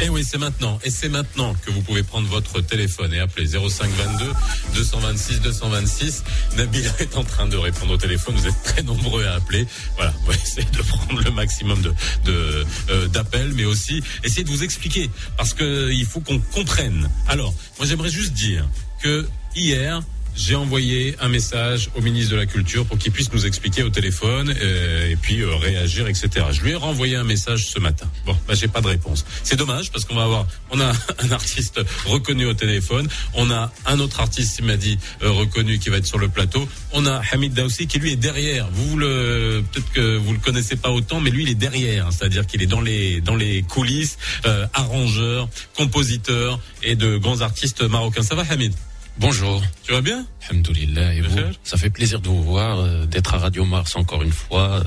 Et 0.00 0.06
eh 0.06 0.08
oui, 0.08 0.24
c'est 0.28 0.38
maintenant. 0.38 0.78
Et 0.82 0.90
c'est 0.90 1.08
maintenant 1.08 1.54
que 1.54 1.70
vous 1.70 1.80
pouvez 1.80 2.02
prendre 2.02 2.26
votre 2.28 2.60
téléphone 2.60 3.14
et 3.14 3.20
appeler 3.20 3.46
0522 3.46 4.26
226 4.74 5.40
226. 5.40 6.24
Nabila 6.56 6.90
est 6.98 7.16
en 7.16 7.22
train 7.22 7.46
de 7.46 7.56
répondre 7.56 7.92
au 7.92 7.96
téléphone. 7.96 8.34
Vous 8.34 8.46
êtes 8.48 8.62
très 8.64 8.82
nombreux 8.82 9.24
à 9.24 9.34
appeler. 9.34 9.66
Voilà, 9.96 10.12
on 10.22 10.30
va 10.30 10.34
de 10.72 10.82
prendre 10.82 11.22
le 11.22 11.30
maximum 11.30 11.80
de 11.80 11.94
euh, 12.28 13.08
d'appels, 13.08 13.52
mais 13.54 13.64
aussi 13.64 14.02
essayer 14.24 14.42
de 14.42 14.50
vous 14.50 14.64
expliquer 14.64 15.08
parce 15.36 15.54
que 15.54 15.90
il 15.92 16.06
faut 16.06 16.20
qu'on 16.20 16.40
comprenne. 16.40 17.08
Alors, 17.28 17.54
moi 17.78 17.86
j'aimerais 17.86 18.10
juste 18.10 18.32
dire 18.32 18.68
que 19.00 19.28
hier, 19.54 20.02
j'ai 20.36 20.54
envoyé 20.54 21.14
un 21.20 21.28
message 21.28 21.90
au 21.94 22.00
ministre 22.00 22.32
de 22.32 22.36
la 22.36 22.46
Culture 22.46 22.84
pour 22.86 22.98
qu'il 22.98 23.12
puisse 23.12 23.32
nous 23.32 23.46
expliquer 23.46 23.82
au 23.82 23.90
téléphone 23.90 24.54
euh, 24.60 25.10
et 25.10 25.16
puis 25.16 25.40
euh, 25.40 25.54
réagir, 25.56 26.08
etc. 26.08 26.46
Je 26.50 26.62
lui 26.62 26.72
ai 26.72 26.74
renvoyé 26.74 27.16
un 27.16 27.24
message 27.24 27.66
ce 27.68 27.78
matin. 27.78 28.06
Bon, 28.26 28.36
bah, 28.46 28.54
j'ai 28.54 28.68
pas 28.68 28.80
de 28.80 28.88
réponse. 28.88 29.24
C'est 29.42 29.56
dommage 29.56 29.92
parce 29.92 30.04
qu'on 30.04 30.14
va 30.14 30.24
avoir, 30.24 30.46
on 30.70 30.80
a 30.80 30.92
un 31.18 31.30
artiste 31.30 31.80
reconnu 32.06 32.46
au 32.46 32.54
téléphone, 32.54 33.08
on 33.34 33.50
a 33.50 33.72
un 33.86 34.00
autre 34.00 34.20
artiste, 34.20 34.58
il 34.58 34.64
m'a 34.64 34.76
dit 34.76 34.98
euh, 35.22 35.30
reconnu 35.30 35.78
qui 35.78 35.88
va 35.88 35.98
être 35.98 36.06
sur 36.06 36.18
le 36.18 36.28
plateau. 36.28 36.68
On 36.92 37.06
a 37.06 37.22
Hamid 37.32 37.54
Daoussi 37.54 37.86
qui 37.86 37.98
lui 37.98 38.12
est 38.12 38.16
derrière. 38.16 38.68
Vous 38.72 38.96
le, 38.96 39.62
peut-être 39.72 39.92
que 39.92 40.16
vous 40.16 40.32
le 40.32 40.38
connaissez 40.38 40.76
pas 40.76 40.90
autant, 40.90 41.20
mais 41.20 41.30
lui 41.30 41.44
il 41.44 41.48
est 41.48 41.54
derrière, 41.54 42.12
c'est-à-dire 42.12 42.46
qu'il 42.46 42.62
est 42.62 42.66
dans 42.66 42.80
les 42.80 43.20
dans 43.20 43.36
les 43.36 43.62
coulisses, 43.62 44.18
arrangeur, 44.72 45.48
compositeur 45.76 46.58
et 46.82 46.96
de 46.96 47.16
grands 47.16 47.40
artistes 47.40 47.82
marocains. 47.82 48.22
Ça 48.22 48.34
va, 48.34 48.44
Hamid? 48.48 48.72
Bonjour. 49.18 49.62
Tu 49.82 49.92
vas 49.92 50.00
bien? 50.00 50.26
Alhamdoulilah. 50.48 51.14
Et 51.14 51.20
vous? 51.20 51.38
Ça 51.62 51.76
fait 51.76 51.90
plaisir 51.90 52.20
de 52.20 52.28
vous 52.28 52.42
voir, 52.42 52.80
euh, 52.80 53.06
d'être 53.06 53.34
à 53.34 53.38
Radio 53.38 53.64
Mars 53.64 53.96
encore 53.96 54.22
une 54.22 54.32
fois, 54.32 54.80
euh, 54.80 54.84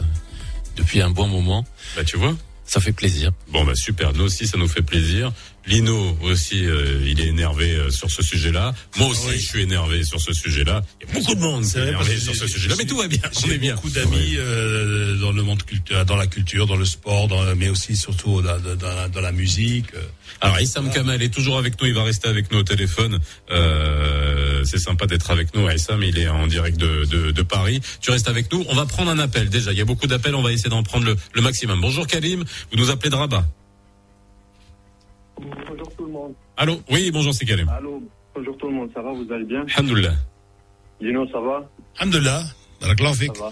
depuis 0.75 1.01
un 1.01 1.09
bon 1.09 1.27
moment. 1.27 1.65
Bah 1.95 2.03
tu 2.03 2.17
vois 2.17 2.35
ça 2.67 2.81
fait 2.81 2.91
plaisir. 2.91 3.31
Bon 3.47 3.63
bah 3.63 3.75
super, 3.75 4.13
nous 4.13 4.25
aussi 4.25 4.45
ça 4.45 4.57
nous 4.57 4.67
fait 4.67 4.81
plaisir. 4.81 5.31
Lino 5.67 6.17
aussi, 6.21 6.65
euh, 6.65 7.01
il 7.05 7.19
est 7.19 7.27
énervé 7.27 7.75
euh, 7.75 7.89
sur 7.89 8.09
ce 8.09 8.23
sujet-là. 8.23 8.73
Moi 8.97 9.09
aussi, 9.09 9.37
je 9.37 9.45
suis 9.45 9.61
énervé 9.63 10.03
sur 10.05 10.19
ce 10.19 10.31
sujet-là. 10.33 10.81
Il 11.01 11.07
y 11.07 11.11
a 11.11 11.13
beaucoup 11.19 11.35
de 11.35 11.41
monde 11.41 11.65
qui 11.65 11.77
est 11.77 11.87
énervé 11.87 12.17
sur 12.17 12.33
ce 12.33 12.47
sujet-là, 12.47 12.75
mais 12.77 12.85
tout 12.85 12.95
va 12.95 13.07
bien. 13.07 13.19
On 13.45 13.51
est 13.51 13.57
bien. 13.57 13.75
Beaucoup 13.75 13.89
d'amis 13.89 14.35
euh, 14.37 15.15
dans 15.17 15.33
le 15.33 15.43
monde 15.43 15.63
culture, 15.63 16.05
dans 16.05 16.15
la 16.15 16.27
culture, 16.27 16.67
dans 16.67 16.77
le 16.77 16.85
sport, 16.85 17.27
dans, 17.27 17.43
mais 17.55 17.67
aussi 17.67 17.97
surtout 17.97 18.41
dans, 18.41 18.57
dans, 18.59 19.11
dans 19.11 19.21
la 19.21 19.31
musique. 19.33 19.87
Alors 20.39 20.59
Issam 20.59 20.89
Kamal 20.89 21.21
est 21.21 21.33
toujours 21.33 21.57
avec 21.57 21.81
nous, 21.81 21.87
il 21.87 21.93
va 21.93 22.03
rester 22.03 22.29
avec 22.29 22.49
nous 22.51 22.59
au 22.59 22.63
téléphone. 22.63 23.19
Euh, 23.51 24.63
c'est 24.63 24.79
sympa 24.79 25.05
d'être 25.05 25.31
avec 25.31 25.53
nous, 25.53 25.69
Issam, 25.69 26.01
il 26.01 26.17
est 26.17 26.29
en 26.29 26.47
direct 26.47 26.77
de, 26.77 27.05
de, 27.05 27.31
de, 27.31 27.41
Paris. 27.41 27.81
Tu 28.01 28.11
restes 28.11 28.29
avec 28.29 28.51
nous. 28.53 28.63
On 28.69 28.75
va 28.75 28.85
prendre 28.85 29.11
un 29.11 29.19
appel 29.19 29.49
déjà. 29.49 29.73
Il 29.73 29.77
y 29.77 29.81
a 29.81 29.85
beaucoup 29.85 30.07
d'appels, 30.07 30.35
on 30.35 30.41
va 30.41 30.51
essayer 30.53 30.69
d'en 30.69 30.83
prendre 30.83 31.05
le, 31.05 31.17
le 31.33 31.41
maximum. 31.41 31.81
Bonjour 31.81 32.07
Kalim, 32.07 32.43
vous 32.71 32.77
nous 32.77 32.89
appelez 32.89 33.09
de 33.09 33.15
Rabat. 33.15 33.45
Bonjour 35.39 35.95
tout 35.95 36.05
le 36.05 36.11
monde. 36.11 36.33
Allô 36.55 36.75
Oui, 36.89 37.11
bonjour, 37.11 37.33
c'est 37.33 37.45
Karim. 37.45 37.69
Allô, 37.69 38.01
bonjour 38.35 38.57
tout 38.57 38.67
le 38.67 38.73
monde, 38.73 38.89
ça 38.93 39.01
va, 39.01 39.11
vous 39.11 39.31
allez 39.31 39.45
bien? 39.45 39.65
Alhamdulillah. 39.75 40.13
Dino, 40.99 41.27
ça 41.27 41.39
va? 41.39 41.69
Alhamdulillah, 41.99 42.41
Ça 42.81 43.33
va. 43.39 43.51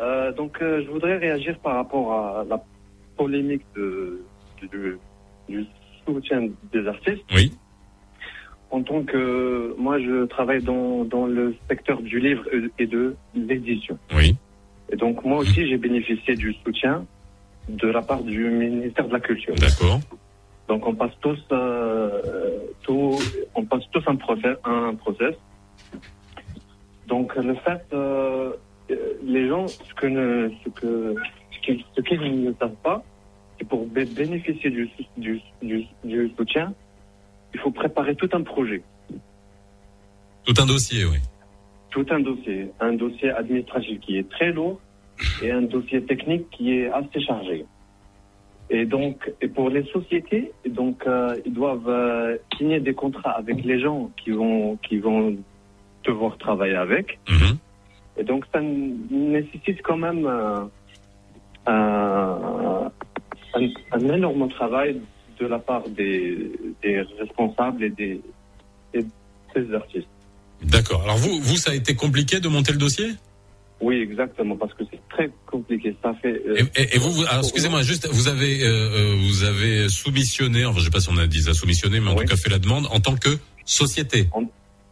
Euh, 0.00 0.32
donc, 0.32 0.56
euh, 0.60 0.82
je 0.84 0.90
voudrais 0.90 1.18
réagir 1.18 1.58
par 1.60 1.76
rapport 1.76 2.12
à 2.12 2.44
la 2.48 2.62
polémique 3.16 3.62
de, 3.76 4.20
du 5.48 5.66
soutien 6.06 6.48
des 6.72 6.86
artistes. 6.86 7.22
Oui. 7.34 7.52
En 8.70 8.82
tant 8.82 9.02
que. 9.02 9.74
Moi, 9.78 9.98
je 10.00 10.26
travaille 10.26 10.62
dans, 10.62 11.04
dans 11.04 11.26
le 11.26 11.54
secteur 11.68 12.00
du 12.02 12.18
livre 12.18 12.44
et 12.78 12.86
de 12.86 13.14
l'édition. 13.34 13.98
Oui. 14.14 14.34
Et 14.90 14.96
donc, 14.96 15.24
moi 15.24 15.38
aussi, 15.38 15.68
j'ai 15.68 15.76
bénéficié 15.76 16.34
du 16.34 16.54
soutien 16.64 17.04
de 17.68 17.88
la 17.88 18.02
part 18.02 18.22
du 18.22 18.48
ministère 18.48 19.06
de 19.06 19.12
la 19.12 19.20
Culture. 19.20 19.54
D'accord. 19.56 20.00
Donc 20.70 20.86
on 20.86 20.94
passe 20.94 21.10
tous, 21.20 21.44
euh, 21.50 22.60
tout, 22.82 23.18
on 23.56 23.64
passe 23.64 23.82
tous 23.90 24.04
un 24.06 24.14
process, 24.14 24.56
un 24.62 24.94
process. 24.94 25.34
Donc 27.08 27.34
le 27.34 27.56
fait, 27.56 27.82
euh, 27.92 28.52
les 29.24 29.48
gens, 29.48 29.66
ce 29.66 29.94
que 29.94 30.06
ne, 30.06 30.48
ce 30.62 30.68
que, 30.70 31.16
ce 31.96 32.00
qu'ils 32.02 32.44
ne 32.44 32.52
savent 32.60 32.82
pas, 32.84 33.02
c'est 33.58 33.66
pour 33.66 33.84
bénéficier 33.84 34.70
du, 34.70 34.88
du, 35.16 35.40
du, 35.60 35.86
du 36.04 36.32
soutien, 36.38 36.72
il 37.52 37.58
faut 37.58 37.72
préparer 37.72 38.14
tout 38.14 38.30
un 38.32 38.42
projet. 38.42 38.80
Tout 40.44 40.54
un 40.56 40.66
dossier, 40.66 41.04
oui. 41.04 41.18
Tout 41.90 42.06
un 42.10 42.20
dossier. 42.20 42.70
Un 42.78 42.92
dossier 42.92 43.32
administratif 43.32 43.98
qui 43.98 44.18
est 44.18 44.30
très 44.30 44.52
lourd 44.52 44.78
et 45.42 45.50
un 45.50 45.62
dossier 45.62 46.00
technique 46.04 46.48
qui 46.50 46.74
est 46.78 46.92
assez 46.92 47.20
chargé. 47.20 47.66
Et 48.70 48.86
donc, 48.86 49.30
et 49.40 49.48
pour 49.48 49.68
les 49.68 49.84
sociétés, 49.86 50.52
donc 50.68 51.02
euh, 51.06 51.34
ils 51.44 51.52
doivent 51.52 51.88
euh, 51.88 52.36
signer 52.56 52.78
des 52.78 52.94
contrats 52.94 53.32
avec 53.32 53.64
les 53.64 53.80
gens 53.80 54.10
qui 54.22 54.30
vont 54.30 54.76
qui 54.76 54.98
vont 54.98 55.36
devoir 56.04 56.38
travailler 56.38 56.76
avec. 56.76 57.18
Mhm. 57.28 57.56
Et 58.16 58.24
donc, 58.24 58.44
ça 58.52 58.60
nécessite 58.60 59.82
quand 59.82 59.96
même 59.96 60.26
euh, 60.26 60.60
un, 61.66 62.90
un, 63.54 64.08
énorme 64.08 64.48
travail 64.50 65.00
de 65.38 65.46
la 65.46 65.58
part 65.58 65.88
des, 65.88 66.52
des 66.82 67.00
responsables 67.18 67.82
et 67.84 67.90
des, 67.90 68.20
des 68.92 69.74
artistes. 69.74 70.08
D'accord. 70.62 71.02
Alors 71.02 71.16
vous, 71.16 71.40
vous, 71.40 71.56
ça 71.56 71.70
a 71.70 71.74
été 71.74 71.94
compliqué 71.94 72.40
de 72.40 72.48
monter 72.48 72.72
le 72.72 72.78
dossier? 72.78 73.06
Oui, 73.80 74.00
exactement, 74.02 74.56
parce 74.56 74.74
que 74.74 74.84
c'est 74.90 75.00
très 75.08 75.30
compliqué. 75.46 75.96
Ça 76.02 76.12
fait. 76.20 76.42
Euh, 76.46 76.64
et, 76.76 76.98
vous, 76.98 77.12
vous 77.12 77.24
excusez-moi, 77.24 77.82
juste, 77.82 78.08
vous 78.08 78.28
avez, 78.28 78.62
euh, 78.62 78.68
euh, 78.68 79.16
vous 79.26 79.44
avez 79.44 79.88
soumissionné, 79.88 80.66
enfin, 80.66 80.80
je 80.80 80.84
sais 80.84 80.90
pas 80.90 81.00
si 81.00 81.08
on 81.08 81.16
a 81.16 81.26
dit 81.26 81.42
ça 81.42 81.54
soumissionné, 81.54 81.98
mais 82.00 82.10
en 82.10 82.14
tout 82.14 82.24
cas 82.24 82.36
fait 82.36 82.50
la 82.50 82.58
demande 82.58 82.86
en 82.90 83.00
tant 83.00 83.16
que 83.16 83.38
société. 83.64 84.28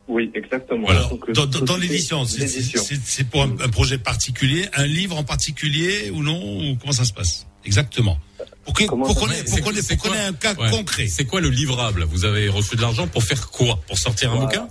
Oui, 0.08 0.30
exactement. 0.34 0.86
Voilà. 0.86 1.10
dans, 1.34 1.44
dans, 1.44 1.76
l'édition, 1.76 2.24
c'est 2.24 3.28
pour 3.28 3.42
un, 3.42 3.68
projet 3.68 3.98
particulier, 3.98 4.64
un 4.72 4.86
livre 4.86 5.18
en 5.18 5.24
particulier 5.24 6.10
ou 6.10 6.22
non 6.22 6.40
ou 6.42 6.76
Comment 6.80 6.92
ça 6.92 7.04
se 7.04 7.12
passe 7.12 7.46
Exactement? 7.66 8.16
Pour 8.64 8.74
qu'on 8.74 9.30
ait, 9.30 10.26
un 10.26 10.32
cas 10.32 10.54
concret. 10.54 11.08
C'est 11.08 11.26
quoi 11.26 11.42
le 11.42 11.50
livrable? 11.50 12.04
Vous 12.04 12.24
avez 12.24 12.48
reçu 12.48 12.76
de 12.76 12.80
l'argent 12.80 13.06
pour 13.06 13.22
faire 13.22 13.50
quoi? 13.50 13.80
Pour 13.86 13.98
sortir 13.98 14.32
un 14.32 14.40
bouquin? 14.40 14.68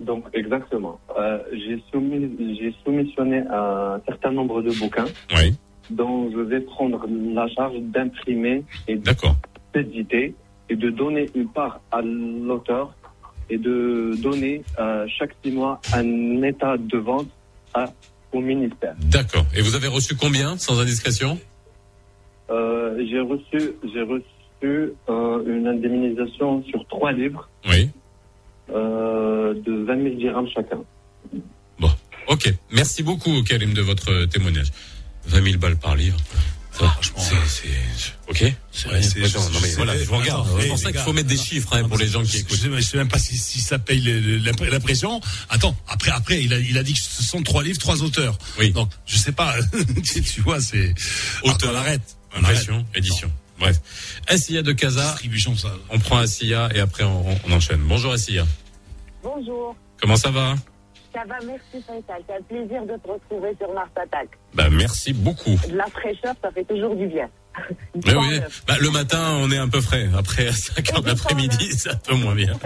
Donc, 0.00 0.24
exactement. 0.32 0.98
Euh, 1.18 1.38
j'ai 1.52 1.82
soumis, 1.90 2.30
j'ai 2.58 2.74
soumissionné 2.84 3.42
un 3.50 4.00
certain 4.06 4.32
nombre 4.32 4.62
de 4.62 4.70
bouquins. 4.78 5.06
Oui. 5.36 5.54
Dont 5.90 6.30
je 6.30 6.38
vais 6.38 6.60
prendre 6.60 7.04
la 7.34 7.48
charge 7.48 7.76
d'imprimer 7.80 8.62
et 8.86 9.00
d'éditer 9.74 10.34
et 10.68 10.76
de 10.76 10.90
donner 10.90 11.28
une 11.34 11.48
part 11.48 11.80
à 11.90 12.00
l'auteur 12.00 12.94
et 13.48 13.58
de 13.58 14.12
donner 14.22 14.62
euh, 14.78 15.06
chaque 15.18 15.32
six 15.42 15.50
mois 15.50 15.80
un 15.92 16.42
état 16.42 16.76
de 16.76 16.98
vente 16.98 17.26
à, 17.74 17.86
au 18.32 18.40
ministère. 18.40 18.94
D'accord. 19.10 19.44
Et 19.56 19.62
vous 19.62 19.74
avez 19.74 19.88
reçu 19.88 20.14
combien, 20.14 20.56
sans 20.58 20.80
indiscrétion? 20.80 21.38
Euh, 22.50 23.04
J'ai 23.10 23.20
reçu, 23.20 23.72
j'ai 23.92 24.02
reçu 24.02 24.92
une 25.08 25.66
indemnisation 25.66 26.62
sur 26.64 26.86
trois 26.86 27.12
livres. 27.12 27.48
Oui. 27.68 27.90
Euh, 28.74 29.54
de 29.54 29.84
20 29.84 30.02
000 30.02 30.14
dirhams 30.16 30.48
chacun. 30.54 30.78
Bon, 31.78 31.90
ok. 32.28 32.54
Merci 32.70 33.02
beaucoup, 33.02 33.42
Karim, 33.42 33.72
de 33.74 33.82
votre 33.82 34.26
témoignage. 34.26 34.68
20 35.26 35.42
000 35.44 35.58
balles 35.58 35.76
par 35.76 35.96
livre. 35.96 36.16
franchement, 36.72 37.18
c'est, 37.46 37.68
ok. 38.28 38.54
non, 38.86 38.92
mais 39.62 39.68
voilà, 39.74 39.98
je 39.98 40.04
vous 40.04 40.16
regarde. 40.16 40.46
C'est 40.60 40.68
pour 40.68 40.78
ça 40.78 40.92
qu'il 40.92 41.00
faut 41.00 41.12
mettre 41.12 41.28
des 41.28 41.36
chiffres 41.36 41.74
hein, 41.74 41.88
pour 41.88 41.98
les 41.98 42.06
gens 42.06 42.22
qui 42.22 42.38
écoutent. 42.38 42.58
Je 42.62 42.80
sais, 42.80 42.82
sais 42.82 42.96
même 42.96 43.08
pas 43.08 43.18
si, 43.18 43.36
si 43.36 43.60
ça 43.60 43.78
paye 43.78 44.00
l'impression. 44.70 45.20
Attends, 45.48 45.76
après, 45.88 46.12
après, 46.12 46.42
il 46.42 46.54
a, 46.54 46.58
il 46.58 46.78
a 46.78 46.82
dit 46.82 46.94
que 46.94 47.00
ce 47.00 47.22
sont 47.22 47.42
trois 47.42 47.62
livres, 47.62 47.78
trois 47.78 48.02
auteurs. 48.02 48.38
Oui. 48.58 48.70
Donc, 48.70 48.90
je 49.06 49.16
sais 49.18 49.32
pas. 49.32 49.54
tu 50.04 50.40
vois, 50.42 50.60
c'est 50.60 50.94
auteur, 51.42 51.72
on 51.72 51.76
arrête. 51.76 52.16
Impression, 52.34 52.86
édition. 52.94 53.30
Bref. 53.60 53.78
Assia 54.26 54.62
de 54.62 54.72
Casa. 54.72 55.14
ça. 55.56 55.68
On 55.90 55.98
prend 55.98 56.16
Assia 56.16 56.70
et 56.74 56.80
après 56.80 57.04
on, 57.04 57.24
on 57.46 57.52
enchaîne. 57.52 57.80
Bonjour 57.82 58.12
Assia. 58.12 58.44
Bonjour. 59.22 59.76
Comment 60.00 60.16
ça 60.16 60.30
va? 60.30 60.54
Ça 61.12 61.20
va, 61.26 61.36
merci 61.44 61.82
Faisal. 61.86 62.22
C'est 62.26 62.34
un 62.36 62.42
plaisir 62.42 62.86
de 62.86 62.96
te 62.96 63.08
retrouver 63.08 63.54
sur 63.60 63.72
Mars 63.74 63.90
Attack. 63.96 64.28
Bah, 64.54 64.70
merci 64.70 65.12
beaucoup. 65.12 65.56
De 65.68 65.76
la 65.76 65.86
fraîcheur, 65.86 66.34
ça 66.42 66.50
fait 66.52 66.64
toujours 66.64 66.96
du 66.96 67.06
bien. 67.08 67.28
Mais 68.06 68.14
oui, 68.14 68.40
bah, 68.66 68.76
le 68.80 68.90
matin, 68.90 69.36
on 69.40 69.50
est 69.50 69.58
un 69.58 69.68
peu 69.68 69.80
frais. 69.80 70.08
Après, 70.16 70.46
à 70.48 70.52
5 70.52 70.92
heures 70.94 71.02
d'après-midi, 71.02 71.72
c'est 71.72 71.90
un 71.90 71.96
peu 71.96 72.14
moins 72.14 72.34
bien. 72.34 72.54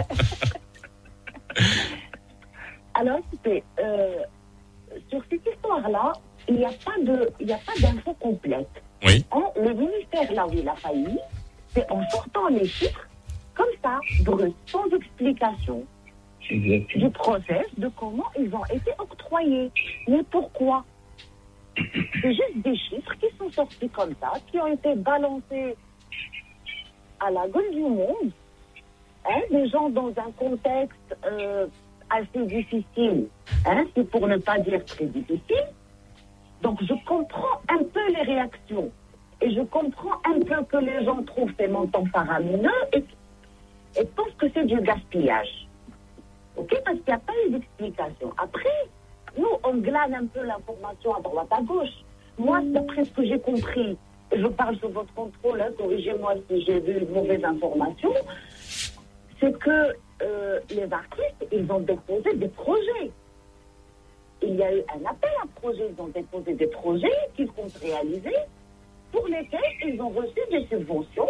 Alors, 2.93 3.17
écoutez, 3.19 3.63
euh, 3.79 4.19
sur 5.09 5.21
cette 5.29 5.45
histoire-là, 5.53 6.13
il 6.47 6.55
n'y 6.55 6.65
a 6.65 6.71
pas 6.85 6.95
de, 7.03 7.29
il 7.41 7.47
Oui. 9.05 9.25
Hein, 9.31 9.43
le 9.55 9.73
ministère, 9.73 10.31
là 10.33 10.47
où 10.47 10.53
il 10.53 10.67
a 10.67 10.75
failli, 10.75 11.17
c'est 11.69 11.89
en 11.91 12.01
sortant 12.09 12.47
les 12.49 12.67
chiffres, 12.67 13.07
comme 13.53 13.67
ça, 13.83 13.99
brut, 14.23 14.55
sans 14.65 14.85
explication 14.89 15.85
du 16.49 17.09
process 17.11 17.65
de 17.77 17.87
comment 17.97 18.25
ils 18.37 18.53
ont 18.53 18.65
été 18.65 18.91
octroyés. 18.97 19.71
Mais 20.07 20.23
pourquoi 20.29 20.83
C'est 21.77 22.33
juste 22.33 22.57
des 22.63 22.75
chiffres 22.75 23.13
qui 23.19 23.27
sont 23.37 23.51
sortis 23.51 23.89
comme 23.89 24.13
ça, 24.19 24.33
qui 24.51 24.59
ont 24.59 24.67
été 24.67 24.95
balancés 24.95 25.75
à 27.19 27.31
la 27.31 27.47
gueule 27.47 27.71
du 27.71 27.81
monde. 27.81 28.31
Hein, 29.27 29.41
des 29.49 29.67
gens 29.69 29.89
dans 29.89 30.09
un 30.09 30.31
contexte 30.37 31.17
euh, 31.25 31.65
assez 32.11 32.45
difficile, 32.45 33.27
hein, 33.65 33.83
c'est 33.95 34.07
pour 34.07 34.27
ne 34.27 34.37
pas 34.37 34.59
dire 34.59 34.85
très 34.85 35.05
difficile. 35.05 35.65
Donc 36.61 36.83
je 36.83 36.93
comprends 37.05 37.61
un 37.69 37.83
peu 37.83 38.07
les 38.09 38.21
réactions. 38.21 38.91
Et 39.41 39.51
je 39.51 39.61
comprends 39.61 40.15
un 40.25 40.39
peu 40.39 40.63
que 40.63 40.77
les 40.77 41.03
gens 41.03 41.21
trouvent 41.23 41.51
ces 41.59 41.67
montants 41.67 42.05
faramineux 42.05 42.69
et, 42.93 43.03
et 43.99 44.05
pensent 44.05 44.33
que 44.37 44.47
c'est 44.53 44.65
du 44.65 44.79
gaspillage. 44.81 45.67
OK 46.57 46.73
Parce 46.85 46.97
qu'il 46.97 47.07
n'y 47.07 47.13
a 47.13 47.19
pas 47.19 47.33
eu 47.45 47.51
d'explication. 47.51 48.33
Après, 48.37 48.87
nous, 49.37 49.49
on 49.63 49.75
glane 49.75 50.13
un 50.13 50.25
peu 50.25 50.43
l'information 50.43 51.15
à 51.15 51.21
droite 51.21 51.47
à 51.51 51.61
gauche. 51.61 52.03
Moi, 52.37 52.61
d'après 52.63 53.03
ce 53.03 53.11
que 53.11 53.25
j'ai 53.25 53.39
compris, 53.39 53.97
je 54.35 54.47
parle 54.47 54.77
sous 54.77 54.89
votre 54.89 55.13
contrôle, 55.13 55.61
hein, 55.61 55.71
corrigez-moi 55.77 56.35
si 56.49 56.61
j'ai 56.65 56.79
vu 56.79 56.99
une 56.99 57.09
mauvaise 57.09 57.43
information, 57.43 58.13
c'est 59.39 59.57
que 59.59 59.93
euh, 60.21 60.59
les 60.69 60.91
artistes, 60.91 61.45
ils 61.51 61.69
ont 61.71 61.79
déposé 61.79 62.33
des 62.35 62.47
projets. 62.47 63.11
Il 64.47 64.55
y 64.55 64.63
a 64.63 64.73
eu 64.73 64.81
un 64.93 65.09
appel 65.09 65.31
à 65.43 65.47
projets, 65.59 65.89
ils 65.95 66.01
ont 66.01 66.07
déposé 66.07 66.53
des 66.53 66.67
projets 66.67 67.07
qu'ils 67.35 67.47
comptent 67.47 67.77
réaliser, 67.81 68.35
pour 69.11 69.27
lesquels 69.27 69.93
ils 69.93 70.01
ont 70.01 70.09
reçu 70.09 70.39
des 70.51 70.65
subventions. 70.69 71.27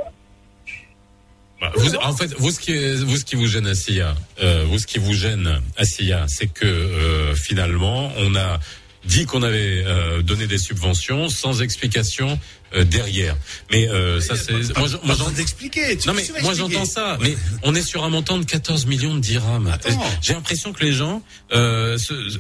Bah, 1.61 1.72
vous, 1.76 1.95
en 1.95 2.13
fait, 2.13 2.34
vous 2.38 2.51
ce 2.51 2.59
qui, 2.59 3.36
vous 3.36 3.47
gêne, 3.47 3.68
Assia, 3.68 4.13
euh, 4.43 4.66
vous 4.68 4.78
ce 4.78 4.88
qui 4.88 4.99
vous 4.99 5.13
gêne, 5.13 5.61
Assia, 5.78 6.26
c'est 6.28 6.47
que 6.47 6.66
euh, 6.66 7.34
finalement, 7.36 8.11
on 8.18 8.36
a 8.36 8.59
dit 9.06 9.26
qu'on 9.26 9.43
avait 9.43 9.84
euh, 9.86 10.22
donné 10.22 10.47
des 10.47 10.58
subventions 10.58 11.30
sans 11.30 11.62
explication 11.62 12.39
euh, 12.76 12.84
derrière. 12.84 13.38
Mais 13.72 13.88
euh, 13.88 14.20
ça 14.20 14.36
c'est 14.36 14.78
moi, 14.78 14.88
moi 15.03 15.16
j'en 15.18 15.34
expliquer. 15.36 15.97
Non 16.08 16.14
mais 16.14 16.26
moi 16.41 16.53
j'entends 16.53 16.86
ça. 16.86 17.18
Mais 17.22 17.36
on 17.64 17.74
est 17.76 17.82
sur 17.82 18.03
un 18.03 18.10
montant 18.10 18.38
de 18.38 18.43
14 18.43 18.86
millions 18.86 19.16
de 19.16 19.20
dirhams. 19.20 19.78
J'ai 20.22 20.34
l'impression 20.34 20.74
que 20.74 20.84
les 20.84 20.91
gens 20.91 21.22
euh, 21.53 21.97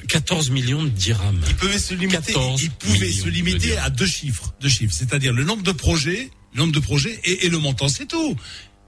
14 0.09 0.49
millions 0.49 0.83
de 0.83 0.89
dirhams. 0.89 1.41
Ils 1.47 1.55
pouvaient 1.55 1.79
se 1.79 1.93
limiter. 1.93 2.33
Ils 2.59 2.71
pouvaient 2.71 3.11
se 3.11 3.29
limiter 3.29 3.77
à 3.77 3.89
deux 3.89 4.07
chiffres, 4.07 4.53
deux 4.59 4.69
chiffres, 4.69 4.93
c'est-à-dire 4.97 5.31
le 5.31 5.43
nombre 5.43 5.63
de 5.63 5.71
projets, 5.71 6.29
le 6.53 6.59
nombre 6.59 6.73
de 6.73 6.79
projets 6.79 7.19
et, 7.23 7.45
et 7.45 7.49
le 7.49 7.59
montant, 7.59 7.87
c'est 7.87 8.07
tout. 8.07 8.35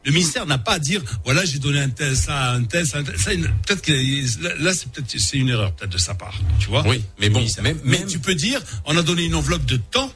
Le 0.08 0.14
ministère 0.14 0.46
n'a 0.46 0.58
pas 0.58 0.74
à 0.74 0.80
dire 0.80 1.04
voilà 1.26 1.44
j'ai 1.44 1.60
donné 1.60 1.80
un 1.80 1.90
tel 1.90 2.16
ça 2.16 2.54
un 2.54 2.64
tel 2.64 2.88
ça, 2.88 3.00
ça 3.04 3.32
peut-être 3.66 3.82
que 3.82 4.64
là 4.64 4.74
c'est 4.74 4.90
peut-être 4.90 5.20
c'est 5.20 5.36
une 5.36 5.50
erreur 5.50 5.74
peut-être 5.74 5.92
de 5.92 5.98
sa 5.98 6.16
part 6.16 6.40
tu 6.60 6.68
vois 6.68 6.88
oui 6.88 7.04
mais 7.20 7.30
bon 7.30 7.46
mais 7.84 8.06
tu 8.06 8.20
peux 8.20 8.34
dire 8.34 8.62
on 8.86 8.96
a 8.96 9.02
donné 9.02 9.26
une 9.26 9.36
enveloppe 9.36 9.66
de 9.66 9.76
temps 9.76 10.10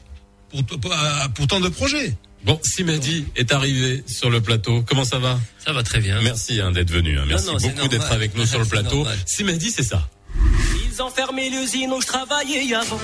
pour 0.48 0.64
pour, 1.34 1.46
tant 1.46 1.60
de 1.60 1.68
projets 1.68 2.16
Bon, 2.44 2.58
Simadi 2.64 3.24
est 3.36 3.52
arrivé 3.52 4.02
sur 4.04 4.28
le 4.28 4.40
plateau. 4.40 4.82
Comment 4.84 5.04
ça 5.04 5.20
va? 5.20 5.38
Ça 5.64 5.72
va 5.72 5.84
très 5.84 6.00
bien. 6.00 6.20
Merci 6.22 6.60
hein, 6.60 6.72
d'être 6.72 6.90
venu. 6.90 7.16
Hein. 7.16 7.24
Merci 7.28 7.50
beaucoup 7.62 7.86
d'être 7.86 8.10
avec 8.10 8.34
nous 8.34 8.44
sur 8.46 8.58
le 8.58 8.64
plateau. 8.74 9.06
Simadi, 9.26 9.70
c'est 9.70 9.84
ça. 9.84 10.08
Ils 10.84 11.00
ont 11.00 11.10
fermé 11.10 11.50
l'usine 11.50 11.92
où 11.92 12.00
je 12.00 12.06
travaillais 12.08 12.74
avant. 12.74 12.98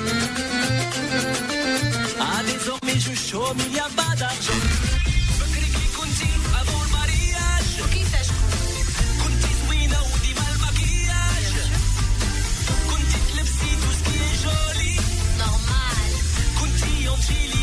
Ah, 2.18 2.42
désormais 2.44 2.98
je 2.98 3.30
chôme, 3.30 3.58
il 3.68 3.74
n'y 3.74 3.78
a 3.78 3.88
pas 3.94 4.16
d'argent. 4.16 4.97
Chile. 17.28 17.57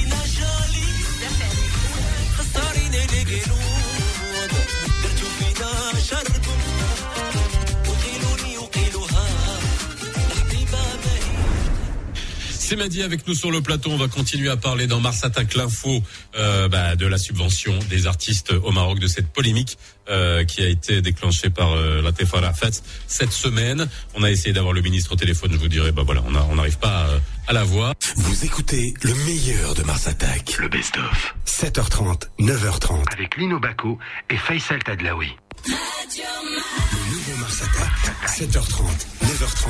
C'est 12.68 12.78
Madi 12.78 13.04
avec 13.04 13.28
nous 13.28 13.36
sur 13.36 13.52
le 13.52 13.62
plateau. 13.62 13.92
On 13.92 13.98
va 13.98 14.08
continuer 14.08 14.50
à 14.50 14.58
parler 14.58 14.88
dans 14.88 15.00
Mars 15.00 15.24
Attaque 15.24 15.54
l'info 15.54 16.02
euh, 16.36 16.68
bah, 16.68 16.96
de 16.96 17.06
la 17.06 17.20
subvention 17.20 17.78
des 17.92 18.08
artistes 18.08 18.54
au 18.54 18.72
Maroc, 18.72 18.98
de 18.98 19.06
cette 19.06 19.28
polémique 19.32 19.78
euh, 20.10 20.44
qui 20.46 20.64
a 20.64 20.68
été 20.68 21.04
déclenchée 21.04 21.52
par 21.52 21.74
euh, 21.74 22.02
la 22.02 22.12
Tefara 22.12 22.54
Fat 22.54 22.72
cette 23.06 23.34
semaine. 23.34 23.88
On 24.16 24.24
a 24.24 24.32
essayé 24.32 24.52
d'avoir 24.52 24.74
le 24.74 24.82
ministre 24.82 25.12
au 25.12 25.16
téléphone. 25.16 25.52
Je 25.54 25.58
vous 25.58 25.68
dirais, 25.68 25.92
bah 25.92 26.02
voilà, 26.04 26.24
on 26.26 26.56
n'arrive 26.56 26.80
pas 26.80 27.06
à, 27.06 27.52
à 27.52 27.54
la 27.54 27.64
voir. 27.64 27.94
Vous 28.16 28.46
écoutez 28.46 28.96
le 29.04 29.14
meilleur 29.14 29.76
de 29.76 29.84
Mars 29.84 30.08
Attack, 30.08 30.58
le 30.58 30.68
best-of. 30.68 31.36
7h30, 31.46 32.24
9h30 32.40 33.14
avec 33.14 33.38
Lino 33.38 33.60
Baco 33.60 34.00
et 34.32 34.38
Faisal 34.38 34.82
Tadlaoui. 34.82 35.36
Le 35.64 37.12
nouveau 37.12 37.38
Mars 37.40 37.62
Attack, 37.62 38.28
7h30, 38.28 38.86
9h30 39.24 39.68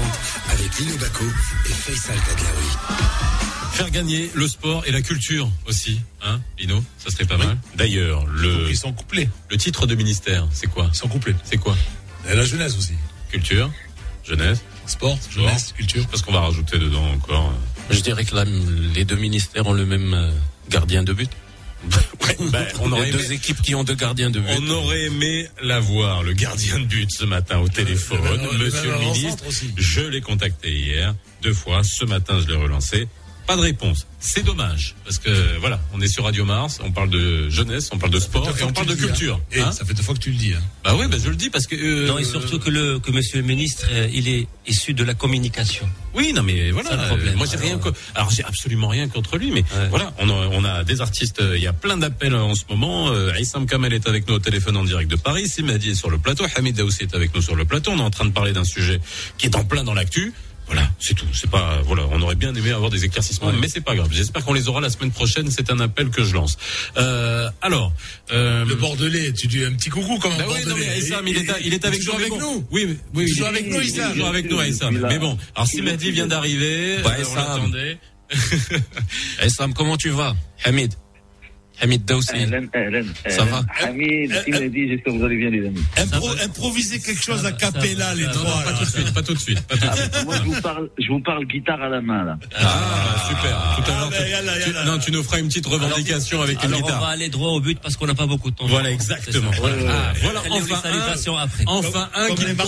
avec 0.52 0.80
Lino 0.80 0.95
Baco 0.98 1.24
et 1.66 1.70
Faisal 1.70 2.18
Tadlaoui. 2.18 3.72
Faire 3.74 3.90
gagner 3.91 4.30
le 4.34 4.48
sport 4.48 4.84
et 4.86 4.91
la 4.91 5.02
culture 5.02 5.49
aussi, 5.68 6.02
hein, 6.24 6.40
Lino 6.57 6.84
Ça 6.98 7.12
serait 7.12 7.26
pas 7.26 7.38
mal. 7.38 7.57
D'ailleurs, 7.76 8.26
le 8.28 8.70
Ils 8.70 8.78
sont 8.78 8.94
couplés. 8.94 9.30
le 9.49 9.57
titre 9.57 9.86
de 9.86 9.95
ministère, 9.95 10.48
c'est 10.52 10.68
quoi? 10.68 10.90
Ils 10.91 10.98
sont 10.98 11.07
couplés. 11.07 11.36
C'est 11.44 11.57
quoi? 11.57 11.76
Et 12.30 12.36
la 12.36 12.45
jeunesse 12.45 12.76
aussi. 12.78 12.94
Culture, 13.32 13.70
jeunesse, 14.24 14.60
Sport, 14.88 15.18
jeunesse, 15.32 15.74
culture. 15.76 16.06
Parce 16.07 16.22
qu'on 16.22 16.32
va 16.34 16.41
rajouter 16.41 16.78
dedans 16.78 17.03
encore. 17.14 17.49
euh, 17.49 17.94
Je 17.94 18.02
dirais 18.02 18.24
que 18.24 18.36
là, 18.36 18.45
les 18.45 19.03
deux 19.06 19.16
ministères 19.16 19.66
ont 19.66 19.74
le 19.74 19.86
même 19.86 20.14
euh, 20.14 20.32
gardien 20.70 21.03
de 21.03 21.12
but. 21.14 21.30
Ben, 22.52 22.66
on 22.82 22.91
aurait 22.91 23.12
deux 23.12 23.26
aimé- 23.26 23.36
équipes 23.36 23.62
qui 23.62 23.76
ont 23.76 23.84
deux 23.84 23.95
gardiens 23.95 24.30
de 24.30 24.40
but. 24.40 24.49
On 24.60 24.70
aurait 24.70 25.03
aimé 25.06 25.48
l'avoir, 25.62 26.24
le 26.24 26.34
gardien 26.34 26.80
de 26.80 26.86
but 26.86 27.10
ce 27.12 27.26
matin 27.26 27.60
au 27.60 27.68
téléphone, 27.68 28.20
le 28.24 28.38
même- 28.38 28.57
le 28.60 28.66
monsieur 28.66 28.91
le 28.91 28.99
ministre. 28.99 29.44
Je 29.78 30.02
l'ai 30.02 30.22
contacté 30.22 30.72
hier, 30.74 31.16
deux 31.41 31.53
fois. 31.53 31.84
Ce 31.84 32.06
matin, 32.06 32.40
je 32.41 32.48
l'ai 32.48 32.56
relancé. 32.57 33.07
Pas 33.47 33.55
de 33.55 33.61
réponse. 33.61 34.07
C'est 34.19 34.43
dommage. 34.43 34.95
Parce 35.03 35.19
que, 35.19 35.57
voilà, 35.59 35.80
on 35.93 36.01
est 36.01 36.07
sur 36.07 36.23
Radio 36.23 36.45
Mars, 36.45 36.80
on 36.84 36.91
parle 36.91 37.11
de 37.11 37.47
jeunesse, 37.49 37.89
on 37.93 37.99
parle 37.99 38.11
de 38.11 38.19
sport 38.19 38.49
et 38.59 38.63
on 38.63 38.72
parle 38.73 38.88
de 38.88 38.95
culture. 38.95 39.39
Et 39.51 39.59
Hein 39.61 39.72
ça 39.72 39.85
fait 39.85 39.93
deux 39.93 40.01
fois 40.01 40.15
que 40.15 40.19
tu 40.19 40.31
le 40.31 40.35
dis. 40.38 40.53
Hein. 40.53 40.61
bah 40.84 40.95
oui, 40.97 41.05
bah 41.07 41.17
je 41.23 41.30
le 41.30 41.35
dis 41.35 41.51
parce 41.51 41.67
que. 41.67 41.76
euh, 41.76 42.07
Non, 42.07 42.17
et 42.17 42.23
surtout 42.23 42.57
que 42.57 42.72
le 42.72 42.97
que 42.99 43.11
Monsieur 43.11 43.38
le 43.39 43.45
ministre, 43.45 43.85
euh, 43.91 44.09
il 44.11 44.27
est 44.27 44.47
issu 44.65 44.93
de 44.95 45.03
la 45.03 45.13
communication. 45.13 45.88
Oui, 46.15 46.34
non, 46.34 46.41
mais 46.41 46.72
voilà. 46.72 46.95
Le 46.95 47.07
problème. 47.07 47.34
euh, 47.35 47.38
moi, 47.38 47.45
j'ai 47.49 47.57
rien. 47.57 47.80
Alors, 48.15 48.31
j'ai 48.31 48.43
absolument 48.43 48.88
rien 48.88 49.07
contre 49.09 49.38
lui, 49.38 49.51
mais 49.51 49.63
voilà, 49.91 50.11
on 50.17 50.27
a, 50.30 50.34
on 50.34 50.63
a 50.63 50.84
des 50.84 51.01
artistes. 51.01 51.39
euh, 51.41 51.55
Il 51.55 51.61
y 51.63 51.67
a 51.67 51.73
plein 51.73 51.97
d'appels 51.97 52.34
en 52.34 52.55
ce 52.55 52.63
moment. 52.67 53.09
Euh, 53.11 53.31
Aïssam 53.34 53.67
Kamel 53.67 53.93
est 53.93 54.07
avec 54.07 54.27
nous 54.27 54.34
au 54.35 54.39
téléphone 54.39 54.76
en 54.77 54.84
direct 54.84 55.11
de 55.11 55.17
Paris. 55.17 55.47
Simadi 55.47 55.91
est 55.91 55.95
sur 55.95 56.09
le 56.09 56.17
plateau. 56.17 56.45
Hamid 56.55 56.76
Daoussi 56.77 57.03
est 57.03 57.13
avec 57.15 57.35
nous 57.35 57.43
sur 57.43 57.55
le 57.55 57.65
plateau. 57.65 57.91
On 57.91 57.99
est 57.99 58.01
en 58.01 58.09
train 58.09 58.26
de 58.26 58.31
parler 58.31 58.53
d'un 58.53 58.63
sujet 58.63 58.99
qui 59.38 59.45
est 59.45 59.55
en 59.55 59.65
plein 59.65 59.84
dans 59.84 59.93
l'actu. 59.93 60.34
Voilà, 60.67 60.89
c'est 60.99 61.13
tout. 61.13 61.25
C'est 61.33 61.49
pas 61.49 61.79
voilà, 61.83 62.03
on 62.11 62.21
aurait 62.21 62.35
bien 62.35 62.53
aimé 62.55 62.71
avoir 62.71 62.89
des 62.89 63.05
éclaircissements, 63.05 63.51
mais 63.53 63.67
c'est 63.67 63.81
pas 63.81 63.95
grave. 63.95 64.09
J'espère 64.11 64.43
qu'on 64.43 64.53
les 64.53 64.67
aura 64.67 64.81
la 64.81 64.89
semaine 64.89 65.11
prochaine. 65.11 65.51
C'est 65.51 65.69
un 65.71 65.79
appel 65.79 66.09
que 66.09 66.23
je 66.23 66.33
lance. 66.33 66.57
Euh, 66.97 67.49
alors, 67.61 67.93
euh, 68.31 68.65
Le 68.65 68.75
Bordelais, 68.75 69.31
tu 69.33 69.47
dis 69.47 69.63
un 69.63 69.73
petit 69.73 69.89
coucou 69.89 70.17
comme 70.17 70.31
un 70.33 70.37
bah 70.37 70.45
oui, 70.49 70.65
non, 70.67 70.75
mais 70.77 70.89
Aïssam, 70.89 71.27
il 71.27 71.37
est, 71.37 71.47
il 71.63 71.73
est 71.73 71.85
avec 71.85 71.99
toujours 71.99 72.15
nous. 72.15 72.21
avec 72.21 72.29
bon. 72.31 72.39
nous. 72.39 72.67
Oui, 72.71 72.97
oui, 73.13 73.25
Toujours 73.29 73.47
il 73.51 73.55
est- 73.55 73.59
avec 73.59 73.65
nous, 73.67 73.73
il 73.75 73.77
est 73.77 73.81
Aïssam. 73.83 74.11
Toujours 74.13 74.27
avec 74.27 74.49
nous, 74.49 74.59
Aïssam. 74.59 75.05
Mais 75.07 75.19
bon, 75.19 75.37
alors 75.55 75.67
si 75.67 75.81
Mehdi 75.81 76.11
vient 76.11 76.27
d'arriver, 76.27 76.97
Bah, 77.03 77.11
euh, 77.11 77.13
on 77.13 77.19
Aïssam. 77.19 77.35
l'attendait. 77.37 77.97
Eh 79.43 79.49
Sam, 79.49 79.73
comment 79.75 79.97
tu 79.97 80.09
vas 80.09 80.35
Hamid? 80.63 80.93
Hamid 81.81 82.06
Daoussi. 82.06 82.31
Ça 83.30 83.43
va? 83.45 83.61
Hamid, 83.84 84.31
Simadi, 84.45 84.88
j'espère 84.89 85.14
que 85.14 85.18
vous 85.19 85.26
allez 85.26 85.38
bien, 85.38 85.49
les 85.49 85.68
amis. 85.68 85.84
Impro 85.97 86.30
improviser 86.43 86.99
quelque 86.99 87.22
chose 87.23 87.45
à 87.45 87.52
capella, 87.52 88.14
les 88.15 88.26
trois. 88.26 88.61
pas 88.64 88.73
tout 88.73 88.84
de 88.85 88.89
suite, 88.89 89.14
pas 89.14 89.22
tout 89.22 89.34
de 89.34 89.39
suite, 89.39 89.61
pas 89.61 89.76
tout 89.77 89.88
de 89.88 89.95
suite. 89.95 90.11
Ah, 90.14 90.23
moi, 90.23 90.35
je 90.38 90.43
vous 90.43 90.61
parle, 90.61 90.89
je 90.97 91.07
vous 91.07 91.19
parle 91.19 91.45
guitare 91.45 91.81
à 91.81 91.89
la 91.89 92.02
main, 92.02 92.23
là. 92.23 92.38
Ah, 92.57 93.26
super. 93.27 93.76
Tout 93.85 93.91
à 93.91 93.99
l'heure, 93.99 94.10
tu- 94.11 94.30
yalla. 94.30 94.85
non, 94.85 94.97
tu 94.99 95.11
nous 95.11 95.23
feras 95.23 95.39
une 95.39 95.47
petite 95.47 95.65
revendication 95.68 96.41
avec 96.41 96.64
une 96.64 96.69
Alors 96.69 96.80
on 96.80 96.84
guitare. 96.84 97.02
va 97.02 97.07
aller 97.07 97.30
droit 97.30 97.49
au 97.52 97.60
but 97.60 97.80
parce 97.80 97.97
qu'on 97.97 98.07
n'a 98.07 98.15
pas 98.15 98.26
beaucoup 98.27 98.52
de 98.52 98.56
temps. 98.56 98.68
Voilà, 98.68 98.91
exactement. 98.91 99.52
Ah, 99.53 100.14
voilà, 100.22 100.41
les 100.43 100.49
enfin 100.61 100.81
un, 100.85 101.38
après. 101.38 101.64
enfin 101.68 102.10
un 102.15 102.27
qui 102.35 102.45
comprend. 102.45 102.65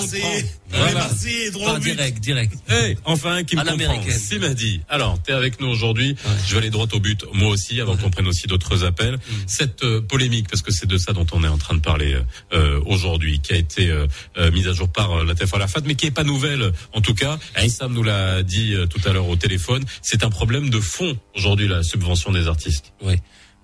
Voilà. 0.71 0.93
Marseillais, 0.93 1.51
droit 1.51 1.79
direct, 1.79 2.19
direct. 2.19 2.53
Hey, 2.67 2.97
enfin 3.05 3.43
qui 3.43 3.55
me 3.55 3.63
comprend. 3.63 4.39
m'a 4.39 4.53
dit. 4.53 4.81
Alors, 4.89 5.21
t'es 5.21 5.31
avec 5.31 5.59
nous 5.59 5.67
aujourd'hui. 5.67 6.15
Je 6.45 6.53
vais 6.53 6.59
aller 6.59 6.69
droit 6.69 6.87
au 6.91 6.99
but, 6.99 7.25
moi 7.33 7.49
aussi, 7.49 7.79
avant 7.79 7.95
qu'on 7.95 8.09
prenne 8.09 8.27
aussi 8.27 8.47
d'autres 8.47 8.83
appels. 8.83 9.15
Mm. 9.15 9.33
Cette 9.47 9.83
euh, 9.83 10.01
polémique, 10.01 10.47
parce 10.49 10.61
que 10.61 10.71
c'est 10.71 10.85
de 10.85 10.97
ça 10.97 11.13
dont 11.13 11.25
on 11.31 11.43
est 11.43 11.47
en 11.47 11.57
train 11.57 11.75
de 11.75 11.79
parler 11.79 12.13
euh, 12.13 12.23
euh, 12.53 12.81
aujourd'hui, 12.85 13.39
qui 13.39 13.53
a 13.53 13.57
été 13.57 13.89
euh, 13.89 14.51
mise 14.51 14.67
à 14.67 14.73
jour 14.73 14.89
par 14.89 15.23
la 15.23 15.35
TF 15.35 15.53
à 15.53 15.57
la 15.57 15.67
FAT, 15.67 15.81
mais 15.85 15.95
qui 15.95 16.07
est 16.07 16.11
pas 16.11 16.23
nouvelle, 16.23 16.71
en 16.93 17.01
tout 17.01 17.13
cas. 17.13 17.39
Aïssam 17.55 17.93
nous 17.93 18.03
l'a 18.03 18.43
dit 18.43 18.75
tout 18.89 19.01
à 19.07 19.13
l'heure 19.13 19.27
au 19.27 19.35
téléphone. 19.35 19.83
C'est 20.01 20.23
un 20.23 20.29
problème 20.29 20.69
de 20.69 20.79
fond 20.79 21.17
aujourd'hui, 21.35 21.67
la 21.67 21.83
subvention 21.83 22.31
des 22.31 22.47
artistes. 22.47 22.93
Oui. 23.01 23.15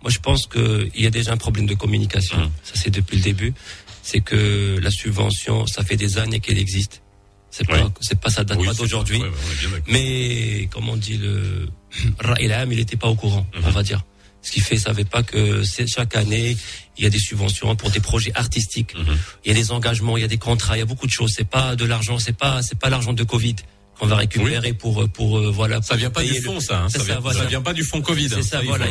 Moi, 0.03 0.11
je 0.11 0.19
pense 0.19 0.47
qu'il 0.47 0.91
y 0.95 1.07
a 1.07 1.09
déjà 1.09 1.31
un 1.31 1.37
problème 1.37 1.65
de 1.65 1.75
communication. 1.75 2.37
Hum. 2.37 2.51
Ça, 2.63 2.73
c'est 2.75 2.89
depuis 2.89 3.17
le 3.17 3.23
début. 3.23 3.53
C'est 4.03 4.19
que 4.21 4.77
la 4.81 4.91
subvention, 4.91 5.65
ça 5.65 5.83
fait 5.83 5.95
des 5.95 6.17
années 6.19 6.39
qu'elle 6.39 6.59
existe. 6.59 7.01
C'est 7.49 7.65
pas, 7.67 7.91
c'est 8.01 8.19
pas, 8.19 8.29
ça 8.29 8.43
date 8.43 8.57
Oui, 8.59 8.67
pas 8.67 8.73
d'aujourd'hui. 8.73 9.19
Ouais, 9.21 9.27
ouais. 9.29 9.83
Mais, 9.87 10.67
comme 10.71 10.89
on 10.89 10.97
dit, 10.97 11.17
le 11.17 11.67
Ra'il 12.19 12.51
Am, 12.51 12.71
il 12.71 12.77
n'était 12.79 12.97
pas 12.97 13.07
au 13.07 13.15
courant, 13.15 13.45
Mhm. 13.55 13.63
on 13.65 13.69
va 13.71 13.81
dire. 13.83 14.03
Ce 14.41 14.51
qui 14.51 14.59
fait, 14.59 14.75
il 14.75 14.79
savait 14.81 15.05
pas 15.05 15.23
que 15.23 15.63
chaque 15.87 16.15
année, 16.17 16.57
il 16.97 17.03
y 17.03 17.07
a 17.07 17.09
des 17.09 17.19
subventions 17.19 17.75
pour 17.77 17.91
des 17.91 18.01
projets 18.01 18.33
artistiques. 18.35 18.93
Mhm. 18.97 19.17
Il 19.45 19.47
y 19.47 19.51
a 19.51 19.53
des 19.53 19.71
engagements, 19.71 20.17
il 20.17 20.21
y 20.21 20.25
a 20.25 20.27
des 20.27 20.37
contrats, 20.37 20.75
il 20.75 20.79
y 20.79 20.83
a 20.83 20.85
beaucoup 20.85 21.07
de 21.07 21.11
choses. 21.11 21.31
C'est 21.33 21.47
pas 21.47 21.75
de 21.77 21.85
l'argent, 21.85 22.19
c'est 22.19 22.35
pas, 22.35 22.61
c'est 22.61 22.77
pas 22.77 22.89
l'argent 22.89 23.13
de 23.13 23.23
Covid 23.23 23.55
qu'on 24.03 24.09
va 24.09 24.15
récupérer 24.17 24.73
pour, 24.73 25.09
pour, 25.09 25.37
euh, 25.39 25.49
voilà. 25.51 25.81
Ça 25.81 25.95
vient 25.95 26.09
pas 26.09 26.23
du 26.23 26.33
le- 26.33 26.41
fond, 26.41 26.59
ça. 26.59 26.83
Hein. 26.83 26.89
Ça, 26.89 26.99
ça, 26.99 27.05
vient, 27.05 27.19
voilà. 27.19 27.39
ça 27.39 27.45
vient 27.45 27.61
pas 27.61 27.73
du 27.73 27.83
fond 27.83 28.01
Covid. 28.01 28.29
C'est 28.29 28.35
hein. 28.37 28.41
ça, 28.43 28.59
il 28.61 28.67
voilà. 28.67 28.85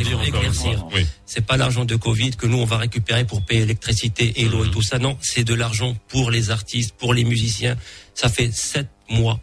Oui. 0.93 1.05
C'est 1.25 1.45
pas 1.45 1.57
l'argent 1.57 1.85
de 1.85 1.95
Covid 1.95 2.31
que 2.31 2.47
nous 2.47 2.57
on 2.57 2.65
va 2.65 2.77
récupérer 2.77 3.25
pour 3.25 3.41
payer 3.43 3.61
l'électricité 3.61 4.33
et 4.41 4.45
l'eau 4.45 4.63
et 4.63 4.67
Mhm. 4.67 4.73
tout 4.73 4.81
ça. 4.81 4.99
Non, 4.99 5.17
c'est 5.21 5.43
de 5.43 5.53
l'argent 5.53 5.95
pour 6.09 6.31
les 6.31 6.49
artistes, 6.51 6.95
pour 6.97 7.13
les 7.13 7.23
musiciens. 7.23 7.77
Ça 8.13 8.29
fait 8.29 8.51
sept 8.53 8.87
mois 9.09 9.39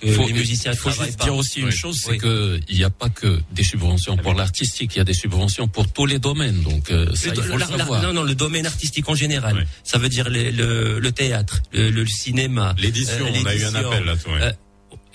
que 0.00 0.10
faut, 0.12 0.26
les 0.26 0.32
musiciens 0.32 0.72
il 0.72 0.76
faut 0.78 0.90
juste 0.90 1.20
dire 1.22 1.34
aussi 1.34 1.60
Oui. 1.60 1.66
une 1.66 1.70
chose, 1.70 1.98
c'est 2.02 2.10
Oui. 2.12 2.18
que 2.18 2.60
il 2.68 2.76
n'y 2.76 2.84
a 2.84 2.90
pas 2.90 3.08
que 3.08 3.40
des 3.52 3.62
subventions 3.62 4.16
pour 4.16 4.34
l'artistique, 4.34 4.92
il 4.94 4.98
y 4.98 5.00
a 5.00 5.04
des 5.04 5.14
subventions 5.14 5.68
pour 5.68 5.90
tous 5.92 6.06
les 6.06 6.18
domaines. 6.18 6.62
Donc 6.62 6.90
euh, 6.90 7.14
ça, 7.14 7.28
Le- 7.30 7.36
il 7.36 7.42
faut 7.42 7.52
le 7.54 7.58
la- 7.58 7.66
la- 7.70 7.78
savoir. 7.78 8.02
non, 8.02 8.12
non, 8.12 8.22
le 8.24 8.34
domaine 8.34 8.66
artistique 8.66 9.08
en 9.08 9.14
général. 9.14 9.56
Oui. 9.58 9.62
Ça 9.84 9.98
veut 9.98 10.08
dire 10.08 10.28
le, 10.28 10.50
le, 10.50 10.98
le 10.98 11.12
théâtre, 11.12 11.62
le, 11.72 11.90
le 11.90 12.06
cinéma. 12.06 12.74
L'édition, 12.78 13.26
euh, 13.26 13.40
on 13.42 13.46
a 13.46 13.54
eu 13.54 13.64
un 13.64 13.74
appel 13.76 14.04
là-dessus. 14.04 14.28
ouais. 14.30 14.52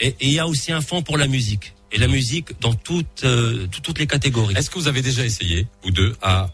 Euh, 0.01 0.05
et 0.05 0.07
et 0.19 0.27
il 0.27 0.31
y 0.31 0.39
a 0.39 0.47
aussi 0.47 0.71
un 0.71 0.81
fonds 0.81 1.01
pour 1.01 1.17
la 1.17 1.27
musique. 1.27 1.73
Et 1.91 1.97
la 1.97 2.07
musique 2.07 2.59
dans 2.61 2.73
toutes, 2.75 3.23
euh, 3.23 3.65
tout- 3.71 3.81
toutes 3.81 3.97
les 3.99 4.05
catégories. 4.07 4.55
Est-ce 4.55 4.69
que 4.69 4.77
vous 4.77 4.87
avez 4.87 5.01
déjà 5.01 5.25
essayé, 5.25 5.65
vous 5.83 5.89
deux, 5.91 6.15
à 6.21 6.49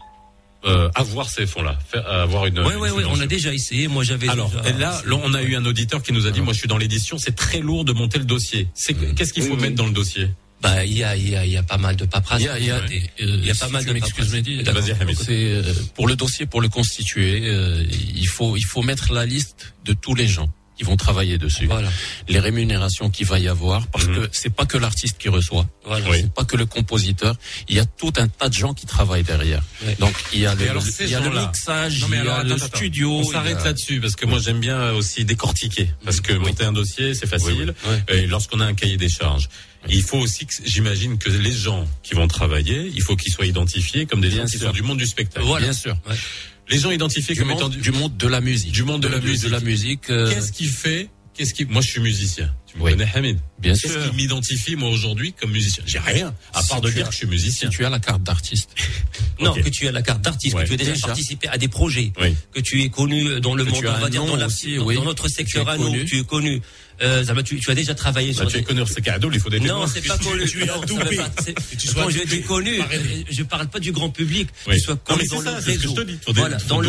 euh, 0.64 0.88
avoir 0.94 1.28
ces 1.28 1.46
fonds-là, 1.46 1.78
faire- 1.88 2.06
à 2.08 2.22
avoir 2.22 2.46
une. 2.46 2.58
Oui, 2.60 2.72
une 2.74 2.80
oui, 2.80 2.88
oui, 2.96 3.04
on 3.06 3.20
a 3.20 3.26
déjà 3.26 3.52
essayé. 3.52 3.86
Moi, 3.86 4.02
j'avais. 4.02 4.28
Alors 4.28 4.50
déjà- 4.50 4.72
là, 4.78 5.02
là, 5.06 5.16
on 5.22 5.34
a 5.34 5.42
eu 5.42 5.54
un 5.54 5.64
auditeur 5.66 6.02
qui 6.02 6.12
nous 6.12 6.26
a 6.26 6.30
dit, 6.30 6.40
moi, 6.40 6.52
je 6.54 6.58
suis 6.58 6.68
dans 6.68 6.78
l'édition, 6.78 7.18
c'est 7.18 7.36
très 7.36 7.60
lourd 7.60 7.84
de 7.84 7.92
monter 7.92 8.18
le 8.18 8.24
dossier. 8.24 8.66
C'est 8.74 8.94
qu'est-ce 9.14 9.32
qu'il 9.32 9.42
faut 9.44 9.50
Oui, 9.54 9.56
mettre 9.56 9.68
oui. 9.72 9.74
dans 9.76 9.86
le 9.86 9.92
dossier? 9.92 10.28
Bah, 10.62 10.84
il 10.86 10.94
y 10.94 11.04
a, 11.04 11.14
il 11.16 11.28
y 11.28 11.36
a, 11.36 11.44
il 11.44 11.52
y 11.52 11.56
a 11.58 11.62
pas 11.62 11.76
mal 11.76 11.94
de 11.96 12.06
paperasse. 12.06 12.40
Il 12.40 12.46
y 12.46 12.48
a, 12.48 12.58
il 12.58 12.64
y 12.64 12.70
a, 12.70 12.80
Ouais. 12.80 12.88
des- 12.88 13.10
Il 13.18 13.44
y 13.44 13.50
a 13.50 13.52
euh, 13.52 13.54
pas 13.54 13.66
si 13.66 13.72
mal 13.72 13.84
de 13.84 13.92
paperasse. 13.92 15.28
Euh, 15.28 15.72
pour 15.94 16.08
le 16.08 16.16
dossier, 16.16 16.46
pour 16.46 16.62
le 16.62 16.68
constituer, 16.70 17.42
euh, 17.44 17.84
il 18.16 18.26
faut 18.26 18.56
il 18.56 18.64
faut 18.64 18.82
mettre 18.82 19.12
la 19.12 19.26
liste 19.26 19.74
de 19.84 19.92
tous 19.92 20.14
les 20.14 20.26
gens 20.26 20.48
qui 20.76 20.84
vont 20.84 20.96
travailler 20.96 21.38
dessus, 21.38 21.66
Voilà. 21.66 21.88
les 22.28 22.38
rémunérations 22.38 23.08
qu'il 23.10 23.26
va 23.26 23.38
y 23.38 23.48
avoir, 23.48 23.86
parce 23.88 24.06
Mhm. 24.06 24.14
que 24.16 24.28
c'est 24.32 24.50
pas 24.54 24.66
que 24.66 24.76
l'artiste 24.76 25.16
qui 25.18 25.28
reçoit, 25.28 25.66
Voilà. 25.84 26.08
Oui. 26.10 26.18
c'est 26.20 26.32
pas 26.34 26.44
que 26.44 26.56
le 26.56 26.66
compositeur, 26.66 27.34
il 27.68 27.76
y 27.76 27.78
a 27.80 27.86
tout 27.86 28.12
un 28.18 28.28
tas 28.28 28.48
de 28.48 28.54
gens 28.54 28.74
qui 28.74 28.84
travaillent 28.86 29.22
derrière. 29.22 29.62
Oui. 29.86 29.94
Donc 29.98 30.14
il 30.32 30.40
y 30.40 30.46
a 30.46 30.54
le, 30.54 30.68
alors, 30.68 30.84
il 31.00 31.08
y 31.08 31.14
a 31.14 31.20
le 31.20 31.30
mixage, 31.30 32.00
Non, 32.02 32.08
mais 32.08 32.18
il 32.18 32.24
y 32.24 32.28
a 32.28 32.42
le 32.42 32.52
attends, 32.54 32.66
studio. 32.76 33.10
On 33.20 33.24
s'arrête 33.24 33.58
a- 33.58 33.64
là-dessus 33.64 34.00
parce 34.00 34.16
que 34.16 34.26
moi 34.26 34.38
j'aime 34.38 34.60
bien 34.60 34.90
aussi 34.92 35.24
décortiquer 35.24 35.90
parce 36.04 36.20
que 36.20 36.34
monter 36.34 36.64
un 36.64 36.72
dossier 36.72 37.14
c'est 37.14 37.26
facile 37.26 37.74
Oui, 37.88 37.96
et 38.08 38.26
lorsqu'on 38.26 38.60
a 38.60 38.66
un 38.66 38.74
cahier 38.74 38.96
des 38.98 39.08
charges. 39.08 39.48
Il 39.88 40.02
faut 40.02 40.18
aussi 40.18 40.46
que 40.46 40.52
j'imagine 40.64 41.16
que 41.16 41.30
les 41.30 41.52
gens 41.52 41.86
qui 42.02 42.14
vont 42.14 42.26
travailler, 42.26 42.90
il 42.92 43.00
faut 43.02 43.14
qu'ils 43.14 43.32
soient 43.32 43.46
identifiés 43.46 44.04
comme 44.04 44.20
des 44.20 44.28
Bien 44.30 44.38
gens 44.38 44.46
qui 44.50 44.58
sont 44.58 44.72
du 44.72 44.82
monde 44.82 44.98
du 44.98 45.06
spectacle. 45.06 45.46
Voilà. 45.46 45.66
Bien 45.66 45.72
sûr. 45.72 45.96
Ouais. 46.08 46.16
Les 46.68 46.78
gens 46.78 46.90
identifiés 46.90 47.34
Du 47.34 47.40
comme 47.40 47.50
monde, 47.50 47.58
étant 47.58 47.68
du 47.68 47.92
monde 47.92 48.16
de 48.16 48.26
la 48.26 48.40
musique. 48.40 48.72
du 48.72 48.82
monde 48.82 49.02
de 49.02 49.08
la 49.08 49.20
musique. 49.20 49.44
De 49.44 49.48
la 49.50 49.60
musique. 49.60 50.10
euh, 50.10 50.30
Qu'est-ce 50.32 50.52
qui 50.52 50.66
fait 50.66 51.08
Qu'est-ce 51.34 51.52
qui 51.52 51.66
Moi, 51.66 51.82
je 51.82 51.88
suis 51.88 52.00
musicien. 52.00 52.50
Tu 52.66 52.78
me 52.78 52.82
Oui. 52.82 52.92
connais, 52.92 53.08
Hamid 53.14 53.38
Bien 53.58 53.74
Qu'est-ce 53.74 53.92
sûr. 53.92 54.10
qui 54.10 54.16
m'identifie 54.16 54.74
moi 54.74 54.88
aujourd'hui 54.88 55.34
comme 55.34 55.50
musicien? 55.52 55.84
J'ai 55.86 55.98
rien, 55.98 56.34
à 56.54 56.62
Si 56.62 56.68
part 56.70 56.80
de 56.80 56.90
dire 56.90 57.04
as- 57.04 57.08
que 57.08 57.12
je 57.12 57.18
suis 57.18 57.26
musicien. 57.26 57.70
Si 57.70 57.76
tu 57.76 57.84
as 57.84 57.90
la 57.90 58.00
carte 58.00 58.22
d'artiste. 58.22 58.70
Non, 59.38 59.52
que 59.52 59.68
tu 59.68 59.86
as 59.86 59.92
la 59.92 60.00
carte 60.00 60.22
d'artiste, 60.22 60.54
Ouais. 60.56 60.62
que 60.62 60.68
tu 60.68 60.74
as 60.74 60.76
déjà, 60.78 60.92
Déjà. 60.92 61.06
participé 61.08 61.46
à 61.48 61.58
des 61.58 61.68
projets, 61.68 62.10
Oui. 62.18 62.34
que 62.54 62.60
tu 62.60 62.80
es 62.82 62.88
connu 62.88 63.38
dans 63.40 63.54
le 63.54 63.66
Que 63.66 63.70
monde, 63.70 63.84
on 63.86 64.00
va 64.00 64.08
dire, 64.08 64.24
dans, 64.24 64.34
la- 64.34 64.46
aussi, 64.46 64.76
dans- 64.76 64.84
oui. 64.86 64.94
dans 64.94 65.04
notre 65.04 65.28
secteur 65.28 65.68
à 65.68 65.76
nous, 65.76 66.04
tu 66.04 66.18
es 66.20 66.24
connu. 66.24 66.62
Euh, 67.02 67.22
Zama, 67.24 67.42
tu, 67.42 67.60
tu 67.60 67.70
as 67.70 67.74
déjà 67.74 67.94
travaillé 67.94 68.30
Bah, 68.32 68.40
sur 68.42 68.48
tu 68.48 68.56
es 68.56 68.60
des... 68.60 68.64
connu, 68.66 68.82
c'est 68.86 69.02
cadeau, 69.02 69.30
il 69.32 69.38
faut 69.40 69.50
des 69.50 69.60
Non, 69.60 69.86
c'est 69.86 70.00
pas 70.06 70.16
connu. 70.18 70.46
tu 70.46 70.64
es 70.64 70.70
adoubé. 70.70 71.18
Quand 71.94 72.08
je 72.10 72.24
dis 72.24 72.42
connu, 72.42 72.80
je 73.30 73.42
parle 73.42 73.68
pas 73.68 73.78
du 73.80 73.92
grand 73.92 74.10
public, 74.10 74.48
Oui. 74.66 74.74
tu 74.76 74.80
sois 74.80 74.96
connu 74.96 75.22
mais 75.22 75.28
dans 75.36 75.42
c'est 75.60 75.74
le 75.74 75.78
réseau. 75.78 75.94
Voilà, 76.28 76.56
dans 76.68 76.80
le 76.80 76.88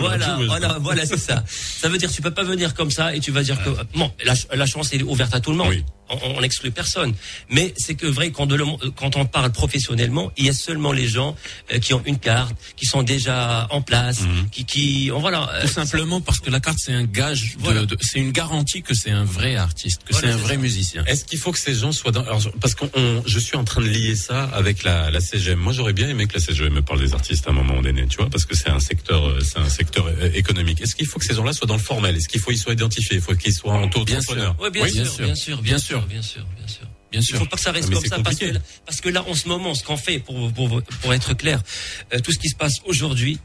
voilà, 0.00 0.38
voilà, 0.46 0.78
voilà, 0.80 1.06
c'est 1.06 1.16
ça. 1.18 1.44
Ça 1.48 1.88
veut 1.88 1.98
dire 1.98 2.10
tu 2.10 2.22
peux 2.22 2.30
pas 2.32 2.44
venir 2.44 2.74
comme 2.74 2.90
ça 2.90 3.14
et 3.14 3.20
tu 3.20 3.30
vas 3.30 3.42
dire 3.42 3.62
que 3.62 3.70
bon, 3.96 4.10
la, 4.24 4.34
ch- 4.34 4.48
la 4.52 4.66
chance 4.66 4.92
est 4.92 5.02
ouverte 5.02 5.34
à 5.34 5.40
tout 5.40 5.50
le 5.52 5.56
monde. 5.58 5.74
On 6.08 6.40
n'exclut 6.40 6.70
personne. 6.70 7.14
Mais 7.50 7.74
c'est 7.76 7.94
que 7.96 8.06
vrai, 8.06 8.30
quand, 8.30 8.46
de, 8.46 8.56
quand 8.96 9.16
on 9.16 9.26
parle 9.26 9.50
professionnellement, 9.50 10.30
il 10.36 10.46
y 10.46 10.48
a 10.48 10.52
seulement 10.52 10.92
les 10.92 11.08
gens 11.08 11.36
euh, 11.72 11.78
qui 11.78 11.94
ont 11.94 12.02
une 12.06 12.18
carte, 12.18 12.54
qui 12.76 12.86
sont 12.86 13.02
déjà 13.02 13.66
en 13.70 13.82
place, 13.82 14.20
Mhm. 14.22 14.48
qui, 14.50 14.64
qui, 14.64 15.08
voilà. 15.10 15.50
euh, 15.54 15.62
Tout 15.62 15.68
simplement 15.68 16.20
parce 16.20 16.38
que 16.40 16.50
la 16.50 16.60
carte 16.60 16.78
c'est 16.80 16.92
un 16.92 17.04
gage, 17.04 17.56
de- 17.56 17.62
Voilà. 17.62 17.86
de- 17.86 17.96
c'est 18.00 18.20
une 18.20 18.30
garantie 18.32 18.82
que 18.82 18.94
c'est 18.94 19.10
un 19.10 19.24
vrai 19.24 19.56
artiste, 19.56 20.02
que 20.04 20.12
Voilà, 20.12 20.28
c'est 20.28 20.34
un 20.34 20.36
vrai 20.36 20.54
ça. 20.54 20.60
musicien. 20.60 21.04
Est-ce 21.06 21.24
qu'il 21.24 21.38
faut 21.38 21.50
que 21.52 21.58
ces 21.58 21.74
gens 21.74 21.92
soient 21.92 22.12
dans 22.12 22.22
alors, 22.22 22.40
parce 22.60 22.74
qu'on 22.74 22.90
on- 22.94 23.22
je 23.26 23.38
suis 23.38 23.56
en 23.56 23.64
train 23.64 23.80
de 23.82 23.88
lier 23.88 24.14
ça 24.16 24.44
avec 24.44 24.84
la, 24.84 25.10
la 25.10 25.20
CGM. 25.20 25.58
Moi, 25.58 25.72
j'aurais 25.72 25.92
bien 25.92 26.08
aimé 26.08 26.26
que 26.26 26.34
la 26.34 26.40
CGM 26.40 26.72
me 26.72 26.82
parle 26.82 27.00
des 27.00 27.14
artistes 27.14 27.46
à 27.46 27.50
un 27.50 27.54
moment 27.54 27.82
donné, 27.82 28.06
tu 28.06 28.16
vois, 28.18 28.30
parce 28.30 28.44
que 28.44 28.54
c'est 28.54 28.70
un 28.70 28.80
secteur, 28.80 29.26
euh, 29.28 29.40
c'est 29.40 29.58
un 29.58 29.68
secteur 29.68 30.06
euh, 30.06 30.30
économique. 30.34 30.80
Est-ce 30.80 30.94
qu'il 30.94 31.06
faut 31.06 31.18
que 31.18 31.26
ces 31.26 31.34
gens-là 31.34 31.52
soient 31.52 31.66
dans 31.66 31.76
le 31.76 31.80
formel? 31.82 32.16
Est-ce 32.16 32.28
qu'il 32.28 32.40
faut 32.40 32.50
qu'ils 32.50 32.60
soient 32.60 32.72
identifiés? 32.74 33.16
Il 33.16 33.22
faut 33.22 33.34
qu'ils 33.34 33.52
soient 33.54 33.74
en 33.74 33.88
taux 33.88 34.04
Bien 34.04 34.20
sûr. 34.20 34.54
Ouais, 34.60 34.70
bien, 34.70 34.82
Oui, 34.84 34.90
sûr, 34.92 35.02
bien 35.02 35.10
sûr. 35.10 35.24
bien 35.26 35.34
sûr, 35.34 35.62
Bien 35.62 35.78
sûr. 35.78 35.95
Bien 36.08 36.22
sûr, 36.22 36.44
bien 36.56 36.66
sûr. 36.68 36.86
Bien 37.12 37.20
Il 37.20 37.24
sûr. 37.24 37.38
faut 37.38 37.46
pas 37.46 37.56
que 37.56 37.62
ça 37.62 37.72
reste 37.72 37.90
comme 37.92 38.04
ça 38.04 38.18
parce 38.20 38.36
que, 38.36 38.46
là, 38.46 38.60
parce 38.84 39.00
que 39.00 39.08
là, 39.08 39.24
en 39.28 39.34
ce 39.34 39.46
moment, 39.48 39.74
ce 39.74 39.84
qu'on 39.84 39.96
fait, 39.96 40.18
pour, 40.18 40.52
pour, 40.52 40.82
pour 40.82 41.14
être 41.14 41.34
clair, 41.34 41.62
euh, 42.12 42.18
tout 42.20 42.32
ce 42.32 42.38
qui 42.38 42.48
se 42.48 42.56
passe 42.56 42.74
aujourd'hui 42.84 43.38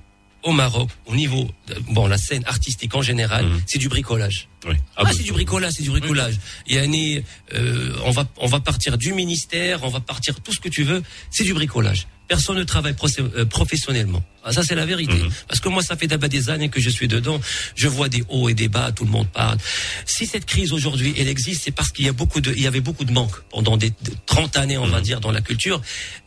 au 0.44 0.52
Maroc, 0.52 0.90
au 1.06 1.14
niveau, 1.16 1.48
de- 1.68 1.76
bon, 1.92 2.08
la 2.08 2.18
scène 2.18 2.44
artistique 2.48 2.96
en 2.96 3.04
général, 3.04 3.46
Mhm. 3.46 3.62
c'est 3.68 3.78
du 3.78 3.88
bricolage. 3.90 4.48
Oui. 4.68 4.74
Ah, 4.98 5.04
bah, 5.04 5.12
c'est 5.16 5.22
du 5.24 5.32
bricolage, 5.32 5.74
c'est 5.74 5.84
du 5.84 5.92
bricolage. 5.92 6.36
Il 6.68 6.76
y 6.76 6.80
a 6.80 6.84
une, 6.84 7.24
euh, 7.54 7.96
on 8.04 8.10
va, 8.12 8.28
on 8.38 8.48
va 8.48 8.60
partir 8.60 8.98
du 8.98 9.14
ministère, 9.14 9.84
on 9.84 9.90
va 9.90 10.00
partir 10.00 10.40
tout 10.42 10.52
ce 10.52 10.60
que 10.60 10.70
tu 10.70 10.84
veux, 10.84 11.04
c'est 11.30 11.44
du 11.44 11.54
bricolage. 11.54 12.08
Personne 12.32 12.56
ne 12.56 12.64
travaille 12.64 12.96
euh, 13.20 13.44
professionnellement. 13.44 14.24
Ah, 14.46 14.54
ça, 14.54 14.64
c'est 14.64 14.74
la 14.74 14.86
vérité. 14.86 15.16
Mhm. 15.16 15.30
Parce 15.50 15.60
que 15.60 15.68
moi, 15.68 15.84
ça 15.84 15.98
fait 15.98 16.08
d'abord 16.08 16.30
des 16.30 16.50
années 16.50 16.70
que 16.70 16.80
je 16.80 16.90
suis 16.90 17.10
dedans. 17.10 17.42
Je 17.76 17.90
vois 17.90 18.08
des 18.08 18.24
hauts 18.30 18.48
et 18.48 18.54
des 18.54 18.70
bas, 18.70 18.94
tout 18.94 19.04
le 19.04 19.12
monde 19.12 19.28
parle. 19.28 19.58
Si 20.06 20.26
cette 20.26 20.46
crise 20.46 20.72
aujourd'hui, 20.72 21.14
elle 21.18 21.28
existe, 21.28 21.64
c'est 21.66 21.72
parce 21.72 21.92
qu'il 21.92 22.06
y 22.06 22.08
a 22.08 22.14
beaucoup 22.14 22.40
de, 22.40 22.54
il 22.54 22.62
y 22.62 22.68
avait 22.68 22.80
beaucoup 22.80 23.04
de 23.04 23.12
manques 23.12 23.38
pendant 23.50 23.76
des 23.76 23.90
de 23.90 24.14
30 24.28 24.56
années, 24.56 24.78
on 24.78 24.88
va 24.88 25.02
dire, 25.02 25.20
dans 25.20 25.34
la 25.34 25.42
culture. 25.42 25.82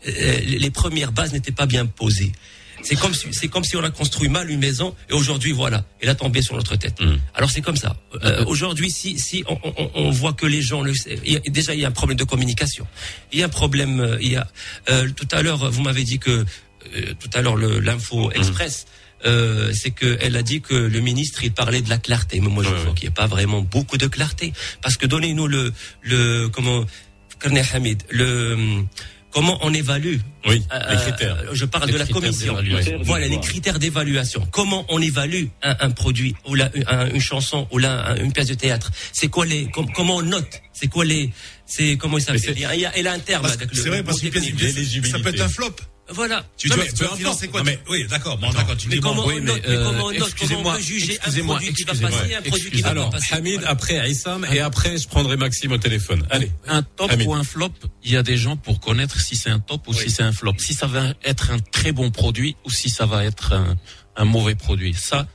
Euh, 0.06 0.40
les 0.40 0.70
premières 0.70 1.10
bases 1.10 1.32
n'étaient 1.32 1.52
pas 1.52 1.64
bien 1.64 1.86
posées. 1.86 2.32
C'est 2.84 2.96
comme 2.96 3.14
si, 3.14 3.26
c'est 3.32 3.48
comme 3.48 3.64
si 3.64 3.76
on 3.76 3.82
a 3.82 3.90
construit 3.90 4.28
mal 4.28 4.50
une 4.50 4.60
maison 4.60 4.94
et 5.10 5.14
aujourd'hui, 5.14 5.52
voilà, 5.52 5.84
elle 6.00 6.10
a 6.10 6.14
tombé 6.14 6.42
sur 6.42 6.54
notre 6.54 6.76
tête. 6.76 7.00
Mhm. 7.00 7.18
Alors 7.34 7.50
c'est 7.50 7.62
comme 7.62 7.76
ça. 7.76 7.96
Euh, 8.22 8.44
aujourd'hui, 8.46 8.90
si, 8.90 9.18
si 9.18 9.42
on, 9.48 9.58
on- 9.64 9.90
on 9.94 10.10
voit 10.10 10.34
que 10.34 10.46
les 10.46 10.60
gens 10.62 10.82
le, 10.82 10.92
il 11.24 11.36
a- 11.36 11.40
déjà 11.50 11.74
il 11.74 11.80
y 11.80 11.84
a 11.84 11.88
un 11.88 11.92
problème 11.92 12.18
de 12.18 12.24
communication. 12.24 12.86
Il 13.32 13.38
y 13.38 13.42
a 13.42 13.46
un 13.46 13.48
problème. 13.48 14.00
euh, 14.00 14.18
Il 14.20 14.32
y 14.32 14.36
a 14.36 14.46
euh, 14.90 15.08
tout 15.16 15.28
à 15.32 15.42
l'heure, 15.42 15.70
vous 15.70 15.82
m'avez 15.82 16.04
dit 16.04 16.18
que 16.18 16.30
euh, 16.96 17.12
tout 17.18 17.30
à 17.32 17.40
l'heure 17.42 17.56
l'info 17.56 18.30
express. 18.32 18.86
Euh, 19.26 19.72
c'est 19.72 19.90
que 19.92 20.18
elle 20.20 20.36
a 20.36 20.42
dit 20.42 20.60
que 20.60 20.74
le 20.74 21.00
ministre 21.00 21.42
il 21.44 21.52
parlait 21.52 21.80
de 21.80 21.88
la 21.88 21.96
clarté, 21.96 22.40
mais 22.40 22.48
moi 22.48 22.62
je 22.62 22.68
ouais. 22.68 22.92
qu'il 22.94 23.08
n'y 23.08 23.12
a 23.14 23.16
pas 23.22 23.26
vraiment 23.26 23.62
beaucoup 23.62 23.96
de 23.96 24.06
clarté 24.06 24.52
parce 24.82 24.98
que 24.98 25.06
donnez-nous 25.06 25.46
le 25.46 25.72
le 26.02 26.48
comment 26.48 26.84
Hamid 27.72 28.02
le 28.10 28.56
comment 29.34 29.58
on 29.62 29.74
évalue 29.74 30.16
Oui, 30.46 30.62
les 30.72 30.96
euh, 30.96 30.96
critères. 30.96 31.36
je 31.52 31.64
parle 31.66 31.86
Les 31.86 31.92
de 31.92 31.98
la 31.98 32.06
commission. 32.06 32.54
d'évaluation. 32.54 33.00
Voilà 33.02 33.26
les 33.28 33.40
critères 33.40 33.78
d'évaluation. 33.78 34.46
Comment 34.50 34.86
on 34.88 35.00
évalue 35.02 35.46
un, 35.62 35.76
un 35.80 35.90
produit 35.90 36.34
ou 36.46 36.54
la, 36.54 36.70
un- 36.86 37.08
une 37.10 37.20
chanson 37.20 37.66
ou 37.70 37.78
la, 37.78 38.16
une 38.20 38.32
pièce 38.32 38.48
de 38.48 38.54
théâtre? 38.54 38.90
C'est 39.12 39.28
quoi 39.28 39.44
les 39.44 39.66
com- 39.70 39.86
comment 39.94 40.16
on 40.16 40.22
note? 40.22 40.62
C'est 40.72 40.88
quoi 40.88 41.04
les 41.04 41.30
c'est 41.66 41.96
comment 41.96 42.18
il 42.18 42.22
s'appelle? 42.22 42.54
Il 42.56 42.60
y 42.60 42.64
a- 42.64 42.74
il 42.74 42.80
y 42.80 42.86
a- 42.86 42.96
elle 42.96 43.06
a 43.06 43.12
un 43.12 43.18
terme. 43.18 43.42
Parce 43.42 43.54
avec 43.56 43.68
que 43.70 43.76
le- 43.76 43.82
C'est 43.82 43.88
vrai, 43.88 44.02
parce 44.02 44.20
pièce, 44.20 45.10
ça 45.10 45.18
peut 45.18 45.28
être 45.30 45.40
un 45.42 45.48
flop. 45.48 45.76
Voilà. 46.10 46.44
Tu 46.58 46.68
Non, 46.68 46.76
dois, 46.76 46.84
mais 46.84 46.92
tu 46.92 47.16
financer 47.16 47.48
quoi 47.48 47.60
Non, 47.60 47.66
mais- 47.66 47.78
Oui, 47.88 48.06
d'accord. 48.08 48.36
Bon, 48.38 48.50
d'accord, 48.52 48.76
tu 48.76 48.88
Mais 48.88 48.96
dis 48.96 49.00
comment 49.00 49.26
oui, 49.26 49.36
mais, 49.40 49.52
Mais 49.54 49.68
euh, 49.68 49.84
comment 49.84 50.04
on 50.06 50.10
note 50.12 50.12
Comment 50.12 50.24
on 50.24 50.28
excusez-moi, 50.28 50.74
peut 50.76 50.82
juger 50.82 51.12
un 51.12 51.14
excusez-moi, 51.16 51.54
produit 51.56 51.74
qui 51.74 51.82
va 51.84 51.92
passer, 51.94 52.34
un 52.34 52.42
produit 52.42 52.70
qui 52.70 52.82
va 52.82 52.88
Alors, 52.90 53.10
pas 53.10 53.16
passer 53.18 53.34
Hamid, 53.34 53.54
Voilà. 53.54 53.70
après 53.70 53.98
Aïssam, 53.98 54.46
et 54.52 54.60
après, 54.60 54.98
je 54.98 55.08
prendrai 55.08 55.36
Maxime 55.38 55.72
au 55.72 55.78
téléphone. 55.78 56.26
Allez. 56.30 56.50
Un 56.66 56.82
top 56.82 57.10
Hamid. 57.10 57.26
ou 57.26 57.34
un 57.34 57.42
flop, 57.44 57.70
il 58.02 58.10
y 58.12 58.16
a 58.18 58.22
des 58.22 58.36
gens 58.36 58.56
pour 58.56 58.80
connaître 58.80 59.18
si 59.20 59.34
c'est 59.34 59.50
un 59.50 59.60
top 59.60 59.88
ou 59.88 59.94
si 59.94 60.10
c'est 60.10 60.22
un 60.22 60.32
flop, 60.32 60.54
si 60.58 60.74
ça 60.74 60.86
va 60.86 61.14
être 61.24 61.50
un 61.50 61.58
très 61.58 61.92
bon 61.92 62.10
produit 62.10 62.54
ou 62.66 62.70
si 62.70 62.90
ça 62.90 63.06
va 63.06 63.24
être 63.24 63.54
un, 63.54 63.76
un 64.16 64.24
mauvais 64.26 64.54
produit. 64.54 64.92
Ça, 64.94 65.26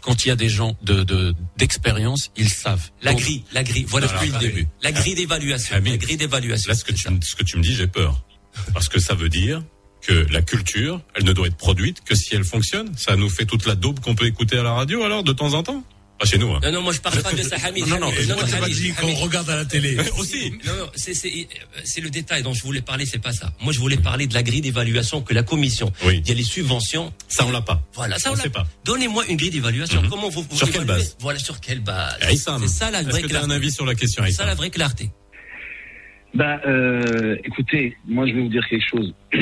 quand 0.00 0.24
il 0.24 0.28
y 0.28 0.30
a 0.32 0.36
des 0.36 0.48
gens 0.48 0.76
de 0.82 1.04
de- 1.04 1.34
d'expérience, 1.58 2.30
ils 2.36 2.48
savent. 2.48 2.90
La 3.02 3.12
Donc, 3.12 3.20
grille, 3.20 3.44
la 3.52 3.62
grille. 3.62 3.84
Voilà 3.86 4.06
Depuis 4.06 4.28
ce 4.28 4.32
que 4.32 4.38
le 4.38 4.40
je 4.40 4.46
début. 4.46 4.68
La 4.82 4.92
grille 4.92 5.14
d'évaluation. 5.14 5.74
La 5.74 5.96
grille 5.98 6.16
d'évaluation. 6.16 6.68
Là, 6.70 6.74
ce 6.74 6.84
que, 6.84 6.92
c'est 6.92 6.96
tu, 6.96 7.02
ça. 7.02 7.10
ce 7.20 7.34
que 7.36 7.44
tu 7.44 7.58
me 7.58 7.62
dis, 7.62 7.74
j'ai 7.74 7.86
peur. 7.86 8.18
Parce 8.72 8.88
que 8.88 8.98
ça 8.98 9.14
veut 9.14 9.28
dire 9.28 9.62
que 10.06 10.26
la 10.32 10.42
culture, 10.42 11.00
elle 11.14 11.24
ne 11.24 11.32
doit 11.32 11.46
être 11.48 11.56
produite 11.56 12.02
que 12.04 12.14
si 12.14 12.34
elle 12.34 12.44
fonctionne. 12.44 12.92
Ça 12.96 13.16
nous 13.16 13.28
fait 13.28 13.44
toute 13.44 13.66
la 13.66 13.74
daube 13.74 14.00
qu'on 14.00 14.14
peut 14.14 14.26
écouter 14.26 14.56
à 14.58 14.62
la 14.62 14.72
radio, 14.72 15.02
alors, 15.02 15.24
de 15.24 15.32
temps 15.32 15.54
en 15.54 15.62
temps? 15.62 15.82
Pas 16.18 16.24
chez 16.24 16.38
nous. 16.38 16.50
Hein. 16.54 16.60
Non, 16.62 16.72
non, 16.72 16.80
moi 16.80 16.94
je 16.94 17.00
parle 17.00 17.20
pas 17.20 17.30
de 17.32 17.42
ça, 17.42 17.56
Hamid. 17.66 17.86
Non, 17.88 17.98
non, 18.00 18.10
dit 18.10 18.92
qu'on 18.98 19.12
regarde 19.16 19.50
à 19.50 19.56
la 19.56 19.64
télé. 19.66 19.98
Aussi. 20.18 20.50
Non, 20.64 20.74
non, 20.74 20.86
c'est- 20.94 21.12
c'est 21.12 21.46
c'est 21.84 22.00
le 22.00 22.08
détail 22.08 22.42
dont 22.42 22.54
je 22.54 22.62
voulais 22.62 22.80
parler, 22.80 23.04
c'est 23.04 23.18
pas 23.22 23.32
ça. 23.32 23.52
Moi, 23.60 23.74
je 23.74 23.78
voulais 23.78 23.98
parler 23.98 24.26
de 24.26 24.32
la 24.32 24.42
grille 24.42 24.62
d'évaluation 24.62 25.20
que 25.20 25.34
la 25.34 25.42
commission. 25.42 25.92
Oui. 26.06 26.22
Il 26.24 26.28
y 26.28 26.32
a 26.32 26.34
les 26.34 26.42
subventions. 26.42 27.12
Ça, 27.28 27.44
on 27.44 27.50
l'a 27.50 27.60
pas. 27.60 27.82
Voilà, 27.92 28.18
ça 28.18 28.30
On 28.30 28.32
on 28.32 28.36
l'a 28.36 28.42
sait 28.44 28.48
pas. 28.48 28.66
Donnez-moi 28.86 29.26
une 29.28 29.36
grille 29.36 29.50
d'évaluation. 29.50 30.00
Mhm. 30.00 30.08
Comment 30.08 30.30
vous, 30.30 30.46
vous 30.48 30.56
Sur 30.56 30.70
quelle 30.70 30.86
base? 30.86 31.18
Voilà, 31.20 31.38
sur 31.38 31.60
quelle 31.60 31.80
base? 31.80 32.16
Aïssam, 32.22 32.62
C'est 32.62 32.68
ça 32.68 32.90
la 32.90 33.00
est-ce 33.02 33.10
vraie 33.10 33.20
que 33.20 33.26
tu 33.26 33.34
as 33.34 33.40
un 33.40 33.40
clarté. 33.42 33.54
avis 33.56 33.70
sur 33.72 33.84
la 33.84 33.94
question, 33.94 34.22
C'est 34.24 34.32
ça 34.32 34.46
la 34.46 34.54
vraie 34.54 34.70
clarté. 34.70 35.10
Ben, 36.34 36.58
euh, 36.66 37.36
écoutez, 37.44 37.94
moi 38.06 38.26
je 38.26 38.32
vais 38.32 38.40
vous 38.40 38.48
dire 38.48 38.62
quelque 38.70 38.86
chose. 38.90 39.12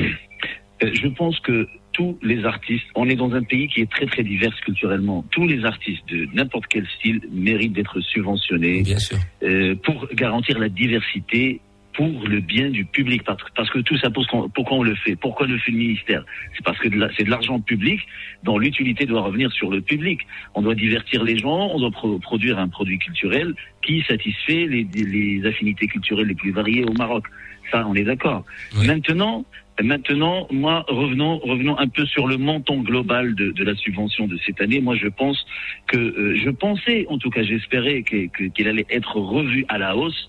Euh, 0.84 0.90
je 0.94 1.08
pense 1.08 1.38
que 1.40 1.68
tous 1.92 2.18
les 2.22 2.44
artistes, 2.44 2.86
on 2.96 3.08
est 3.08 3.14
dans 3.14 3.32
un 3.34 3.42
pays 3.42 3.68
qui 3.68 3.80
est 3.80 3.90
très 3.90 4.06
très 4.06 4.22
divers 4.24 4.54
culturellement. 4.64 5.24
Tous 5.30 5.46
les 5.46 5.64
artistes 5.64 6.02
de 6.08 6.28
n'importe 6.34 6.66
quel 6.68 6.86
style 6.98 7.20
méritent 7.32 7.72
d'être 7.72 8.00
subventionnés 8.00 8.82
Bien 8.82 8.98
sûr. 8.98 9.16
euh, 9.44 9.74
pour 9.76 10.08
garantir 10.14 10.58
la 10.58 10.68
diversité 10.68 11.60
pour 11.92 12.26
le 12.26 12.40
bien 12.40 12.70
du 12.70 12.84
public. 12.84 13.22
Parce, 13.22 13.70
que 13.70 13.78
tout 13.78 13.96
ça, 13.98 14.10
pourquoi 14.10 14.76
on 14.76 14.82
le 14.82 14.96
fait? 14.96 15.14
Pourquoi 15.14 15.46
le 15.46 15.56
fait 15.58 15.70
le 15.70 15.78
ministère? 15.78 16.24
C'est 16.56 16.64
parce 16.64 16.76
que 16.80 16.88
c'est 17.16 17.22
de 17.22 17.30
l'argent 17.30 17.60
public 17.60 18.00
dont 18.42 18.58
l'utilité 18.58 19.06
doit 19.06 19.22
revenir 19.22 19.52
sur 19.52 19.70
le 19.70 19.80
public. 19.80 20.22
On 20.56 20.62
doit 20.62 20.74
divertir 20.74 21.22
les 21.22 21.38
gens, 21.38 21.70
on 21.72 21.78
doit 21.78 21.92
pro- 21.92 22.18
produire 22.18 22.58
un 22.58 22.66
produit 22.66 22.98
culturel 22.98 23.54
qui 23.80 24.02
satisfait 24.08 24.66
les, 24.66 24.84
les 24.92 25.46
affinités 25.46 25.86
culturelles 25.86 26.26
les 26.26 26.34
plus 26.34 26.50
variées 26.50 26.84
au 26.84 26.92
Maroc. 26.94 27.26
Ça, 27.70 27.86
on 27.86 27.94
est 27.94 28.04
d'accord. 28.04 28.44
Maintenant, 28.86 29.44
maintenant, 29.82 30.46
moi, 30.50 30.84
revenons, 30.88 31.38
revenons 31.38 31.78
un 31.78 31.88
peu 31.88 32.06
sur 32.06 32.26
le 32.26 32.36
montant 32.36 32.78
global 32.78 33.34
de, 33.34 33.50
de 33.50 33.64
la 33.64 33.74
subvention 33.74 34.26
de 34.26 34.38
cette 34.44 34.60
année. 34.60 34.80
Moi, 34.80 34.96
je 34.96 35.08
pense 35.08 35.44
que, 35.86 35.96
euh, 35.96 36.36
je 36.42 36.50
pensais, 36.50 37.06
en 37.08 37.18
tout 37.18 37.30
cas, 37.30 37.42
j'espérais 37.42 38.04
qu'il 38.04 38.68
allait 38.68 38.86
être 38.90 39.16
revu 39.16 39.64
à 39.68 39.78
la 39.78 39.96
hausse. 39.96 40.28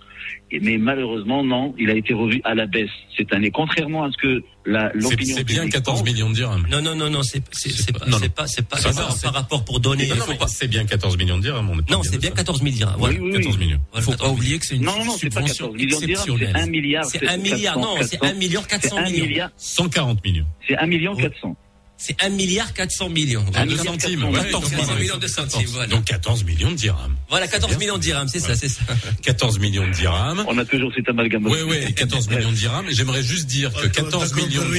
Et- 0.51 0.59
Mais 0.59 0.77
malheureusement, 0.77 1.43
non, 1.43 1.73
il 1.77 1.89
a 1.89 1.93
été 1.95 2.13
revu 2.13 2.39
à 2.43 2.53
la 2.55 2.65
baisse 2.65 2.89
cette 3.17 3.33
année, 3.33 3.51
contrairement 3.51 4.03
à 4.03 4.11
ce 4.11 4.17
que 4.17 4.43
la- 4.65 4.91
l'opinion 4.93 5.35
c'est 5.37 5.43
bien 5.43 5.57
publique 5.57 5.73
14 5.73 5.99
pense. 5.99 6.07
millions 6.09 6.29
de 6.29 6.35
dirhams. 6.35 6.65
Non, 6.69 6.81
non, 6.81 6.95
non, 6.95 7.09
non, 7.09 7.23
c'est 7.23 7.41
c'est- 7.51 7.69
c'est 7.69 7.91
pas, 7.97 8.05
non, 8.05 8.17
c'est 8.17 8.25
non. 8.27 8.33
pas, 8.35 8.47
c'est 8.47 8.67
pas, 8.67 8.77
Ça 8.77 8.91
c'est 8.93 8.99
va, 8.99 9.05
pas 9.07 9.11
c'est- 9.11 9.23
par 9.25 9.33
rapport 9.33 9.65
pour 9.65 9.79
donner. 9.79 10.07
Non, 10.07 10.15
non, 10.15 10.23
mais 10.29 10.37
c'est 10.47 10.67
bien 10.67 10.85
14 10.85 11.17
millions 11.17 11.37
de 11.37 11.43
dirhams. 11.43 11.69
on 11.69 11.79
est 11.79 11.87
pas 11.87 11.95
Non, 11.95 12.03
c'est 12.03 12.17
bien 12.19 12.29
ça. 12.29 12.35
14 12.37 12.61
milliards. 12.61 12.97
Voilà. 12.97 13.15
Oui, 13.15 13.21
oui, 13.21 13.29
oui. 13.31 13.37
14 13.37 13.57
millions. 13.57 13.79
Il 13.95 14.01
faut 14.01 14.11
pas 14.13 14.29
oublier 14.29 14.59
que 14.59 14.65
c'est 14.65 14.75
une 14.75 14.83
Non, 14.85 14.91
non, 14.97 15.05
non, 15.05 15.11
c'est 15.17 15.29
pas 15.29 15.41
subvention 15.41 15.65
14 15.67 15.75
millions 15.81 15.99
de 15.99 16.05
dirhams, 16.05 16.23
c'est 16.25 16.31
exceptionnelle. 16.31 16.55
1 16.63 16.65
milliard. 16.69 17.05
C'est 17.05 17.27
un 17.27 17.37
milliard, 17.37 17.79
non, 17.79 17.95
c'est 18.01 18.23
1 18.23 18.33
milliard 18.33 18.67
400 18.67 18.89
C'est 18.95 19.01
1 19.01 19.05
millions. 19.11 19.25
milliard, 19.25 19.49
140 19.57 20.23
millions. 20.23 20.45
c'est 20.67 20.77
1 20.77 20.85
million 20.87 21.15
400. 21.15 21.55
C'est 21.97 22.21
1 22.21 22.29
milliard 22.29 22.73
400 22.73 23.09
millions. 23.09 23.43
Ah, 23.47 23.63
Voilà. 23.65 23.71
de 23.71 23.77
centimes. 23.77 24.19
14 24.21 24.35
ouais, 24.35 24.51
14 24.51 24.71
donc, 24.71 24.99
millions 24.99 25.17
de 25.17 25.27
centimes, 25.27 25.67
voilà. 25.67 25.87
Donc 25.87 26.03
14 26.03 26.43
millions 26.43 26.71
de 26.71 26.75
dirhams. 26.75 27.15
Voilà, 27.29 27.47
14 27.47 27.77
millions 27.77 27.95
de 27.97 28.01
dirhams, 28.01 28.27
c'est 28.27 28.39
ça, 28.39 28.55
c'est 28.55 28.67
ça. 28.67 28.81
14 29.23 29.59
millions 29.59 29.87
de 29.87 29.93
dirhams. 29.93 30.43
On 30.47 30.57
a 30.57 30.65
toujours 30.65 30.91
cet 30.93 31.07
amalgame. 31.07 31.45
Oui, 31.47 31.59
oui, 31.65 31.93
14 31.93 32.29
millions 32.29 32.51
de 32.51 32.55
dirhams. 32.55 32.87
Et 32.89 32.93
j'aimerais 32.93 33.23
juste 33.23 33.47
dire 33.47 33.71
que 33.73 33.87
14 33.87 34.33
millions 34.35 34.61
de 34.67 34.73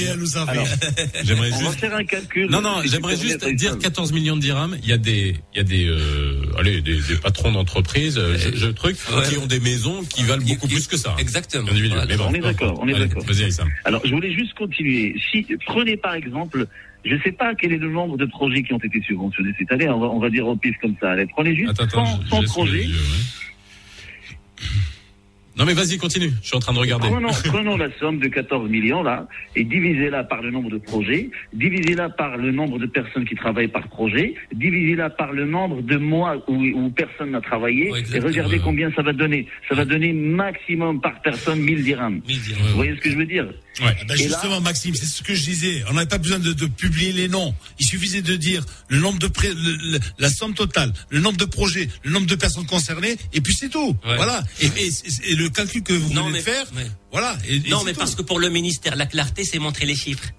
J'aimerais 1.23 1.51
on 1.51 1.55
va 1.55 1.59
juste 1.65 1.79
faire 1.79 1.95
un 1.95 2.03
calcul. 2.05 2.49
Non, 2.51 2.61
non, 2.61 2.81
j'aimerais 2.85 3.17
juste 3.17 3.39
Faisal. 3.39 3.55
dire 3.55 3.77
14 3.79 4.11
millions 4.11 4.35
de 4.35 4.41
dirhams. 4.41 4.77
Il 4.83 4.89
y 4.89 4.93
a 4.93 4.97
des, 4.97 5.35
il 5.53 5.57
y 5.57 5.61
a 5.61 5.63
des, 5.63 5.85
euh, 5.87 6.41
allez, 6.59 6.81
des, 6.81 6.99
des 7.01 7.15
patrons 7.15 7.51
d'entreprises, 7.51 8.17
euh, 8.17 8.37
je, 8.37 8.55
je- 8.55 8.67
trucs, 8.67 8.97
Ouais. 9.11 9.27
qui 9.29 9.37
ont 9.37 9.47
des 9.47 9.59
maisons 9.59 10.03
qui 10.03 10.23
valent 10.23 10.43
beaucoup 10.45 10.67
qui- 10.67 10.75
plus 10.75 10.87
que 10.87 10.97
ça. 10.97 11.15
Exactement. 11.17 11.67
Voilà. 11.71 12.05
Mais 12.05 12.15
bon, 12.17 12.25
On 12.29 12.33
est 12.33 12.39
d'accord, 12.39 12.79
on 12.81 12.87
est 12.87 12.93
d'accord. 12.93 13.23
Alors, 13.85 14.01
je 14.05 14.11
voulais 14.11 14.33
juste 14.33 14.53
continuer. 14.53 15.15
Si, 15.31 15.45
prenez 15.65 15.97
par 15.97 16.13
exemple, 16.13 16.67
je 17.07 17.15
ne 17.15 17.21
sais 17.21 17.31
pas 17.31 17.55
quel 17.55 17.73
est 17.73 17.77
le 17.77 17.89
nombre 17.89 18.17
de 18.17 18.25
projets 18.25 18.63
qui 18.63 18.73
ont 18.73 18.77
été 18.79 19.01
subventionnés 19.01 19.53
cette 19.57 19.71
année. 19.71 19.87
On 19.89 19.99
va, 19.99 20.07
on 20.07 20.19
va 20.19 20.29
dire 20.29 20.47
au 20.47 20.55
pif 20.55 20.75
comme 20.81 20.95
ça. 20.99 21.11
Allez, 21.11 21.25
prenez 21.27 21.55
juste 21.55 21.69
Attends, 21.71 21.83
attends, 21.83 22.05
100, 22.05 22.21
je- 22.21 22.27
100 22.27 22.35
je 22.37 22.41
laisse 22.41 22.51
sous 22.51 22.59
les 22.65 22.69
projets. 22.71 22.83
yeux, 22.83 22.95
ouais. 22.95 24.67
Non, 25.57 25.65
mais 25.65 25.73
vas-y, 25.73 25.97
continue. 25.97 26.31
Je 26.41 26.47
suis 26.47 26.55
en 26.55 26.59
train 26.59 26.73
de 26.73 26.79
regarder. 26.79 27.07
Prenons, 27.09 27.29
prenons 27.45 27.77
la 27.77 27.87
somme 27.99 28.19
de 28.19 28.27
14 28.27 28.69
millions 28.69 29.01
là 29.03 29.27
et 29.55 29.63
divisez-la 29.63 30.23
par 30.23 30.41
le 30.41 30.51
nombre 30.51 30.69
de 30.69 30.77
projets, 30.77 31.29
divisez-la 31.53 32.09
par 32.09 32.37
le 32.37 32.51
nombre 32.51 32.77
de 32.79 32.85
personnes 32.85 33.25
qui 33.25 33.35
travaillent 33.35 33.67
par 33.67 33.87
projet, 33.87 34.35
divisez-la 34.53 35.09
par 35.09 35.31
le 35.33 35.45
nombre 35.45 35.81
de 35.81 35.97
mois 35.97 36.35
où, 36.47 36.55
où 36.55 36.89
personne 36.91 37.31
n'a 37.31 37.41
travaillé 37.41 37.91
Ouais, 37.91 38.03
et 38.13 38.19
regardez 38.19 38.59
combien 38.59 38.91
ça 38.95 39.01
va 39.01 39.13
donner. 39.13 39.47
Ça 39.67 39.75
va 39.75 39.85
donner 39.85 40.13
maximum 40.13 41.01
par 41.01 41.21
personne 41.21 41.59
1000 41.59 41.83
dirhams. 41.83 42.21
1000 42.27 42.41
dirhams. 42.41 42.67
Vous 42.69 42.75
voyez 42.75 42.95
ce 42.95 43.01
que 43.01 43.09
je 43.11 43.17
veux 43.17 43.25
dire 43.25 43.45
Ouais. 43.79 43.95
Ben 44.07 44.15
Et 44.15 44.17
là- 44.23 44.29
justement, 44.29 44.59
Maxime, 44.59 44.95
c'est 44.95 45.05
ce 45.05 45.21
que 45.21 45.35
je 45.35 45.43
disais. 45.43 45.83
On 45.89 45.93
n'avait 45.93 46.07
pas 46.07 46.17
besoin 46.17 46.39
de, 46.39 46.51
de 46.51 46.65
publier 46.65 47.13
les 47.13 47.27
noms. 47.27 47.53
Il 47.79 47.85
suffisait 47.85 48.23
de 48.23 48.35
dire 48.35 48.63
le 48.89 48.97
nombre 48.99 49.19
de 49.19 49.27
pré- 49.27 49.53
le- 49.53 49.91
le- 49.93 49.99
la 50.17 50.29
somme 50.29 50.55
totale, 50.55 50.91
le 51.11 51.19
nombre 51.19 51.37
de 51.37 51.45
projets, 51.45 51.87
le 52.03 52.09
nombre 52.09 52.25
de 52.25 52.33
personnes 52.33 52.65
concernées, 52.65 53.15
et 53.33 53.41
puis 53.41 53.53
c'est 53.53 53.69
tout. 53.69 53.95
Ouais. 54.03 54.15
Voilà. 54.15 54.43
Et, 54.61 54.65
et- 54.65 55.31
et 55.31 55.35
le, 55.35 55.46
le 55.47 55.53
calcul 55.53 55.83
que 55.83 55.93
vous 55.93 56.09
voulez 56.09 56.41
faire, 56.41 56.65
voilà. 57.11 57.37
non, 57.69 57.83
mais 57.83 57.93
parce 57.93 58.15
que 58.15 58.21
pour 58.21 58.39
le 58.39 58.49
ministère, 58.49 58.95
la 58.95 59.05
clarté, 59.05 59.43
c'est 59.43 59.59
montrer 59.59 59.85
les 59.85 59.95
chiffres. 59.95 60.29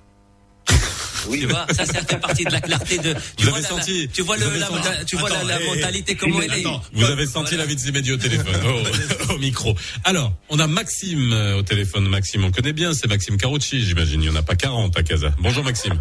Oui. 1.28 1.40
Tu 1.40 1.47
vois, 1.47 1.66
ça, 1.72 1.85
ça 1.85 2.01
fait 2.05 2.18
partie 2.18 2.44
de 2.44 2.52
la 2.52 2.60
clarté 2.60 2.98
de. 2.98 3.14
Tu 3.36 3.44
vous 3.44 3.51
vois 3.51 3.59
avez 3.59 3.62
la, 3.62 3.68
senti. 3.68 4.09
Tu 4.09 4.22
vois, 4.22 4.36
le, 4.36 4.44
la, 4.59 5.05
tu 5.05 5.16
vois 5.16 5.28
la, 5.28 5.59
mentalité 5.60 6.14
comment 6.14 6.40
elle 6.40 6.52
est. 6.52 6.64
Vous 6.93 7.05
avez 7.05 7.26
senti 7.26 7.56
la 7.56 7.66
vie 7.66 7.74
de 7.74 7.80
Zimedi 7.80 8.12
au 8.12 8.16
téléphone, 8.16 8.55
au, 8.64 9.32
au, 9.35 9.39
micro. 9.39 9.74
Alors, 10.05 10.32
on 10.48 10.59
a 10.59 10.66
Maxime 10.66 11.32
euh, 11.32 11.59
au 11.59 11.62
téléphone. 11.62 12.09
Maxime, 12.09 12.44
on 12.44 12.51
connaît 12.51 12.72
bien, 12.72 12.93
c'est 12.93 13.09
Maxime 13.09 13.36
Carucci, 13.36 13.82
j'imagine. 13.82 14.22
Il 14.22 14.30
n'y 14.30 14.36
en 14.36 14.39
a 14.39 14.43
pas 14.43 14.55
40 14.55 14.97
à 14.97 15.02
Casa. 15.02 15.32
Bonjour 15.39 15.64
Maxime. 15.64 16.01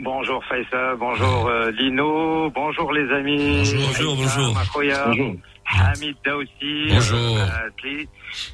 Bonjour 0.00 0.42
Faisal, 0.44 0.96
bonjour 0.98 1.46
euh, 1.46 1.70
Lino, 1.70 2.50
bonjour 2.50 2.92
les 2.92 3.08
amis. 3.14 3.62
Bonjour, 3.74 4.16
bonjour. 4.16 4.54
Bonjour. 4.74 5.36
Hamid 5.68 6.16
Daoussi. 6.24 6.88
Bonjour. 6.88 7.38
Euh, 7.38 8.04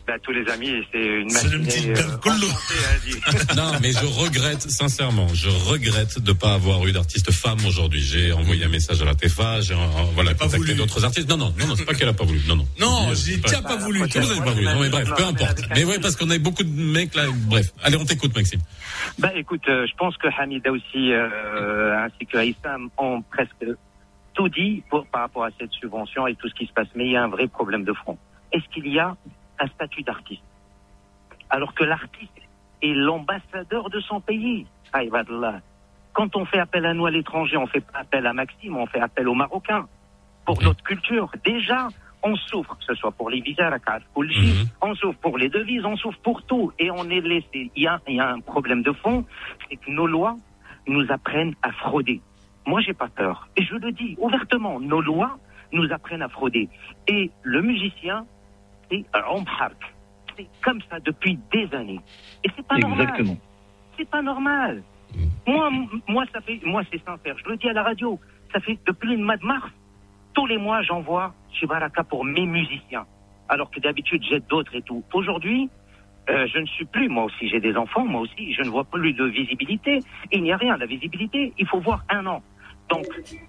bah, 0.07 0.15
tous 0.23 0.33
les 0.33 0.49
amis, 0.49 0.71
c'est 0.93 1.05
une 1.05 1.33
matinée. 1.33 1.95
Euh, 1.97 3.55
non, 3.57 3.73
mais 3.81 3.93
je 3.93 4.05
regrette, 4.05 4.63
sincèrement, 4.63 5.29
je 5.35 5.49
regrette 5.49 6.21
de 6.21 6.33
pas 6.33 6.55
avoir 6.55 6.87
eu 6.87 6.93
d'artiste 6.93 7.31
femme 7.31 7.59
aujourd'hui. 7.67 8.01
J'ai 8.01 8.33
envoyé 8.33 8.65
un 8.65 8.69
message 8.69 9.03
à 9.03 9.05
la 9.05 9.15
TFA, 9.15 9.61
j'ai, 9.61 9.75
voilà, 10.15 10.35
contacté 10.35 10.75
d'autres 10.75 11.05
artistes. 11.05 11.29
Non, 11.29 11.37
non, 11.37 11.55
non, 11.59 11.67
non 11.69 11.77
c'est 11.77 11.85
pas 11.85 11.95
qu'elle 11.95 12.09
a 12.09 12.13
pas 12.15 12.25
voulu. 12.25 12.41
Non, 12.47 12.57
non. 12.57 12.67
Non, 12.81 13.15
j'ai 13.15 13.39
pas, 13.39 13.63
pas 13.63 13.77
voulu. 13.77 14.01
Vous 14.01 14.09
pas 14.09 14.51
voulu. 14.51 14.65
Non, 14.65 14.81
mais 14.81 14.89
bref, 14.89 15.09
peu 15.17 15.25
importe. 15.25 15.63
Mais 15.75 15.85
ouais, 15.85 15.99
parce 15.99 16.17
qu'on 16.17 16.31
a 16.31 16.39
beaucoup 16.39 16.65
de 16.65 16.71
mecs 16.71 17.15
là. 17.15 17.25
Bref. 17.47 17.73
Allez, 17.83 17.97
on 17.97 18.05
t'écoute, 18.05 18.35
Maxime. 18.35 18.61
Bah, 19.19 19.33
écoute, 19.35 19.63
euh, 19.69 19.87
je 19.87 19.95
pense 19.97 20.17
que 20.17 20.29
Hamid 20.39 20.63
Daoussi, 20.65 21.13
euh, 21.13 22.05
ainsi 22.05 22.27
que 22.27 22.39
Aïssam 22.39 22.89
ont 22.99 23.23
presque 23.23 23.67
tout 24.35 24.49
dit 24.49 24.83
pour, 24.91 25.07
par 25.07 25.23
rapport 25.23 25.45
à 25.45 25.51
cette 25.59 25.73
subvention 25.73 26.27
et 26.27 26.35
tout 26.35 26.49
ce 26.49 26.55
qui 26.55 26.67
se 26.67 26.73
passe. 26.73 26.89
Mais 26.95 27.07
il 27.07 27.13
y 27.13 27.17
a 27.17 27.25
un 27.25 27.29
vrai 27.29 27.49
problème 27.49 27.85
de 27.85 27.93
fond. 27.93 28.19
Est-ce 28.53 28.69
qu'il 28.69 28.89
y 28.89 28.99
a 28.99 29.17
un 29.59 29.67
statut 29.69 30.03
d'artiste 30.03 30.43
Alors 31.51 31.75
que 31.75 31.85
l'artiste 31.85 32.33
est 32.83 32.95
l'ambassadeur 32.95 33.91
de 33.91 34.01
son 34.01 34.21
pays. 34.21 34.67
Quand 36.13 36.37
on 36.37 36.45
fait 36.45 36.59
appel 36.59 36.85
à 36.85 36.93
nous 36.93 37.07
à 37.07 37.11
l'étranger, 37.11 37.57
on 37.57 37.67
fait 37.67 37.81
pas 37.81 38.01
appel 38.01 38.27
à 38.27 38.33
Maxime, 38.33 38.77
on 38.77 38.87
fait 38.87 39.01
appel 39.01 39.29
aux 39.29 39.35
Marocains 39.35 39.87
pour 40.45 40.63
notre 40.63 40.83
culture. 40.83 41.31
Déjà, 41.45 41.89
on 42.23 42.37
souffre, 42.37 42.77
que 42.77 42.85
ce 42.85 42.95
soit 42.95 43.13
pour 43.13 43.31
les 43.31 43.41
visas, 43.41 43.71
la 43.71 43.79
carte, 43.79 44.03
mm 44.17 44.27
on 44.83 44.95
souffre 44.95 45.19
pour 45.21 45.39
les 45.39 45.49
devises, 45.49 45.85
on 45.85 45.97
souffre 45.97 46.19
pour 46.23 46.43
tout. 46.43 46.73
Et 46.79 46.91
on 46.91 47.09
est 47.09 47.21
laissé. 47.21 47.71
Il 47.75 47.83
y 47.83 47.87
a, 47.87 48.01
il 48.09 48.17
y 48.17 48.21
a 48.21 48.31
un 48.31 48.41
problème 48.41 48.83
de 48.83 48.93
fond, 48.93 49.25
c'est 49.69 49.77
que 49.77 49.91
nos 49.91 50.07
lois 50.07 50.37
nous 50.87 51.07
apprennent 51.11 51.55
à 51.63 51.73
frauder. 51.73 52.21
Moi, 52.67 52.81
j'ai 52.81 52.93
pas 52.95 53.09
peur. 53.09 53.49
Et 53.57 53.65
je 53.65 53.75
le 53.75 53.93
dis 53.93 54.15
ouvertement, 54.19 54.79
nos 54.81 55.01
lois 55.01 55.39
nous 55.73 55.91
apprennent 55.93 56.23
à 56.23 56.29
frauder. 56.29 56.69
Et 57.09 57.31
le 57.43 57.63
musicien, 57.63 58.25
c'est 58.91 59.05
Romhark. 59.15 59.77
C'est 60.37 60.47
comme 60.63 60.81
ça 60.91 61.01
depuis 61.01 61.39
des 61.53 61.69
années. 61.75 62.01
Et 62.45 62.49
c'est 62.57 62.67
pas 62.67 62.77
Exactement. 62.77 63.35
normal. 63.35 63.37
C'est 63.99 64.09
pas 64.09 64.23
normal. 64.23 64.83
Moi, 65.47 65.71
moi, 66.09 66.25
ça 66.33 66.41
fait, 66.41 66.61
moi, 66.65 66.83
c'est 66.91 67.03
sincère. 67.05 67.37
Je 67.45 67.51
le 67.51 67.57
dis 67.57 67.69
à 67.69 67.73
la 67.73 67.83
radio. 67.83 68.19
Ça 68.53 68.61
fait 68.61 68.79
depuis 68.87 69.17
le 69.17 69.25
mois 69.25 69.37
de 69.37 69.45
mars. 69.45 69.71
Tous 70.35 70.47
les 70.47 70.57
mois, 70.57 70.83
j'envoie 70.83 71.35
Shibaraka 71.53 72.05
pour 72.05 72.25
mes 72.25 72.47
musiciens. 72.47 73.05
Alors 73.49 73.71
que 73.71 73.81
d'habitude, 73.81 74.23
j'aide 74.29 74.47
d'autres 74.49 74.75
et 74.75 74.83
tout. 74.83 75.03
Aujourd'hui, 75.13 75.69
euh, 76.31 76.47
je 76.47 76.59
ne 76.59 76.67
suis 76.67 76.87
plus, 76.87 77.09
moi 77.09 77.25
aussi, 77.25 77.49
j'ai 77.49 77.61
des 77.61 77.77
enfants, 77.77 78.07
moi 78.07 78.23
aussi, 78.23 78.55
je 78.55 78.63
ne 78.63 78.71
vois 78.71 78.85
plus 78.85 79.13
de 79.13 79.25
visibilité. 79.25 79.99
Il 80.31 80.43
n'y 80.43 80.53
a 80.53 80.57
rien, 80.57 80.77
la 80.77 80.87
visibilité, 80.87 81.53
il 81.59 81.67
faut 81.67 81.81
voir 81.81 82.05
un 82.09 82.25
an. 82.27 82.43
Donc, 82.93 83.07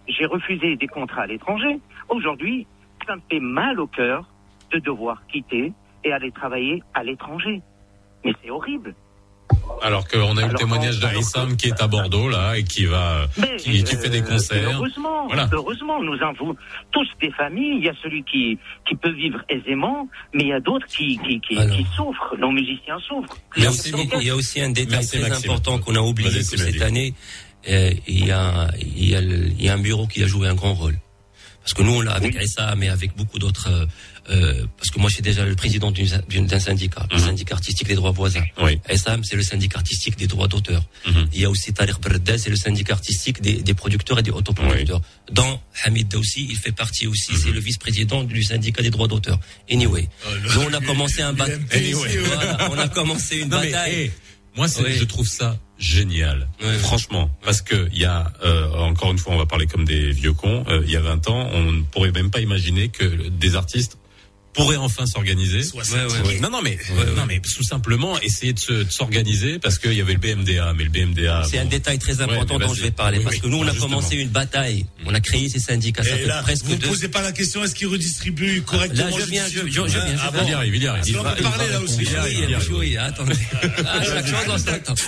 j'ai 0.08 0.26
refusé 0.26 0.78
des 0.78 0.88
contrats 0.88 1.24
à 1.24 1.28
l'étranger. 1.28 1.80
Aujourd'hui, 2.08 2.66
ça 3.06 3.16
me 3.16 3.22
fait 3.30 3.42
mal 3.42 3.78
au 3.80 3.88
cœur 3.88 4.26
de 4.72 4.80
devoir 4.80 5.22
quitter 5.28 5.74
et 6.06 6.14
aller 6.14 6.32
travailler 6.32 6.82
à 6.94 7.04
l'étranger. 7.04 7.62
Mais 8.24 8.34
c'est 8.42 8.50
horrible. 8.50 8.96
Alors 9.82 10.08
qu'on 10.08 10.38
a 10.38 10.46
eu 10.46 10.50
le 10.50 10.54
témoignage 10.54 11.00
d'Arissam 11.00 11.58
qui 11.58 11.68
est 11.68 11.82
à 11.82 11.88
Bordeaux 11.88 12.30
là 12.30 12.58
et 12.58 12.64
qui 12.64 12.86
va, 12.86 13.28
qui, 13.58 13.86
fait 13.86 14.10
des 14.10 14.22
euh, 14.22 14.26
concerts. 14.26 14.70
Heureusement, 14.74 15.28
heureusement, 15.52 16.02
nous 16.02 16.22
avons 16.22 16.56
tous 16.92 17.08
des 17.20 17.32
familles. 17.32 17.78
Il 17.80 17.84
y 17.84 17.90
a 17.90 17.94
celui 18.02 18.24
qui 18.24 18.58
qui 18.88 18.96
peut 18.96 19.12
vivre 19.12 19.40
aisément, 19.50 20.08
mais 20.34 20.44
il 20.44 20.50
y 20.50 20.54
a 20.54 20.62
d'autres 20.62 20.88
qui 20.88 21.20
qui, 21.20 21.40
qui, 21.42 21.86
souffrent. 21.96 22.36
Nos 22.38 22.52
musiciens 22.52 23.00
souffrent. 23.00 23.38
Merci 23.58 23.92
beaucoup. 23.92 24.20
Il 24.22 24.28
y 24.28 24.30
a 24.30 24.36
aussi 24.36 24.62
un 24.62 24.72
détail 24.72 25.06
très 25.06 25.32
important 25.32 25.80
qu'on 25.80 25.96
a 25.96 26.02
oublié 26.02 26.30
que 26.30 26.58
cette 26.58 26.82
année, 26.82 27.14
il, 27.68 28.26
y 28.26 28.32
a, 28.32 28.70
il, 28.80 29.10
y 29.10 29.16
a 29.16 29.22
il 29.22 29.64
y 29.64 29.70
a 29.70 29.74
un 29.74 29.78
bureau 29.78 30.08
qui 30.08 30.24
a 30.24 30.28
joué 30.28 30.48
un 30.48 30.56
grand 30.56 30.74
rôle. 30.74 30.98
Parce 31.64 31.74
que 31.74 31.82
nous, 31.82 31.94
on 31.94 32.02
l'a 32.02 32.12
avec 32.12 32.36
oui. 32.36 32.64
mais 32.78 32.90
avec 32.90 33.16
beaucoup 33.16 33.40
d'autres. 33.40 33.70
Euh, 33.70 33.86
euh 34.30 34.66
parce 34.78 34.90
que 34.90 35.00
moi, 35.00 35.10
je 35.10 35.16
suis 35.16 35.24
déjà 35.24 35.46
le 35.46 35.56
président 35.56 35.92
d'un 35.92 36.60
syndicat, 36.60 37.08
le 37.10 37.18
mhm. 37.18 37.26
syndicat 37.26 37.56
artistique 37.56 37.88
des 37.88 37.96
droits 37.96 38.12
voisins. 38.12 38.44
Oui. 38.62 38.80
ESAM, 38.90 39.24
c'est 39.24 39.38
le 39.38 39.44
syndicat 39.44 39.78
artistique 39.78 40.18
des 40.18 40.28
droits 40.28 40.50
d'auteur. 40.50 40.84
Mhm. 41.08 41.30
Il 41.34 41.40
y 41.40 41.46
a 41.46 41.50
aussi 41.50 41.74
Tariq 41.74 42.02
Berdel, 42.02 42.38
c'est 42.38 42.50
le 42.50 42.58
syndicat 42.58 42.94
artistique 42.94 43.42
des, 43.42 43.62
des, 43.62 43.74
producteurs 43.74 44.20
et 44.20 44.24
des 44.24 44.32
autoproducteurs. 44.32 45.00
Oui. 45.00 45.34
Dans 45.34 45.62
Hamid 45.86 46.10
Daoussi, 46.10 46.48
il 46.50 46.58
fait 46.58 46.74
partie 46.74 47.08
aussi, 47.08 47.32
c'est 47.38 47.48
mhm. 47.48 47.56
le 47.56 47.60
vice-président 47.62 48.24
du 48.26 48.44
syndicat 48.44 48.82
des 48.82 48.90
droits 48.90 49.08
d'auteur. 49.08 49.40
Anyway, 49.72 50.10
oh, 50.26 50.30
nous, 50.56 50.62
on 50.64 50.74
a 50.74 50.82
commencé 50.82 51.22
un 51.22 51.32
bataille. 51.32 51.62
Anyway. 51.72 52.18
voilà, 52.18 52.72
on 52.72 52.78
a 52.78 52.90
commencé 52.90 53.38
une 53.38 53.50
bataille. 53.50 54.12
Moi, 54.56 54.68
je 54.68 55.04
trouve 55.06 55.28
ça 55.28 55.58
génial. 55.80 56.48
Franchement, 56.80 57.30
parce 57.44 57.62
que 57.62 57.90
il 57.92 58.00
y 58.00 58.06
a 58.06 58.32
euh, 58.44 58.70
encore 58.74 59.12
une 59.12 59.18
fois, 59.18 59.34
on 59.34 59.38
va 59.38 59.46
parler 59.46 59.68
comme 59.68 59.86
des 59.86 60.12
vieux 60.12 60.34
cons. 60.34 60.64
Euh, 60.70 60.82
il 60.86 60.92
y 60.92 60.96
a 60.96 61.02
20 61.02 61.30
ans, 61.30 61.50
on 61.54 61.72
ne 61.72 61.82
pourrait 61.84 62.12
même 62.12 62.32
pas 62.32 62.40
imaginer 62.40 62.90
que 62.90 63.04
des 63.30 63.56
artistes 63.56 63.98
pourrait 64.54 64.78
enfin 64.78 65.06
s'organiser. 65.06 65.62
Non, 66.42 66.50
non, 66.50 66.62
mais 66.62 66.78
non, 67.16 67.26
mais 67.28 67.40
tout 67.40 67.64
simplement 67.64 68.20
essayer 68.22 68.54
de 68.54 68.86
s'organiser 68.90 69.60
parce 69.60 69.80
qu'il 69.80 69.94
y 69.94 70.02
avait 70.02 70.14
le 70.14 70.20
BMDA, 70.20 70.74
mais 70.74 70.84
le 70.84 70.90
BMDA. 70.90 71.44
C'est 71.50 71.60
un 71.60 71.66
détail 71.66 72.00
très 72.00 72.22
important 72.22 72.60
dont 72.60 72.74
je 72.74 72.82
vais 72.82 72.92
parler 72.92 73.20
parce 73.20 73.38
que 73.38 73.48
nous, 73.48 73.58
on 73.58 73.68
a 73.68 73.74
commencé 73.76 74.16
une 74.16 74.30
bataille. 74.30 74.86
On 75.06 75.14
a 75.14 75.20
créé 75.20 75.50
ces 75.50 75.60
syndicats. 75.60 76.04
Ça 76.04 76.16
fait 76.16 76.28
presque 76.44 76.66
vous 76.66 76.76
ne 76.76 76.78
posez 76.78 77.10
pas 77.10 77.22
la 77.22 77.32
question 77.32 77.64
est-ce 77.64 77.76
qu'ils 77.76 77.88
redistribuent 77.88 78.62
correctement 78.62 79.06
Là, 79.06 79.12
je 79.20 79.30
viens, 79.30 79.48
je, 79.48 79.60
je, 79.68 79.82
viens. 79.82 80.16
Ah, 80.20 80.32
il 80.44 80.50
y 80.50 80.54
arrive, 80.54 80.76
il 80.76 80.84
y 80.84 80.88
arrive. 80.88 81.04
Il 81.08 81.16
va 81.16 81.36
parler 81.36 81.70
là 81.70 81.82
aussi. 81.82 82.08
Oui, 82.72 82.98
attendez. 82.98 83.36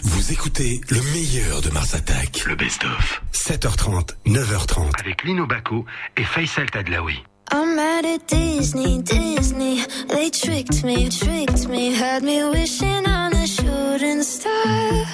Vous 0.04 0.32
écoutez 0.32 0.82
le 0.90 1.02
meilleur 1.14 1.62
de 1.62 1.70
Mars 1.70 1.94
Attack, 1.94 2.46
le 2.46 2.56
best-of. 2.56 3.22
7h30, 3.34 4.10
9h30 4.28 4.92
avec 5.00 5.24
Lino 5.24 5.46
Baco 5.46 5.86
et 6.18 6.24
Faisal 6.24 6.70
Tadlaoui. 6.70 7.22
I'm 7.52 7.76
mad 7.76 8.06
at 8.06 8.28
Disney, 8.28 9.02
Disney. 9.02 9.84
They 10.08 10.30
tricked 10.30 10.84
me, 10.84 11.10
tricked 11.10 11.68
me, 11.68 11.94
had 11.94 12.24
me 12.24 12.44
wishing 12.44 13.06
on 13.08 13.34
a 13.34 13.46
shooting 13.46 14.24
star. 14.24 15.06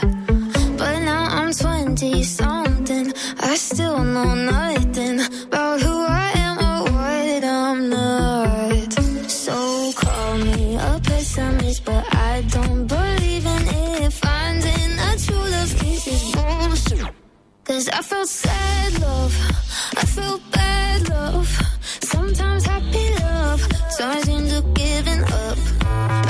But 0.77 0.99
now 0.99 1.27
I'm 1.29 1.51
20 1.51 2.23
something. 2.23 3.13
I 3.39 3.55
still 3.55 4.03
know 4.03 4.33
nothing 4.33 5.19
about 5.47 5.81
who 5.81 6.05
I 6.07 6.31
am 6.35 6.57
or 6.59 6.91
what 6.91 7.43
I'm 7.43 7.89
not. 7.89 8.93
So 9.29 9.91
call 9.93 10.37
me 10.37 10.75
a 10.77 11.01
pessimist, 11.03 11.83
but 11.83 12.05
I 12.15 12.43
don't 12.49 12.87
believe 12.87 13.45
in 13.45 13.63
it. 13.67 14.13
Finding 14.13 14.91
a 14.99 15.17
true 15.17 15.49
love 15.53 15.75
kiss 15.79 16.07
is 16.07 16.31
bullshit. 16.31 17.13
Cause 17.65 17.89
I 17.89 18.01
felt 18.01 18.27
sad 18.27 18.99
love, 19.01 19.35
I 19.97 20.05
felt 20.05 20.41
bad 20.51 21.09
love. 21.09 21.70
Sometimes 22.22 22.65
happy 22.68 23.07
love 23.23 23.68
turns 23.98 24.27
into 24.27 24.61
giving 24.76 25.23
up. 25.23 25.57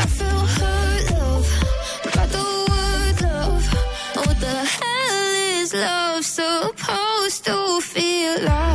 I 0.01 0.05
feel 0.17 0.41
hurt 0.57 1.11
love, 1.11 1.47
by 2.15 2.25
the 2.35 2.45
word 2.69 3.17
love. 3.29 3.65
What 4.15 4.39
the 4.39 4.57
hell 4.75 5.61
is 5.61 5.73
love 5.73 6.23
supposed 6.23 7.43
to 7.43 7.81
feel 7.81 8.41
like? 8.45 8.70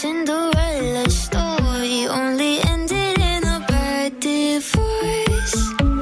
Cinderella 0.00 1.10
story 1.10 2.06
only 2.08 2.58
ended 2.60 3.18
in 3.18 3.44
a 3.44 3.60
bad 3.68 4.18
divorce. 4.18 5.52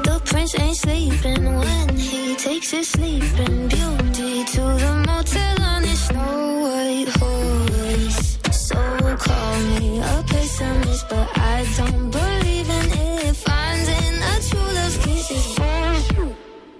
The 0.07 0.21
prince 0.23 0.57
ain't 0.57 0.77
sleeping 0.77 1.43
when 1.43 1.97
he 1.97 2.33
takes 2.37 2.71
his 2.71 2.87
sleeping 2.87 3.67
beauty 3.67 4.45
to 4.53 4.61
the 4.83 5.03
motel 5.05 5.61
on 5.61 5.83
his 5.83 5.99
snow 5.99 6.61
white 6.63 7.09
horse. 7.19 8.37
So 8.51 8.77
call 9.17 9.59
me 9.67 9.99
a 9.99 10.23
pessimist, 10.27 11.09
but 11.09 11.27
I 11.37 11.67
don't 11.75 12.09
believe 12.09 12.69
in 12.69 12.87
it. 13.03 13.35
Finding 13.35 14.15
a 14.31 14.35
true 14.47 14.71
love 14.79 14.97
kiss 15.03 15.29
is 15.29 15.59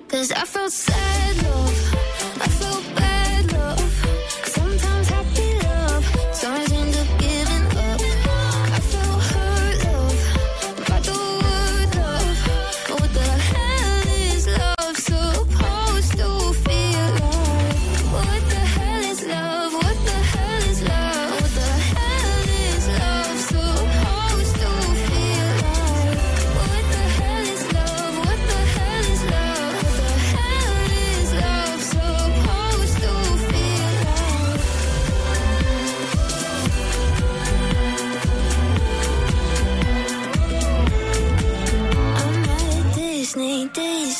Cause 0.08 0.32
I 0.32 0.46
felt 0.46 0.72
sad 0.72 1.36
love, 1.44 2.09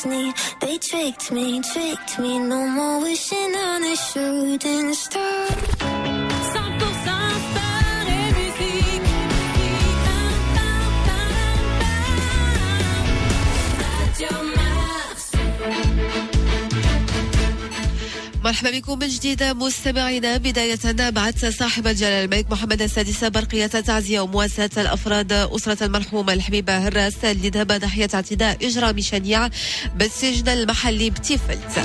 They 0.04 0.78
tricked 0.78 1.30
me, 1.30 1.60
tricked 1.60 2.18
me. 2.18 2.38
No 2.38 2.66
more 2.66 3.00
wishing 3.02 3.54
on 3.54 3.84
a 3.84 3.96
shooting 3.96 4.94
star. 4.94 5.79
مرحبا 18.50 18.70
بكم 18.70 18.98
من 18.98 19.08
جديد 19.08 19.42
مستمعينا 19.42 20.36
بداية 20.36 21.10
بعث 21.10 21.44
صاحب 21.44 21.86
الجلالة 21.86 22.24
الملك 22.24 22.50
محمد 22.50 22.82
السادس 22.82 23.24
برقية 23.24 23.66
تعزية 23.66 24.20
ومواساة 24.20 24.70
الأفراد 24.76 25.32
أسرة 25.32 25.84
المرحومة 25.86 26.32
الحبيبة 26.32 26.78
هراس 26.78 27.24
اللي 27.24 27.48
ذهب 27.48 27.72
ضحية 27.72 28.08
اعتداء 28.14 28.66
إجرامي 28.66 29.02
شنيع 29.02 29.48
بالسجن 29.96 30.48
المحلي 30.48 31.10
بتيفلت. 31.10 31.84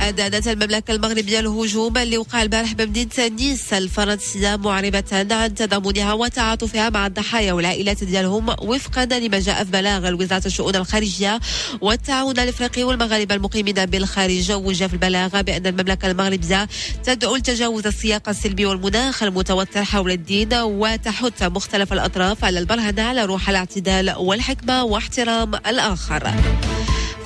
أدانت 0.00 0.48
المملكة 0.48 0.94
المغربية 0.94 1.40
الهجوم 1.40 1.98
اللي 1.98 2.18
وقع 2.18 2.42
البارح 2.42 2.72
بمدينة 2.72 3.28
نيس 3.38 3.72
الفرنسية 3.72 4.56
معربة 4.56 5.04
عن 5.12 5.54
تضامنها 5.54 6.12
وتعاطفها 6.12 6.90
مع 6.90 7.06
الضحايا 7.06 7.52
والعائلات 7.52 8.04
ديالهم 8.04 8.48
وفقا 8.48 9.04
لما 9.04 9.38
جاء 9.38 9.64
في 9.64 9.70
بلاغ 9.70 10.12
وزارة 10.12 10.46
الشؤون 10.46 10.76
الخارجية 10.76 11.40
والتعاون 11.80 12.38
الإفريقي 12.38 12.84
والمغاربة 12.84 13.34
المقيمين 13.34 13.86
بالخارج. 13.86 14.52
وجه 14.52 14.86
في 14.86 14.94
البلاغه 14.94 15.40
بأن 15.40 15.66
المملكه 15.94 16.10
المغربيه 16.10 16.68
تدعو 17.04 17.36
لتجاوز 17.36 17.86
السياق 17.86 18.28
السلبي 18.28 18.66
والمناخ 18.66 19.22
المتوتر 19.22 19.84
حول 19.84 20.10
الدين 20.10 20.48
وتحث 20.54 21.42
مختلف 21.42 21.92
الأطراف 21.92 22.44
على 22.44 22.58
البرهنة 22.58 23.02
على 23.02 23.24
روح 23.24 23.48
الاعتدال 23.48 24.14
والحكمة 24.16 24.84
واحترام 24.84 25.54
الآخر. 25.54 26.34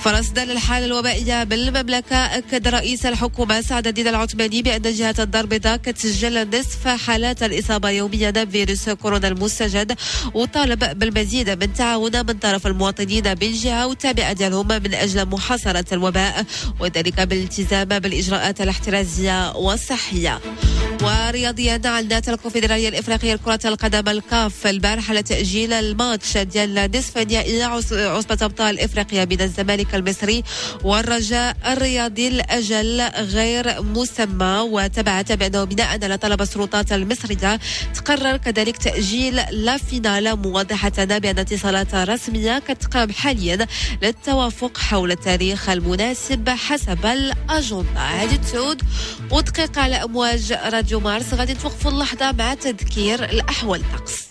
فرصدا 0.05 0.43
الحالة 0.43 0.87
الوبائية 0.87 1.45
بالمملكة 1.45 2.17
أكد 2.17 2.69
رئيس 2.69 3.07
الحكومة 3.07 3.61
سعد 3.61 3.87
الدين 3.87 4.09
العثماني 4.09 4.63
بأن 4.63 4.83
جهة 4.83 5.15
الدار 5.19 5.45
البيضاء 5.45 5.77
كتسجل 5.77 6.59
نصف 6.59 6.89
حالات 6.89 7.43
الإصابة 7.43 7.91
يوميا 7.91 8.31
بفيروس 8.31 8.91
كورونا 8.91 9.29
المستجد 9.29 9.99
وطالب 10.35 10.99
بالمزيد 10.99 11.51
من 11.51 11.73
تعاون 11.73 12.27
من 12.27 12.33
طرف 12.39 12.67
المواطنين 12.67 13.35
بالجهة 13.35 13.87
والتابعة 13.87 14.33
ديالهم 14.33 14.69
من 14.69 14.95
أجل 14.95 15.27
محاصرة 15.29 15.85
الوباء 15.93 16.45
وذلك 16.81 17.21
بالالتزام 17.21 17.85
بالإجراءات 17.99 18.61
الاحترازية 18.61 19.57
والصحية. 19.57 20.41
ورياضيا 21.03 21.81
أعلنت 21.87 22.29
الكونفدرالية 22.29 22.89
الإفريقية 22.89 23.35
لكرة 23.35 23.61
القدم 23.65 24.09
الكاف 24.09 24.67
البارحة 24.67 25.11
على 25.11 25.23
تاجيل 25.23 25.73
الماتش 25.73 26.37
ديال 26.37 26.91
نصف 26.95 27.19
نهائي 27.19 27.63
عص- 27.63 27.93
عصبة 27.93 28.39
أبطال 28.43 28.81
إفريقيا 28.81 29.25
بين 29.25 29.41
الزمالك 29.89 29.95
المصري 29.95 30.43
والرجاء 30.85 31.57
الرياضي 31.67 32.29
الاجل 32.29 33.01
غير 33.17 33.83
مسمى. 33.83 34.69
وتبعت 34.71 35.33
بأنه 35.33 35.65
بناء 35.65 36.05
على 36.05 36.17
طلب 36.17 36.43
السلطات 36.43 36.93
المصرية 36.93 37.61
تقرر 37.95 38.37
كذلك 38.37 38.77
تأجيل 38.77 39.37
لا 39.51 39.77
فينال 39.77 40.37
موضحة 40.37 41.05
بأن 41.05 41.39
اتصالات 41.39 41.95
رسمية 41.95 42.59
كتقام 42.59 43.13
حاليا 43.13 43.67
للتوافق 44.03 44.79
حول 44.79 45.11
التاريخ 45.11 45.69
المناسب 45.69 46.49
حسب 46.49 47.07
الأجندة. 47.07 48.01
هذه 48.01 48.37
تسود 48.37 48.83
ودقيقه 49.31 49.81
على 49.81 49.97
أمواج 49.97 50.53
راديو 50.53 51.01
مارس. 51.01 51.35
غادي 51.35 51.55
توقفوا 51.55 51.91
اللحظة 51.91 52.33
مع 52.33 52.55
تذكير 52.55 53.25
الأحوال. 53.25 53.81
الطقس 53.81 54.29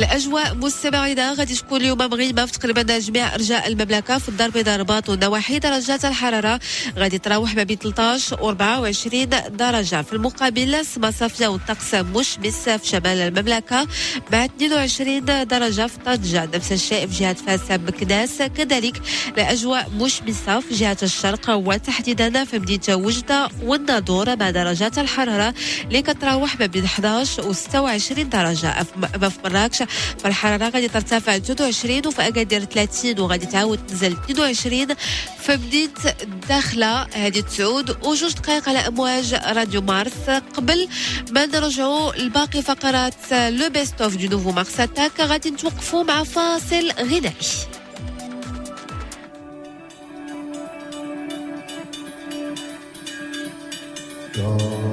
الأجواء 0.00 0.54
مستمعينا 0.54 1.32
غادي 1.32 1.54
تكون 1.54 1.80
اليوم 1.80 1.98
مغيمه 1.98 2.46
في 2.46 2.52
تقريبا 2.52 2.98
جميع 2.98 3.34
أرجاء 3.34 3.68
المملكة 3.68 4.18
في 4.18 4.28
الدار 4.28 4.46
البيضاء 4.46 4.80
رباط 4.80 5.08
والنواحي 5.08 5.58
درجات 5.58 6.04
الحرارة 6.04 6.60
غادي 6.98 7.18
تراوح 7.18 7.54
ما 7.54 7.62
بين 7.62 7.76
13 7.78 8.42
و 8.42 8.48
24 8.48 9.28
درجة. 9.50 10.02
في 10.02 10.12
المقابل 10.12 10.86
سما 10.86 11.10
صافية 11.10 11.46
والطقس 11.46 11.94
مشمس 11.94 12.68
في 12.68 12.86
شمال 12.88 13.06
المملكة 13.06 13.86
مع 14.32 14.44
22 14.44 15.24
درجة 15.48 15.86
في 15.86 15.98
طنجة. 15.98 16.48
نفس 16.54 16.72
الشيء 16.72 17.06
في 17.06 17.18
جهة 17.20 17.32
فاس 17.34 17.70
مكناس 17.70 18.42
كذلك 18.42 19.00
الأجواء 19.38 19.90
مشمسه 19.90 20.60
في 20.60 20.74
جهة 20.74 20.96
الشرق 21.02 21.50
وتحديدا 21.50 22.44
في 22.44 22.58
مدينة 22.58 22.96
وجدة 22.96 23.48
والناظور 23.62 24.36
مع 24.36 24.50
درجات 24.50 24.98
الحرارة 24.98 25.54
اللي 25.84 26.02
كتراوح 26.02 26.60
ما 26.60 26.66
بين 26.66 26.84
11 26.84 27.48
و 27.48 27.52
26 27.52 28.28
درجة. 28.28 28.82
في 28.82 29.30
مراكش 29.44 29.89
فالحرارة 30.18 30.68
غادي 30.68 30.88
ترتفع 30.88 31.36
ل 31.36 31.38
22 31.38 32.06
وفي 32.06 32.28
اكادير 32.28 32.64
30 32.64 33.20
وغادي 33.20 33.46
تعاود 33.46 33.86
تنزل 33.86 34.12
22 34.12 34.86
في 35.40 35.52
مدينه 35.52 35.90
الداخله 36.22 37.02
هذه 37.02 37.40
تسعود 37.40 38.06
وجوج 38.06 38.32
دقائق 38.32 38.68
على 38.68 38.78
أمواج 38.78 39.34
راديو 39.34 39.80
مارس. 39.80 40.30
قبل 40.56 40.88
ما 41.30 41.46
نرجعوا 41.46 42.12
لباقي 42.12 42.62
فقرات 42.62 43.32
لو 43.32 43.68
بيست 43.68 44.00
اوف 44.00 44.16
دو 44.16 44.28
نوفو 44.28 44.52
مارس 44.52 44.80
اتاك 44.80 45.20
غادي 45.20 45.50
نتوقفوا 45.50 46.02
مع 46.02 46.24
فاصل 46.24 46.90
غنائي. 46.90 47.34
All 54.40 54.89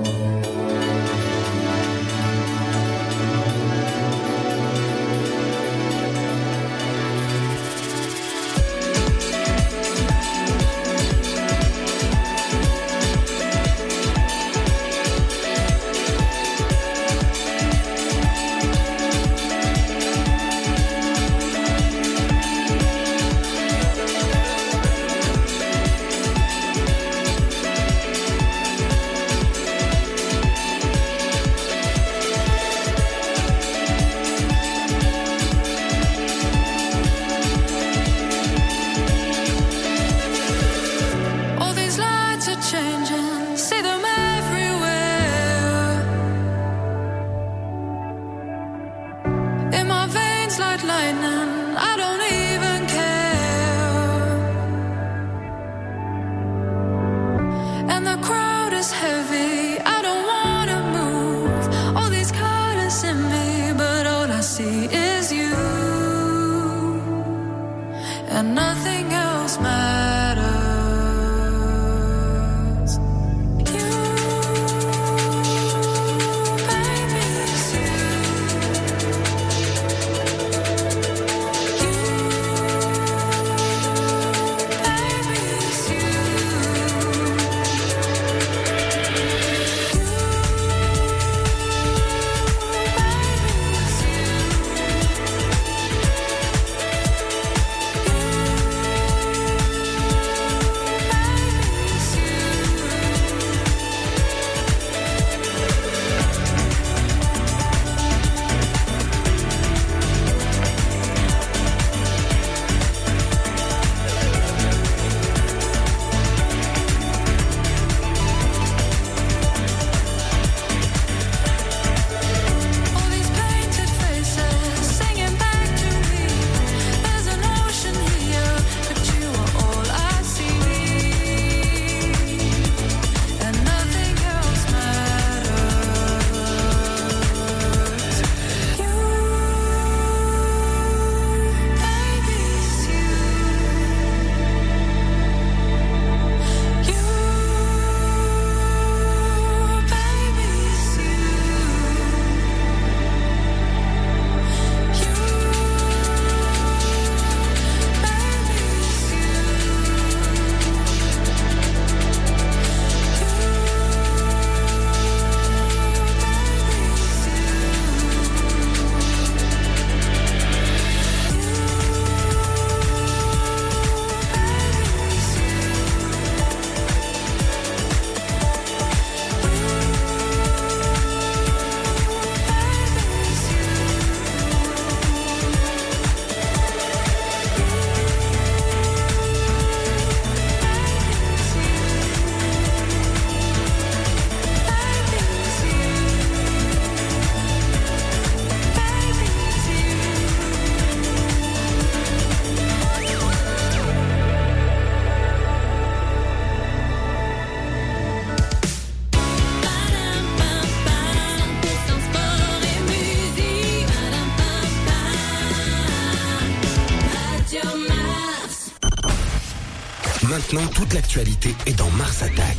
toute 220.77 220.93
l'actualité 220.93 221.49
est 221.65 221.73
dans 221.73 221.89
Mars 221.91 222.21
Attack. 222.21 222.57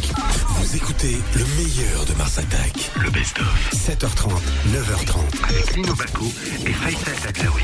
Vous 0.48 0.76
écoutez 0.76 1.16
le 1.36 1.44
meilleur 1.56 2.04
de 2.04 2.14
Mars 2.14 2.36
Attack. 2.38 2.72
Le 3.00 3.10
best-of. 3.10 3.70
7h30, 3.72 4.30
9h30. 4.72 5.48
Avec 5.48 5.76
Lino 5.76 5.94
Baco 5.94 6.32
et 6.66 6.72
Faisal 6.72 7.14
Taglaoui. 7.22 7.62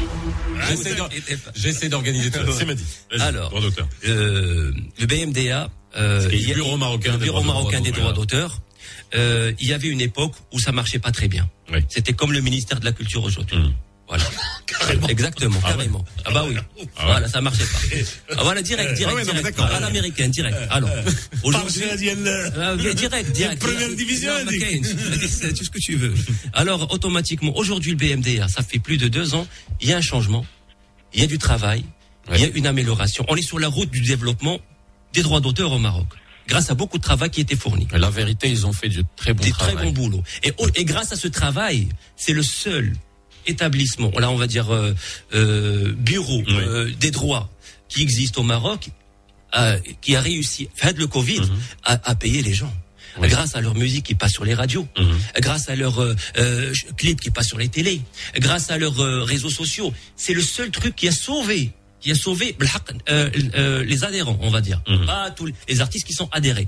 J'essaie 0.69 0.95
d'or- 0.95 1.09
J'essaie 1.57 1.89
d'organiser 1.89 2.31
tout 2.31 2.39
ça. 2.53 2.65
C'est 3.11 3.21
Alors, 3.21 3.53
euh, 4.07 4.73
le 5.01 5.07
BMDA, 5.07 5.71
euh, 5.97 6.29
C'est 6.31 6.37
il 6.37 6.43
y 6.43 6.45
a- 6.47 6.49
le 6.51 6.55
Bureau 6.63 6.77
marocain 6.77 7.13
le 7.13 7.19
des 7.19 7.25
Bureau 7.25 7.41
droits 7.43 7.55
marocain 7.55 7.81
des 7.81 7.91
d'auteur. 7.91 8.03
droits 8.03 8.13
d'auteur. 8.15 8.61
euh, 9.17 9.53
il 9.61 9.67
y 9.69 9.73
avait 9.73 9.89
une 9.89 10.01
époque 10.01 10.35
où 10.53 10.59
ça 10.61 10.71
marchait 10.73 10.99
pas 11.01 11.11
très 11.13 11.27
bien. 11.29 11.49
C'était 11.89 12.13
comme 12.13 12.33
le 12.33 12.41
ministère 12.41 12.79
de 12.81 12.85
la 12.85 12.93
Culture 12.93 13.25
aujourd'hui. 13.25 13.57
Mmh. 13.59 13.73
Voilà. 14.07 14.25
Exactement, 15.09 15.61
carrément. 15.61 16.05
Ah 16.27 16.31
bah 16.33 16.45
oui. 16.47 16.57
Voilà, 17.03 17.29
ça 17.29 17.41
marchait 17.41 17.65
pas. 17.65 17.97
Ah 18.39 18.43
voilà, 18.45 18.63
direct, 18.63 18.95
direct, 18.95 19.11
Ah 19.13 19.15
ouais, 19.15 19.25
non, 19.25 19.33
direct. 19.33 19.57
d'accord. 19.59 19.75
À 19.75 19.81
l'américaine, 19.81 20.31
direct. 20.31 20.57
Alors, 20.71 20.91
aujourd'hui, 21.43 21.83
Ah, 22.57 22.77
direct, 22.77 23.33
direct. 23.33 23.61
Première 23.61 23.95
division, 23.95 24.33
Non, 24.45 24.51
c'est 25.29 25.53
tout 25.55 25.65
ce 25.65 25.71
que 25.71 25.79
tu 25.79 25.97
veux. 25.97 26.15
Alors, 26.53 26.93
automatiquement, 26.93 27.57
aujourd'hui, 27.57 27.93
le 27.93 27.97
BMDA, 27.97 28.49
ça 28.49 28.63
fait 28.63 28.79
plus 28.79 28.97
de 28.97 29.09
deux 29.09 29.35
ans, 29.35 29.47
il 29.81 29.89
y 29.89 29.93
a 29.93 29.97
un 29.97 30.01
changement, 30.03 30.47
il 31.13 31.21
y 31.21 31.25
a 31.25 31.27
du 31.27 31.39
travail, 31.39 31.85
il 32.33 32.41
y 32.41 32.45
a 32.45 32.49
une 32.55 32.67
amélioration. 32.67 33.25
On 33.29 33.37
est 33.37 33.43
sur 33.43 33.59
la 33.59 33.69
route 33.69 33.91
du 33.91 34.01
développement 34.01 34.61
des 35.13 35.23
droits 35.23 35.41
d'auteur 35.41 35.73
au 35.73 35.79
Maroc. 35.79 36.07
Grâce 36.47 36.71
à 36.71 36.75
beaucoup 36.75 36.99
de 36.99 37.03
travail 37.03 37.31
qui 37.31 37.41
était 37.41 37.57
fourni. 37.57 37.89
La 37.93 38.11
vérité, 38.11 38.49
ils 38.51 38.67
ont 38.67 38.73
fait 38.73 38.89
du 38.89 39.03
très 39.17 39.33
bon 39.33 39.43
Des 39.43 39.51
travail. 39.51 39.75
très 39.77 39.85
bons 39.85 39.93
boulots. 39.93 40.23
Et, 40.43 40.53
et 40.75 40.85
grâce 40.85 41.11
à 41.13 41.17
ce 41.17 41.27
travail, 41.29 41.89
c'est 42.17 42.35
le 42.35 42.43
seul 42.43 42.93
établissement, 43.47 44.11
là 44.19 44.31
on 44.31 44.37
va 44.37 44.47
dire 44.47 44.73
euh, 44.75 44.95
euh, 45.35 45.93
bureau 45.97 46.43
euh, 46.49 46.91
des 47.01 47.11
droits 47.11 47.49
qui 47.89 48.03
existe 48.03 48.39
au 48.39 48.43
Maroc, 48.43 48.89
euh, 49.57 49.79
qui 50.01 50.17
a 50.17 50.21
réussi, 50.21 50.69
fait 50.75 50.97
le 50.99 51.07
Covid, 51.07 51.41
Mhm. 51.41 51.59
à, 51.85 52.11
à 52.11 52.15
payer 52.15 52.43
les 52.43 52.55
gens. 52.55 52.73
Grâce 53.21 53.55
à 53.55 53.61
leur 53.61 53.77
musique 53.77 54.07
qui 54.07 54.17
passe 54.17 54.33
sur 54.33 54.45
les 54.45 54.55
radios, 54.55 54.89
Mhm. 54.99 55.17
grâce 55.41 55.69
à 55.69 55.77
leurs 55.77 56.01
euh, 56.03 56.17
euh, 56.37 56.73
clips 56.97 57.21
qui 57.21 57.31
passent 57.31 57.47
sur 57.47 57.59
les 57.59 57.69
télés, 57.69 58.01
grâce 58.39 58.71
à 58.73 58.79
leurs 58.79 59.01
euh, 59.01 59.23
réseaux 59.23 59.51
sociaux. 59.51 59.93
C'est 60.17 60.35
le 60.35 60.43
seul 60.43 60.71
truc 60.73 60.97
qui 60.97 61.07
a 61.07 61.13
sauvé, 61.13 61.71
qui 62.05 62.11
a 62.11 62.15
sauvé 62.15 62.55
euh, 63.09 63.31
euh, 63.57 63.83
les 63.83 64.05
adhérents, 64.05 64.39
on 64.43 64.51
va 64.51 64.61
dire. 64.61 64.83
Mhm. 64.87 65.07
Les 65.69 65.81
artistes 65.81 66.07
qui 66.07 66.13
sont 66.13 66.29
adhérés. 66.33 66.67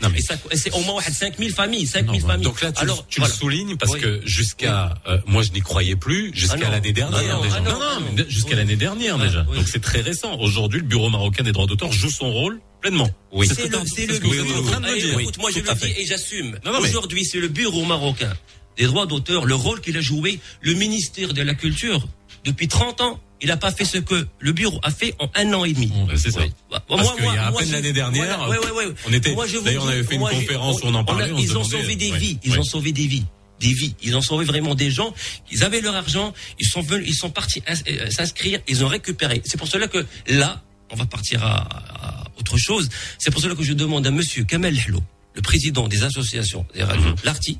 Et 0.51 0.57
c'est 0.57 0.73
au 0.73 0.81
moins 0.81 1.03
5000 1.03 1.53
familles, 1.53 1.87
5000 1.87 2.23
familles. 2.23 2.45
Donc 2.45 2.63
là, 2.63 2.73
tu, 2.73 2.81
Alors, 2.81 3.07
tu 3.07 3.21
le 3.21 3.27
soulignes 3.27 3.77
parce 3.77 3.97
que 3.97 4.23
jusqu'à, 4.25 4.95
euh, 5.07 5.19
moi 5.27 5.43
je 5.43 5.53
n'y 5.53 5.61
croyais 5.61 5.95
plus, 5.95 6.33
jusqu'à 6.35 6.69
ah 6.69 6.71
l'année 6.71 6.95
dernière. 6.95 7.39
Ah 7.39 7.43
déjà. 7.45 7.57
Ah 7.59 7.61
non, 7.61 7.79
non, 7.79 8.25
jusqu'à 8.29 8.57
l'année 8.57 8.77
dernière 8.77 9.19
déjà. 9.19 9.43
Donc 9.43 9.69
c'est 9.69 9.83
très 9.83 10.01
récent. 10.01 10.39
Aujourd'hui, 10.41 10.81
le 10.81 10.87
Bureau 10.87 11.11
marocain 11.11 11.43
des 11.43 11.53
droits 11.53 11.67
d'auteur 11.67 11.93
joue 11.93 12.11
son 12.11 12.33
rôle 12.33 12.59
pleinement. 12.81 13.11
Oui. 13.31 13.47
Écoute, 13.47 15.39
moi 15.39 15.51
je 15.53 15.59
le 15.59 15.75
dis 15.75 15.95
et 15.99 16.07
j'assume. 16.07 16.59
Aujourd'hui, 16.81 17.27
c'est 17.27 17.41
le 17.41 17.49
Bureau 17.49 17.85
marocain 17.85 18.33
des 18.79 18.87
droits 18.87 19.07
d'auteur, 19.07 19.45
le 19.45 19.55
rôle 19.55 19.81
qu'il 19.83 19.97
a 19.97 20.01
joué, 20.01 20.41
le 20.63 20.75
ministère 20.75 21.35
de 21.35 21.43
la 21.43 21.55
Culture, 21.55 22.07
depuis 22.45 22.69
30 22.69 23.01
ans, 23.01 23.21
il 23.43 23.49
n'a 23.49 23.57
pas 23.57 23.71
fait 23.71 23.85
ce 23.85 23.99
que 23.99 24.27
le 24.39 24.53
bureau 24.53 24.79
a 24.83 24.91
fait 24.91 25.15
en 25.19 25.29
un 25.35 25.53
an 25.53 25.65
et 25.65 25.73
demi. 25.73 25.93
C'est 26.17 26.31
ça. 26.31 26.41
Bah, 26.71 26.83
Parce 26.89 27.03
moi, 27.03 27.15
qu'il 27.17 27.25
y 27.25 27.29
a 27.29 27.47
à 27.47 27.51
moi, 27.51 27.61
peine 27.61 27.73
l'année 27.73 27.93
dernière, 27.93 28.49
ouais, 28.49 28.59
ouais, 28.59 28.71
ouais. 28.71 28.95
on 29.07 29.13
était- 29.13 29.35
d'ailleurs, 29.65 29.85
on 29.85 29.89
avait 29.89 30.05
fait 30.05 30.15
une 30.15 30.21
conférence 30.23 30.83
où 30.83 30.87
on 30.87 30.95
en 30.95 31.05
parlait, 31.05 31.31
a- 31.31 31.35
on 31.35 31.39
se 31.39 31.43
ils 31.43 31.57
ont 31.59 31.65
sauvé 31.65 31.97
des 31.97 32.13
vies. 32.13 32.39
Ils 32.45 32.59
ont 32.59 32.63
sauvé 32.65 32.93
des 32.93 33.07
vies. 33.07 33.25
Des 33.61 33.73
vies. 33.73 33.95
Ils 34.03 34.15
ont 34.17 34.21
sauvé 34.23 34.45
vraiment 34.45 34.75
des 34.75 34.91
gens. 34.91 35.15
Ils 35.51 35.65
avaient 35.65 35.81
leur 35.81 35.95
argent. 35.97 36.35
Ils 36.61 36.67
sont 36.69 36.83
venus, 36.83 37.07
ils 37.09 37.15
sont 37.15 37.31
partis 37.31 37.63
euh, 37.71 38.11
s'inscrire. 38.11 38.61
Ils 38.69 38.85
ont 38.85 38.89
récupéré. 38.89 39.41
C'est 39.47 39.57
pour 39.59 39.69
cela 39.69 39.89
que 39.89 40.05
là, 40.29 40.63
on 40.91 40.97
va 40.97 41.07
partir 41.07 41.43
à, 41.45 41.63
à 41.63 42.25
autre 42.39 42.59
chose. 42.59 42.89
C'est 43.19 43.31
pour 43.31 43.41
cela 43.41 43.55
que 43.55 43.63
je 43.63 43.73
demande 43.73 44.07
à 44.07 44.11
monsieur 44.11 44.45
Kamel 44.45 44.79
Hello, 44.79 45.03
le 45.35 45.41
président 45.43 45.89
des 45.89 46.03
associations 46.05 46.67
des 46.75 46.83
radios, 46.85 47.03
Mhm. 47.11 47.15
l'ARTI, 47.25 47.59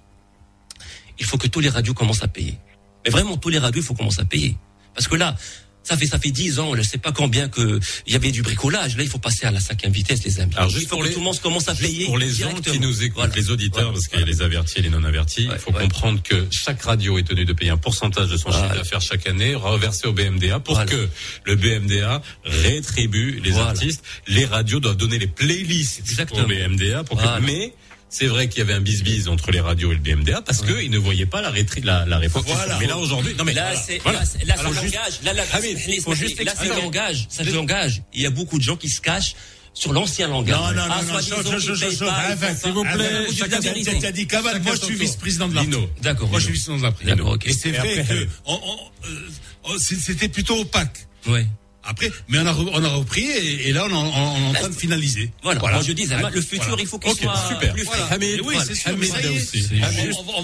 il 1.19 1.25
faut 1.25 1.39
que 1.39 1.47
tous 1.49 1.61
les 1.61 1.69
radios 1.71 1.95
commencent 1.95 2.23
à 2.23 2.29
payer. 2.29 2.59
Mais 3.05 3.11
vraiment, 3.11 3.37
tous 3.37 3.49
les 3.49 3.59
radios, 3.59 3.81
il 3.81 3.85
faut 3.87 3.95
commencer 3.95 4.21
à 4.21 4.25
payer. 4.25 4.57
Parce 4.95 5.09
que 5.09 5.15
là, 5.17 5.35
ça 5.89 5.97
fait 5.97 6.07
ça 6.07 6.19
fait 6.19 6.31
dix 6.31 6.59
ans, 6.59 6.75
je 6.77 6.83
sais 6.83 6.99
pas 6.99 7.13
combien 7.13 7.49
que 7.49 7.79
il 8.07 8.13
y 8.13 8.17
avait 8.17 8.33
du 8.33 8.43
bricolage. 8.43 8.97
Là, 8.97 9.03
il 9.03 9.09
faut 9.09 9.19
passer 9.19 9.47
à 9.47 9.51
la 9.51 9.61
cinquième 9.61 9.93
vitesse, 9.93 10.25
les 10.25 10.41
amis. 10.41 10.53
Alors, 10.57 10.69
juste 10.71 10.83
il 10.85 10.89
faut 10.89 10.97
pour 10.97 11.05
que 11.05 11.09
les- 11.09 11.15
tout 11.15 11.21
le 11.21 11.25
monde 11.25 11.39
commence 11.41 11.69
à 11.69 11.75
payer. 11.75 12.07
Pour 12.07 12.19
les 12.19 12.29
gens 12.31 12.53
qui 12.55 12.79
nous 12.81 13.03
écoutent, 13.03 13.17
Voilà. 13.17 13.35
les 13.37 13.51
auditeurs, 13.51 13.93
parce 13.93 14.09
qu'il 14.09 14.21
y 14.21 14.23
a 14.23 14.27
les 14.27 14.43
avertis 14.43 14.79
et 14.79 14.83
les 14.83 14.91
non 14.91 15.05
avertis, 15.05 15.49
il 15.53 15.59
faut 15.59 15.73
comprendre 15.73 16.23
que 16.23 16.47
chaque 16.51 16.83
radio 16.83 17.19
est 17.19 17.23
tenue 17.23 17.45
de 17.45 17.53
payer 17.53 17.71
un 17.71 17.77
pourcentage 17.77 18.29
de 18.29 18.37
son 18.37 18.51
chiffre 18.51 18.75
d'affaires 18.75 19.01
chaque 19.01 19.27
année, 19.27 19.55
reversé 19.55 20.07
au 20.07 20.13
BMDA, 20.13 20.61
pour 20.61 20.85
que 20.85 21.09
le 21.45 21.57
BMDA 21.57 22.21
rétribue 22.45 23.41
les 23.43 23.51
Voilà. 23.51 23.71
artistes. 23.71 24.03
Les 24.27 24.45
radios 24.45 24.81
doivent 24.81 24.97
donner 24.97 25.19
les 25.19 25.27
playlists 25.27 26.01
Exactement. 26.01 26.43
au 26.45 26.47
BMDA, 26.47 27.05
pour 27.05 27.19
que, 27.21 27.41
mais 27.43 27.73
c'est 28.09 28.27
vrai 28.27 28.49
qu'il 28.49 28.59
y 28.59 28.63
avait 28.63 28.73
un 28.75 28.81
bis-bis 28.81 29.29
entre 29.29 29.51
les 29.51 29.61
radios 29.61 29.91
et 29.93 29.95
le 29.95 30.01
BMDA 30.01 30.41
parce 30.43 30.61
que 30.63 30.73
qu'ils 30.81 30.91
ne 30.91 30.99
voyaient 30.99 31.27
pas 31.27 31.43
la, 31.43 31.51
rétri- 31.51 31.85
la, 31.85 32.07
la 32.07 32.19
réponse. 32.19 32.45
Voilà. 32.47 32.79
Mais 32.79 32.87
là 32.87 32.97
aujourd'hui, 32.99 33.35
non 33.37 33.45
mais 33.45 33.53
là, 33.53 33.67
voilà. 33.73 33.81
c'est, 33.87 33.99
Voilà. 34.03 34.21
là, 34.21 34.25
c'est- 34.27 34.45
là, 34.45 34.55
juste- 34.57 34.79
engage. 34.95 35.21
Là, 35.25 35.33
là, 35.33 35.43
faut 36.03 36.15
juste 36.15 36.39
là, 36.43 36.55
ça 36.55 36.65
expliquer. 36.65 36.87
engage. 36.87 37.27
Ça 37.29 37.43
engage. 37.59 38.03
Il 38.15 38.21
y 38.23 38.27
a 38.27 38.31
beaucoup 38.31 38.59
de 38.59 38.63
gens 38.65 38.77
qui 38.77 38.89
se 38.89 39.01
cachent 39.01 39.35
sur 39.75 39.93
l'ancien 39.93 40.29
langage. 40.29 40.55
Non, 40.57 40.73
non, 40.73 40.83
Ah, 40.91 41.03
non, 41.03 41.13
non, 41.15 41.21
s'il 41.21 41.35
vous 42.73 42.85
Ah, 42.89 42.95
plaît, 42.95 43.25
vérité. 43.61 43.99
t'as 44.01 44.13
dit 44.13 44.27
Kamal, 44.27 44.63
moi 44.63 44.75
je 44.75 44.85
suis 44.87 44.95
vice-président 44.97 45.49
de 45.49 45.55
l'ARTI. 45.55 45.71
D'accord. 46.01 46.29
Moi 46.31 46.39
je 46.41 46.45
suis 46.45 46.55
vice-président 46.55 46.79
de 46.79 46.83
l'ARTI. 46.85 47.05
D'accord, 47.05 47.33
ok. 47.33 47.47
Et 47.47 47.53
c'est 47.53 47.77
après 47.77 48.05
que 48.05 48.13
euh, 48.15 48.27
on- 49.65 49.79
c'est- 49.79 49.97
c'était 50.01 50.29
plutôt 50.29 50.61
opaque. 50.61 51.07
Ouais. 51.27 51.47
Après, 51.89 52.11
mais 52.29 52.39
on 52.39 52.47
a, 52.47 52.53
re- 52.53 52.71
on 52.73 52.85
a 52.85 52.89
repris 52.89 53.23
et, 53.25 53.69
et 53.69 53.73
là 53.73 53.87
on, 53.89 53.91
est 53.91 54.49
en 54.49 54.53
train 54.55 54.69
de 54.69 54.75
finaliser. 54.75 55.31
Voilà. 55.43 55.61
Moi, 55.61 55.83
je 55.87 55.93
dis, 55.93 56.07
le 56.35 56.41
futur, 56.41 56.77
il 56.81 56.87
faut 56.87 56.99
qu'il 56.99 57.13
soit 57.15 57.49
super. 57.49 57.73
plus 57.73 57.85
Voilà. 57.85 58.07
frais. 58.07 58.15
Hamid, 58.17 58.41
oui, 58.45 58.57
c'est 58.67 58.75
sûr. 58.75 58.91
Hamid 58.91 59.09
ça 59.11 59.31
aussi. 59.31 59.69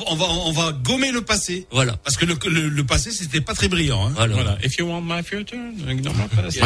on- 0.06 0.16
va, 0.16 0.24
on 0.26 0.52
va 0.52 0.72
gommer 0.72 1.10
le 1.12 1.22
passé. 1.22 1.66
Voilà. 1.70 1.96
Parce 1.96 2.16
que 2.16 2.24
le, 2.24 2.36
le, 2.48 2.68
le 2.68 2.84
passé, 2.84 3.10
c'était 3.10 3.40
pas 3.40 3.54
très 3.54 3.68
brillant. 3.68 4.06
Hein. 4.08 4.12
Voilà. 4.14 4.34
Voilà. 4.34 4.58
If 4.64 4.76
you 4.78 4.86
want 4.86 5.02
my 5.02 5.22
future, 5.22 5.58
ignore 5.88 6.14
my 6.14 6.28
past. 6.28 6.60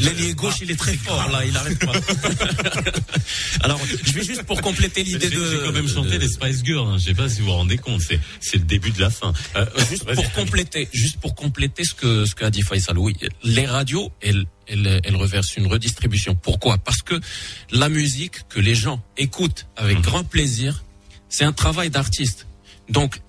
L'ailier 0.00 0.34
gauche, 0.34 0.54
il 0.62 0.70
est 0.70 0.76
très 0.76 0.94
fort, 0.96 1.28
là, 1.30 1.44
il 1.44 1.56
arrête 1.56 1.78
pas. 1.84 1.92
Alors, 3.60 3.80
je 4.04 4.12
vais 4.12 4.24
juste 4.24 4.42
pour 4.44 4.60
compléter 4.60 5.02
l'idée 5.02 5.28
de. 5.30 5.50
J'ai 5.50 5.58
quand 5.66 5.72
même 5.72 5.88
chanté 5.88 6.18
les 6.18 6.28
Spice 6.28 6.62
Girls. 6.64 6.86
Hein. 6.86 6.96
Je 6.98 7.04
sais 7.04 7.14
pas 7.14 7.28
si 7.28 7.40
vous 7.40 7.46
vous 7.46 7.52
rendez 7.52 7.78
compte. 7.78 8.00
C'est 8.00 8.20
c'est 8.40 8.58
le 8.58 8.64
début 8.64 8.90
de 8.90 9.00
la 9.00 9.10
fin. 9.10 9.32
Euh, 9.56 9.64
juste 9.90 10.04
vas-y. 10.04 10.16
pour 10.16 10.32
compléter, 10.32 10.88
juste 10.92 11.18
pour 11.20 11.34
compléter 11.34 11.84
ce 11.84 11.94
que 11.94 12.26
ce 12.26 12.34
qu'a 12.34 12.50
dit 12.50 12.62
Faisal. 12.62 12.98
Oui, 12.98 13.14
les 13.42 13.66
radios, 13.66 14.03
elles, 14.20 14.46
elles, 14.66 15.00
elles 15.04 15.16
reversent 15.16 15.56
une 15.56 15.66
redistribution. 15.66 16.34
Pourquoi? 16.34 16.78
Parce 16.78 17.02
que 17.02 17.20
la 17.70 17.88
musique 17.88 18.48
que 18.48 18.60
les 18.60 18.74
gens 18.74 19.02
écoutent 19.16 19.66
avec 19.76 20.00
grand 20.00 20.24
plaisir, 20.24 20.84
c'est 21.28 21.44
un 21.44 21.52
travail 21.52 21.90
d'artiste. 21.90 22.46
Donc 22.88 23.20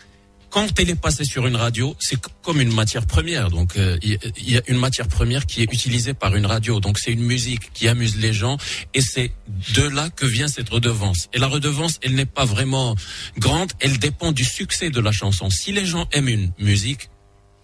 quand 0.56 0.80
elle 0.80 0.90
est 0.90 0.96
passée 0.96 1.26
sur 1.26 1.48
une 1.48 1.58
radio, 1.58 1.98
c'est 2.00 2.18
comme 2.42 2.62
une 2.62 2.74
matière 2.74 3.06
première. 3.06 3.50
Donc, 3.50 3.76
euh, 3.76 3.98
il 4.02 4.18
y, 4.50 4.58
a 4.58 4.62
une 4.70 4.78
matière 4.78 5.10
première 5.10 5.46
qui 5.46 5.62
est 5.64 5.74
utilisée 5.74 6.14
par 6.14 6.34
une 6.34 6.46
radio. 6.46 6.80
Donc, 6.80 6.98
c'est 6.98 7.12
une 7.12 7.26
musique 7.26 7.74
qui 7.74 7.90
amuse 7.90 8.16
les 8.16 8.32
gens, 8.32 8.56
et 8.94 9.02
c'est 9.02 9.34
de 9.74 9.82
là 9.82 10.10
que 10.10 10.26
vient 10.26 10.48
cette 10.48 10.70
redevance. 10.70 11.28
Et 11.34 11.40
la 11.40 11.48
redevance, 11.48 12.00
elle 12.04 12.16
n'est 12.16 12.26
pas 12.26 12.46
vraiment 12.46 12.96
grande. 13.38 13.74
Elle 13.82 13.98
dépend 14.00 14.32
du 14.32 14.46
succès 14.46 14.90
de 14.90 15.02
la 15.02 15.12
chanson. 15.12 15.50
Si 15.50 15.74
les 15.74 15.86
gens 15.86 16.08
aiment 16.14 16.30
une 16.30 16.54
musique, 16.58 17.10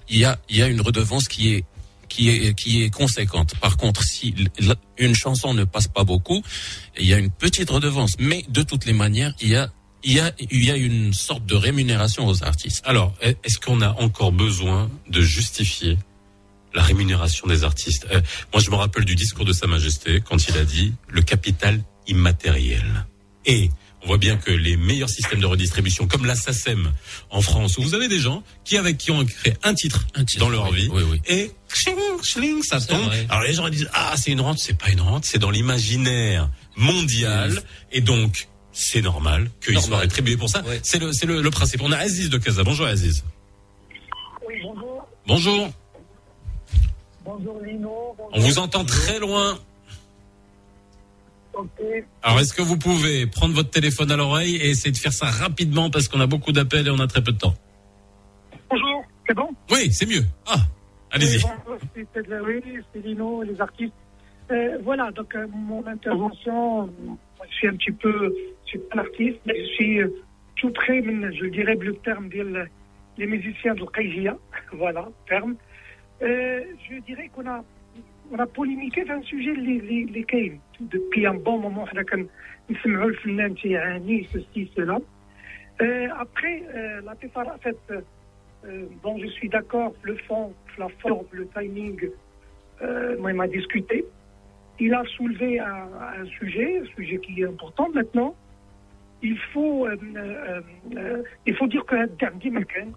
il 0.09 0.17
y 0.17 0.25
a, 0.25 0.37
il 0.49 0.57
y 0.57 0.61
a 0.61 0.67
une 0.67 0.81
redevance 0.81 1.29
qui 1.29 1.53
est 1.53 1.63
qui 2.11 2.29
est 2.29 2.53
qui 2.61 2.83
est 2.83 2.89
conséquente. 2.89 3.51
Par 3.65 3.75
contre, 3.77 4.03
si 4.03 4.25
une 4.97 5.15
chanson 5.15 5.53
ne 5.53 5.63
passe 5.63 5.87
pas 5.87 6.03
beaucoup, 6.03 6.41
il 6.99 7.05
y 7.11 7.13
a 7.13 7.17
une 7.17 7.31
petite 7.31 7.69
redevance. 7.69 8.13
Mais 8.19 8.43
de 8.49 8.61
toutes 8.69 8.85
les 8.85 8.93
manières, 9.03 9.33
il 9.41 9.49
y 9.49 9.55
a 9.55 9.65
il 10.03 10.13
y 10.13 10.19
a 10.19 10.31
il 10.57 10.63
y 10.63 10.71
a 10.71 10.77
une 10.89 11.13
sorte 11.13 11.45
de 11.45 11.55
rémunération 11.55 12.27
aux 12.27 12.43
artistes. 12.43 12.81
Alors, 12.85 13.13
est- 13.21 13.37
est-ce 13.45 13.59
qu'on 13.63 13.81
a 13.81 13.91
encore 14.05 14.31
besoin 14.31 14.89
de 15.15 15.21
justifier 15.21 15.97
la 16.73 16.81
rémunération 16.83 17.47
des 17.47 17.63
artistes? 17.63 18.05
Euh, 18.11 18.21
Moi, 18.53 18.61
je 18.65 18.69
me 18.71 18.75
rappelle 18.75 19.05
du 19.05 19.15
discours 19.15 19.45
de 19.45 19.53
Sa 19.53 19.67
Majesté 19.67 20.21
quand 20.27 20.39
il 20.49 20.57
a 20.57 20.65
dit 20.65 20.93
le 21.07 21.21
capital 21.21 21.81
immatériel. 22.07 23.05
Et 23.45 23.69
on 24.03 24.07
voit 24.07 24.17
bien 24.17 24.37
que 24.37 24.51
les 24.51 24.77
meilleurs 24.77 25.09
systèmes 25.09 25.39
de 25.39 25.45
redistribution, 25.45 26.07
comme 26.07 26.25
la 26.25 26.35
SACEM 26.35 26.91
en 27.29 27.41
France, 27.41 27.77
où 27.77 27.83
vous 27.83 27.93
avez 27.93 28.07
des 28.07 28.19
gens 28.19 28.43
qui 28.63 28.77
avec 28.77 28.97
qui 28.97 29.11
ont 29.11 29.23
créé 29.25 29.53
un 29.63 29.73
titre, 29.73 30.05
dans 30.39 30.49
leur 30.49 30.71
vie, 30.71 30.89
et 31.27 31.51
chling, 31.67 31.97
chling, 32.23 32.63
ça 32.63 32.81
tombe. 32.81 33.03
vrai. 33.05 33.25
Alors 33.29 33.43
les 33.43 33.53
gens 33.53 33.69
disent 33.69 33.89
ah 33.93 34.13
c'est 34.17 34.31
une 34.31 34.41
rente, 34.41 34.59
c'est 34.59 34.77
pas 34.77 34.89
une 34.89 35.01
rente, 35.01 35.25
c'est 35.25 35.37
dans 35.39 35.51
l'imaginaire 35.51 36.49
mondial, 36.75 37.61
et 37.91 38.01
donc 38.01 38.47
c'est 38.71 39.01
normal 39.01 39.49
qu'ils 39.63 39.79
soient 39.81 39.97
rétribués 39.99 40.37
pour 40.37 40.49
ça. 40.49 40.63
C'est 40.81 40.99
le 40.99 41.13
c'est 41.13 41.25
le, 41.25 41.41
le 41.41 41.49
principe. 41.51 41.81
On 41.83 41.91
a 41.91 41.97
Aziz 41.97 42.29
de 42.29 42.37
Casa. 42.37 42.63
Bonjour 42.63 42.87
Aziz. 42.87 43.23
Oui, 44.47 44.55
bonjour. 44.63 45.07
Bonjour. 45.27 45.69
Bonjour 47.23 47.59
Lino. 47.61 48.15
On 48.33 48.39
vous 48.39 48.57
entend 48.57 48.83
très 48.83 49.19
loin. 49.19 49.59
Alors, 52.23 52.39
est-ce 52.39 52.53
que 52.53 52.61
vous 52.61 52.77
pouvez 52.77 53.27
prendre 53.27 53.53
votre 53.53 53.69
téléphone 53.69 54.11
à 54.11 54.15
l'oreille 54.15 54.55
et 54.55 54.69
essayer 54.69 54.91
de 54.91 54.97
faire 54.97 55.13
ça 55.13 55.27
rapidement 55.27 55.89
parce 55.89 56.07
qu'on 56.07 56.19
a 56.19 56.27
beaucoup 56.27 56.51
d'appels 56.51 56.87
et 56.87 56.91
on 56.91 56.99
a 56.99 57.07
très 57.07 57.23
peu 57.23 57.31
de 57.31 57.37
temps? 57.37 57.55
Bonjour, 58.69 59.03
c'est 59.27 59.33
bon? 59.33 59.49
Oui, 59.71 59.91
c'est 59.91 60.05
mieux. 60.05 60.23
Ah, 60.47 60.55
allez-y. 61.11 61.43
Oui, 61.95 62.05
c'est 62.13 62.27
Larry, 62.27 62.61
c'est 62.93 63.05
Lino, 63.05 63.43
les 63.43 63.59
artistes. 63.59 63.93
Euh, 64.51 64.77
voilà, 64.83 65.11
donc 65.11 65.33
euh, 65.35 65.47
mon 65.53 65.85
intervention, 65.87 66.89
je 67.49 67.55
suis 67.55 67.67
un 67.67 67.75
petit 67.75 67.91
peu, 67.91 68.33
je 68.65 68.69
suis 68.69 68.79
pas 68.79 68.97
un 68.97 68.99
artiste, 68.99 69.39
mais 69.45 69.57
je 69.57 69.71
suis 69.73 70.01
euh, 70.01 70.09
tout 70.57 70.71
près, 70.71 71.01
je 71.01 71.45
dirais 71.45 71.75
le 71.75 71.95
terme 71.95 72.27
des 72.29 72.43
les 73.17 73.27
musiciens 73.27 73.75
de 73.75 73.85
Kaijia, 73.85 74.37
voilà, 74.73 75.07
terme. 75.27 75.55
je 76.21 76.99
dirais 77.05 77.29
qu'on 77.33 77.47
a 77.47 77.63
on 78.32 78.38
a 78.38 78.46
polémiqué 78.46 79.04
في 79.04 79.12
un 79.12 79.22
sujet 79.22 79.58
اللي 79.58 79.78
اللي 79.78 80.02
اللي 80.04 80.22
كاين 80.22 80.60
depuis 80.80 81.26
un 81.26 81.38
bon 81.44 81.58
moment 81.58 81.88
حنا 81.88 82.02
كنسمعوا 82.68 83.08
الفنان 83.08 83.54
تيعاني 83.54 84.28
ceci 84.32 84.70
cela. 84.76 84.98
Euh, 85.80 86.08
après, 86.18 86.62
euh, 86.74 87.02
la 87.02 87.14
Tefara, 87.16 87.54
en 87.54 87.58
fait, 87.58 87.78
euh, 87.90 88.86
bon, 89.02 89.18
je 89.18 89.26
suis 89.26 89.48
d'accord, 89.48 89.92
le 90.02 90.16
fond, 90.26 90.54
la 90.78 90.88
forme, 91.02 91.26
le 91.32 91.46
timing, 91.48 91.98
euh, 92.82 93.18
moi, 93.20 93.30
il 93.32 93.36
m'a 93.36 93.46
discuté. 93.46 94.04
Il 94.80 94.94
a 94.94 95.04
soulevé 95.16 95.60
un, 95.60 95.88
un 96.22 96.26
sujet, 96.38 96.80
un 96.80 96.86
sujet 96.96 97.18
qui 97.18 97.32
est 97.40 97.46
important 97.46 97.88
maintenant. 97.90 98.34
Il 99.22 99.38
faut, 99.52 99.86
euh, 99.86 99.96
euh, 100.16 100.60
euh, 100.96 101.22
il 101.46 101.54
faut 101.56 101.66
dire 101.66 101.84
que 101.84 102.06
Derdi 102.20 102.50
Melken, 102.50 102.92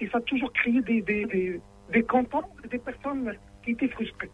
il 0.00 0.10
a 0.12 0.20
toujours 0.20 0.52
créé 0.52 0.80
des, 0.82 1.00
des, 1.02 1.24
des, 1.24 1.60
des 1.92 2.02
cantons, 2.02 2.42
des 2.70 2.78
personnes 2.78 3.32
qui 3.62 3.72
étaient 3.72 3.88
frustrées. 3.88 4.30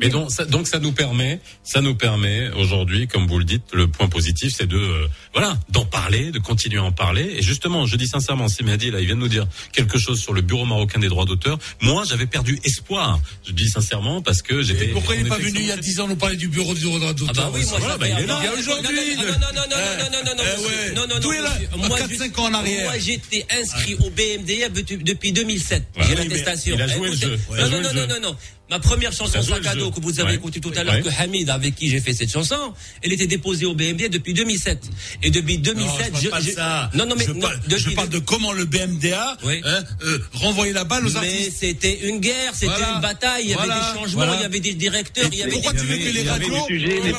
Mais 0.00 0.08
donc 0.08 0.30
ça, 0.32 0.44
donc 0.44 0.66
ça 0.66 0.80
nous 0.80 0.92
permet, 0.92 1.40
ça 1.62 1.80
nous 1.80 1.94
permet 1.94 2.50
aujourd'hui, 2.50 3.06
comme 3.06 3.26
vous 3.28 3.38
le 3.38 3.44
dites, 3.44 3.62
le 3.72 3.86
point 3.86 4.08
positif, 4.08 4.52
c'est 4.56 4.66
de 4.66 4.76
euh, 4.76 5.06
voilà 5.32 5.56
d'en 5.68 5.84
parler, 5.84 6.32
de 6.32 6.38
continuer 6.40 6.78
à 6.78 6.82
en 6.82 6.90
parler. 6.92 7.36
Et 7.38 7.42
justement, 7.42 7.86
je 7.86 7.96
dis 7.96 8.08
sincèrement, 8.08 8.48
c'est 8.48 8.64
Mehdi 8.64 8.90
là, 8.90 9.00
il 9.00 9.06
vient 9.06 9.14
de 9.14 9.20
nous 9.20 9.28
dire 9.28 9.46
quelque 9.72 9.98
chose 9.98 10.20
sur 10.20 10.32
le 10.32 10.40
Bureau 10.42 10.64
marocain 10.66 10.98
des 10.98 11.08
droits 11.08 11.24
d'auteur. 11.26 11.58
Moi, 11.80 12.02
j'avais 12.08 12.26
perdu 12.26 12.58
espoir. 12.64 13.20
Je 13.46 13.52
dis 13.52 13.68
sincèrement 13.68 14.20
parce 14.20 14.42
que 14.42 14.62
j'étais. 14.62 14.86
Pourquoi 14.88 15.14
il 15.14 15.22
n'est 15.22 15.28
pas 15.28 15.38
venu 15.38 15.52
il 15.60 15.66
y 15.66 15.72
a 15.72 15.76
10 15.76 16.00
ans 16.00 16.08
nous 16.08 16.16
parler 16.16 16.36
du 16.36 16.48
bureau 16.48 16.74
du 16.74 16.82
droit 16.82 16.98
d'auteur 17.12 17.28
Ah 17.30 17.32
bah 17.32 17.50
oui, 17.54 17.64
moi, 17.64 17.78
Voilà, 17.78 17.96
bah, 17.96 18.08
il 18.08 18.18
est 18.18 18.26
là. 18.26 18.40
aujourd'hui. 18.58 19.16
Non, 19.16 19.22
non, 19.22 19.30
non, 19.32 19.38
non, 19.54 19.76
non, 19.76 20.10
non, 20.10 20.10
non, 20.10 20.24
non, 20.24 20.34
non, 20.36 20.44
Eh 20.90 20.94
non, 20.94 21.06
non, 21.08 21.20
Tout 21.20 21.32
est 21.32 21.40
là. 21.40 21.52
Moi, 21.76 21.98
4-5 21.98 22.08
juste- 22.08 22.38
ans 22.38 22.44
en 22.46 22.54
arrière. 22.54 22.84
Moi, 22.90 22.98
j'étais 22.98 23.46
inscrit 23.60 23.94
au 23.94 24.10
BMDA 24.10 24.68
depuis- 24.70 24.96
depuis 24.98 25.32
2007. 25.32 25.84
Ouais, 25.96 26.04
J'ai 26.08 26.14
l'attestation. 26.16 26.74
il 26.74 26.82
a 26.82 26.86
joué 26.88 27.10
le 27.10 27.16
jeu. 27.16 27.38
Non, 27.50 27.68
non, 27.70 27.80
non, 27.82 28.06
non, 28.08 28.20
non. 28.22 28.36
Ma 28.70 28.78
première 28.78 29.12
chanson 29.12 29.42
sac 29.42 29.62
le 29.62 29.68
à 29.68 29.74
dos 29.74 29.90
que 29.90 30.00
vous 30.00 30.20
avez 30.20 30.30
Ouais. 30.30 30.34
écouté 30.36 30.58
tout 30.58 30.72
à 30.74 30.82
l'heure, 30.84 30.94
Ouais. 30.94 31.02
que 31.02 31.10
Hamid, 31.22 31.50
avec 31.50 31.74
qui 31.74 31.90
j'ai 31.90 32.00
fait 32.00 32.14
cette 32.14 32.32
chanson, 32.32 32.72
elle 33.02 33.12
était 33.12 33.26
déposée 33.26 33.66
au 33.66 33.74
BMDA 33.74 34.08
depuis 34.08 34.32
2007. 34.32 34.88
Et 35.22 35.30
depuis 35.30 35.58
2007, 35.58 36.12
non, 36.14 36.18
je 36.20 36.28
parle 36.28 36.42
pas 36.44 36.48
de 36.50 36.54
ça. 36.54 36.90
non, 36.94 37.04
non, 37.06 37.14
mais 37.18 37.24
je, 37.26 37.32
non, 37.32 37.40
parle, 37.40 37.60
je 37.68 38.06
de 38.08 38.18
comment 38.20 38.52
le 38.52 38.64
BMDA 38.64 39.36
Oui. 39.44 39.60
hein, 39.64 39.84
euh, 40.04 40.18
renvoyait 40.32 40.72
la 40.72 40.84
balle 40.84 41.06
aux 41.06 41.10
mais 41.10 41.16
artistes. 41.16 41.58
c'était 41.60 42.08
une 42.08 42.20
guerre, 42.20 42.54
c'était 42.54 42.66
Voilà. 42.68 42.94
une 42.94 43.00
bataille, 43.02 43.44
il 43.44 43.50
y 43.50 43.54
avait 43.54 43.66
Voilà. 43.66 43.80
des 43.92 43.98
changements, 43.98 44.24
Voilà. 44.24 44.36
il 44.36 44.42
y 44.42 44.44
avait 44.44 44.60
des 44.60 44.74
directeurs, 44.74 45.28
il 45.30 45.38
y 45.38 45.42
avait 45.42 45.52
Pourquoi 45.52 45.72
des... 45.72 45.78
tu 45.80 45.84
veux 45.86 45.96
que 45.96 46.02
les 46.02 46.08
il 46.08 46.16
y 46.16 46.20
avait 46.20 46.30
radios 46.30 46.48
pourquoi 46.48 46.62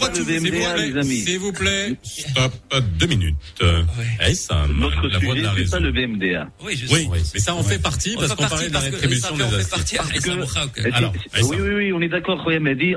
pas 0.09 0.13
tu 0.13 0.19
le 0.19 0.25
veux- 0.25 0.91
les 0.93 0.97
amis. 0.99 1.21
s'il 1.21 1.39
vous 1.39 1.53
plaît, 1.53 1.93
stop, 2.03 2.53
deux 2.97 3.05
minutes. 3.07 3.35
Ça, 4.33 4.65
Notre 4.67 5.09
sujet, 5.19 5.43
c'est 5.57 5.69
pas 5.71 5.79
le 5.79 5.91
BMDA. 5.91 6.47
Oui, 6.63 6.75
je 6.75 6.87
mais 7.33 7.39
ça 7.39 7.53
en 7.55 7.63
fait 7.63 7.79
partie 7.79 8.15
parce 8.15 8.33
qu'on 8.33 8.47
parlait 8.47 8.67
de 8.69 8.73
la 8.73 8.79
rétribution 8.79 9.29
ça 9.37 9.47
fait- 9.49 9.57
des 9.57 9.63
on 11.34 11.34
Alors, 11.35 11.49
oui, 11.49 11.57
oui, 11.59 11.75
oui, 11.75 11.93
on 11.93 12.01
est 12.01 12.07
d'accord. 12.07 12.45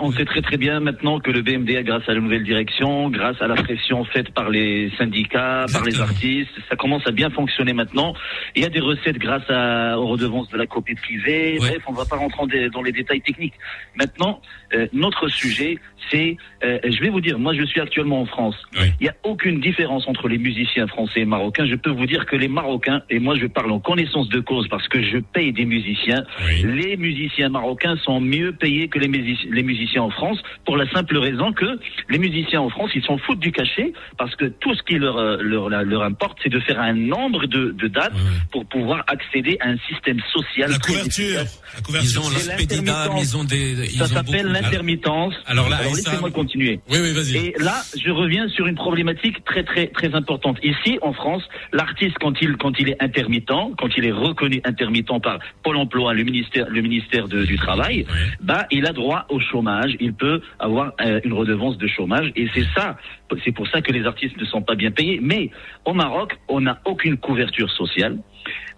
On 0.01 0.13
sait 0.13 0.25
très 0.25 0.43
très 0.43 0.57
bien 0.57 0.81
maintenant 0.81 1.19
que 1.19 1.31
le 1.31 1.43
BMDA, 1.43 1.83
grâce 1.83 2.09
à 2.09 2.15
la 2.15 2.21
nouvelle 2.21 2.45
direction, 2.45 3.11
grâce 3.11 3.41
à 3.43 3.49
la 3.49 3.57
pression 3.57 4.05
faite 4.05 4.31
par 4.31 4.49
les 4.49 4.91
syndicats, 4.97 5.67
par 5.73 5.85
les 5.85 6.01
artistes, 6.01 6.53
ça 6.69 6.77
commence 6.77 7.07
à 7.07 7.11
bien 7.11 7.31
fonctionner 7.31 7.73
maintenant. 7.73 8.15
Il 8.55 8.63
y 8.63 8.67
a 8.67 8.69
des 8.69 8.81
recettes 8.81 9.19
grâce 9.19 9.49
à, 9.49 9.99
aux 9.99 10.07
redevances 10.07 10.49
de 10.51 10.57
la 10.57 10.67
copie 10.67 10.95
privée. 10.95 11.59
Ouais. 11.61 11.71
Bref, 11.71 11.83
on 11.89 11.93
ne 11.93 11.97
va 11.97 12.05
pas 12.05 12.17
rentrer 12.17 12.71
dans 12.71 12.83
les 12.83 12.93
détails 12.93 13.21
techniques. 13.21 13.55
Maintenant, 13.97 14.41
euh, 14.75 14.87
notre 14.93 15.29
sujet, 15.29 15.79
c'est, 16.11 16.37
euh, 16.65 16.79
je 16.85 17.01
vais 17.01 17.09
vous 17.09 17.21
dire, 17.21 17.39
moi 17.39 17.55
je 17.55 17.63
suis 17.65 17.81
actuellement 17.81 18.21
en 18.23 18.27
France. 18.27 18.57
Oui. 18.81 18.87
Il 19.01 19.05
n'y 19.05 19.09
a 19.09 19.15
aucune 19.25 19.61
différence 19.61 20.07
entre 20.09 20.29
les 20.29 20.39
musiciens 20.39 20.87
français 20.87 21.21
et 21.21 21.25
marocains. 21.25 21.67
Je 21.67 21.75
peux 21.75 21.91
vous 21.91 22.07
dire 22.07 22.27
que 22.27 22.37
les 22.37 22.49
Marocains, 22.49 23.03
et 23.11 23.19
moi 23.19 23.35
je 23.37 23.47
parle 23.47 23.71
en 23.73 23.79
connaissance 23.81 24.29
de 24.29 24.41
cause 24.41 24.67
parce 24.69 24.89
que 24.89 25.03
je 25.03 25.19
paye 25.19 25.53
des 25.53 25.65
musiciens, 25.65 26.25
Oui. 26.47 26.63
les 26.65 26.97
musiciens 26.97 27.49
marocains 27.49 27.97
sont 28.05 28.21
mieux 28.21 28.53
payés 28.53 28.89
que 28.89 28.99
les, 28.99 29.09
musici- 29.09 29.49
les 29.51 29.63
musiciens 29.63 30.03
en 30.03 30.11
France 30.11 30.39
pour 30.65 30.77
la 30.77 30.89
simple 30.91 31.17
raison 31.19 31.53
que 31.53 31.79
les 32.09 32.19
musiciens 32.19 32.61
en 32.61 32.71
France, 32.71 32.91
ils 32.95 33.03
s'en 33.03 33.19
foutent 33.19 33.39
du 33.41 33.53
cachet 33.53 33.93
parce 34.17 34.35
que 34.37 34.47
tout 34.47 34.75
ce 34.75 34.83
qui 34.83 34.95
leur, 34.99 35.17
euh, 35.19 35.37
leur, 35.41 35.69
leur, 35.69 35.83
leur 35.85 36.03
importe, 36.03 36.39
c'est 36.43 36.49
de 36.49 36.61
faire 36.61 36.81
un 36.81 36.95
nombre 36.95 37.47
de, 37.47 37.73
de 37.73 37.89
dates 37.89 38.13
pour 38.51 38.67
pouvoir 38.67 39.05
accéder 39.07 39.57
à 39.61 39.69
un 39.69 39.77
système 39.89 40.21
social. 40.33 40.71
La 40.71 40.79
couverture. 40.79 41.41
La 41.77 41.81
couverture. 41.83 42.11
Ils 42.11 42.19
ont 42.19 42.31
l'intermittence. 42.31 43.23
ils 43.23 43.37
ont 43.37 43.45
des, 43.45 43.73
ils 43.93 43.99
Ça 43.99 44.07
s'appelle 44.07 44.47
l'intermittence. 44.47 45.35
Alors 45.47 45.69
là, 45.69 45.79
laissez-moi 46.05 46.31
continuer. 46.31 46.81
Oui, 46.91 46.99
oui, 47.03 47.13
vas-y. 47.13 47.37
Et 47.37 47.55
là, 47.59 47.83
je 47.97 48.11
reviens 48.11 48.49
sur 48.49 48.67
une 48.67 48.75
problématique 48.75 49.45
très 49.45 49.65
très 49.65 49.87
très 49.89 50.15
importante. 50.15 50.59
Ici, 50.63 50.99
en 51.03 51.13
France, 51.13 51.43
l'artiste 51.73 52.17
quand 52.21 52.35
il 52.41 52.57
quand 52.57 52.79
il 52.79 52.89
est 52.91 53.03
intermittent, 53.03 53.49
quand 53.79 53.89
il 53.97 54.05
est 54.05 54.13
reconnu 54.13 54.61
intermittent 54.65 55.23
par 55.23 55.39
Pôle 55.63 55.77
Emploi, 55.77 56.15
le 56.15 56.25
ministère 56.25 56.67
le 56.69 56.81
ministère 56.83 57.29
de- 57.29 57.45
du 57.45 57.57
Travail, 57.57 57.99
Ouais. 57.99 58.05
bah 58.41 58.67
il 58.71 58.87
a 58.87 58.93
droit 58.93 59.27
au 59.29 59.41
chômage. 59.41 59.97
Il 60.01 60.13
peut 60.15 60.41
avoir 60.59 60.93
euh, 61.01 61.21
une 61.25 61.33
redevance 61.33 61.79
de 61.79 61.87
chômage. 61.87 62.33
Et 62.37 62.49
c'est 62.55 62.67
ça, 62.75 62.97
c'est 63.45 63.53
pour 63.53 63.67
ça 63.69 63.81
que 63.83 63.93
les 63.93 64.05
artistes 64.07 64.37
ne 64.41 64.45
sont 64.45 64.63
pas 64.63 64.75
bien 64.75 64.91
payés. 64.91 65.19
Mais 65.23 65.51
au 65.85 65.93
Maroc, 65.93 66.37
on 66.49 66.61
n'a 66.61 66.81
aucune 66.85 67.17
couverture 67.17 67.71
sociale. 67.71 68.19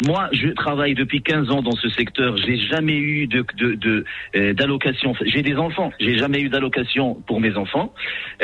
Moi, 0.06 0.28
je 0.32 0.48
travaille 0.48 0.94
depuis 0.94 1.22
15 1.22 1.50
ans 1.50 1.62
dans 1.62 1.76
ce 1.76 1.88
secteur. 1.90 2.36
J'ai 2.38 2.56
jamais 2.56 2.96
eu 2.96 3.26
de 3.28 3.44
de 3.56 3.74
de, 3.74 4.04
euh, 4.34 4.52
d'allocation. 4.54 5.14
J'ai 5.24 5.42
des 5.42 5.54
enfants. 5.56 5.92
J'ai 6.00 6.16
jamais 6.18 6.40
eu 6.40 6.48
d'allocation 6.48 7.14
pour 7.26 7.40
mes 7.40 7.54
enfants. 7.56 7.92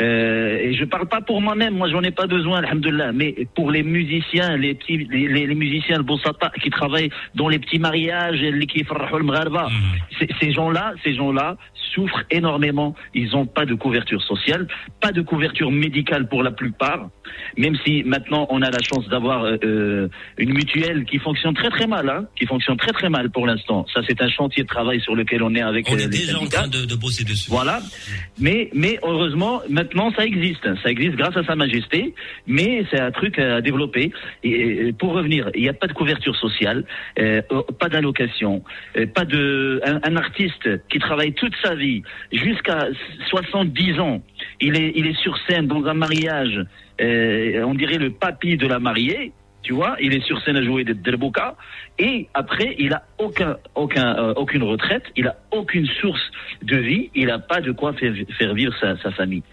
Euh, 0.01 0.57
et 0.59 0.73
je 0.75 0.85
parle 0.85 1.07
pas 1.07 1.19
pour 1.21 1.41
moi-même. 1.41 1.73
Moi, 1.75 1.89
j'en 1.89 2.01
ai 2.03 2.11
pas 2.11 2.27
besoin, 2.27 2.59
alhamdoulilah. 2.59 3.11
Mais 3.11 3.35
pour 3.55 3.71
les 3.71 3.83
musiciens, 3.83 4.55
les 4.55 4.75
petits, 4.75 4.97
les, 5.09 5.27
les, 5.27 5.47
les 5.47 5.55
musiciens, 5.55 5.97
le 5.97 6.03
bossata, 6.03 6.51
qui 6.61 6.69
travaillent 6.69 7.09
dans 7.35 7.49
les 7.49 7.59
petits 7.59 7.79
mariages, 7.79 8.39
les 8.39 8.65
qui 8.67 8.85
ces- 10.19 10.29
ces 10.39 10.51
gens-là, 10.53 10.93
ces 11.03 11.13
gens-là 11.15 11.57
souffrent 11.93 12.23
énormément. 12.31 12.95
Ils 13.13 13.31
n'ont 13.31 13.45
pas 13.47 13.65
de 13.65 13.73
couverture 13.73 14.21
sociale, 14.21 14.67
pas 15.01 15.11
de 15.11 15.21
couverture 15.21 15.71
médicale 15.71 15.96
pour 16.29 16.43
la 16.43 16.51
plupart. 16.51 17.09
Même 17.57 17.75
si 17.85 18.03
maintenant 18.03 18.47
on 18.49 18.61
a 18.61 18.69
la 18.69 18.79
chance 18.79 19.07
d'avoir 19.09 19.43
euh, 19.43 19.57
euh, 19.63 20.07
une 20.37 20.53
mutuelle 20.53 21.05
qui 21.05 21.19
fonctionne 21.19 21.53
très 21.53 21.69
très 21.69 21.87
mal, 21.87 22.09
hein, 22.09 22.25
qui 22.37 22.45
fonctionne 22.45 22.77
très 22.77 22.91
très 22.91 23.09
mal 23.09 23.29
pour 23.29 23.45
l'instant. 23.45 23.85
Ça, 23.93 24.01
c'est 24.07 24.21
un 24.21 24.29
chantier 24.29 24.63
de 24.63 24.67
travail 24.67 25.01
sur 25.01 25.15
lequel 25.15 25.43
on 25.43 25.53
est 25.55 25.61
avec 25.61 25.87
On 25.89 25.93
euh, 25.93 25.97
est 25.97 26.03
les 26.03 26.09
déjà 26.09 26.39
en 26.39 26.45
train 26.45 26.67
de, 26.67 26.85
de 26.85 26.95
bosser 26.95 27.23
dessus. 27.23 27.49
Voilà. 27.49 27.79
Mais, 28.39 28.69
mais 28.73 28.99
heureusement, 29.03 29.61
maintenant, 29.69 30.11
ça 30.15 30.25
existe. 30.25 30.67
Ça 30.83 30.89
existe 30.89 31.15
grâce 31.15 31.35
à 31.35 31.43
Sa 31.43 31.55
Majesté, 31.55 32.13
mais 32.45 32.85
c'est 32.91 32.99
un 32.99 33.11
truc 33.11 33.39
à 33.39 33.61
développer. 33.61 34.11
Et, 34.43 34.93
pour 34.93 35.13
revenir, 35.13 35.49
il 35.55 35.61
n'y 35.61 35.69
a 35.69 35.73
pas 35.73 35.87
de 35.87 35.93
couverture 35.93 36.35
sociale, 36.35 36.85
euh, 37.19 37.41
euh, 37.51 37.61
pas 37.79 37.89
d'allocation, 37.89 38.63
pas 39.13 39.25
de 39.25 39.81
un, 39.85 39.99
un 40.03 40.15
artiste 40.15 40.87
qui 40.89 40.99
travaille 40.99 41.33
toute 41.33 41.53
sa 41.63 41.75
vie 41.75 42.03
jusqu'à 42.31 42.87
70 43.29 43.99
ans. 43.99 44.21
Il 44.59 44.75
est, 44.75 44.91
il 44.95 45.05
est 45.07 45.17
sur 45.21 45.37
scène 45.47 45.67
dans 45.67 45.85
un 45.85 45.93
mariage. 45.93 46.59
euh, 47.01 47.63
on 47.63 47.75
dirait 47.75 47.97
le 47.97 48.11
papy 48.11 48.57
de 48.57 48.67
la 48.67 48.79
mariée. 48.79 49.31
Tu 49.63 49.73
vois, 49.73 49.97
il 49.99 50.13
est 50.13 50.23
sur 50.25 50.41
scène 50.43 50.55
à 50.55 50.63
jouer 50.63 50.85
de 50.85 50.93
Delboka 50.93 51.55
et 51.99 52.27
après 52.33 52.75
il 52.79 52.93
a 52.93 53.03
aucun, 53.17 53.57
aucun, 53.75 54.15
euh, 54.15 54.33
aucune 54.37 54.63
retraite, 54.63 55.03
il 55.17 55.27
a 55.27 55.35
aucune 55.51 55.85
source 55.99 56.21
de 56.63 56.77
vie, 56.77 57.09
il 57.15 57.25
n'a 57.25 57.39
pas 57.39 57.59
de 57.59 57.73
quoi 57.73 57.91
faire, 57.91 58.13
faire 58.37 58.53
vivre 58.53 58.73
sa, 58.79 58.95
sa 59.01 59.11
famille. 59.11 59.43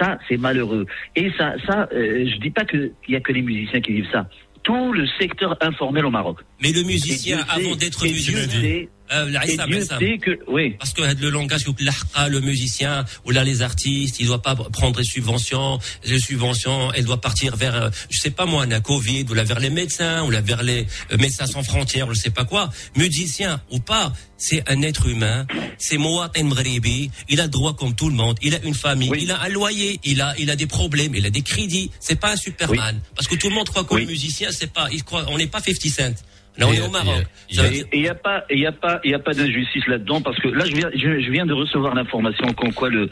Ça, 0.00 0.18
c'est 0.26 0.36
malheureux. 0.36 0.86
Et 1.14 1.30
ça, 1.38 1.54
ça, 1.64 1.88
euh, 1.92 2.26
je 2.26 2.38
dis 2.40 2.50
pas 2.50 2.64
que 2.64 2.90
il 3.06 3.14
y 3.14 3.16
a 3.16 3.20
que 3.20 3.30
les 3.32 3.42
musiciens 3.42 3.80
qui 3.80 3.92
vivent 3.92 4.10
ça. 4.10 4.26
Tout 4.64 4.92
le 4.92 5.06
secteur 5.20 5.56
informel 5.60 6.06
au 6.06 6.10
Maroc. 6.10 6.38
Mais 6.60 6.72
le 6.72 6.82
musicien, 6.82 7.38
avant 7.48 7.76
d'être 7.76 8.02
musicien, 8.02 8.88
euh, 9.12 9.38
Issa 9.46 9.66
Dieu 9.66 9.84
sait 9.84 10.18
que, 10.18 10.38
oui. 10.48 10.76
Parce 10.78 10.92
que 10.92 11.02
le 11.02 11.30
langage, 11.30 11.64
le 11.66 12.40
musicien, 12.40 13.04
ou 13.24 13.30
là 13.30 13.44
les 13.44 13.62
artistes, 13.62 14.20
il 14.20 14.26
doit 14.26 14.42
pas 14.42 14.54
prendre 14.54 14.96
des 14.96 15.04
subventions, 15.04 15.78
les 16.04 16.18
subventions, 16.18 16.92
elle 16.92 17.04
doit 17.04 17.20
partir 17.20 17.56
vers, 17.56 17.74
euh, 17.74 17.90
je 18.10 18.18
sais 18.18 18.30
pas 18.30 18.46
moi, 18.46 18.66
la 18.66 18.80
Covid, 18.80 19.26
ou 19.30 19.34
là 19.34 19.44
vers 19.44 19.60
les 19.60 19.70
médecins, 19.70 20.22
ou 20.24 20.30
là 20.30 20.40
vers 20.40 20.62
les 20.62 20.86
euh, 21.12 21.16
médecins 21.18 21.46
sans 21.46 21.62
frontières, 21.62 22.08
ou 22.08 22.14
je 22.14 22.20
sais 22.20 22.30
pas 22.30 22.44
quoi. 22.44 22.70
Musicien 22.96 23.60
ou 23.70 23.78
pas, 23.78 24.12
c'est 24.36 24.68
un 24.68 24.82
être 24.82 25.06
humain, 25.06 25.46
c'est 25.78 25.98
Mouatin 25.98 26.44
Mghribi, 26.44 27.10
il 27.28 27.40
a 27.40 27.44
le 27.44 27.50
droit 27.50 27.74
comme 27.74 27.94
tout 27.94 28.08
le 28.08 28.14
monde, 28.14 28.38
il 28.42 28.54
a 28.54 28.58
une 28.64 28.74
famille, 28.74 29.12
il 29.20 29.30
a 29.30 29.40
un 29.40 29.48
loyer, 29.48 30.00
il 30.04 30.20
a, 30.20 30.34
il 30.38 30.50
a 30.50 30.56
des 30.56 30.66
problèmes, 30.66 31.14
il 31.14 31.26
a 31.26 31.30
des 31.30 31.42
crédits, 31.42 31.90
c'est 32.00 32.18
pas 32.18 32.32
un 32.32 32.36
Superman. 32.36 33.00
Parce 33.14 33.28
que 33.28 33.36
tout 33.36 33.48
le 33.48 33.54
monde 33.54 33.68
croit 33.68 33.84
que 33.84 33.94
le 33.94 34.06
musicien, 34.06 34.50
c'est 34.52 34.72
pas, 34.72 34.88
il 34.90 35.04
croit, 35.04 35.24
on 35.28 35.38
n'est 35.38 35.46
pas 35.46 35.60
50 35.60 35.92
Cent. 35.92 36.24
Là, 36.58 36.66
on 36.68 36.72
est 36.72 36.80
au 36.86 36.90
Maroc. 36.90 37.24
et- 37.50 37.54
dire- 37.70 37.84
Et 37.92 37.96
il 37.96 38.02
n'y 38.02 38.08
a 38.08 38.14
pas, 38.14 38.44
il 38.50 38.58
y 38.58 38.66
a 38.66 38.72
pas, 38.72 39.00
il 39.04 39.10
y 39.10 39.14
a 39.14 39.18
pas 39.18 39.32
d'injustice 39.32 39.86
là-dedans 39.86 40.20
parce 40.20 40.38
que 40.38 40.48
là, 40.48 40.64
je 40.66 40.74
viens, 40.74 40.90
je, 40.94 41.20
je 41.20 41.30
viens 41.30 41.46
de 41.46 41.52
recevoir 41.54 41.94
l'information 41.94 42.46
comme 42.52 42.72
quoi 42.72 42.90
le 42.90 43.08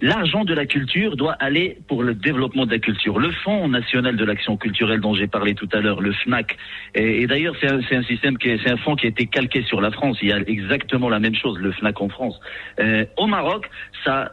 l'argent 0.00 0.44
de 0.44 0.54
la 0.54 0.64
culture 0.66 1.16
doit 1.16 1.34
aller 1.34 1.76
pour 1.88 2.02
le 2.02 2.14
développement 2.14 2.64
de 2.66 2.70
la 2.70 2.78
culture. 2.78 3.18
Le 3.18 3.30
Fonds 3.44 3.68
national 3.68 4.16
de 4.16 4.24
l'action 4.24 4.56
culturelle 4.56 5.00
dont 5.00 5.14
j'ai 5.14 5.26
parlé 5.26 5.54
tout 5.54 5.68
à 5.72 5.80
l'heure, 5.80 6.00
le 6.00 6.12
FNAC, 6.12 6.56
et, 6.94 7.22
et 7.22 7.26
d'ailleurs 7.26 7.54
c'est 7.60 7.70
un, 7.94 8.02
système 8.04 8.38
qui, 8.38 8.48
est- 8.48 8.58
c'est 8.64 8.70
un 8.70 8.76
fonds 8.78 8.96
qui 8.96 9.06
a 9.06 9.10
été 9.10 9.26
calqué 9.26 9.62
sur 9.62 9.80
la 9.80 9.90
France. 9.90 10.18
Il 10.22 10.28
y 10.28 10.32
a 10.32 10.38
exactement 10.46 11.08
la 11.08 11.20
même 11.20 11.34
chose, 11.34 11.58
le 11.58 11.70
FNAC 11.72 12.00
en 12.00 12.08
France. 12.08 12.40
Euh, 12.80 13.04
au 13.16 13.26
Maroc, 13.26 13.68
ça, 14.04 14.32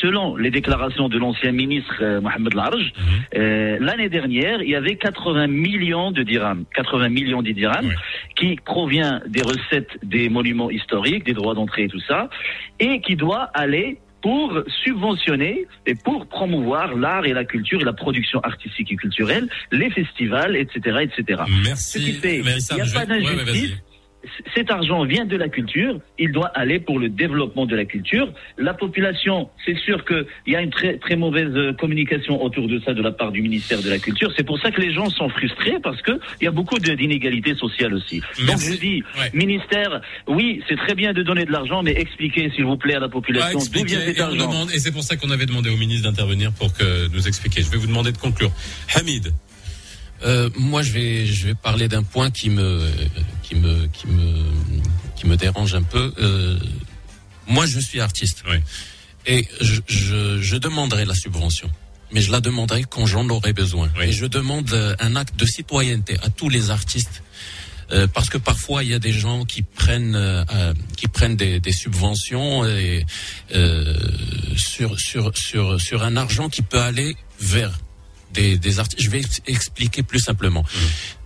selon 0.00 0.36
les 0.36 0.50
déclarations 0.50 1.08
de 1.08 1.18
l'ancien 1.18 1.52
ministre 1.52 1.94
euh, 2.00 2.20
Mohamed 2.20 2.54
Larj, 2.54 2.92
euh, 3.36 3.76
l'année 3.80 4.08
dernière, 4.08 4.62
il 4.62 4.70
y 4.70 4.74
avait 4.76 4.96
80 4.96 5.46
millions 5.48 6.10
de 6.12 6.22
dirhams, 6.22 6.64
80 6.74 7.08
millions 7.08 7.42
de 7.42 7.50
dirhams 7.50 7.81
qui 8.36 8.56
provient 8.56 9.20
des 9.26 9.42
recettes 9.42 9.90
des 10.02 10.28
monuments 10.28 10.70
historiques, 10.70 11.24
des 11.24 11.32
droits 11.34 11.54
d'entrée 11.54 11.84
et 11.84 11.88
tout 11.88 12.00
ça, 12.00 12.28
et 12.80 13.00
qui 13.00 13.16
doit 13.16 13.50
aller 13.54 13.98
pour 14.22 14.52
subventionner 14.84 15.66
et 15.84 15.94
pour 15.96 16.26
promouvoir 16.26 16.94
l'art 16.94 17.24
et 17.26 17.32
la 17.32 17.44
culture 17.44 17.80
et 17.80 17.84
la 17.84 17.92
production 17.92 18.38
artistique 18.40 18.92
et 18.92 18.96
culturelle, 18.96 19.48
les 19.72 19.90
festivals, 19.90 20.54
etc., 20.56 20.98
etc. 21.02 21.42
Merci. 21.64 21.98
Ce 21.98 22.04
qui 22.04 22.12
fait, 22.12 22.38
il 22.38 22.44
Mérissable. 22.44 22.82
n'y 22.82 22.86
a 22.86 22.90
Je 22.90 22.94
pas 22.94 23.04
vais- 23.04 23.20
ouais, 23.20 23.74
ouais, 24.24 24.30
cet 24.54 24.70
argent 24.70 25.04
vient 25.04 25.24
de 25.24 25.36
la 25.36 25.48
culture, 25.48 25.98
il 26.18 26.32
doit 26.32 26.48
aller 26.54 26.78
pour 26.80 26.98
le 26.98 27.08
développement 27.08 27.66
de 27.66 27.76
la 27.76 27.84
culture. 27.84 28.32
La 28.58 28.74
population, 28.74 29.48
c'est 29.64 29.76
sûr 29.78 30.04
qu'il 30.04 30.24
y 30.46 30.56
a 30.56 30.60
une 30.62 30.70
très, 30.70 30.96
très 30.98 31.16
mauvaise 31.16 31.52
euh, 31.54 31.72
communication 31.72 32.42
autour 32.42 32.68
de 32.68 32.80
ça 32.80 32.94
de 32.94 33.02
la 33.02 33.12
part 33.12 33.32
du 33.32 33.42
ministère 33.42 33.82
de 33.82 33.88
la 33.90 33.98
Culture. 33.98 34.32
C'est 34.36 34.44
pour 34.44 34.58
ça 34.60 34.70
que 34.70 34.80
les 34.80 34.92
gens 34.92 35.08
sont 35.10 35.28
frustrés 35.28 35.78
parce 35.82 36.00
qu'il 36.02 36.18
y 36.42 36.46
a 36.46 36.50
beaucoup 36.50 36.78
d'inégalités 36.78 37.54
sociales 37.54 37.94
aussi. 37.94 38.20
Donc 38.46 38.58
je 38.60 38.78
dis, 38.78 39.02
ministère, 39.34 40.00
oui, 40.28 40.62
c'est 40.68 40.76
très 40.76 40.94
bien 40.94 41.12
de 41.12 41.22
donner 41.22 41.44
de 41.44 41.52
l'argent, 41.52 41.82
mais 41.82 41.92
expliquez 41.92 42.50
s'il 42.50 42.64
vous 42.64 42.76
plaît 42.76 42.94
à 42.94 43.00
la 43.00 43.06
Ouais, 43.06 43.12
population 43.12 43.52
d'où 43.58 43.58
expliquez, 43.58 43.86
vient 43.96 44.00
cet 44.06 44.18
et, 44.18 44.20
argent. 44.20 44.36
demande- 44.48 44.70
et 44.72 44.78
c'est 44.78 44.92
pour 44.92 45.02
ça 45.02 45.16
qu'on 45.16 45.30
avait 45.30 45.46
demandé 45.46 45.70
au 45.70 45.76
ministre 45.76 46.08
d'intervenir 46.08 46.52
pour 46.52 46.72
que 46.72 47.08
nous 47.12 47.26
expliquer. 47.28 47.62
Je 47.62 47.70
vais 47.70 47.76
vous 47.78 47.86
demander 47.86 48.12
de 48.12 48.18
conclure. 48.18 48.50
Hamid. 48.94 49.32
Euh, 50.24 50.50
moi, 50.56 50.82
je 50.82 50.92
vais, 50.92 51.26
je 51.26 51.46
vais 51.46 51.54
parler 51.54 51.88
d'un 51.88 52.02
point 52.02 52.30
qui 52.30 52.50
me, 52.50 52.88
qui 53.42 53.54
me, 53.54 53.86
qui 53.86 54.06
me, 54.06 54.34
qui 55.16 55.26
me 55.26 55.36
dérange 55.36 55.74
un 55.74 55.82
peu. 55.82 56.12
Euh, 56.18 56.58
moi, 57.46 57.66
je 57.66 57.78
suis 57.80 58.00
artiste. 58.00 58.44
Et 59.26 59.46
je, 59.60 59.80
je, 59.86 60.40
je 60.40 60.56
demanderai 60.56 61.04
la 61.04 61.14
subvention. 61.14 61.70
Mais 62.12 62.20
je 62.20 62.30
la 62.30 62.40
demanderai 62.40 62.84
quand 62.88 63.06
j'en 63.06 63.28
aurai 63.28 63.52
besoin. 63.52 63.90
Et 64.02 64.12
je 64.12 64.26
demande 64.26 64.70
euh, 64.72 64.94
un 65.00 65.16
acte 65.16 65.36
de 65.36 65.46
citoyenneté 65.46 66.18
à 66.22 66.28
tous 66.28 66.48
les 66.48 66.70
artistes. 66.70 67.22
Euh, 67.90 68.06
parce 68.06 68.30
que 68.30 68.38
parfois 68.38 68.84
il 68.84 68.90
y 68.90 68.94
a 68.94 68.98
des 68.98 69.12
gens 69.12 69.44
qui 69.44 69.62
prennent 69.62 70.14
euh, 70.14 70.44
euh, 70.54 70.72
qui 70.96 71.08
prennent 71.08 71.36
des, 71.36 71.60
des 71.60 71.72
subventions 71.72 72.64
et, 72.64 73.04
euh, 73.54 73.94
sur 74.56 74.98
sur 74.98 75.36
sur 75.36 75.78
sur 75.78 76.02
un 76.02 76.16
argent 76.16 76.48
qui 76.48 76.62
peut 76.62 76.80
aller 76.80 77.16
vers 77.38 77.78
des, 78.32 78.58
des 78.58 78.78
artistes. 78.78 79.00
Je 79.02 79.10
vais 79.10 79.20
ex- 79.20 79.40
expliquer 79.46 80.02
plus 80.02 80.20
simplement. 80.20 80.64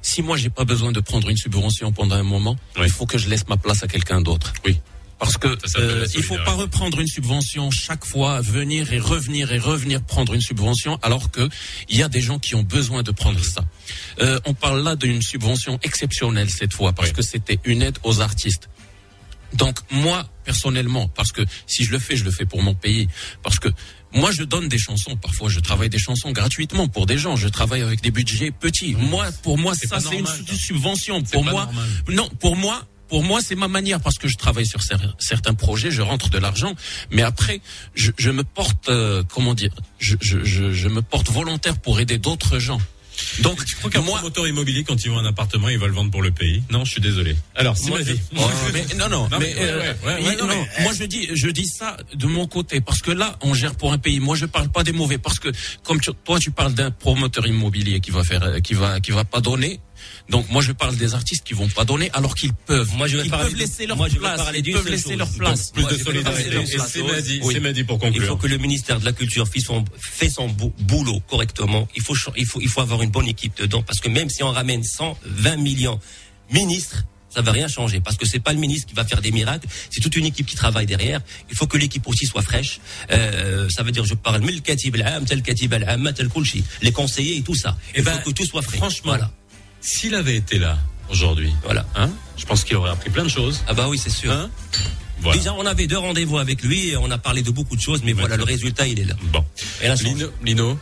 Si 0.02 0.22
moi 0.22 0.36
j'ai 0.36 0.50
pas 0.50 0.64
besoin 0.64 0.92
de 0.92 1.00
prendre 1.00 1.28
une 1.28 1.36
subvention 1.36 1.92
pendant 1.92 2.16
un 2.16 2.22
moment, 2.22 2.56
il 2.76 2.90
faut 2.90 3.06
que 3.06 3.18
je 3.18 3.28
laisse 3.28 3.46
ma 3.48 3.56
place 3.56 3.82
à 3.82 3.88
quelqu'un 3.88 4.20
d'autre. 4.20 4.52
Oui. 4.64 4.78
Parce 5.18 5.38
que 5.38 5.48
euh, 5.78 6.06
il 6.14 6.22
faut 6.22 6.36
pas 6.44 6.52
reprendre 6.52 7.00
une 7.00 7.06
subvention 7.06 7.70
chaque 7.70 8.04
fois, 8.04 8.42
venir 8.42 8.92
et 8.92 8.98
revenir 8.98 9.50
et 9.50 9.58
revenir 9.58 10.02
prendre 10.02 10.34
une 10.34 10.42
subvention, 10.42 10.98
alors 11.00 11.30
que 11.30 11.48
il 11.88 11.96
y 11.96 12.02
a 12.02 12.08
des 12.08 12.20
gens 12.20 12.38
qui 12.38 12.54
ont 12.54 12.62
besoin 12.62 13.02
de 13.02 13.12
prendre 13.12 13.42
ça. 13.42 13.64
Euh, 14.20 14.38
on 14.44 14.52
parle 14.52 14.82
là 14.82 14.94
d'une 14.94 15.22
subvention 15.22 15.78
exceptionnelle 15.82 16.50
cette 16.50 16.74
fois, 16.74 16.92
parce 16.92 17.12
que 17.12 17.22
c'était 17.22 17.58
une 17.64 17.80
aide 17.80 17.96
aux 18.02 18.20
artistes. 18.20 18.68
Donc 19.54 19.78
moi 19.90 20.28
personnellement, 20.44 21.08
parce 21.08 21.32
que 21.32 21.40
si 21.66 21.84
je 21.84 21.92
le 21.92 21.98
fais, 21.98 22.16
je 22.16 22.24
le 22.24 22.30
fais 22.30 22.44
pour 22.44 22.62
mon 22.62 22.74
pays, 22.74 23.08
parce 23.42 23.58
que 23.58 23.68
moi 24.14 24.30
je 24.32 24.42
donne 24.44 24.68
des 24.68 24.78
chansons. 24.78 25.16
Parfois, 25.16 25.48
je 25.48 25.60
travaille 25.60 25.88
des 25.90 25.98
chansons 25.98 26.32
gratuitement 26.32 26.88
pour 26.88 27.06
des 27.06 27.18
gens. 27.18 27.36
Je 27.36 27.48
travaille 27.48 27.82
avec 27.82 28.00
des 28.02 28.10
budgets 28.10 28.50
petits. 28.50 28.94
Moi, 28.94 29.26
pour 29.42 29.58
moi, 29.58 29.74
ça 29.88 29.98
c'est 30.00 30.18
une 30.18 30.26
subvention. 30.58 31.22
Pour 31.22 31.44
moi, 31.52 31.64
normal. 31.66 31.86
non, 32.10 32.28
pour 32.40 32.56
moi. 32.56 32.84
Pour 33.08 33.22
moi, 33.22 33.40
c'est 33.40 33.54
ma 33.54 33.68
manière 33.68 34.00
parce 34.00 34.18
que 34.18 34.26
je 34.26 34.36
travaille 34.36 34.66
sur 34.66 34.80
cer- 34.80 35.14
certains 35.20 35.54
projets, 35.54 35.92
je 35.92 36.02
rentre 36.02 36.28
de 36.28 36.38
l'argent, 36.38 36.74
mais 37.12 37.22
après, 37.22 37.60
je, 37.94 38.10
je 38.18 38.30
me 38.32 38.42
porte, 38.42 38.88
euh, 38.88 39.22
comment 39.32 39.54
dire, 39.54 39.70
je, 40.00 40.16
je, 40.20 40.42
je, 40.44 40.72
je 40.72 40.88
me 40.88 41.02
porte 41.02 41.30
volontaire 41.30 41.78
pour 41.80 42.00
aider 42.00 42.18
d'autres 42.18 42.58
gens. 42.58 42.80
Donc, 43.40 43.60
Je 43.66 43.74
crois 43.76 43.90
qu'un 43.90 44.02
promoteur 44.02 44.46
immobilier, 44.48 44.84
quand 44.84 45.04
il 45.04 45.10
vend 45.10 45.18
un 45.18 45.26
appartement, 45.26 45.68
il 45.68 45.78
va 45.78 45.86
le 45.86 45.92
vendre 45.92 46.10
pour 46.10 46.22
le 46.22 46.30
pays? 46.30 46.62
Non, 46.70 46.84
je 46.84 46.92
suis 46.92 47.00
désolé. 47.00 47.36
Alors, 47.54 47.76
si 47.76 47.88
Moi, 47.90 48.00
vas-y. 48.00 48.20
mais 48.72 48.84
non, 48.96 49.08
non, 49.08 49.28
mais, 49.38 49.54
euh, 49.58 49.78
ouais, 49.78 49.96
ouais, 50.06 50.26
ouais, 50.26 50.36
non, 50.36 50.46
moi 50.82 50.92
je 50.98 51.04
dis, 51.04 51.28
je 51.34 51.48
dis 51.48 51.66
ça 51.66 51.96
de 52.14 52.26
mon 52.26 52.46
côté 52.46 52.80
parce 52.80 53.00
que 53.02 53.10
là, 53.10 53.36
on 53.42 53.54
gère 53.54 53.74
pour 53.74 53.92
un 53.92 53.98
pays. 53.98 54.20
Moi, 54.20 54.36
je 54.36 54.46
parle 54.46 54.68
pas 54.70 54.82
des 54.84 54.92
mauvais 54.92 55.18
parce 55.18 55.38
que 55.38 55.48
comme 55.84 56.00
tu- 56.00 56.10
toi, 56.24 56.38
tu 56.38 56.50
parles 56.50 56.74
d'un 56.74 56.90
promoteur 56.90 57.46
immobilier 57.46 58.00
qui 58.00 58.10
va 58.10 58.24
faire, 58.24 58.42
euh, 58.42 58.60
qui 58.60 58.74
va, 58.74 59.00
qui 59.00 59.10
va 59.12 59.24
pas 59.24 59.40
donner. 59.40 59.80
Donc 60.28 60.48
moi, 60.50 60.62
je 60.62 60.72
parle 60.72 60.96
des 60.96 61.14
artistes 61.14 61.44
qui 61.44 61.54
vont 61.54 61.68
pas 61.68 61.84
donner 61.84 62.10
alors 62.12 62.34
qu'ils 62.34 62.52
peuvent. 62.52 62.90
Moi, 62.96 63.06
je 63.06 63.16
vais 63.16 63.24
ils 63.24 63.30
parler 63.30 63.50
peuvent 63.50 63.58
laisser 63.58 63.86
leur 63.86 63.96
moi, 63.96 64.08
place. 64.08 64.40
Ils 64.54 64.72
peuvent 64.72 64.88
laisser 64.88 65.08
chose. 65.10 65.18
leur 65.18 65.30
place. 65.30 65.70
plus 65.70 65.82
Moi, 65.82 65.92
de 65.92 65.98
solidarité. 65.98 66.56
Et 66.56 66.78
c'est 66.78 67.02
Mehdi, 67.02 67.40
Oui. 67.42 67.84
pour 67.84 67.96
Il 67.96 68.00
conclure. 68.00 68.26
faut 68.28 68.36
que 68.36 68.46
le 68.46 68.58
ministère 68.58 68.98
de 69.00 69.04
la 69.04 69.12
Culture 69.12 69.46
fait 69.48 69.60
son, 69.60 69.84
fait 69.98 70.28
son 70.30 70.48
bou- 70.48 70.72
boulot 70.80 71.20
correctement. 71.28 71.88
Il 71.96 72.02
faut, 72.02 72.16
il, 72.36 72.46
faut, 72.46 72.60
il 72.60 72.68
faut 72.68 72.80
avoir 72.80 73.02
une 73.02 73.10
bonne 73.10 73.28
équipe 73.28 73.56
dedans. 73.58 73.82
Parce 73.82 74.00
que 74.00 74.08
même 74.08 74.30
si 74.30 74.42
on 74.42 74.50
ramène 74.50 74.82
120 74.82 75.56
millions 75.56 76.00
ministres, 76.52 77.04
ça 77.28 77.42
va 77.42 77.52
rien 77.52 77.68
changer. 77.68 78.00
Parce 78.00 78.16
que 78.16 78.24
c'est 78.26 78.38
pas 78.40 78.52
le 78.52 78.58
ministre 78.58 78.86
qui 78.86 78.94
va 78.94 79.04
faire 79.04 79.20
des 79.20 79.30
miracles. 79.30 79.66
C'est 79.90 80.00
toute 80.00 80.16
une 80.16 80.24
équipe 80.24 80.46
qui 80.46 80.56
travaille 80.56 80.86
derrière. 80.86 81.20
Il 81.50 81.56
faut 81.56 81.66
que 81.66 81.76
l'équipe 81.76 82.06
aussi 82.08 82.24
soit 82.24 82.40
fraîche. 82.42 82.80
Euh, 83.10 83.68
ça 83.68 83.82
veut 83.82 83.92
dire, 83.92 84.04
je 84.06 84.14
parle, 84.14 84.42
katib 84.62 84.94
al-am, 84.96 85.24
tel 85.26 85.42
katib 85.42 85.74
al-amma, 85.74 86.12
tel. 86.12 86.30
Les 86.82 86.92
conseillers 86.92 87.36
et 87.36 87.42
tout 87.42 87.54
ça. 87.54 87.76
Il 87.94 88.00
Eh 88.00 88.02
ben, 88.02 88.12
faut 88.22 88.30
que 88.30 88.34
tout 88.36 88.46
soit 88.46 88.62
frais. 88.62 88.78
franchement, 88.78 89.10
Voilà. 89.12 89.30
S'il 89.86 90.16
avait 90.16 90.34
été 90.34 90.58
là 90.58 90.76
aujourd'hui, 91.10 91.52
Voilà. 91.62 91.86
hein, 91.94 92.10
je 92.36 92.44
pense 92.44 92.64
qu'il 92.64 92.74
aurait 92.76 92.90
appris 92.90 93.08
plein 93.10 93.22
de 93.22 93.28
choses. 93.28 93.62
Ah 93.68 93.72
bah 93.72 93.86
oui, 93.88 93.98
c'est 93.98 94.10
sûr. 94.10 94.32
Hein 94.32 94.50
Voilà. 95.20 95.38
Déjà, 95.38 95.54
on 95.54 95.64
avait 95.64 95.86
deux 95.86 95.96
rendez-vous 95.96 96.38
avec 96.38 96.62
lui 96.64 96.88
et 96.88 96.96
on 96.96 97.08
a 97.12 97.18
parlé 97.18 97.42
de 97.42 97.50
beaucoup 97.52 97.76
de 97.76 97.80
choses, 97.80 98.02
mais 98.04 98.12
voilà, 98.12 98.36
le 98.36 98.42
résultat, 98.42 98.88
il 98.88 98.98
est 98.98 99.04
là. 99.04 99.14
Bon. 99.32 99.44
Et 99.80 99.86
là, 99.86 99.94
Lino, 99.94 100.26
Lino 100.44 100.76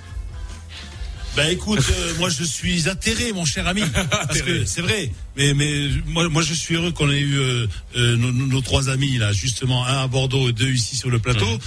Ben 1.36 1.48
écoute, 1.50 1.80
euh, 1.90 2.14
moi 2.18 2.30
je 2.30 2.44
suis 2.44 2.88
atterré, 2.88 3.32
mon 3.34 3.44
cher 3.44 3.66
ami, 3.66 3.82
parce 4.10 4.40
que 4.40 4.64
c'est 4.64 4.80
vrai. 4.80 5.10
Mais 5.36 5.52
mais 5.52 5.88
moi 6.06 6.28
moi 6.30 6.42
je 6.42 6.54
suis 6.54 6.76
heureux 6.76 6.92
qu'on 6.92 7.10
ait 7.10 7.18
eu 7.20 7.38
euh, 7.38 7.66
euh, 7.96 8.16
nos, 8.16 8.32
nos 8.32 8.60
trois 8.62 8.88
amis 8.88 9.18
là, 9.18 9.32
justement 9.32 9.84
un 9.84 10.04
à 10.04 10.06
Bordeaux 10.06 10.48
et 10.48 10.52
deux 10.54 10.70
ici 10.70 10.96
sur 10.96 11.10
le 11.10 11.18
plateau. 11.18 11.58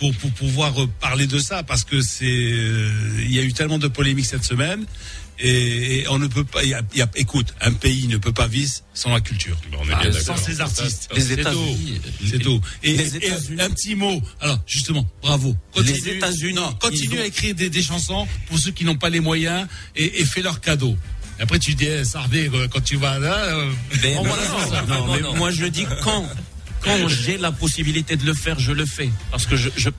Pour, 0.00 0.12
pour 0.16 0.30
pouvoir 0.32 0.82
euh, 0.82 0.88
parler 1.00 1.26
de 1.26 1.38
ça 1.38 1.62
parce 1.62 1.84
que 1.84 2.00
c'est 2.00 2.24
euh, 2.24 2.90
il 3.20 3.32
y 3.32 3.38
a 3.38 3.42
eu 3.42 3.52
tellement 3.52 3.76
de 3.78 3.86
polémiques 3.86 4.24
cette 4.24 4.44
semaine 4.44 4.84
et, 5.38 6.00
et 6.00 6.08
on 6.08 6.18
ne 6.18 6.26
peut 6.26 6.44
pas 6.44 6.62
il 6.64 6.70
y 6.70 6.74
a, 6.74 6.80
y 6.94 7.02
a- 7.02 7.10
écoute 7.16 7.54
un 7.60 7.72
pays 7.74 8.06
ne 8.08 8.16
peut 8.16 8.32
pas 8.32 8.46
vivre 8.46 8.72
sans 8.94 9.10
la 9.12 9.20
culture. 9.20 9.58
On 9.78 9.86
est 9.88 9.92
Ah, 9.94 10.00
bien 10.00 10.12
sans 10.12 10.32
d'accord. 10.32 10.38
ses 10.38 10.60
artistes. 10.62 11.10
Les 11.14 11.32
États-Unis, 11.32 12.00
c'est 12.26 12.38
tout 12.38 12.60
et, 12.82 12.96
les 12.96 13.16
et 13.16 13.30
un 13.60 13.68
petit 13.70 13.94
mot. 13.94 14.22
Alors 14.40 14.58
justement 14.66 15.06
bravo. 15.22 15.54
Continue, 15.74 15.98
Les 15.98 16.08
États-Unis, 16.16 16.60
continue 16.80 17.18
à 17.20 17.26
écrire 17.26 17.54
des, 17.54 17.68
des 17.68 17.82
chansons 17.82 18.26
pour 18.46 18.58
ceux 18.58 18.70
qui 18.70 18.84
n'ont 18.84 18.96
pas 18.96 19.10
les 19.10 19.20
moyens 19.20 19.66
et, 19.96 20.22
et 20.22 20.24
fais 20.24 20.40
leur 20.40 20.62
cadeau. 20.62 20.96
Et 21.38 21.42
après 21.42 21.58
tu 21.58 21.74
dis, 21.74 21.86
eh, 21.86 22.04
Sardé, 22.04 22.50
euh, 22.52 22.68
quand 22.68 22.82
tu 22.84 22.96
vas 22.96 23.18
là, 23.18 23.34
euh, 23.54 23.70
Ben, 24.02 24.14
non, 24.16 24.24
non. 24.24 24.86
Non, 25.06 25.12
mais 25.14 25.38
moi 25.38 25.50
je 25.50 25.66
dis 25.66 25.86
quand 26.02 26.26
quand 26.82 27.08
j'ai 27.08 27.38
la 27.38 27.52
possibilité 27.52 28.16
de 28.16 28.24
le 28.24 28.34
faire, 28.34 28.58
je 28.58 28.72
le 28.72 28.86
fais 28.86 29.10
parce 29.30 29.46
que 29.46 29.56
je 29.56 29.68
je, 29.76 29.90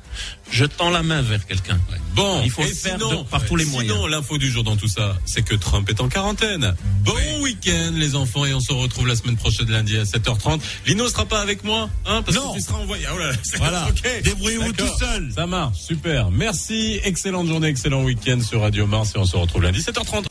je 0.52 0.66
tends 0.66 0.90
la 0.90 1.04
main 1.04 1.22
vers 1.22 1.46
quelqu'un. 1.46 1.80
Bon, 2.16 2.42
il 2.44 2.52
faut 2.52 2.62
le 2.64 2.68
faire 2.70 2.98
sinon, 3.00 3.24
de- 3.24 3.28
par 3.28 3.46
tous 3.46 3.56
les 3.56 3.64
sinon, 3.64 3.76
moyens. 3.78 4.08
l'info 4.10 4.38
du 4.38 4.50
jour 4.50 4.64
dans 4.64 4.76
tout 4.76 4.88
ça, 4.88 5.16
c'est 5.26 5.44
que 5.44 5.56
Trump 5.56 5.90
est 5.90 6.02
en 6.02 6.10
quarantaine. 6.10 6.76
Bon 7.06 7.14
week-end, 7.42 7.92
les 7.96 8.16
enfants, 8.16 8.46
et 8.46 8.54
on 8.54 8.60
se 8.60 8.74
retrouve 8.74 9.08
la 9.08 9.16
semaine 9.16 9.38
prochaine 9.38 9.70
lundi 9.70 9.98
à 9.98 10.04
7h30. 10.04 10.60
Lino 10.88 11.08
sera 11.08 11.26
pas 11.26 11.40
avec 11.42 11.64
moi, 11.64 11.90
hein, 12.06 12.22
parce 12.24 12.38
Non. 12.38 12.52
que 12.54 12.58
tu 12.58 12.64
seras 12.64 12.80
envoyé. 12.80 13.06
Ah, 13.08 13.14
voilà, 13.14 13.34
c'est- 13.44 13.58
Voilà. 13.58 13.88
ok. 13.88 14.22
Débrouillez-vous 14.24 14.74
tout 14.74 14.90
seul. 15.00 15.32
Ça 15.34 15.46
marche, 15.48 15.78
super. 15.80 16.32
Merci, 16.32 17.00
excellente 17.04 17.48
journée, 17.48 17.68
excellent 17.70 18.04
week-end 18.04 18.40
sur 18.42 18.62
Radio 18.62 18.86
Mars, 18.88 19.12
et 19.16 19.18
on 19.20 19.26
se 19.26 19.38
retrouve 19.38 19.64
lundi 19.64 19.80
7h30. 19.82 20.26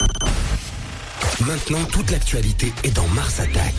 Maintenant, 1.47 1.83
toute 1.91 2.11
l'actualité 2.11 2.73
est 2.85 2.91
dans 2.91 3.07
Mars 3.09 3.41
Attack. 3.41 3.75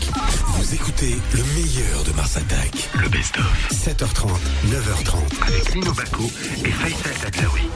Vous 0.56 0.74
écoutez 0.74 1.16
le 1.32 1.44
meilleur 1.54 2.02
de 2.04 2.10
Mars 2.12 2.36
Attack. 2.36 2.90
Le 3.00 3.08
best-of. 3.08 3.68
7h30, 3.70 4.30
9h30. 4.66 5.16
Avec 5.46 5.74
Lino 5.74 5.92
Baco 5.92 6.24
et 6.64 6.70
Faisal 6.70 7.14
Tadlaoui. 7.22 7.70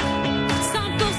100% 0.00 1.11